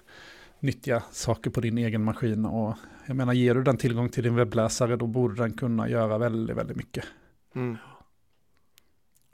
nyttja 0.61 1.03
saker 1.13 1.51
på 1.51 1.61
din 1.61 1.79
egen 1.79 2.05
maskin. 2.05 2.45
Och 2.45 2.75
jag 3.07 3.17
menar, 3.17 3.33
ger 3.33 3.55
du 3.55 3.63
den 3.63 3.77
tillgång 3.77 4.09
till 4.09 4.23
din 4.25 4.35
webbläsare 4.37 4.97
då 4.97 5.07
borde 5.07 5.35
den 5.43 5.53
kunna 5.53 5.89
göra 5.89 6.19
väldigt, 6.19 6.57
väldigt 6.57 6.77
mycket. 6.77 7.05
Mm. 7.55 7.77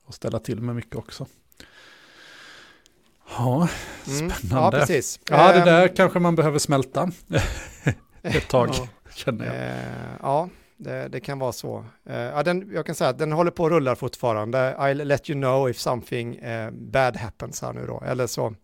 Och 0.04 0.14
ställa 0.14 0.38
till 0.38 0.60
med 0.60 0.74
mycket 0.76 0.96
också. 0.96 1.26
Ja, 3.38 3.68
Mm. 4.08 4.28
Ja, 4.28 4.34
Spännande. 4.34 4.78
precis. 4.78 5.20
ja 5.30 5.52
det 5.52 5.64
där 5.64 5.96
kanske 5.96 6.18
man 6.18 6.34
behöver 6.36 6.58
smälta 6.58 7.10
ett 8.22 8.48
tag, 8.48 8.70
känner 9.14 9.44
jag. 9.46 9.54
Eh, 9.54 10.16
ja, 10.22 10.48
det, 10.84 11.08
det 11.08 11.20
kan 11.20 11.38
vara 11.38 11.52
så. 11.52 11.78
Uh, 12.10 12.16
ja, 12.16 12.42
den, 12.42 12.70
jag 12.74 12.86
kan 12.86 12.94
säga 12.94 13.10
att 13.10 13.18
den 13.18 13.32
håller 13.32 13.50
på 13.50 13.66
att 13.66 13.72
rulla 13.72 13.96
fortfarande. 13.96 14.76
I'll 14.78 15.04
let 15.04 15.30
you 15.30 15.40
know 15.40 15.70
if 15.70 15.78
something 15.78 16.38
uh, 16.44 16.70
bad 16.70 17.16
happens 17.16 17.62
här 17.62 17.72
nu 17.72 17.86
då. 17.86 18.02
Eller 18.06 18.26
så, 18.26 18.54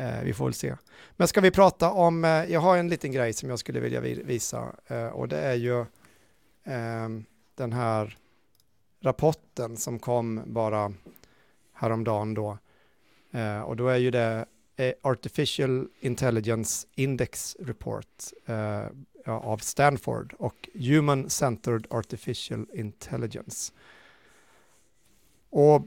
Uh, 0.00 0.22
vi 0.22 0.32
får 0.32 0.44
väl 0.44 0.54
se. 0.54 0.76
Men 1.16 1.28
ska 1.28 1.40
vi 1.40 1.50
prata 1.50 1.90
om, 1.90 2.24
uh, 2.24 2.30
jag 2.30 2.60
har 2.60 2.76
en 2.76 2.88
liten 2.88 3.12
grej 3.12 3.32
som 3.32 3.50
jag 3.50 3.58
skulle 3.58 3.80
vilja 3.80 4.00
visa 4.00 4.72
och 5.12 5.28
det 5.28 5.38
är 5.38 5.54
ju 5.54 5.84
ehm, 6.64 7.24
den 7.54 7.72
här 7.72 8.16
rapporten 9.00 9.76
som 9.76 9.98
kom 9.98 10.42
bara 10.46 10.92
häromdagen 11.74 12.34
då. 12.34 12.58
Och 13.64 13.76
då 13.76 13.88
är 13.88 13.96
ju 13.96 14.10
det 14.10 14.44
Artificial 15.02 15.88
Intelligence 16.00 16.86
Index 16.94 17.56
Report 17.60 18.32
av 19.32 19.58
Stanford 19.58 20.34
och 20.38 20.68
Human 20.74 21.30
Centered 21.30 21.86
Artificial 21.90 22.66
Intelligence. 22.72 23.72
Och 25.50 25.86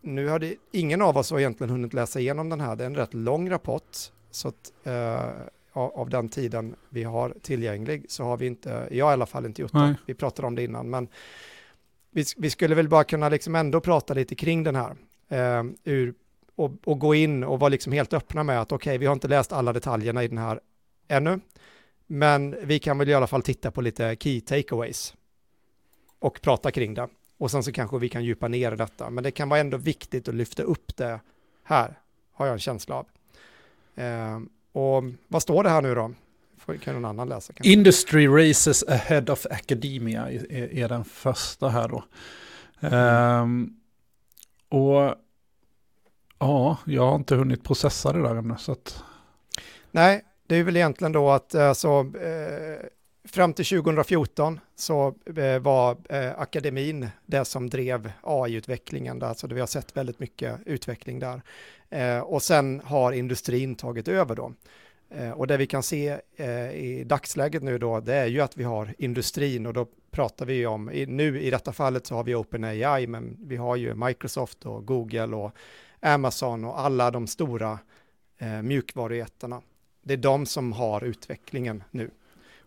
nu 0.00 0.28
hade 0.28 0.54
ingen 0.72 1.02
av 1.02 1.16
oss 1.16 1.32
egentligen 1.32 1.70
hunnit 1.70 1.94
läsa 1.94 2.20
igenom 2.20 2.48
den 2.48 2.60
här. 2.60 2.76
Det 2.76 2.84
är 2.84 2.86
en 2.86 2.96
rätt 2.96 3.14
lång 3.14 3.50
rapport. 3.50 3.96
Så 4.30 4.48
att, 4.48 4.72
eh, 4.84 5.30
av 5.72 6.10
den 6.10 6.28
tiden 6.28 6.74
vi 6.88 7.02
har 7.02 7.34
tillgänglig 7.42 8.04
så 8.08 8.24
har 8.24 8.36
vi 8.36 8.46
inte, 8.46 8.88
jag 8.90 9.10
i 9.10 9.12
alla 9.12 9.26
fall 9.26 9.46
inte 9.46 9.62
gjort 9.62 9.72
Nej. 9.72 9.88
det. 9.88 9.96
Vi 10.06 10.14
pratade 10.14 10.48
om 10.48 10.54
det 10.54 10.62
innan, 10.62 10.90
men 10.90 11.08
vi, 12.10 12.24
vi 12.36 12.50
skulle 12.50 12.74
väl 12.74 12.88
bara 12.88 13.04
kunna 13.04 13.28
liksom 13.28 13.54
ändå 13.54 13.80
prata 13.80 14.14
lite 14.14 14.34
kring 14.34 14.64
den 14.64 14.76
här. 14.76 14.96
Eh, 15.28 15.64
ur, 15.84 16.14
och, 16.56 16.72
och 16.84 16.98
gå 16.98 17.14
in 17.14 17.44
och 17.44 17.60
vara 17.60 17.68
liksom 17.68 17.92
helt 17.92 18.12
öppna 18.12 18.42
med 18.42 18.60
att 18.60 18.72
okej, 18.72 18.98
vi 18.98 19.06
har 19.06 19.12
inte 19.12 19.28
läst 19.28 19.52
alla 19.52 19.72
detaljerna 19.72 20.24
i 20.24 20.28
den 20.28 20.38
här 20.38 20.60
ännu. 21.08 21.40
Men 22.14 22.56
vi 22.62 22.78
kan 22.78 22.98
väl 22.98 23.08
i 23.08 23.14
alla 23.14 23.26
fall 23.26 23.42
titta 23.42 23.70
på 23.70 23.80
lite 23.80 24.16
key 24.20 24.40
takeaways 24.40 25.14
och 26.18 26.40
prata 26.42 26.70
kring 26.70 26.94
det. 26.94 27.08
Och 27.38 27.50
sen 27.50 27.62
så 27.62 27.72
kanske 27.72 27.98
vi 27.98 28.08
kan 28.08 28.24
djupa 28.24 28.48
ner 28.48 28.72
i 28.72 28.76
detta. 28.76 29.10
Men 29.10 29.24
det 29.24 29.30
kan 29.30 29.48
vara 29.48 29.60
ändå 29.60 29.76
viktigt 29.76 30.28
att 30.28 30.34
lyfta 30.34 30.62
upp 30.62 30.96
det 30.96 31.20
här, 31.64 31.98
har 32.32 32.46
jag 32.46 32.52
en 32.52 32.58
känsla 32.58 32.94
av. 32.94 33.06
Eh, 33.94 34.40
och 34.72 35.04
vad 35.28 35.42
står 35.42 35.62
det 35.64 35.70
här 35.70 35.82
nu 35.82 35.94
då? 35.94 36.12
Får- 36.58 36.76
Kan 36.76 36.94
någon 36.94 37.04
annan 37.04 37.28
läsa? 37.28 37.52
kanske? 37.52 37.72
Industry 37.72 38.26
races 38.26 38.82
ahead 38.82 39.24
of 39.32 39.46
academia 39.50 40.30
är, 40.30 40.52
är- 40.78 40.88
den 40.88 41.04
första 41.04 41.68
här 41.68 41.88
då. 41.88 42.04
Ehm, 42.80 43.76
och 44.68 45.14
ja, 46.38 46.78
jag 46.84 47.06
har 47.06 47.14
inte 47.16 47.34
hunnit 47.34 47.64
processa 47.64 48.12
det 48.12 48.22
där 48.22 48.34
ännu. 48.36 48.54
Så 48.58 48.72
att, 48.72 49.02
Nej, 49.90 50.24
det 50.46 50.56
är 50.56 50.62
väl 50.64 50.76
egentligen 50.76 51.12
då 51.12 51.30
att 51.30 51.54
eh, 51.54 51.72
så, 51.72 52.00
eh, 52.00 52.86
fram 53.28 53.52
till 53.52 53.64
2014 53.64 54.60
så 54.76 55.14
eh, 55.36 55.58
var 55.58 55.96
eh, 56.08 56.38
akademin 56.38 57.08
det 57.26 57.44
som 57.44 57.70
drev 57.70 58.12
AI-utvecklingen 58.22 59.18
där, 59.18 59.34
så 59.34 59.46
vi 59.46 59.60
har 59.60 59.66
sett 59.66 59.96
väldigt 59.96 60.18
mycket 60.18 60.60
utveckling 60.66 61.18
där. 61.18 61.42
Eh, 61.90 62.18
och 62.18 62.42
sen 62.42 62.80
har 62.84 63.12
industrin 63.12 63.74
tagit 63.74 64.08
över 64.08 64.36
då. 64.36 64.52
Eh, 65.10 65.30
och 65.30 65.46
det 65.46 65.56
vi 65.56 65.66
kan 65.66 65.82
se 65.82 66.18
eh, 66.36 66.70
i 66.70 67.04
dagsläget 67.06 67.62
nu 67.62 67.78
då, 67.78 68.00
det 68.00 68.14
är 68.14 68.26
ju 68.26 68.40
att 68.40 68.56
vi 68.56 68.64
har 68.64 68.94
industrin 68.98 69.66
och 69.66 69.72
då 69.72 69.86
pratar 70.10 70.46
vi 70.46 70.54
ju 70.54 70.66
om, 70.66 70.84
nu 71.08 71.40
i 71.40 71.50
detta 71.50 71.72
fallet 71.72 72.06
så 72.06 72.14
har 72.14 72.24
vi 72.24 72.34
OpenAI, 72.34 73.06
men 73.06 73.36
vi 73.40 73.56
har 73.56 73.76
ju 73.76 73.94
Microsoft 73.94 74.66
och 74.66 74.86
Google 74.86 75.36
och 75.36 75.52
Amazon 76.00 76.64
och 76.64 76.80
alla 76.80 77.10
de 77.10 77.26
stora 77.26 77.78
eh, 78.38 78.62
mjukvarujättarna. 78.62 79.62
Det 80.04 80.12
är 80.12 80.18
de 80.18 80.46
som 80.46 80.72
har 80.72 81.04
utvecklingen 81.04 81.82
nu. 81.90 82.10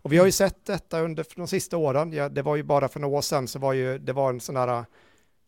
Och 0.01 0.13
vi 0.13 0.17
har 0.17 0.25
ju 0.25 0.31
sett 0.31 0.65
detta 0.65 1.01
under 1.01 1.25
de 1.35 1.47
sista 1.47 1.77
åren. 1.77 2.13
Ja, 2.13 2.29
det 2.29 2.41
var 2.41 2.55
ju 2.55 2.63
bara 2.63 2.87
för 2.87 2.99
några 2.99 3.17
år 3.17 3.21
sedan 3.21 3.47
så 3.47 3.59
var 3.59 3.73
ju, 3.73 3.97
det 3.97 4.13
var 4.13 4.29
en 4.29 4.39
sån 4.39 4.55
där 4.55 4.85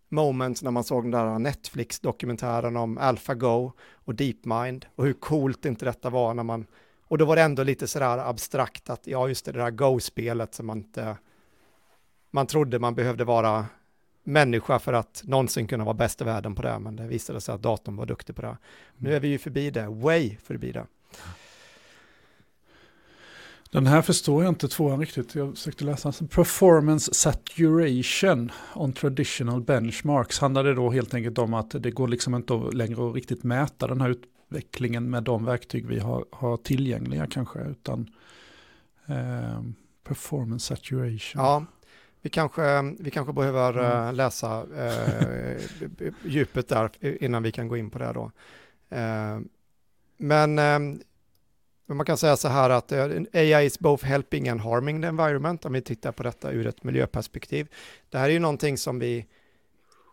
moment 0.10 0.62
när 0.62 0.72
man 0.72 0.84
såg 0.84 1.04
den 1.04 1.12
där 1.12 1.40
Netflix-dokumentären 1.40 2.78
om 2.78 2.98
AlphaGo 2.98 3.72
och 3.94 4.16
DeepMind 4.16 4.86
och 4.96 5.06
hur 5.06 5.14
coolt 5.14 5.66
inte 5.66 5.86
detta 5.86 6.10
var 6.10 6.34
när 6.34 6.44
man, 6.44 6.66
och 7.08 7.18
då 7.18 7.26
var 7.26 7.36
det 7.36 7.42
ändå 7.42 7.64
lite 7.64 7.88
sådär 7.88 8.18
abstrakt 8.18 8.90
att 8.90 9.08
ja 9.08 9.28
just 9.28 9.46
det, 9.46 9.52
det 9.52 9.60
där 9.60 9.72
Go-spelet 9.72 10.54
som 10.56 10.66
man 10.66 10.78
inte, 10.78 11.18
man 12.32 12.48
trodde 12.48 12.80
man 12.80 12.96
behövde 12.96 13.24
vara 13.24 13.66
människa 14.24 14.80
för 14.80 14.94
att 14.94 15.22
någonsin 15.26 15.68
kunna 15.68 15.84
vara 15.84 15.94
bäst 15.94 16.22
i 16.22 16.24
världen 16.24 16.56
på 16.56 16.62
det, 16.62 16.80
men 16.80 16.96
det 16.96 17.08
visade 17.08 17.42
sig 17.42 17.56
att 17.56 17.62
datorn 17.62 17.96
var 17.96 18.06
duktig 18.06 18.36
på 18.36 18.42
det. 18.42 18.58
Nu 18.98 19.16
är 19.16 19.20
vi 19.20 19.28
ju 19.28 19.38
förbi 19.38 19.72
det, 19.72 19.88
way 19.88 20.38
förbi 20.38 20.72
det. 20.72 20.86
Den 23.72 23.88
här 23.88 24.02
förstår 24.02 24.44
jag 24.44 24.52
inte 24.52 24.68
tvåan 24.68 25.00
riktigt. 25.00 25.36
Jag 25.36 25.58
försökte 25.58 25.84
läsa. 25.86 26.12
Performance 26.12 27.14
saturation 27.14 28.52
on 28.76 28.94
traditional 28.94 29.62
benchmarks 29.62 30.40
handlade 30.40 30.74
då 30.74 30.90
helt 30.92 31.14
enkelt 31.14 31.38
om 31.38 31.54
att 31.54 31.72
det 31.84 31.92
går 31.92 32.08
liksom 32.08 32.36
inte 32.36 32.54
längre 32.54 33.10
att 33.10 33.16
riktigt 33.16 33.44
mäta 33.44 33.88
den 33.88 34.02
här 34.02 34.10
utvecklingen 34.10 35.10
med 35.10 35.24
de 35.24 35.46
verktyg 35.46 35.86
vi 35.88 36.00
har, 36.00 36.26
har 36.32 36.58
tillgängliga 36.58 37.28
kanske, 37.28 37.60
utan 37.60 38.10
eh, 39.08 39.62
performance 40.04 40.66
saturation. 40.76 41.42
Ja, 41.42 41.66
vi 42.22 42.30
kanske, 42.30 42.82
vi 43.00 43.12
kanske 43.12 43.34
behöver 43.34 43.74
Mm. 43.74 44.08
eh, 44.08 44.14
läsa 44.14 44.66
eh, 44.78 45.62
djupet 46.26 46.68
där 46.68 46.90
innan 47.24 47.44
vi 47.44 47.52
kan 47.52 47.68
gå 47.68 47.78
in 47.78 47.90
på 47.90 48.00
det 48.00 48.14
då. 48.14 48.32
Eh, 48.90 49.40
men 50.18 50.60
eh, 50.60 51.00
men 51.90 51.98
man 51.98 52.06
kan 52.06 52.18
säga 52.18 52.38
så 52.38 52.48
här 52.48 52.70
att 52.70 52.92
eh, 52.92 53.06
AI 53.34 53.66
is 53.66 53.80
both 53.80 54.06
helping 54.06 54.50
and 54.50 54.62
harming 54.62 55.02
the 55.02 55.08
environment 55.08 55.66
om 55.66 55.74
vi 55.74 55.82
tittar 55.82 56.12
på 56.12 56.24
detta 56.24 56.52
ur 56.52 56.68
ett 56.68 56.84
miljöperspektiv. 56.84 57.68
Det 58.10 58.18
här 58.18 58.30
är 58.30 58.34
ju 58.34 58.40
någonting 58.40 58.78
som 58.78 59.00
vi 59.00 59.26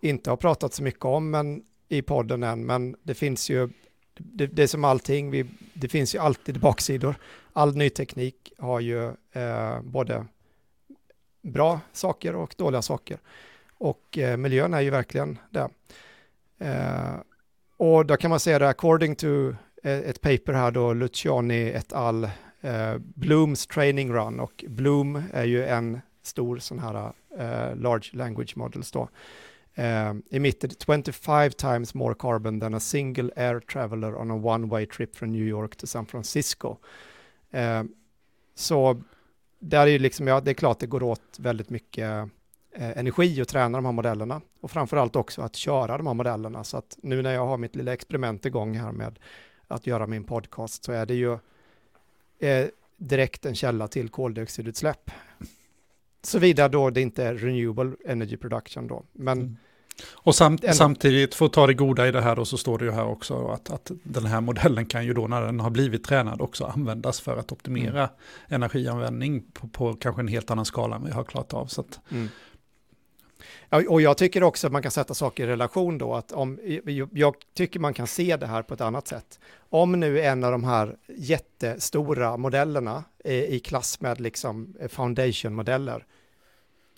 inte 0.03 0.31
har 0.31 0.37
pratat 0.37 0.75
så 0.75 0.83
mycket 0.83 1.05
om 1.05 1.31
men, 1.31 1.63
i 1.89 2.03
podden 2.03 2.43
än, 2.43 2.67
men 2.67 2.97
det 3.03 3.15
finns 3.15 3.51
ju, 3.51 3.69
det, 4.15 4.47
det 4.47 4.63
är 4.63 4.67
som 4.67 4.85
allting, 4.85 5.31
vi, 5.31 5.47
det 5.73 5.89
finns 5.89 6.15
ju 6.15 6.19
alltid 6.19 6.61
baksidor. 6.61 7.15
All 7.53 7.77
ny 7.77 7.91
teknik 7.91 8.53
har 8.59 8.81
ju 8.81 9.05
eh, 9.33 9.81
både 9.83 10.27
bra 11.43 11.81
saker 11.93 12.35
och 12.35 12.55
dåliga 12.59 12.83
saker. 12.83 13.19
Och 13.79 14.19
eh, 14.19 14.37
miljön 14.37 14.75
är 14.75 14.81
ju 14.81 14.91
verkligen 14.91 15.39
det. 15.51 15.69
Eh, 16.59 17.15
och 17.77 18.07
då 18.07 18.17
kan 18.17 18.31
man 18.31 18.41
säga 18.41 18.59
det, 18.59 18.69
according 18.69 19.17
to 19.17 19.27
Eh, 19.87 19.99
ett 19.99 20.21
paper 20.21 20.53
här 20.53 20.71
då, 20.71 20.93
Luciani 20.93 21.71
et 21.71 21.93
al. 21.93 22.25
Eh, 22.61 22.99
Blooms 22.99 23.67
training 23.67 24.13
run 24.13 24.41
och 24.41 24.65
Bloom 24.69 25.23
är 25.33 25.45
ju 25.45 25.65
en 25.65 26.01
stor 26.23 26.59
sån 26.59 26.79
här 26.79 27.13
eh, 27.39 27.77
large 27.77 28.11
language 28.13 28.57
models 28.57 28.91
då. 28.91 29.09
Um, 29.79 30.23
emitted 30.31 30.75
25 30.87 31.51
times 31.51 31.95
more 31.95 32.15
carbon 32.19 32.61
than 32.61 32.75
a 32.75 32.81
single 32.81 33.31
air 33.37 33.61
traveler 33.61 34.17
on 34.17 34.31
a 34.31 34.35
one 34.35 34.67
way 34.67 34.87
trip 34.87 35.17
from 35.17 35.33
New 35.33 35.49
York 35.49 35.77
to 35.77 35.87
San 35.87 36.07
Francisco. 36.07 36.77
Um, 37.51 37.95
så 38.55 39.03
där 39.59 39.81
är 39.81 39.91
ju 39.91 39.99
liksom, 39.99 40.27
ja, 40.27 40.41
det 40.41 40.51
är 40.51 40.55
klart 40.55 40.79
det 40.79 40.87
går 40.87 41.03
åt 41.03 41.39
väldigt 41.39 41.71
mycket 41.71 42.31
eh, 42.73 42.99
energi 42.99 43.41
att 43.41 43.49
träna 43.49 43.79
de 43.79 43.85
här 43.85 43.93
modellerna 43.93 44.41
och 44.61 44.71
framförallt 44.71 45.17
också 45.17 45.43
att 45.43 45.57
köra 45.57 45.97
de 45.97 46.07
här 46.07 46.15
modellerna. 46.15 46.65
Så 46.65 46.77
att 46.77 46.99
nu 47.03 47.23
när 47.23 47.35
jag 47.35 47.47
har 47.47 47.59
mitt 47.59 47.77
lilla 47.77 47.93
experiment 47.93 48.47
igång 48.47 48.75
här 48.75 48.93
med 48.93 49.19
att 49.69 49.87
göra 49.87 50.07
min 50.07 50.25
podcast 50.25 50.85
så 50.85 50.93
är 50.93 51.07
det 51.07 51.15
ju, 51.15 51.33
eh, 52.39 52.67
direkt 52.97 53.47
en 53.47 53.55
källa 53.55 53.89
till 53.89 54.09
koldioxidutsläpp. 54.09 55.11
Såvida 56.23 56.69
då 56.69 56.91
det 56.91 57.01
inte 57.01 57.25
är 57.25 57.35
renewable 57.35 57.93
energy 58.07 58.37
production 58.37 58.87
då. 58.87 59.05
Men 59.13 59.39
mm. 59.39 59.57
Och 60.15 60.35
samt, 60.35 60.65
samtidigt, 60.75 61.35
för 61.35 61.47
att 61.47 61.53
ta 61.53 61.67
det 61.67 61.75
goda 61.75 62.09
i 62.09 62.13
det 62.13 62.21
här 62.21 62.37
då, 62.37 62.45
så 62.45 62.57
står 62.57 62.79
det 62.79 62.85
ju 62.85 62.91
här 62.91 63.07
också 63.07 63.49
att, 63.49 63.71
att 63.71 63.91
den 64.03 64.27
här 64.27 64.41
modellen 64.41 64.87
kan 64.87 65.07
ju 65.07 65.15
då 65.15 65.27
när 65.27 65.43
den 65.43 65.61
har 65.61 65.71
blivit 65.71 66.05
tränad 66.05 66.41
också 66.41 66.65
användas 66.65 67.21
för 67.21 67.37
att 67.37 67.53
optimera 67.53 68.01
mm. 68.01 68.11
energianvändning 68.49 69.45
på, 69.53 69.69
på, 69.69 69.95
kanske 69.95 70.23
en 70.23 70.29
helt 70.29 70.51
annan 70.51 70.65
skala 70.65 70.97
än 70.97 71.05
vi 71.05 71.11
har 71.11 71.25
klarat 71.25 71.55
av. 71.55 71.67
Så 71.67 71.81
att, 71.81 72.01
mm. 72.11 72.29
Och 73.89 74.03
jag 74.03 74.19
tycker 74.19 74.43
också 74.43 74.67
att 74.67 74.73
man 74.73 74.83
kan 74.83 74.91
sätta 74.91 75.15
saker 75.15 75.45
i 75.45 75.47
relation 75.47 75.99
då, 75.99 76.15
att 76.15 76.33
om, 76.33 76.59
jag 77.13 77.35
tycker 77.55 77.81
man 77.81 77.95
kan 77.95 78.07
se 78.07 78.37
det 78.37 78.47
här 78.47 78.63
på 78.63 78.75
ett 78.75 78.81
annat 78.81 79.09
sätt. 79.09 79.41
Om 79.57 79.93
nu 80.01 80.21
en 80.21 80.45
av 80.45 80.53
de 80.53 80.65
här 80.65 80.97
jättestora 81.09 82.37
modellerna 82.37 83.05
eh, 83.25 83.45
i 83.45 83.61
klass 83.61 84.01
med 84.01 84.21
liksom 84.21 84.75
eh, 84.81 84.89
foundation-modeller, 84.89 86.05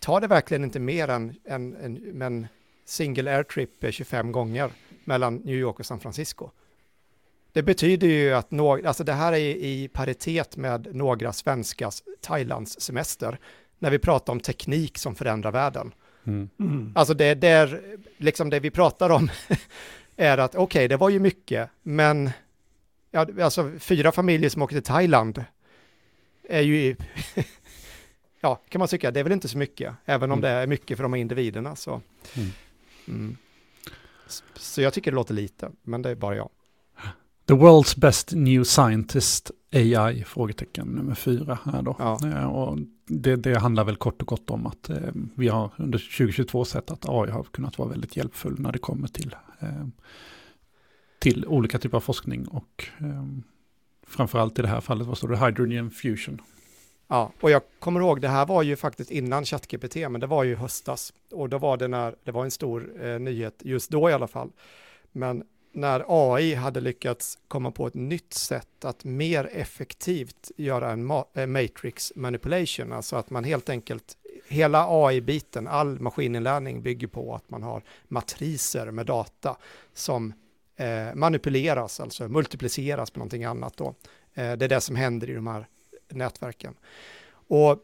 tar 0.00 0.20
det 0.20 0.26
verkligen 0.26 0.64
inte 0.64 0.80
mer 0.80 1.08
än 1.08 1.34
en, 1.44 1.76
en, 1.76 2.22
en 2.22 2.46
single 2.84 3.36
airtrip 3.36 3.70
25 3.90 4.26
eh, 4.26 4.32
gånger 4.32 4.70
mellan 5.04 5.36
New 5.36 5.56
York 5.56 5.78
och 5.78 5.86
San 5.86 6.00
Francisco? 6.00 6.50
Det 7.52 7.62
betyder 7.62 8.08
ju 8.08 8.32
att 8.32 8.50
no 8.50 8.86
alltså 8.86 9.04
det 9.04 9.12
här 9.12 9.32
är 9.32 9.56
i 9.56 9.88
paritet 9.88 10.56
med 10.56 10.94
några 10.94 11.32
svenskas 11.32 12.02
Thailands 12.20 12.80
semester 12.80 13.38
när 13.78 13.90
vi 13.90 13.98
pratar 13.98 14.32
om 14.32 14.40
teknik 14.40 14.98
som 14.98 15.14
förändrar 15.14 15.52
världen. 15.52 15.92
Mm. 16.28 16.48
Mm. 16.60 16.92
Alltså 16.94 17.14
det, 17.14 17.34
det 17.34 17.80
liksom 18.16 18.50
det 18.50 18.60
vi 18.60 18.70
pratar 18.70 19.10
om 19.10 19.30
är 20.16 20.38
att 20.38 20.54
okej, 20.54 20.64
okay, 20.64 20.88
det 20.88 20.96
var 20.96 21.08
ju 21.08 21.18
mycket, 21.18 21.70
men 21.82 22.30
ja, 23.10 23.26
alltså 23.40 23.72
fyra 23.78 24.12
familjer 24.12 24.50
som 24.50 24.62
åker 24.62 24.74
till 24.74 24.82
Thailand 24.82 25.44
är 26.48 26.60
ju, 26.60 26.96
ja, 28.40 28.60
kan 28.68 28.78
man 28.78 28.88
tycka, 28.88 29.10
det 29.10 29.20
är 29.20 29.24
väl 29.24 29.32
inte 29.32 29.48
så 29.48 29.58
mycket, 29.58 29.94
även 30.04 30.32
om 30.32 30.38
mm. 30.38 30.50
det 30.50 30.56
är 30.62 30.66
mycket 30.66 30.96
för 30.96 31.02
de 31.02 31.12
här 31.12 31.20
individerna. 31.20 31.76
Så. 31.76 32.00
Mm. 32.36 32.48
Mm. 33.08 33.36
så 34.54 34.82
jag 34.82 34.92
tycker 34.92 35.10
det 35.10 35.14
låter 35.14 35.34
lite, 35.34 35.70
men 35.82 36.02
det 36.02 36.10
är 36.10 36.14
bara 36.14 36.36
jag. 36.36 36.50
The 37.48 37.54
World's 37.54 38.00
Best 38.00 38.32
New 38.32 38.64
Scientist 38.64 39.50
AI? 39.72 40.24
Frågetecken 40.24 40.88
nummer 40.88 41.14
fyra 41.14 41.58
här 41.64 41.82
då. 41.82 41.96
Ja. 41.98 42.18
Eh, 42.24 42.46
och 42.46 42.78
det, 43.06 43.36
det, 43.36 43.58
handlar 43.58 43.84
väl 43.84 43.96
kort 43.96 44.22
och 44.22 44.28
gott 44.28 44.50
om 44.50 44.66
att 44.66 44.90
eh, 44.90 44.96
vi 45.34 45.48
har 45.48 45.70
under 45.76 45.98
2022 45.98 46.64
sett 46.64 46.90
att 46.90 47.08
AI 47.08 47.30
har 47.30 47.42
kunnat 47.42 47.78
vara 47.78 47.88
väldigt 47.88 48.16
hjälpfull 48.16 48.56
när 48.58 48.72
det 48.72 48.78
kommer 48.78 49.08
till, 49.08 49.36
eh, 49.60 49.86
till 51.18 51.46
olika 51.46 51.78
typer 51.78 51.96
av 51.96 52.00
forskning 52.00 52.48
och 52.48 52.84
eh, 52.98 53.24
framförallt 54.06 54.58
i 54.58 54.62
det 54.62 54.68
här 54.68 54.80
fallet, 54.80 55.06
vad 55.06 55.18
står 55.18 55.28
det, 55.28 55.36
Hydrogen 55.36 55.90
Fusion. 55.90 56.40
Ja, 57.06 57.32
och 57.40 57.50
jag 57.50 57.62
kommer 57.78 58.00
ihåg, 58.00 58.20
det 58.20 58.28
här 58.28 58.46
var 58.46 58.62
ju 58.62 58.76
faktiskt 58.76 59.10
innan 59.10 59.44
ChatGPT, 59.44 59.96
men 59.96 60.20
det 60.20 60.26
var 60.26 60.44
ju 60.44 60.54
höstas. 60.54 61.12
Och 61.30 61.48
då 61.48 61.58
var 61.58 61.76
det 61.76 61.88
när, 61.88 62.14
det 62.24 62.30
var 62.30 62.44
en 62.44 62.50
stor 62.50 63.06
eh, 63.06 63.18
nyhet, 63.18 63.60
just 63.64 63.90
då 63.90 64.10
i 64.10 64.12
alla 64.12 64.26
fall. 64.26 64.50
Men 65.12 65.44
när 65.72 66.04
AI 66.08 66.54
hade 66.54 66.80
lyckats 66.80 67.38
komma 67.48 67.70
på 67.70 67.86
ett 67.86 67.94
nytt 67.94 68.34
sätt 68.34 68.84
att 68.84 69.04
mer 69.04 69.50
effektivt 69.52 70.50
göra 70.56 70.90
en 70.90 71.10
eh, 71.34 71.46
matrix 71.46 72.12
manipulation, 72.16 72.92
alltså 72.92 73.16
att 73.16 73.30
man 73.30 73.44
helt 73.44 73.68
enkelt, 73.68 74.16
hela 74.48 74.86
AI-biten, 74.88 75.68
all 75.68 76.00
maskininlärning 76.00 76.82
bygger 76.82 77.06
på 77.06 77.34
att 77.34 77.50
man 77.50 77.62
har 77.62 77.82
matriser 78.08 78.90
med 78.90 79.06
data 79.06 79.56
som 79.92 80.32
eh, 80.76 81.14
manipuleras, 81.14 82.00
alltså 82.00 82.28
multipliceras 82.28 83.14
med 83.14 83.18
någonting 83.18 83.44
annat 83.44 83.76
då. 83.76 83.94
Eh, 84.34 84.52
det 84.52 84.64
är 84.64 84.68
det 84.68 84.80
som 84.80 84.96
händer 84.96 85.30
i 85.30 85.34
de 85.34 85.46
här 85.46 85.66
nätverken. 86.08 86.74
Och 87.30 87.78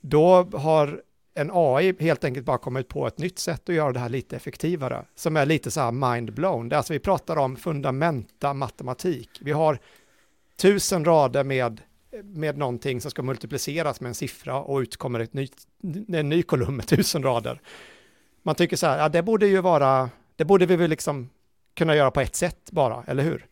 då 0.00 0.42
har 0.42 1.02
en 1.34 1.50
AI 1.52 1.94
helt 2.00 2.24
enkelt 2.24 2.46
bara 2.46 2.58
kommit 2.58 2.88
på 2.88 3.06
ett 3.06 3.18
nytt 3.18 3.38
sätt 3.38 3.68
att 3.68 3.74
göra 3.74 3.92
det 3.92 4.00
här 4.00 4.08
lite 4.08 4.36
effektivare, 4.36 5.04
som 5.14 5.36
är 5.36 5.46
lite 5.46 5.70
så 5.70 5.80
här 5.80 5.90
mind-blown. 5.90 6.74
Alltså 6.74 6.92
vi 6.92 6.98
pratar 6.98 7.36
om 7.36 7.56
fundamenta 7.56 8.54
matematik. 8.54 9.28
Vi 9.40 9.52
har 9.52 9.78
tusen 10.56 11.04
rader 11.04 11.44
med, 11.44 11.80
med 12.22 12.58
någonting 12.58 13.00
som 13.00 13.10
ska 13.10 13.22
multipliceras 13.22 14.00
med 14.00 14.08
en 14.08 14.14
siffra 14.14 14.62
och 14.62 14.78
ut 14.78 14.96
kommer 14.96 15.20
ett 15.20 15.32
nytt, 15.32 15.66
en 16.08 16.28
ny 16.28 16.42
kolumn 16.42 16.76
med 16.76 16.86
tusen 16.86 17.22
rader. 17.22 17.60
Man 18.42 18.54
tycker 18.54 18.76
så 18.76 18.86
här, 18.86 18.98
ja 18.98 19.08
det 19.08 19.22
borde 19.22 19.46
ju 19.46 19.60
vara, 19.60 20.10
det 20.36 20.44
borde 20.44 20.66
vi 20.66 20.76
väl 20.76 20.90
liksom 20.90 21.30
kunna 21.74 21.96
göra 21.96 22.10
på 22.10 22.20
ett 22.20 22.36
sätt 22.36 22.70
bara, 22.70 23.04
eller 23.06 23.22
hur? 23.22 23.46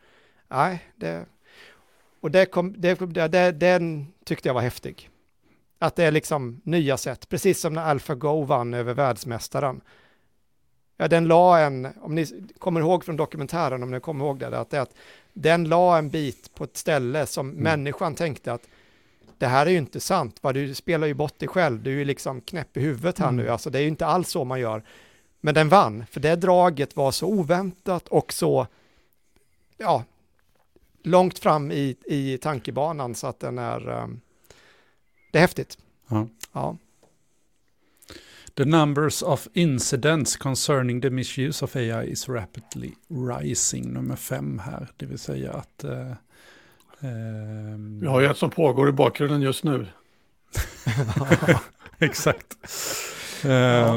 Nej, 0.48 0.84
det, 0.96 1.26
och 2.20 2.30
det 2.30 2.46
kom, 2.46 2.74
det, 2.78 3.28
det, 3.28 3.52
den 3.52 4.06
tyckte 4.24 4.48
jag 4.48 4.54
var 4.54 4.60
häftig. 4.60 5.10
Att 5.82 5.96
det 5.96 6.04
är 6.04 6.10
liksom 6.10 6.60
nya 6.64 6.96
sätt, 6.96 7.28
precis 7.28 7.60
som 7.60 7.72
när 7.72 7.82
AlphaGo 7.82 8.44
vann 8.44 8.74
över 8.74 8.94
världsmästaren. 8.94 9.80
Ja, 10.96 11.08
den 11.08 11.28
la 11.28 11.58
en, 11.58 11.88
om 12.00 12.14
ni 12.14 12.26
kommer 12.58 12.80
ihåg 12.80 13.04
från 13.04 13.16
dokumentären, 13.16 13.82
om 13.82 13.90
ni 13.90 14.00
kommer 14.00 14.24
ihåg 14.24 14.38
det, 14.38 14.58
att, 14.58 14.70
det 14.70 14.82
att 14.82 14.94
den 15.32 15.64
la 15.68 15.98
en 15.98 16.10
bit 16.10 16.54
på 16.54 16.64
ett 16.64 16.76
ställe 16.76 17.26
som 17.26 17.50
mm. 17.50 17.62
människan 17.62 18.14
tänkte 18.14 18.52
att 18.52 18.68
det 19.38 19.46
här 19.46 19.66
är 19.66 19.70
ju 19.70 19.78
inte 19.78 20.00
sant, 20.00 20.38
va? 20.40 20.52
du 20.52 20.74
spelar 20.74 21.06
ju 21.06 21.14
bort 21.14 21.38
dig 21.38 21.48
själv, 21.48 21.82
du 21.82 21.90
är 21.90 21.98
ju 21.98 22.04
liksom 22.04 22.40
knäpp 22.40 22.76
i 22.76 22.80
huvudet 22.80 23.18
här 23.18 23.28
mm. 23.28 23.36
nu, 23.36 23.50
alltså 23.50 23.70
det 23.70 23.78
är 23.78 23.82
ju 23.82 23.88
inte 23.88 24.06
alls 24.06 24.30
så 24.30 24.44
man 24.44 24.60
gör. 24.60 24.82
Men 25.40 25.54
den 25.54 25.68
vann, 25.68 26.06
för 26.10 26.20
det 26.20 26.36
draget 26.36 26.96
var 26.96 27.10
så 27.10 27.26
oväntat 27.26 28.08
och 28.08 28.32
så, 28.32 28.66
ja, 29.76 30.04
långt 31.02 31.38
fram 31.38 31.72
i, 31.72 31.96
i 32.06 32.38
tankebanan 32.38 33.14
så 33.14 33.26
att 33.26 33.40
den 33.40 33.58
är, 33.58 33.88
um, 33.88 34.20
är 35.38 35.42
häftigt. 35.42 35.78
Ja. 36.08 36.28
ja. 36.52 36.76
The 38.54 38.64
numbers 38.64 39.22
of 39.22 39.48
incidents 39.52 40.36
concerning 40.36 41.00
the 41.00 41.10
misuse 41.10 41.64
of 41.64 41.76
AI 41.76 42.10
is 42.10 42.28
rapidly 42.28 42.92
rising, 43.08 43.92
nummer 43.92 44.16
fem 44.16 44.58
här, 44.58 44.88
det 44.96 45.06
vill 45.06 45.18
säga 45.18 45.52
att... 45.52 45.84
Eh, 45.84 46.10
eh, 47.00 47.78
Vi 48.00 48.06
har 48.06 48.20
ju 48.20 48.26
ett 48.26 48.36
som 48.36 48.50
pågår 48.50 48.88
i 48.88 48.92
bakgrunden 48.92 49.42
just 49.42 49.64
nu. 49.64 49.86
Exakt. 51.98 52.56
Ja. 53.44 53.94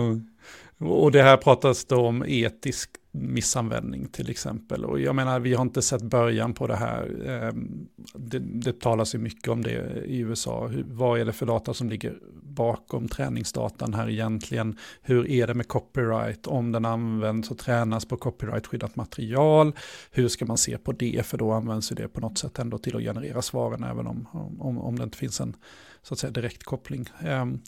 Och 0.83 1.11
det 1.11 1.23
här 1.23 1.37
pratas 1.37 1.85
då 1.85 2.07
om 2.07 2.25
etisk 2.27 2.89
missanvändning 3.11 4.07
till 4.07 4.29
exempel. 4.29 4.85
Och 4.85 4.99
jag 4.99 5.15
menar, 5.15 5.39
vi 5.39 5.53
har 5.53 5.61
inte 5.61 5.81
sett 5.81 6.01
början 6.01 6.53
på 6.53 6.67
det 6.67 6.75
här. 6.75 7.29
Ehm, 7.29 7.87
det, 8.13 8.39
det 8.39 8.79
talas 8.79 9.15
ju 9.15 9.19
mycket 9.19 9.47
om 9.47 9.61
det 9.61 10.03
i 10.05 10.19
USA. 10.19 10.67
Hur, 10.67 10.85
vad 10.87 11.19
är 11.19 11.25
det 11.25 11.33
för 11.33 11.45
data 11.45 11.73
som 11.73 11.89
ligger 11.89 12.19
bakom 12.43 13.07
träningsdatan 13.07 13.93
här 13.93 14.09
egentligen? 14.09 14.77
Hur 15.01 15.29
är 15.29 15.47
det 15.47 15.53
med 15.53 15.67
copyright? 15.67 16.47
Om 16.47 16.71
den 16.71 16.85
används 16.85 17.51
och 17.51 17.57
tränas 17.57 18.05
på 18.05 18.17
copyrightskyddat 18.17 18.95
material, 18.95 19.73
hur 20.11 20.27
ska 20.27 20.45
man 20.45 20.57
se 20.57 20.77
på 20.77 20.91
det? 20.91 21.25
För 21.25 21.37
då 21.37 21.51
används 21.51 21.91
ju 21.91 21.95
det 21.95 22.07
på 22.07 22.19
något 22.19 22.37
sätt 22.37 22.59
ändå 22.59 22.77
till 22.77 22.95
att 22.95 23.01
generera 23.01 23.41
svaren, 23.41 23.83
även 23.83 24.07
om, 24.07 24.27
om, 24.59 24.77
om 24.77 24.99
det 24.99 25.03
inte 25.03 25.17
finns 25.17 25.41
en 25.41 25.55
så 26.01 26.13
att 26.13 26.19
säga, 26.19 26.31
direkt 26.31 26.63
koppling. 26.63 27.09
Ehm, 27.19 27.59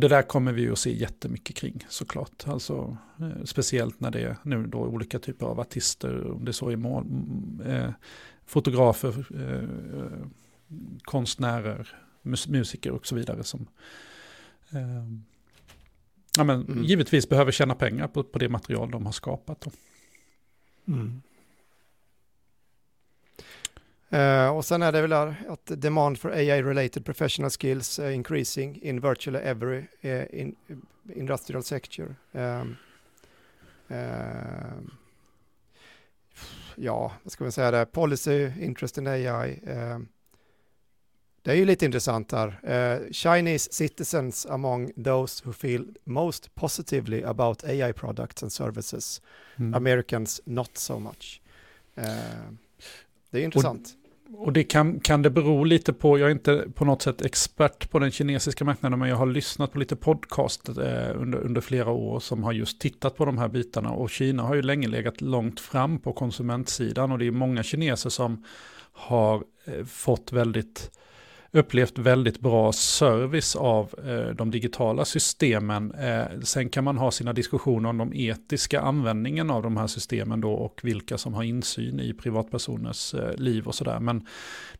det 0.00 0.08
där 0.08 0.22
kommer 0.22 0.52
vi 0.52 0.70
att 0.70 0.78
se 0.78 0.92
jättemycket 0.92 1.56
kring 1.56 1.86
såklart. 1.88 2.44
Alltså, 2.46 2.96
eh, 3.20 3.44
speciellt 3.44 4.00
när 4.00 4.10
det 4.10 4.20
är 4.20 4.36
nu 4.42 4.66
då 4.66 4.78
olika 4.78 5.18
typer 5.18 5.46
av 5.46 5.60
artister, 5.60 6.30
om 6.30 6.44
det 6.44 6.52
så 6.52 6.70
är 6.70 6.76
mål, 6.76 7.06
eh, 7.66 7.90
fotografer, 8.46 9.26
eh, 9.34 10.26
konstnärer, 11.02 11.96
mus 12.22 12.48
musiker 12.48 12.90
och 12.90 13.06
så 13.06 13.14
vidare 13.14 13.44
som 13.44 13.66
eh, 14.70 15.04
ja, 16.36 16.44
men, 16.44 16.66
mm. 16.66 16.84
givetvis 16.84 17.28
behöver 17.28 17.52
tjäna 17.52 17.74
pengar 17.74 18.08
på, 18.08 18.24
på 18.24 18.38
det 18.38 18.48
material 18.48 18.90
de 18.90 19.06
har 19.06 19.12
skapat. 19.12 19.68
Mm. 20.88 21.22
Uh, 24.12 24.48
och 24.48 24.64
sen 24.64 24.82
är 24.82 24.92
det 24.92 25.02
väl 25.02 25.12
att 25.12 25.66
demand 25.66 26.18
for 26.18 26.30
AI-related 26.30 27.04
professional 27.04 27.50
skills 27.50 27.98
uh, 27.98 28.14
increasing 28.14 28.82
in 28.82 29.00
virtually 29.00 29.38
every 29.38 29.78
uh, 30.04 30.40
in, 30.40 30.56
industrial 31.14 31.62
sector. 31.62 32.16
Um, 32.32 32.76
ja, 36.76 37.12
vad 37.22 37.32
ska 37.32 37.44
man 37.44 37.52
säga 37.52 37.70
det? 37.70 37.86
Policy, 37.86 38.50
interest 38.60 38.98
in 38.98 39.06
AI. 39.06 39.60
Um, 39.66 40.08
det 41.42 41.50
är 41.50 41.56
ju 41.56 41.64
lite 41.64 41.84
intressant 41.84 42.32
här. 42.32 43.08
Chinese 43.12 43.72
citizens 43.72 44.46
among 44.46 44.92
those 45.04 45.44
who 45.44 45.52
feel 45.52 45.86
most 46.04 46.54
positively 46.54 47.22
about 47.22 47.64
AI 47.64 47.92
products 47.92 48.42
and 48.42 48.52
services. 48.52 49.22
Mm. 49.56 49.74
Americans 49.74 50.40
not 50.44 50.76
so 50.76 50.98
much. 50.98 51.40
Det 53.30 53.40
är 53.40 53.44
intressant. 53.44 53.88
Och, 54.32 54.46
och 54.46 54.52
det 54.52 54.64
kan, 54.64 55.00
kan 55.00 55.22
det 55.22 55.30
bero 55.30 55.64
lite 55.64 55.92
på, 55.92 56.18
jag 56.18 56.26
är 56.26 56.32
inte 56.32 56.66
på 56.74 56.84
något 56.84 57.02
sätt 57.02 57.22
expert 57.22 57.90
på 57.90 57.98
den 57.98 58.10
kinesiska 58.10 58.64
marknaden, 58.64 58.98
men 58.98 59.08
jag 59.08 59.16
har 59.16 59.26
lyssnat 59.26 59.72
på 59.72 59.78
lite 59.78 59.96
podcast 59.96 60.68
eh, 60.68 60.74
under, 61.14 61.38
under 61.38 61.60
flera 61.60 61.90
år 61.90 62.20
som 62.20 62.44
har 62.44 62.52
just 62.52 62.80
tittat 62.80 63.16
på 63.16 63.24
de 63.24 63.38
här 63.38 63.48
bitarna. 63.48 63.90
Och 63.90 64.10
Kina 64.10 64.42
har 64.42 64.54
ju 64.54 64.62
länge 64.62 64.88
legat 64.88 65.20
långt 65.20 65.60
fram 65.60 65.98
på 65.98 66.12
konsumentsidan 66.12 67.12
och 67.12 67.18
det 67.18 67.26
är 67.26 67.30
många 67.30 67.62
kineser 67.62 68.10
som 68.10 68.44
har 68.92 69.44
eh, 69.64 69.84
fått 69.84 70.32
väldigt 70.32 70.90
upplevt 71.52 71.98
väldigt 71.98 72.40
bra 72.40 72.72
service 72.72 73.56
av 73.56 73.94
eh, 74.06 74.34
de 74.34 74.50
digitala 74.50 75.04
systemen. 75.04 75.92
Eh, 75.94 76.40
sen 76.42 76.68
kan 76.68 76.84
man 76.84 76.98
ha 76.98 77.10
sina 77.10 77.32
diskussioner 77.32 77.88
om 77.88 77.98
de 77.98 78.12
etiska 78.14 78.80
användningen 78.80 79.50
av 79.50 79.62
de 79.62 79.76
här 79.76 79.86
systemen 79.86 80.40
då 80.40 80.52
och 80.52 80.80
vilka 80.82 81.18
som 81.18 81.34
har 81.34 81.42
insyn 81.42 82.00
i 82.00 82.12
privatpersoners 82.12 83.14
eh, 83.14 83.36
liv 83.36 83.66
och 83.66 83.74
sådär. 83.74 84.00
Men 84.00 84.26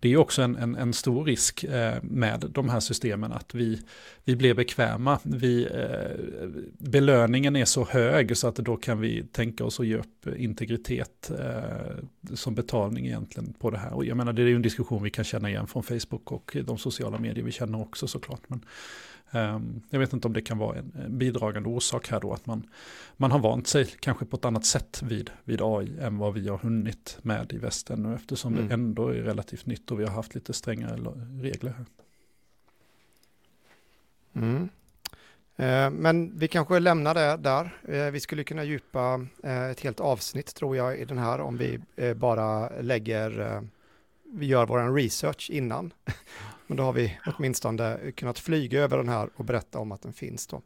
det 0.01 0.13
är 0.13 0.17
också 0.17 0.43
en, 0.43 0.57
en, 0.57 0.77
en 0.77 0.93
stor 0.93 1.25
risk 1.25 1.65
eh, 1.65 2.03
med 2.03 2.45
de 2.55 2.69
här 2.69 2.81
systemen 2.81 3.33
att 3.33 3.55
vi, 3.55 3.81
vi 4.25 4.37
blir 4.37 4.55
bekväma. 4.55 5.19
Vi, 5.23 5.65
eh, 5.65 6.49
belöningen 6.79 7.57
är 7.57 7.65
så 7.65 7.85
hög 7.85 8.37
så 8.37 8.49
att 8.49 8.57
då 8.57 8.77
kan 8.77 9.01
vi 9.01 9.23
tänka 9.23 9.65
oss 9.65 9.81
att 9.81 9.87
ge 9.87 9.97
upp 9.97 10.27
integritet 10.37 11.31
eh, 11.39 12.35
som 12.35 12.55
betalning 12.55 13.07
egentligen 13.07 13.53
på 13.53 13.71
det 13.71 13.79
här. 13.79 13.93
Och 13.93 14.05
jag 14.05 14.17
menar 14.17 14.33
det 14.33 14.43
är 14.43 14.47
ju 14.47 14.57
en 14.57 14.63
diskussion 14.63 15.03
vi 15.03 15.11
kan 15.11 15.25
känna 15.25 15.51
igen 15.51 15.67
från 15.67 15.83
Facebook 15.83 16.33
och 16.33 16.57
de 16.63 16.79
sociala 16.79 17.19
medier 17.19 17.45
vi 17.45 17.53
känner 17.53 17.81
också 17.81 18.07
såklart. 18.07 18.43
Men, 18.47 18.65
um, 19.31 19.83
jag 19.91 19.99
vet 19.99 20.13
inte 20.13 20.29
om 20.29 20.33
det 20.33 20.41
kan 20.41 20.59
vara 20.59 20.79
en, 20.79 21.19
bidragande 21.19 21.69
orsak 21.69 22.09
här 22.09 22.21
då 22.21 22.33
att 22.33 22.47
man, 22.47 22.69
man 23.17 23.31
har 23.31 23.39
vant 23.39 23.67
sig 23.67 23.87
kanske 24.01 24.25
på 24.25 24.37
ett 24.37 24.45
annat 24.45 24.65
sätt 24.65 25.03
vid, 25.03 25.31
vid 25.45 25.61
AI 25.63 25.99
än 26.01 26.19
vad 26.19 26.35
vi 26.35 26.49
har 26.49 26.59
hunnit 26.59 27.19
med 27.23 27.53
i 27.53 27.59
västen 27.59 28.03
nu 28.03 28.15
eftersom 28.15 28.53
mm. 28.53 28.69
det 28.69 28.75
ändå 28.75 29.09
är 29.09 29.15
relativt 29.15 29.67
nytt 29.67 29.91
och 29.91 30.01
vi 30.01 30.05
har 30.05 30.13
haft 30.13 30.35
lite 30.35 30.53
strängare 30.53 30.97
regler 31.43 31.71
här. 31.71 31.87
Mm. 34.35 34.69
Eh, 35.59 35.91
men 35.91 36.39
vi 36.39 36.49
kanske 36.49 36.79
lämnar 36.79 37.15
det 37.15 37.37
där. 37.37 37.77
Eh, 37.89 38.11
vi 38.11 38.21
skulle 38.21 38.45
kunna 38.45 38.65
djupa 38.65 39.27
eh, 39.43 39.71
ett 39.71 39.81
helt 39.81 40.01
avsnitt 40.01 40.55
tror 40.55 40.77
jag 40.77 40.99
i 40.99 41.05
den 41.05 41.19
här 41.19 41.41
om 41.41 41.57
vi 41.57 41.81
bara 42.17 42.69
lägger, 42.81 43.63
vi 44.33 44.47
gör 44.47 44.67
vår 44.67 44.95
research 44.95 45.51
innan. 45.51 45.93
Men 46.67 46.77
då 46.77 46.83
har 46.83 46.93
vi 46.93 47.19
åtminstone 47.27 48.13
kunnat 48.17 48.39
flyga 48.39 48.81
över 48.81 48.97
den 48.97 49.09
här 49.09 49.31
och 49.37 49.45
berätta 49.45 49.79
om 49.79 49.93
att 49.93 50.03
den 50.03 50.13
finns 50.13 50.47
då. 50.47 50.63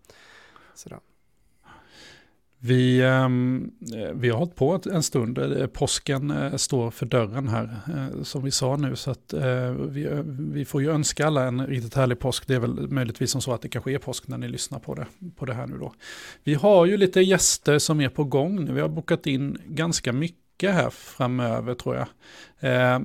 Sådär. 0.75 1.01
Vi, 2.65 3.03
ehm, 3.03 3.71
vi 4.15 4.31
har 4.31 4.39
hållit 4.39 4.55
på 4.55 4.81
en 4.93 5.03
stund, 5.03 5.39
eh, 5.39 5.67
påsken 5.67 6.31
eh, 6.31 6.57
står 6.57 6.91
för 6.91 7.07
dörren 7.07 7.49
här 7.49 7.81
eh, 7.89 8.23
som 8.23 8.45
vi 8.45 8.51
sa 8.51 8.77
nu. 8.77 8.97
Så 8.97 9.11
att 9.11 9.35
vi, 9.89 10.23
vi 10.53 10.65
får 10.65 10.83
ju 10.83 10.91
önska 10.91 11.27
alla 11.27 11.45
en 11.45 11.67
riktigt 11.67 11.95
härlig 11.95 12.19
påsk. 12.19 12.47
Det 12.47 12.55
är 12.55 12.61
väl 12.61 12.89
möjligtvis 12.89 13.31
som 13.31 13.41
så 13.41 13.53
att 13.53 13.63
det 13.63 13.69
kanske 13.69 13.93
är 13.93 13.99
påsk 13.99 14.29
när 14.29 14.39
ni 14.39 14.49
lyssnar 14.49 14.79
på 14.79 14.95
det, 14.95 15.07
på 15.37 15.45
det 15.45 15.55
här 15.55 15.67
nu 15.67 15.79
då. 15.79 15.95
Vi 16.45 16.55
har 16.55 16.87
ju 16.87 16.97
lite 16.97 17.21
gäster 17.21 17.79
som 17.79 18.01
är 18.01 18.09
på 18.09 18.25
gång 18.25 18.65
nu. 18.65 18.73
Vi 18.73 18.81
har 18.81 18.89
bokat 18.89 19.27
in 19.27 19.59
ganska 19.67 20.13
mycket 20.13 20.42
här 20.63 20.91
framöver 20.91 21.75
tror 21.75 21.97
jag. 21.97 22.07
Eh, 22.61 23.01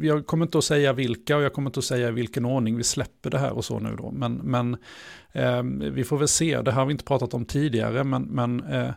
jag 0.00 0.26
kommer 0.26 0.46
inte 0.46 0.58
att 0.58 0.64
säga 0.64 0.92
vilka 0.92 1.36
och 1.36 1.42
jag 1.42 1.52
kommer 1.52 1.70
inte 1.70 1.78
att 1.78 1.84
säga 1.84 2.08
i 2.08 2.12
vilken 2.12 2.44
ordning 2.44 2.76
vi 2.76 2.84
släpper 2.84 3.30
det 3.30 3.38
här 3.38 3.52
och 3.52 3.64
så 3.64 3.78
nu 3.78 3.96
då. 3.96 4.10
Men, 4.10 4.34
men 4.34 4.76
eh, 5.32 5.62
vi 5.92 6.04
får 6.04 6.18
väl 6.18 6.28
se, 6.28 6.62
det 6.62 6.72
här 6.72 6.78
har 6.78 6.86
vi 6.86 6.92
inte 6.92 7.04
pratat 7.04 7.34
om 7.34 7.44
tidigare, 7.44 8.04
men, 8.04 8.22
men 8.22 8.64
eh, 8.64 8.90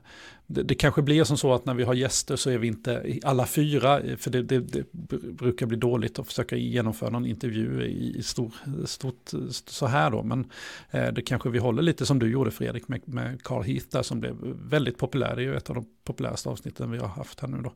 det, 0.48 0.64
det, 0.64 0.76
kanske 0.76 1.02
blir 1.02 1.24
som 1.24 1.38
så 1.38 1.54
att 1.54 1.66
när 1.66 1.74
vi 1.74 1.84
har 1.84 1.94
gäster 1.94 2.36
så 2.36 2.50
är 2.50 2.58
vi 2.58 2.68
inte 2.68 3.20
alla 3.24 3.46
fyra, 3.46 4.02
för 4.18 4.32
det, 4.32 4.42
det, 4.42 4.60
det 4.60 4.92
brukar 5.22 5.66
bli 5.66 5.78
dåligt 5.78 6.20
att 6.20 6.28
försöka 6.28 6.56
genomföra 6.56 7.10
någon 7.10 7.26
intervju 7.26 7.84
i, 7.84 8.24
stor, 8.24 8.54
stort 8.86 9.32
så 9.68 9.86
här 9.86 10.12
då. 10.12 10.24
Men 10.24 10.52
eh, 10.92 11.08
det 11.08 11.22
kanske 11.22 11.50
vi 11.50 11.60
håller 11.60 11.82
lite 11.82 12.06
som 12.06 12.20
du 12.20 12.32
gjorde 12.32 12.52
Fredrik 12.52 12.88
med, 12.88 13.02
med 13.06 13.44
Carl 13.44 13.64
Heath 13.64 13.86
där 13.92 14.04
som 14.04 14.20
blev 14.20 14.36
väldigt 14.70 14.98
populär. 14.98 15.36
Det 15.36 15.42
är 15.42 15.46
ju 15.46 15.56
ett 15.56 15.70
av 15.70 15.76
de 15.76 15.86
populäraste 16.04 16.50
avsnitten 16.50 16.92
vi 16.92 16.98
har 16.98 17.08
haft 17.08 17.40
här 17.40 17.48
nu 17.48 17.58
då. 17.62 17.74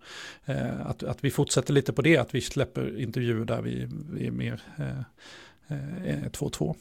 Eh, 0.54 0.88
att, 0.88 1.04
att 1.04 1.24
vi 1.24 1.32
fortsätter 1.32 1.74
lite 1.74 1.94
på 1.94 2.02
det, 2.02 2.18
att 2.18 2.36
vi 2.36 2.42
släpper 2.42 3.00
intervjuer 3.00 3.46
där 3.46 3.62
vi, 3.62 3.88
vi 4.12 4.28
är 4.28 4.32
mer 4.32 4.62
eh, 4.78 5.00
eh 6.08 6.30
2-2. 6.30 6.76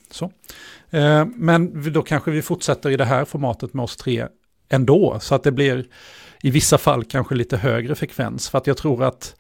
Eh, 0.91 1.27
men 1.35 1.93
då 1.93 2.03
kanske 2.03 2.31
vi 2.31 2.43
fortsätter 2.43 2.91
i 2.91 2.97
det 2.97 3.05
här 3.05 3.25
formatet 3.25 3.75
med 3.75 3.83
oss 3.83 3.97
tre 3.97 4.29
ändå. 4.69 5.19
Så 5.21 5.35
att 5.35 5.43
det 5.43 5.53
blir 5.53 5.87
i 6.43 6.51
vissa 6.51 6.79
fall 6.79 7.05
kanske 7.05 7.35
lite 7.35 7.57
högre 7.57 7.95
frekvens. 7.95 8.49
För 8.49 8.59
att 8.59 8.67
jag 8.67 8.77
tror 8.77 9.05
att 9.05 9.37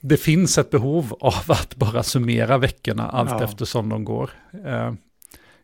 det 0.00 0.16
finns 0.16 0.58
ett 0.58 0.70
behov 0.70 1.16
av 1.20 1.34
att 1.48 1.76
bara 1.76 2.02
summera 2.02 2.58
veckorna 2.58 3.08
allt 3.08 3.30
ja. 3.30 3.44
eftersom 3.44 3.88
de 3.88 4.04
går. 4.04 4.30
Eh, 4.66 4.92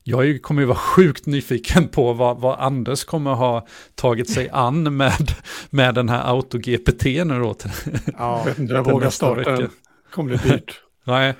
jag 0.06 0.42
kommer 0.42 0.62
ju 0.62 0.66
vara 0.66 0.78
sjukt 0.78 1.26
nyfiken 1.26 1.88
på 1.88 2.12
vad, 2.12 2.40
vad 2.40 2.58
Anders 2.60 3.04
kommer 3.04 3.34
ha 3.34 3.66
tagit 3.94 4.30
sig 4.30 4.50
an 4.52 4.96
med, 4.96 5.32
med 5.70 5.94
den 5.94 6.08
här 6.08 6.30
AutoGPT 6.30 7.04
nu 7.04 7.38
då. 7.40 7.54
Ja, 8.18 8.42
vet 8.46 8.58
inte, 8.58 8.74
jag 8.74 8.84
vågar 8.84 9.10
starta 9.10 9.50
den. 9.50 9.70
kommer 10.10 10.28
bli 10.38 10.50
dyrt. 10.50 10.84
Nej, 11.06 11.35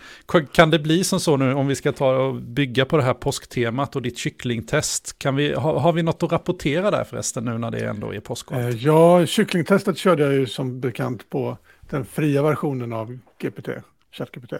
kan 0.53 0.71
det 0.71 0.79
bli 0.79 1.05
som 1.05 1.21
så 1.21 1.37
nu 1.37 1.55
om 1.55 1.67
vi 1.67 1.75
ska 1.75 1.93
ta 1.93 2.17
och 2.17 2.35
bygga 2.35 2.85
på 2.85 2.97
det 2.97 3.03
här 3.03 3.15
påsktemat 3.15 3.97
och 3.97 4.03
ditt 4.03 4.19
kycklingtest? 4.19 5.19
Kan 5.19 5.37
vi, 5.37 5.53
har, 5.53 5.79
har 5.81 5.93
vi 5.93 6.03
något 6.03 6.23
att 6.23 6.33
rapportera 6.33 6.91
där 6.91 7.05
förresten 7.05 7.45
nu 7.45 7.59
när 7.59 7.71
det 7.71 7.87
ändå 7.87 8.15
är 8.15 8.21
påskgott? 8.21 8.59
Eh, 8.59 8.69
ja, 8.69 9.27
kycklingtestet 9.27 9.99
körde 9.99 10.23
jag 10.23 10.33
ju 10.33 10.47
som 10.47 10.81
bekant 10.81 11.31
på 11.31 11.59
den 11.81 12.05
fria 12.05 12.43
versionen 12.43 12.93
av 12.93 13.19
GPT, 13.39 13.69
ChatGPT. 14.11 14.53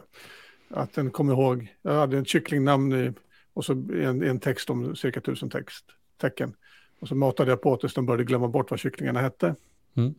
Att 0.71 0.95
den 0.95 1.11
kom 1.11 1.31
ihåg, 1.31 1.75
jag 1.83 1.95
hade 1.95 2.19
ett 2.19 2.29
kycklingnamn 2.29 2.93
i, 2.93 3.13
och 3.55 3.65
så 3.65 3.73
en, 3.73 4.23
en 4.23 4.41
text 4.41 4.71
om 4.71 4.97
cirka 4.97 5.21
tusen 5.21 5.51
text, 5.51 5.85
tecken. 6.21 6.55
Och 7.01 7.09
så 7.09 7.15
matade 7.15 7.51
jag 7.51 7.63
på 7.63 7.77
tills 7.77 7.95
de 7.95 8.07
började 8.07 8.25
glömma 8.25 8.49
bort 8.49 8.71
vad 8.71 8.81
kycklingarna 8.81 9.21
hette. 9.21 9.55
Mm. 9.97 10.15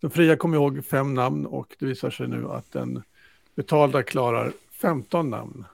Den 0.00 0.10
fria 0.10 0.36
kom 0.36 0.54
ihåg 0.54 0.84
fem 0.84 1.14
namn 1.14 1.46
och 1.46 1.76
det 1.78 1.86
visar 1.86 2.10
sig 2.10 2.28
nu 2.28 2.48
att 2.48 2.72
den 2.72 3.02
betalda 3.54 4.02
klarar 4.02 4.52
15 4.80 5.30
namn. 5.30 5.64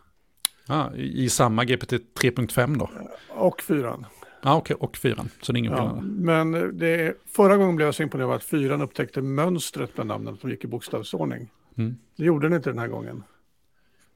Ah, 0.66 0.94
I 0.94 1.28
samma 1.28 1.64
GPT 1.64 1.92
3.5 1.92 2.78
då? 2.78 2.90
Och 3.28 3.62
4. 3.62 4.04
Ah, 4.42 4.56
okay. 4.56 4.76
och 4.80 4.96
4. 4.96 5.26
Så 5.42 5.52
det 5.52 5.56
är 5.56 5.58
ingen 5.58 5.72
ja, 5.72 6.00
Men 6.02 6.78
det, 6.78 7.14
förra 7.26 7.56
gången 7.56 7.76
blev 7.76 7.88
jag 7.88 7.94
så 7.94 8.02
imponerad 8.02 8.30
att 8.30 8.44
4 8.44 8.82
upptäckte 8.82 9.22
mönstret 9.22 9.94
bland 9.94 10.08
namnen 10.08 10.36
som 10.36 10.50
gick 10.50 10.64
i 10.64 10.66
bokstavsordning. 10.66 11.50
Mm. 11.76 11.96
Det 12.16 12.24
gjorde 12.24 12.48
den 12.48 12.56
inte 12.56 12.70
den 12.70 12.78
här 12.78 12.88
gången. 12.88 13.22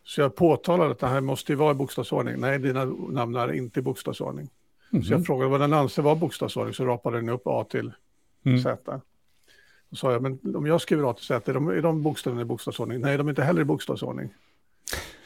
Så 0.05 0.21
jag 0.21 0.35
påtalade 0.37 0.91
att 0.91 0.99
det 0.99 1.07
här 1.07 1.21
måste 1.21 1.53
ju 1.53 1.57
vara 1.57 1.71
i 1.71 1.75
bokstavsordning. 1.75 2.41
Nej, 2.41 2.59
dina 2.59 2.85
namn 2.85 3.35
är 3.35 3.53
inte 3.53 3.81
i 3.81 3.83
bokstavsordning. 3.83 4.51
Mm. 4.93 5.05
Så 5.05 5.13
jag 5.13 5.27
frågade 5.27 5.51
vad 5.51 5.61
den 5.61 5.73
anser 5.73 6.03
vara 6.03 6.15
bokstavsordning 6.15 6.75
så 6.75 6.85
rapade 6.85 7.17
den 7.17 7.29
upp 7.29 7.43
A 7.45 7.67
till 7.71 7.93
mm. 8.45 8.59
Z. 8.59 9.01
Då 9.95 9.99
sa 9.99 10.13
jag, 10.13 10.23
men 10.23 10.57
om 10.57 10.67
jag 10.67 10.81
skriver 10.81 11.11
A 11.11 11.13
till 11.13 11.25
Z, 11.25 11.51
är 11.51 11.55
de, 11.55 11.69
är 11.69 11.83
de 11.83 12.03
bokstäverna 12.03 12.43
i 12.43 12.45
bokstavsordning? 12.45 13.01
Nej, 13.01 13.19
de 13.19 13.27
är 13.27 13.31
inte 13.31 13.43
heller 13.43 13.61
i 13.63 13.65
bokstavsordning. 13.65 14.35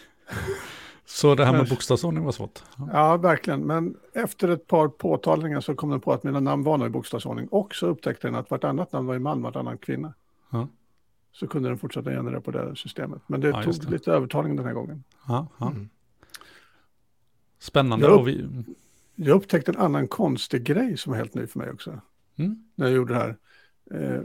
Så 1.05 1.35
det 1.35 1.45
här 1.45 1.53
med 1.53 1.69
bokstavsordning 1.69 2.25
var 2.25 2.33
svårt? 2.33 2.63
Ja. 2.79 2.89
ja, 2.93 3.17
verkligen. 3.17 3.61
Men 3.61 3.97
efter 4.13 4.49
ett 4.49 4.67
par 4.67 4.89
påtalningar 4.89 5.61
så 5.61 5.75
kom 5.75 5.91
den 5.91 6.01
på 6.01 6.13
att 6.13 6.25
mina 6.25 6.41
namn 6.41 6.65
var 6.65 6.87
i 6.87 6.91
bokstavsordning. 6.91 7.49
Och 7.49 7.75
så 7.75 7.87
upptäckte 7.87 8.27
den 8.27 8.35
att 8.35 8.51
vartannat 8.51 8.93
namn 8.93 9.07
var 9.07 9.15
i 9.15 9.19
man, 9.19 9.43
vartannat 9.43 9.81
kvinna. 9.81 10.15
Ja. 10.51 10.69
Så 11.33 11.47
kunde 11.47 11.69
den 11.69 11.79
fortsätta 11.79 12.11
generera 12.11 12.41
på 12.41 12.51
det 12.51 12.77
systemet. 12.77 13.23
Men 13.27 13.41
det 13.41 13.49
ja, 13.49 13.63
tog 13.63 13.75
det. 13.75 13.91
lite 13.91 14.13
övertalning 14.13 14.57
den 14.57 14.67
här 14.67 14.73
gången. 14.73 15.05
Ja, 15.29 15.47
mm. 15.61 15.89
Spännande. 17.59 18.07
Jag, 18.07 18.29
upp, 18.29 18.37
jag 19.15 19.37
upptäckte 19.37 19.73
en 19.73 19.79
annan 19.79 20.09
konstig 20.09 20.65
grej 20.65 20.97
som 20.97 21.13
är 21.13 21.17
helt 21.17 21.35
ny 21.35 21.47
för 21.47 21.59
mig 21.59 21.71
också. 21.71 22.01
Mm. 22.37 22.65
När 22.75 22.87
jag 22.87 22.97
gjorde 22.97 23.15
det 23.15 23.21
här. 23.21 23.37
Eh, 23.91 24.23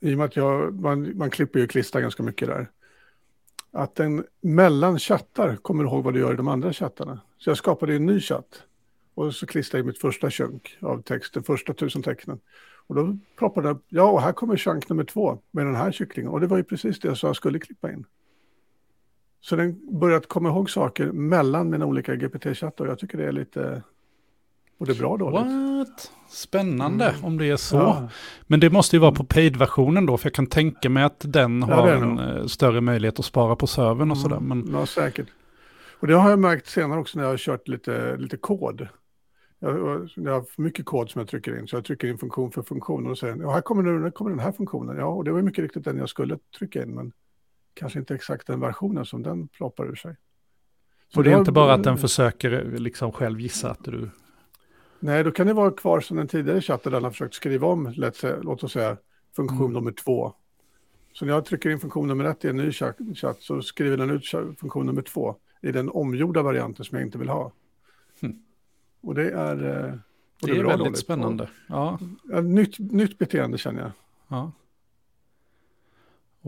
i 0.00 0.14
och 0.14 0.18
med 0.18 0.24
att 0.24 0.36
jag, 0.36 0.80
man, 0.80 1.18
man 1.18 1.30
klipper 1.30 1.58
ju 1.58 1.64
och 1.64 1.70
klistrar 1.70 2.00
ganska 2.00 2.22
mycket 2.22 2.48
där. 2.48 2.70
Att 3.70 3.94
den 3.94 4.24
mellan 4.40 4.98
chattar 4.98 5.56
kommer 5.56 5.84
ihåg 5.84 6.04
vad 6.04 6.14
du 6.14 6.20
gör 6.20 6.32
i 6.32 6.36
de 6.36 6.48
andra 6.48 6.72
chattarna. 6.72 7.20
Så 7.38 7.50
jag 7.50 7.56
skapade 7.56 7.94
en 7.94 8.06
ny 8.06 8.20
chatt. 8.20 8.62
Och 9.14 9.34
så 9.34 9.46
klistrade 9.46 9.80
jag 9.80 9.86
mitt 9.86 9.98
första 9.98 10.30
chunk 10.30 10.78
av 10.80 11.02
texten, 11.02 11.42
första 11.42 11.74
tusen 11.74 12.02
tecknen. 12.02 12.40
Och 12.86 12.94
då 12.94 13.16
ploppade 13.36 13.68
det 13.68 13.78
ja 13.88 14.10
och 14.10 14.20
här 14.20 14.32
kommer 14.32 14.56
chunk 14.56 14.88
nummer 14.88 15.04
två 15.04 15.38
med 15.50 15.66
den 15.66 15.76
här 15.76 15.92
kycklingen. 15.92 16.30
Och 16.30 16.40
det 16.40 16.46
var 16.46 16.56
ju 16.56 16.64
precis 16.64 17.00
det 17.00 17.08
jag 17.08 17.18
sa 17.18 17.26
jag 17.26 17.36
skulle 17.36 17.58
klippa 17.58 17.92
in. 17.92 18.04
Så 19.40 19.56
den 19.56 19.98
börjat 19.98 20.26
komma 20.26 20.48
ihåg 20.48 20.70
saker 20.70 21.12
mellan 21.12 21.70
mina 21.70 21.86
olika 21.86 22.14
GPT-chattar. 22.14 22.86
Jag 22.86 22.98
tycker 22.98 23.18
det 23.18 23.24
är 23.24 23.32
lite 23.32 23.82
både 24.78 24.94
bra 24.94 25.08
och 25.08 25.18
dåligt. 25.18 25.40
Liksom. 25.40 25.67
What? 25.78 26.12
Spännande 26.28 27.08
mm. 27.08 27.24
om 27.24 27.38
det 27.38 27.46
är 27.46 27.56
så. 27.56 27.76
Ja. 27.76 28.08
Men 28.46 28.60
det 28.60 28.70
måste 28.70 28.96
ju 28.96 29.00
vara 29.00 29.12
på 29.12 29.24
paid-versionen 29.24 30.06
då, 30.06 30.16
för 30.16 30.26
jag 30.26 30.34
kan 30.34 30.46
tänka 30.46 30.90
mig 30.90 31.02
att 31.02 31.24
den 31.26 31.60
ja, 31.60 31.74
har 31.74 31.88
en 31.88 32.14
nog. 32.14 32.20
Eh, 32.20 32.46
större 32.46 32.80
möjlighet 32.80 33.18
att 33.18 33.24
spara 33.24 33.56
på 33.56 33.66
servern 33.66 34.10
och 34.10 34.16
mm. 34.16 34.16
sådär. 34.16 34.40
Men... 34.40 34.68
Ja, 34.72 34.86
säkert. 34.86 35.26
Och 36.00 36.06
det 36.06 36.14
har 36.14 36.30
jag 36.30 36.38
märkt 36.38 36.66
senare 36.66 37.00
också 37.00 37.18
när 37.18 37.24
jag 37.24 37.32
har 37.32 37.36
kört 37.36 37.68
lite, 37.68 38.16
lite 38.16 38.36
kod. 38.36 38.88
Jag, 39.58 40.08
jag 40.14 40.32
har 40.32 40.42
för 40.42 40.62
mycket 40.62 40.84
kod 40.86 41.10
som 41.10 41.18
jag 41.18 41.28
trycker 41.28 41.58
in, 41.58 41.68
så 41.68 41.76
jag 41.76 41.84
trycker 41.84 42.08
in 42.08 42.18
funktion 42.18 42.52
för 42.52 42.62
funktion. 42.62 43.06
Och 43.06 43.18
säger 43.18 43.36
ja, 43.36 43.52
här 43.52 43.60
kommer, 43.60 43.82
nu, 43.82 44.02
här 44.02 44.10
kommer 44.10 44.30
den 44.30 44.40
här 44.40 44.52
funktionen. 44.52 44.96
Ja, 44.96 45.06
och 45.06 45.24
det 45.24 45.32
var 45.32 45.42
mycket 45.42 45.62
riktigt 45.62 45.84
den 45.84 45.98
jag 45.98 46.08
skulle 46.08 46.38
trycka 46.58 46.82
in, 46.82 46.94
men 46.94 47.12
kanske 47.74 47.98
inte 47.98 48.14
exakt 48.14 48.46
den 48.46 48.60
versionen 48.60 49.04
som 49.04 49.22
den 49.22 49.48
ploppar 49.48 49.86
ur 49.86 49.94
sig. 49.94 50.16
Så 51.12 51.20
och 51.20 51.24
det 51.24 51.32
är 51.32 51.38
inte 51.38 51.52
bara 51.52 51.74
att 51.74 51.84
den 51.84 51.98
försöker 51.98 52.64
liksom 52.78 53.12
själv 53.12 53.40
gissa 53.40 53.70
att 53.70 53.84
du 53.84 54.10
Nej, 55.00 55.24
då 55.24 55.30
kan 55.30 55.46
det 55.46 55.52
vara 55.52 55.70
kvar 55.70 56.00
som 56.00 56.16
den 56.16 56.28
tidigare 56.28 56.60
chatten 56.60 56.92
där 56.92 57.00
han 57.00 57.10
försökt 57.10 57.34
skriva 57.34 57.66
om, 57.66 57.92
låt 58.42 58.64
oss 58.64 58.72
säga, 58.72 58.96
funktion 59.36 59.60
mm. 59.60 59.72
nummer 59.72 59.92
två. 59.92 60.32
Så 61.12 61.24
när 61.24 61.32
jag 61.32 61.44
trycker 61.44 61.70
in 61.70 61.78
funktion 61.80 62.08
nummer 62.08 62.24
ett 62.24 62.44
i 62.44 62.48
en 62.48 62.56
ny 62.56 62.72
chatt, 62.72 62.96
så 63.38 63.62
skriver 63.62 63.96
den 63.96 64.10
ut 64.10 64.26
funktion 64.60 64.86
nummer 64.86 65.02
två 65.02 65.36
i 65.62 65.72
den 65.72 65.90
omgjorda 65.90 66.42
varianten 66.42 66.84
som 66.84 66.98
jag 66.98 67.06
inte 67.06 67.18
vill 67.18 67.28
ha. 67.28 67.52
Hmm. 68.20 68.42
Och 69.00 69.14
det 69.14 69.30
är... 69.30 69.86
eh, 69.86 69.94
Det 70.40 70.46
både 70.46 70.52
är 70.60 70.64
och 70.64 70.70
väldigt 70.70 70.86
dåligt. 70.86 70.98
spännande. 70.98 71.48
Ja, 71.66 71.98
nytt, 72.42 72.78
nytt 72.78 73.18
beteende 73.18 73.58
känner 73.58 73.80
jag. 73.80 73.90
ja. 74.28 74.52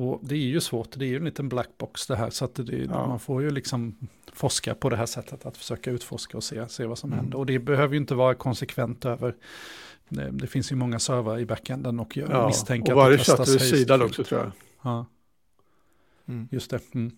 Och 0.00 0.20
det 0.22 0.34
är 0.34 0.38
ju 0.38 0.60
svårt, 0.60 0.88
det 0.98 1.04
är 1.04 1.08
ju 1.08 1.16
en 1.16 1.24
liten 1.24 1.48
black 1.48 1.68
box 1.78 2.06
det 2.06 2.16
här. 2.16 2.30
Så 2.30 2.44
att 2.44 2.54
det, 2.54 2.76
Ja. 2.76 3.06
man 3.06 3.20
får 3.20 3.42
ju 3.42 3.50
liksom 3.50 3.96
forska 4.32 4.74
på 4.74 4.88
det 4.90 4.96
här 4.96 5.06
sättet 5.06 5.46
att 5.46 5.56
försöka 5.56 5.90
utforska 5.90 6.36
och 6.36 6.44
se, 6.44 6.68
se 6.68 6.86
vad 6.86 6.98
som 6.98 7.12
Mm. 7.12 7.20
händer. 7.24 7.38
Och 7.38 7.46
det 7.46 7.58
behöver 7.58 7.94
ju 7.94 8.00
inte 8.00 8.14
vara 8.14 8.34
konsekvent 8.34 9.04
över. 9.04 9.34
Det, 10.08 10.30
det 10.30 10.46
finns 10.46 10.72
ju 10.72 10.76
många 10.76 10.98
servrar 10.98 11.38
i 11.38 11.46
backenden 11.46 12.00
och 12.00 12.16
jag 12.16 12.30
Ja, 12.30 12.46
misstänker 12.46 12.92
och 12.92 12.98
varje 12.98 13.16
det 13.16 13.24
testas 13.24 13.54
är 13.54 13.58
sidad 13.58 14.00
högst- 14.00 14.10
också 14.20 14.24
tror 14.24 14.40
jag. 14.40 14.52
Ja. 14.82 15.06
Mm. 16.28 16.48
Just 16.50 16.70
det. 16.70 16.94
Mm. 16.94 17.12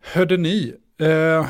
Hörde 0.00 0.36
ni, 0.36 0.74
eh, 0.98 1.46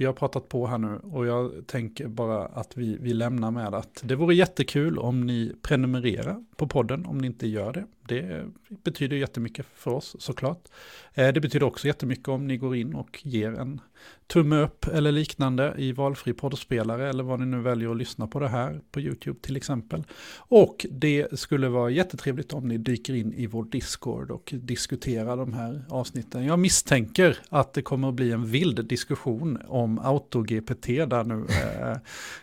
vi 0.00 0.06
har 0.06 0.12
pratat 0.12 0.48
på 0.48 0.66
här 0.66 0.78
nu 0.78 1.00
och 1.02 1.26
jag 1.26 1.66
tänker 1.66 2.08
bara 2.08 2.46
att 2.46 2.76
vi, 2.76 2.96
vi 3.00 3.14
lämnar 3.14 3.50
med 3.50 3.74
att 3.74 4.00
det 4.04 4.14
vore 4.14 4.34
jättekul 4.34 4.98
om 4.98 5.26
ni 5.26 5.52
prenumererar 5.62 6.44
på 6.56 6.68
podden 6.68 7.06
om 7.06 7.18
ni 7.18 7.26
inte 7.26 7.46
gör 7.46 7.72
det. 7.72 7.86
Det 8.08 8.44
betyder 8.68 9.16
jättemycket 9.16 9.66
för 9.74 9.90
oss 9.90 10.16
såklart. 10.18 10.68
Eh, 11.14 11.32
det 11.32 11.40
betyder 11.40 11.66
också 11.66 11.86
jättemycket 11.86 12.28
om 12.28 12.46
ni 12.46 12.56
går 12.56 12.76
in 12.76 12.94
och 12.94 13.20
ger 13.22 13.52
en 13.52 13.80
tumme 14.26 14.56
upp 14.62 14.86
eller 14.86 15.12
liknande 15.12 15.74
i 15.78 15.92
valfri 15.92 16.32
poddspelare 16.32 17.08
eller 17.08 17.24
vad 17.24 17.40
ni 17.40 17.46
nu 17.46 17.60
väljer 17.60 17.90
att 17.90 17.96
lyssna 17.96 18.26
på 18.26 18.40
det 18.40 18.48
här 18.48 18.80
på 18.90 19.00
YouTube 19.00 19.40
till 19.42 19.56
exempel. 19.56 20.04
Och 20.36 20.86
det 20.90 21.38
skulle 21.38 21.68
vara 21.68 21.90
jättetrevligt 21.90 22.52
om 22.52 22.68
ni 22.68 22.78
dyker 22.78 23.14
in 23.14 23.32
i 23.32 23.46
vår 23.46 23.64
Discord 23.64 24.30
och 24.30 24.54
diskuterar 24.56 25.36
de 25.36 25.52
här 25.52 25.84
avsnitten. 25.88 26.44
Jag 26.44 26.58
misstänker 26.58 27.38
att 27.48 27.72
det 27.72 27.82
kommer 27.82 28.08
att 28.08 28.14
bli 28.14 28.32
en 28.32 28.46
vild 28.46 28.84
diskussion 28.84 29.58
om 29.66 29.98
AutoGPT 29.98 30.86
där 30.86 31.24
nu. 31.24 31.46
Eh, 31.80 31.96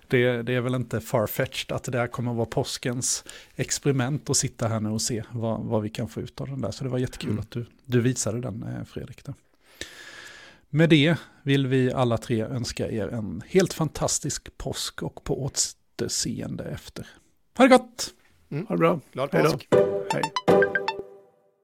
det, 0.08 0.42
det 0.42 0.54
är 0.54 0.62
väl 0.62 0.76
inte 0.76 1.02
farfetched 1.02 1.76
att 1.76 1.84
det 1.84 1.92
där 1.92 2.08
kommer 2.08 2.32
att 2.32 2.38
vara 2.38 2.46
påskens 2.46 3.24
experiment 3.56 4.30
att 4.30 4.38
sitta 4.38 4.68
här 4.68 4.80
nu 4.80 4.90
och 4.90 5.02
se 5.02 5.24
vad, 5.32 5.62
vad 5.62 5.82
vi 5.82 5.90
kan 5.90 6.08
få 6.10 6.22
ut 6.22 6.42
av 6.42 6.48
den 6.48 6.62
där. 6.62 6.72
Så 6.72 6.84
det 6.84 6.90
var 6.90 6.98
jättekul 6.98 7.30
Mm. 7.30 7.40
att 7.40 7.52
du, 7.52 7.66
du 7.86 8.02
visade 8.02 8.42
den 8.42 8.64
eh, 8.64 8.84
Fredrik. 8.86 9.26
Där. 9.26 9.34
Med 10.70 10.90
det 10.90 11.16
vill 11.44 11.68
vi 11.68 11.92
alla 11.94 12.18
tre 12.18 12.44
önska 12.44 12.92
er 12.92 13.08
en 13.08 13.44
helt 13.48 13.74
fantastisk 13.74 14.58
påsk 14.58 15.04
och 15.04 15.24
på 15.24 15.44
återseende 15.44 16.64
efter. 16.64 17.08
Ha 17.58 17.64
det 17.68 17.70
gott! 17.78 18.10
Ha 18.50 18.76
det 18.76 18.78
bra. 18.78 19.00
Glad 19.12 19.30
Hej 19.32 19.44
då. 19.44 19.52
påsk! 19.52 19.68
Hej. 20.14 20.57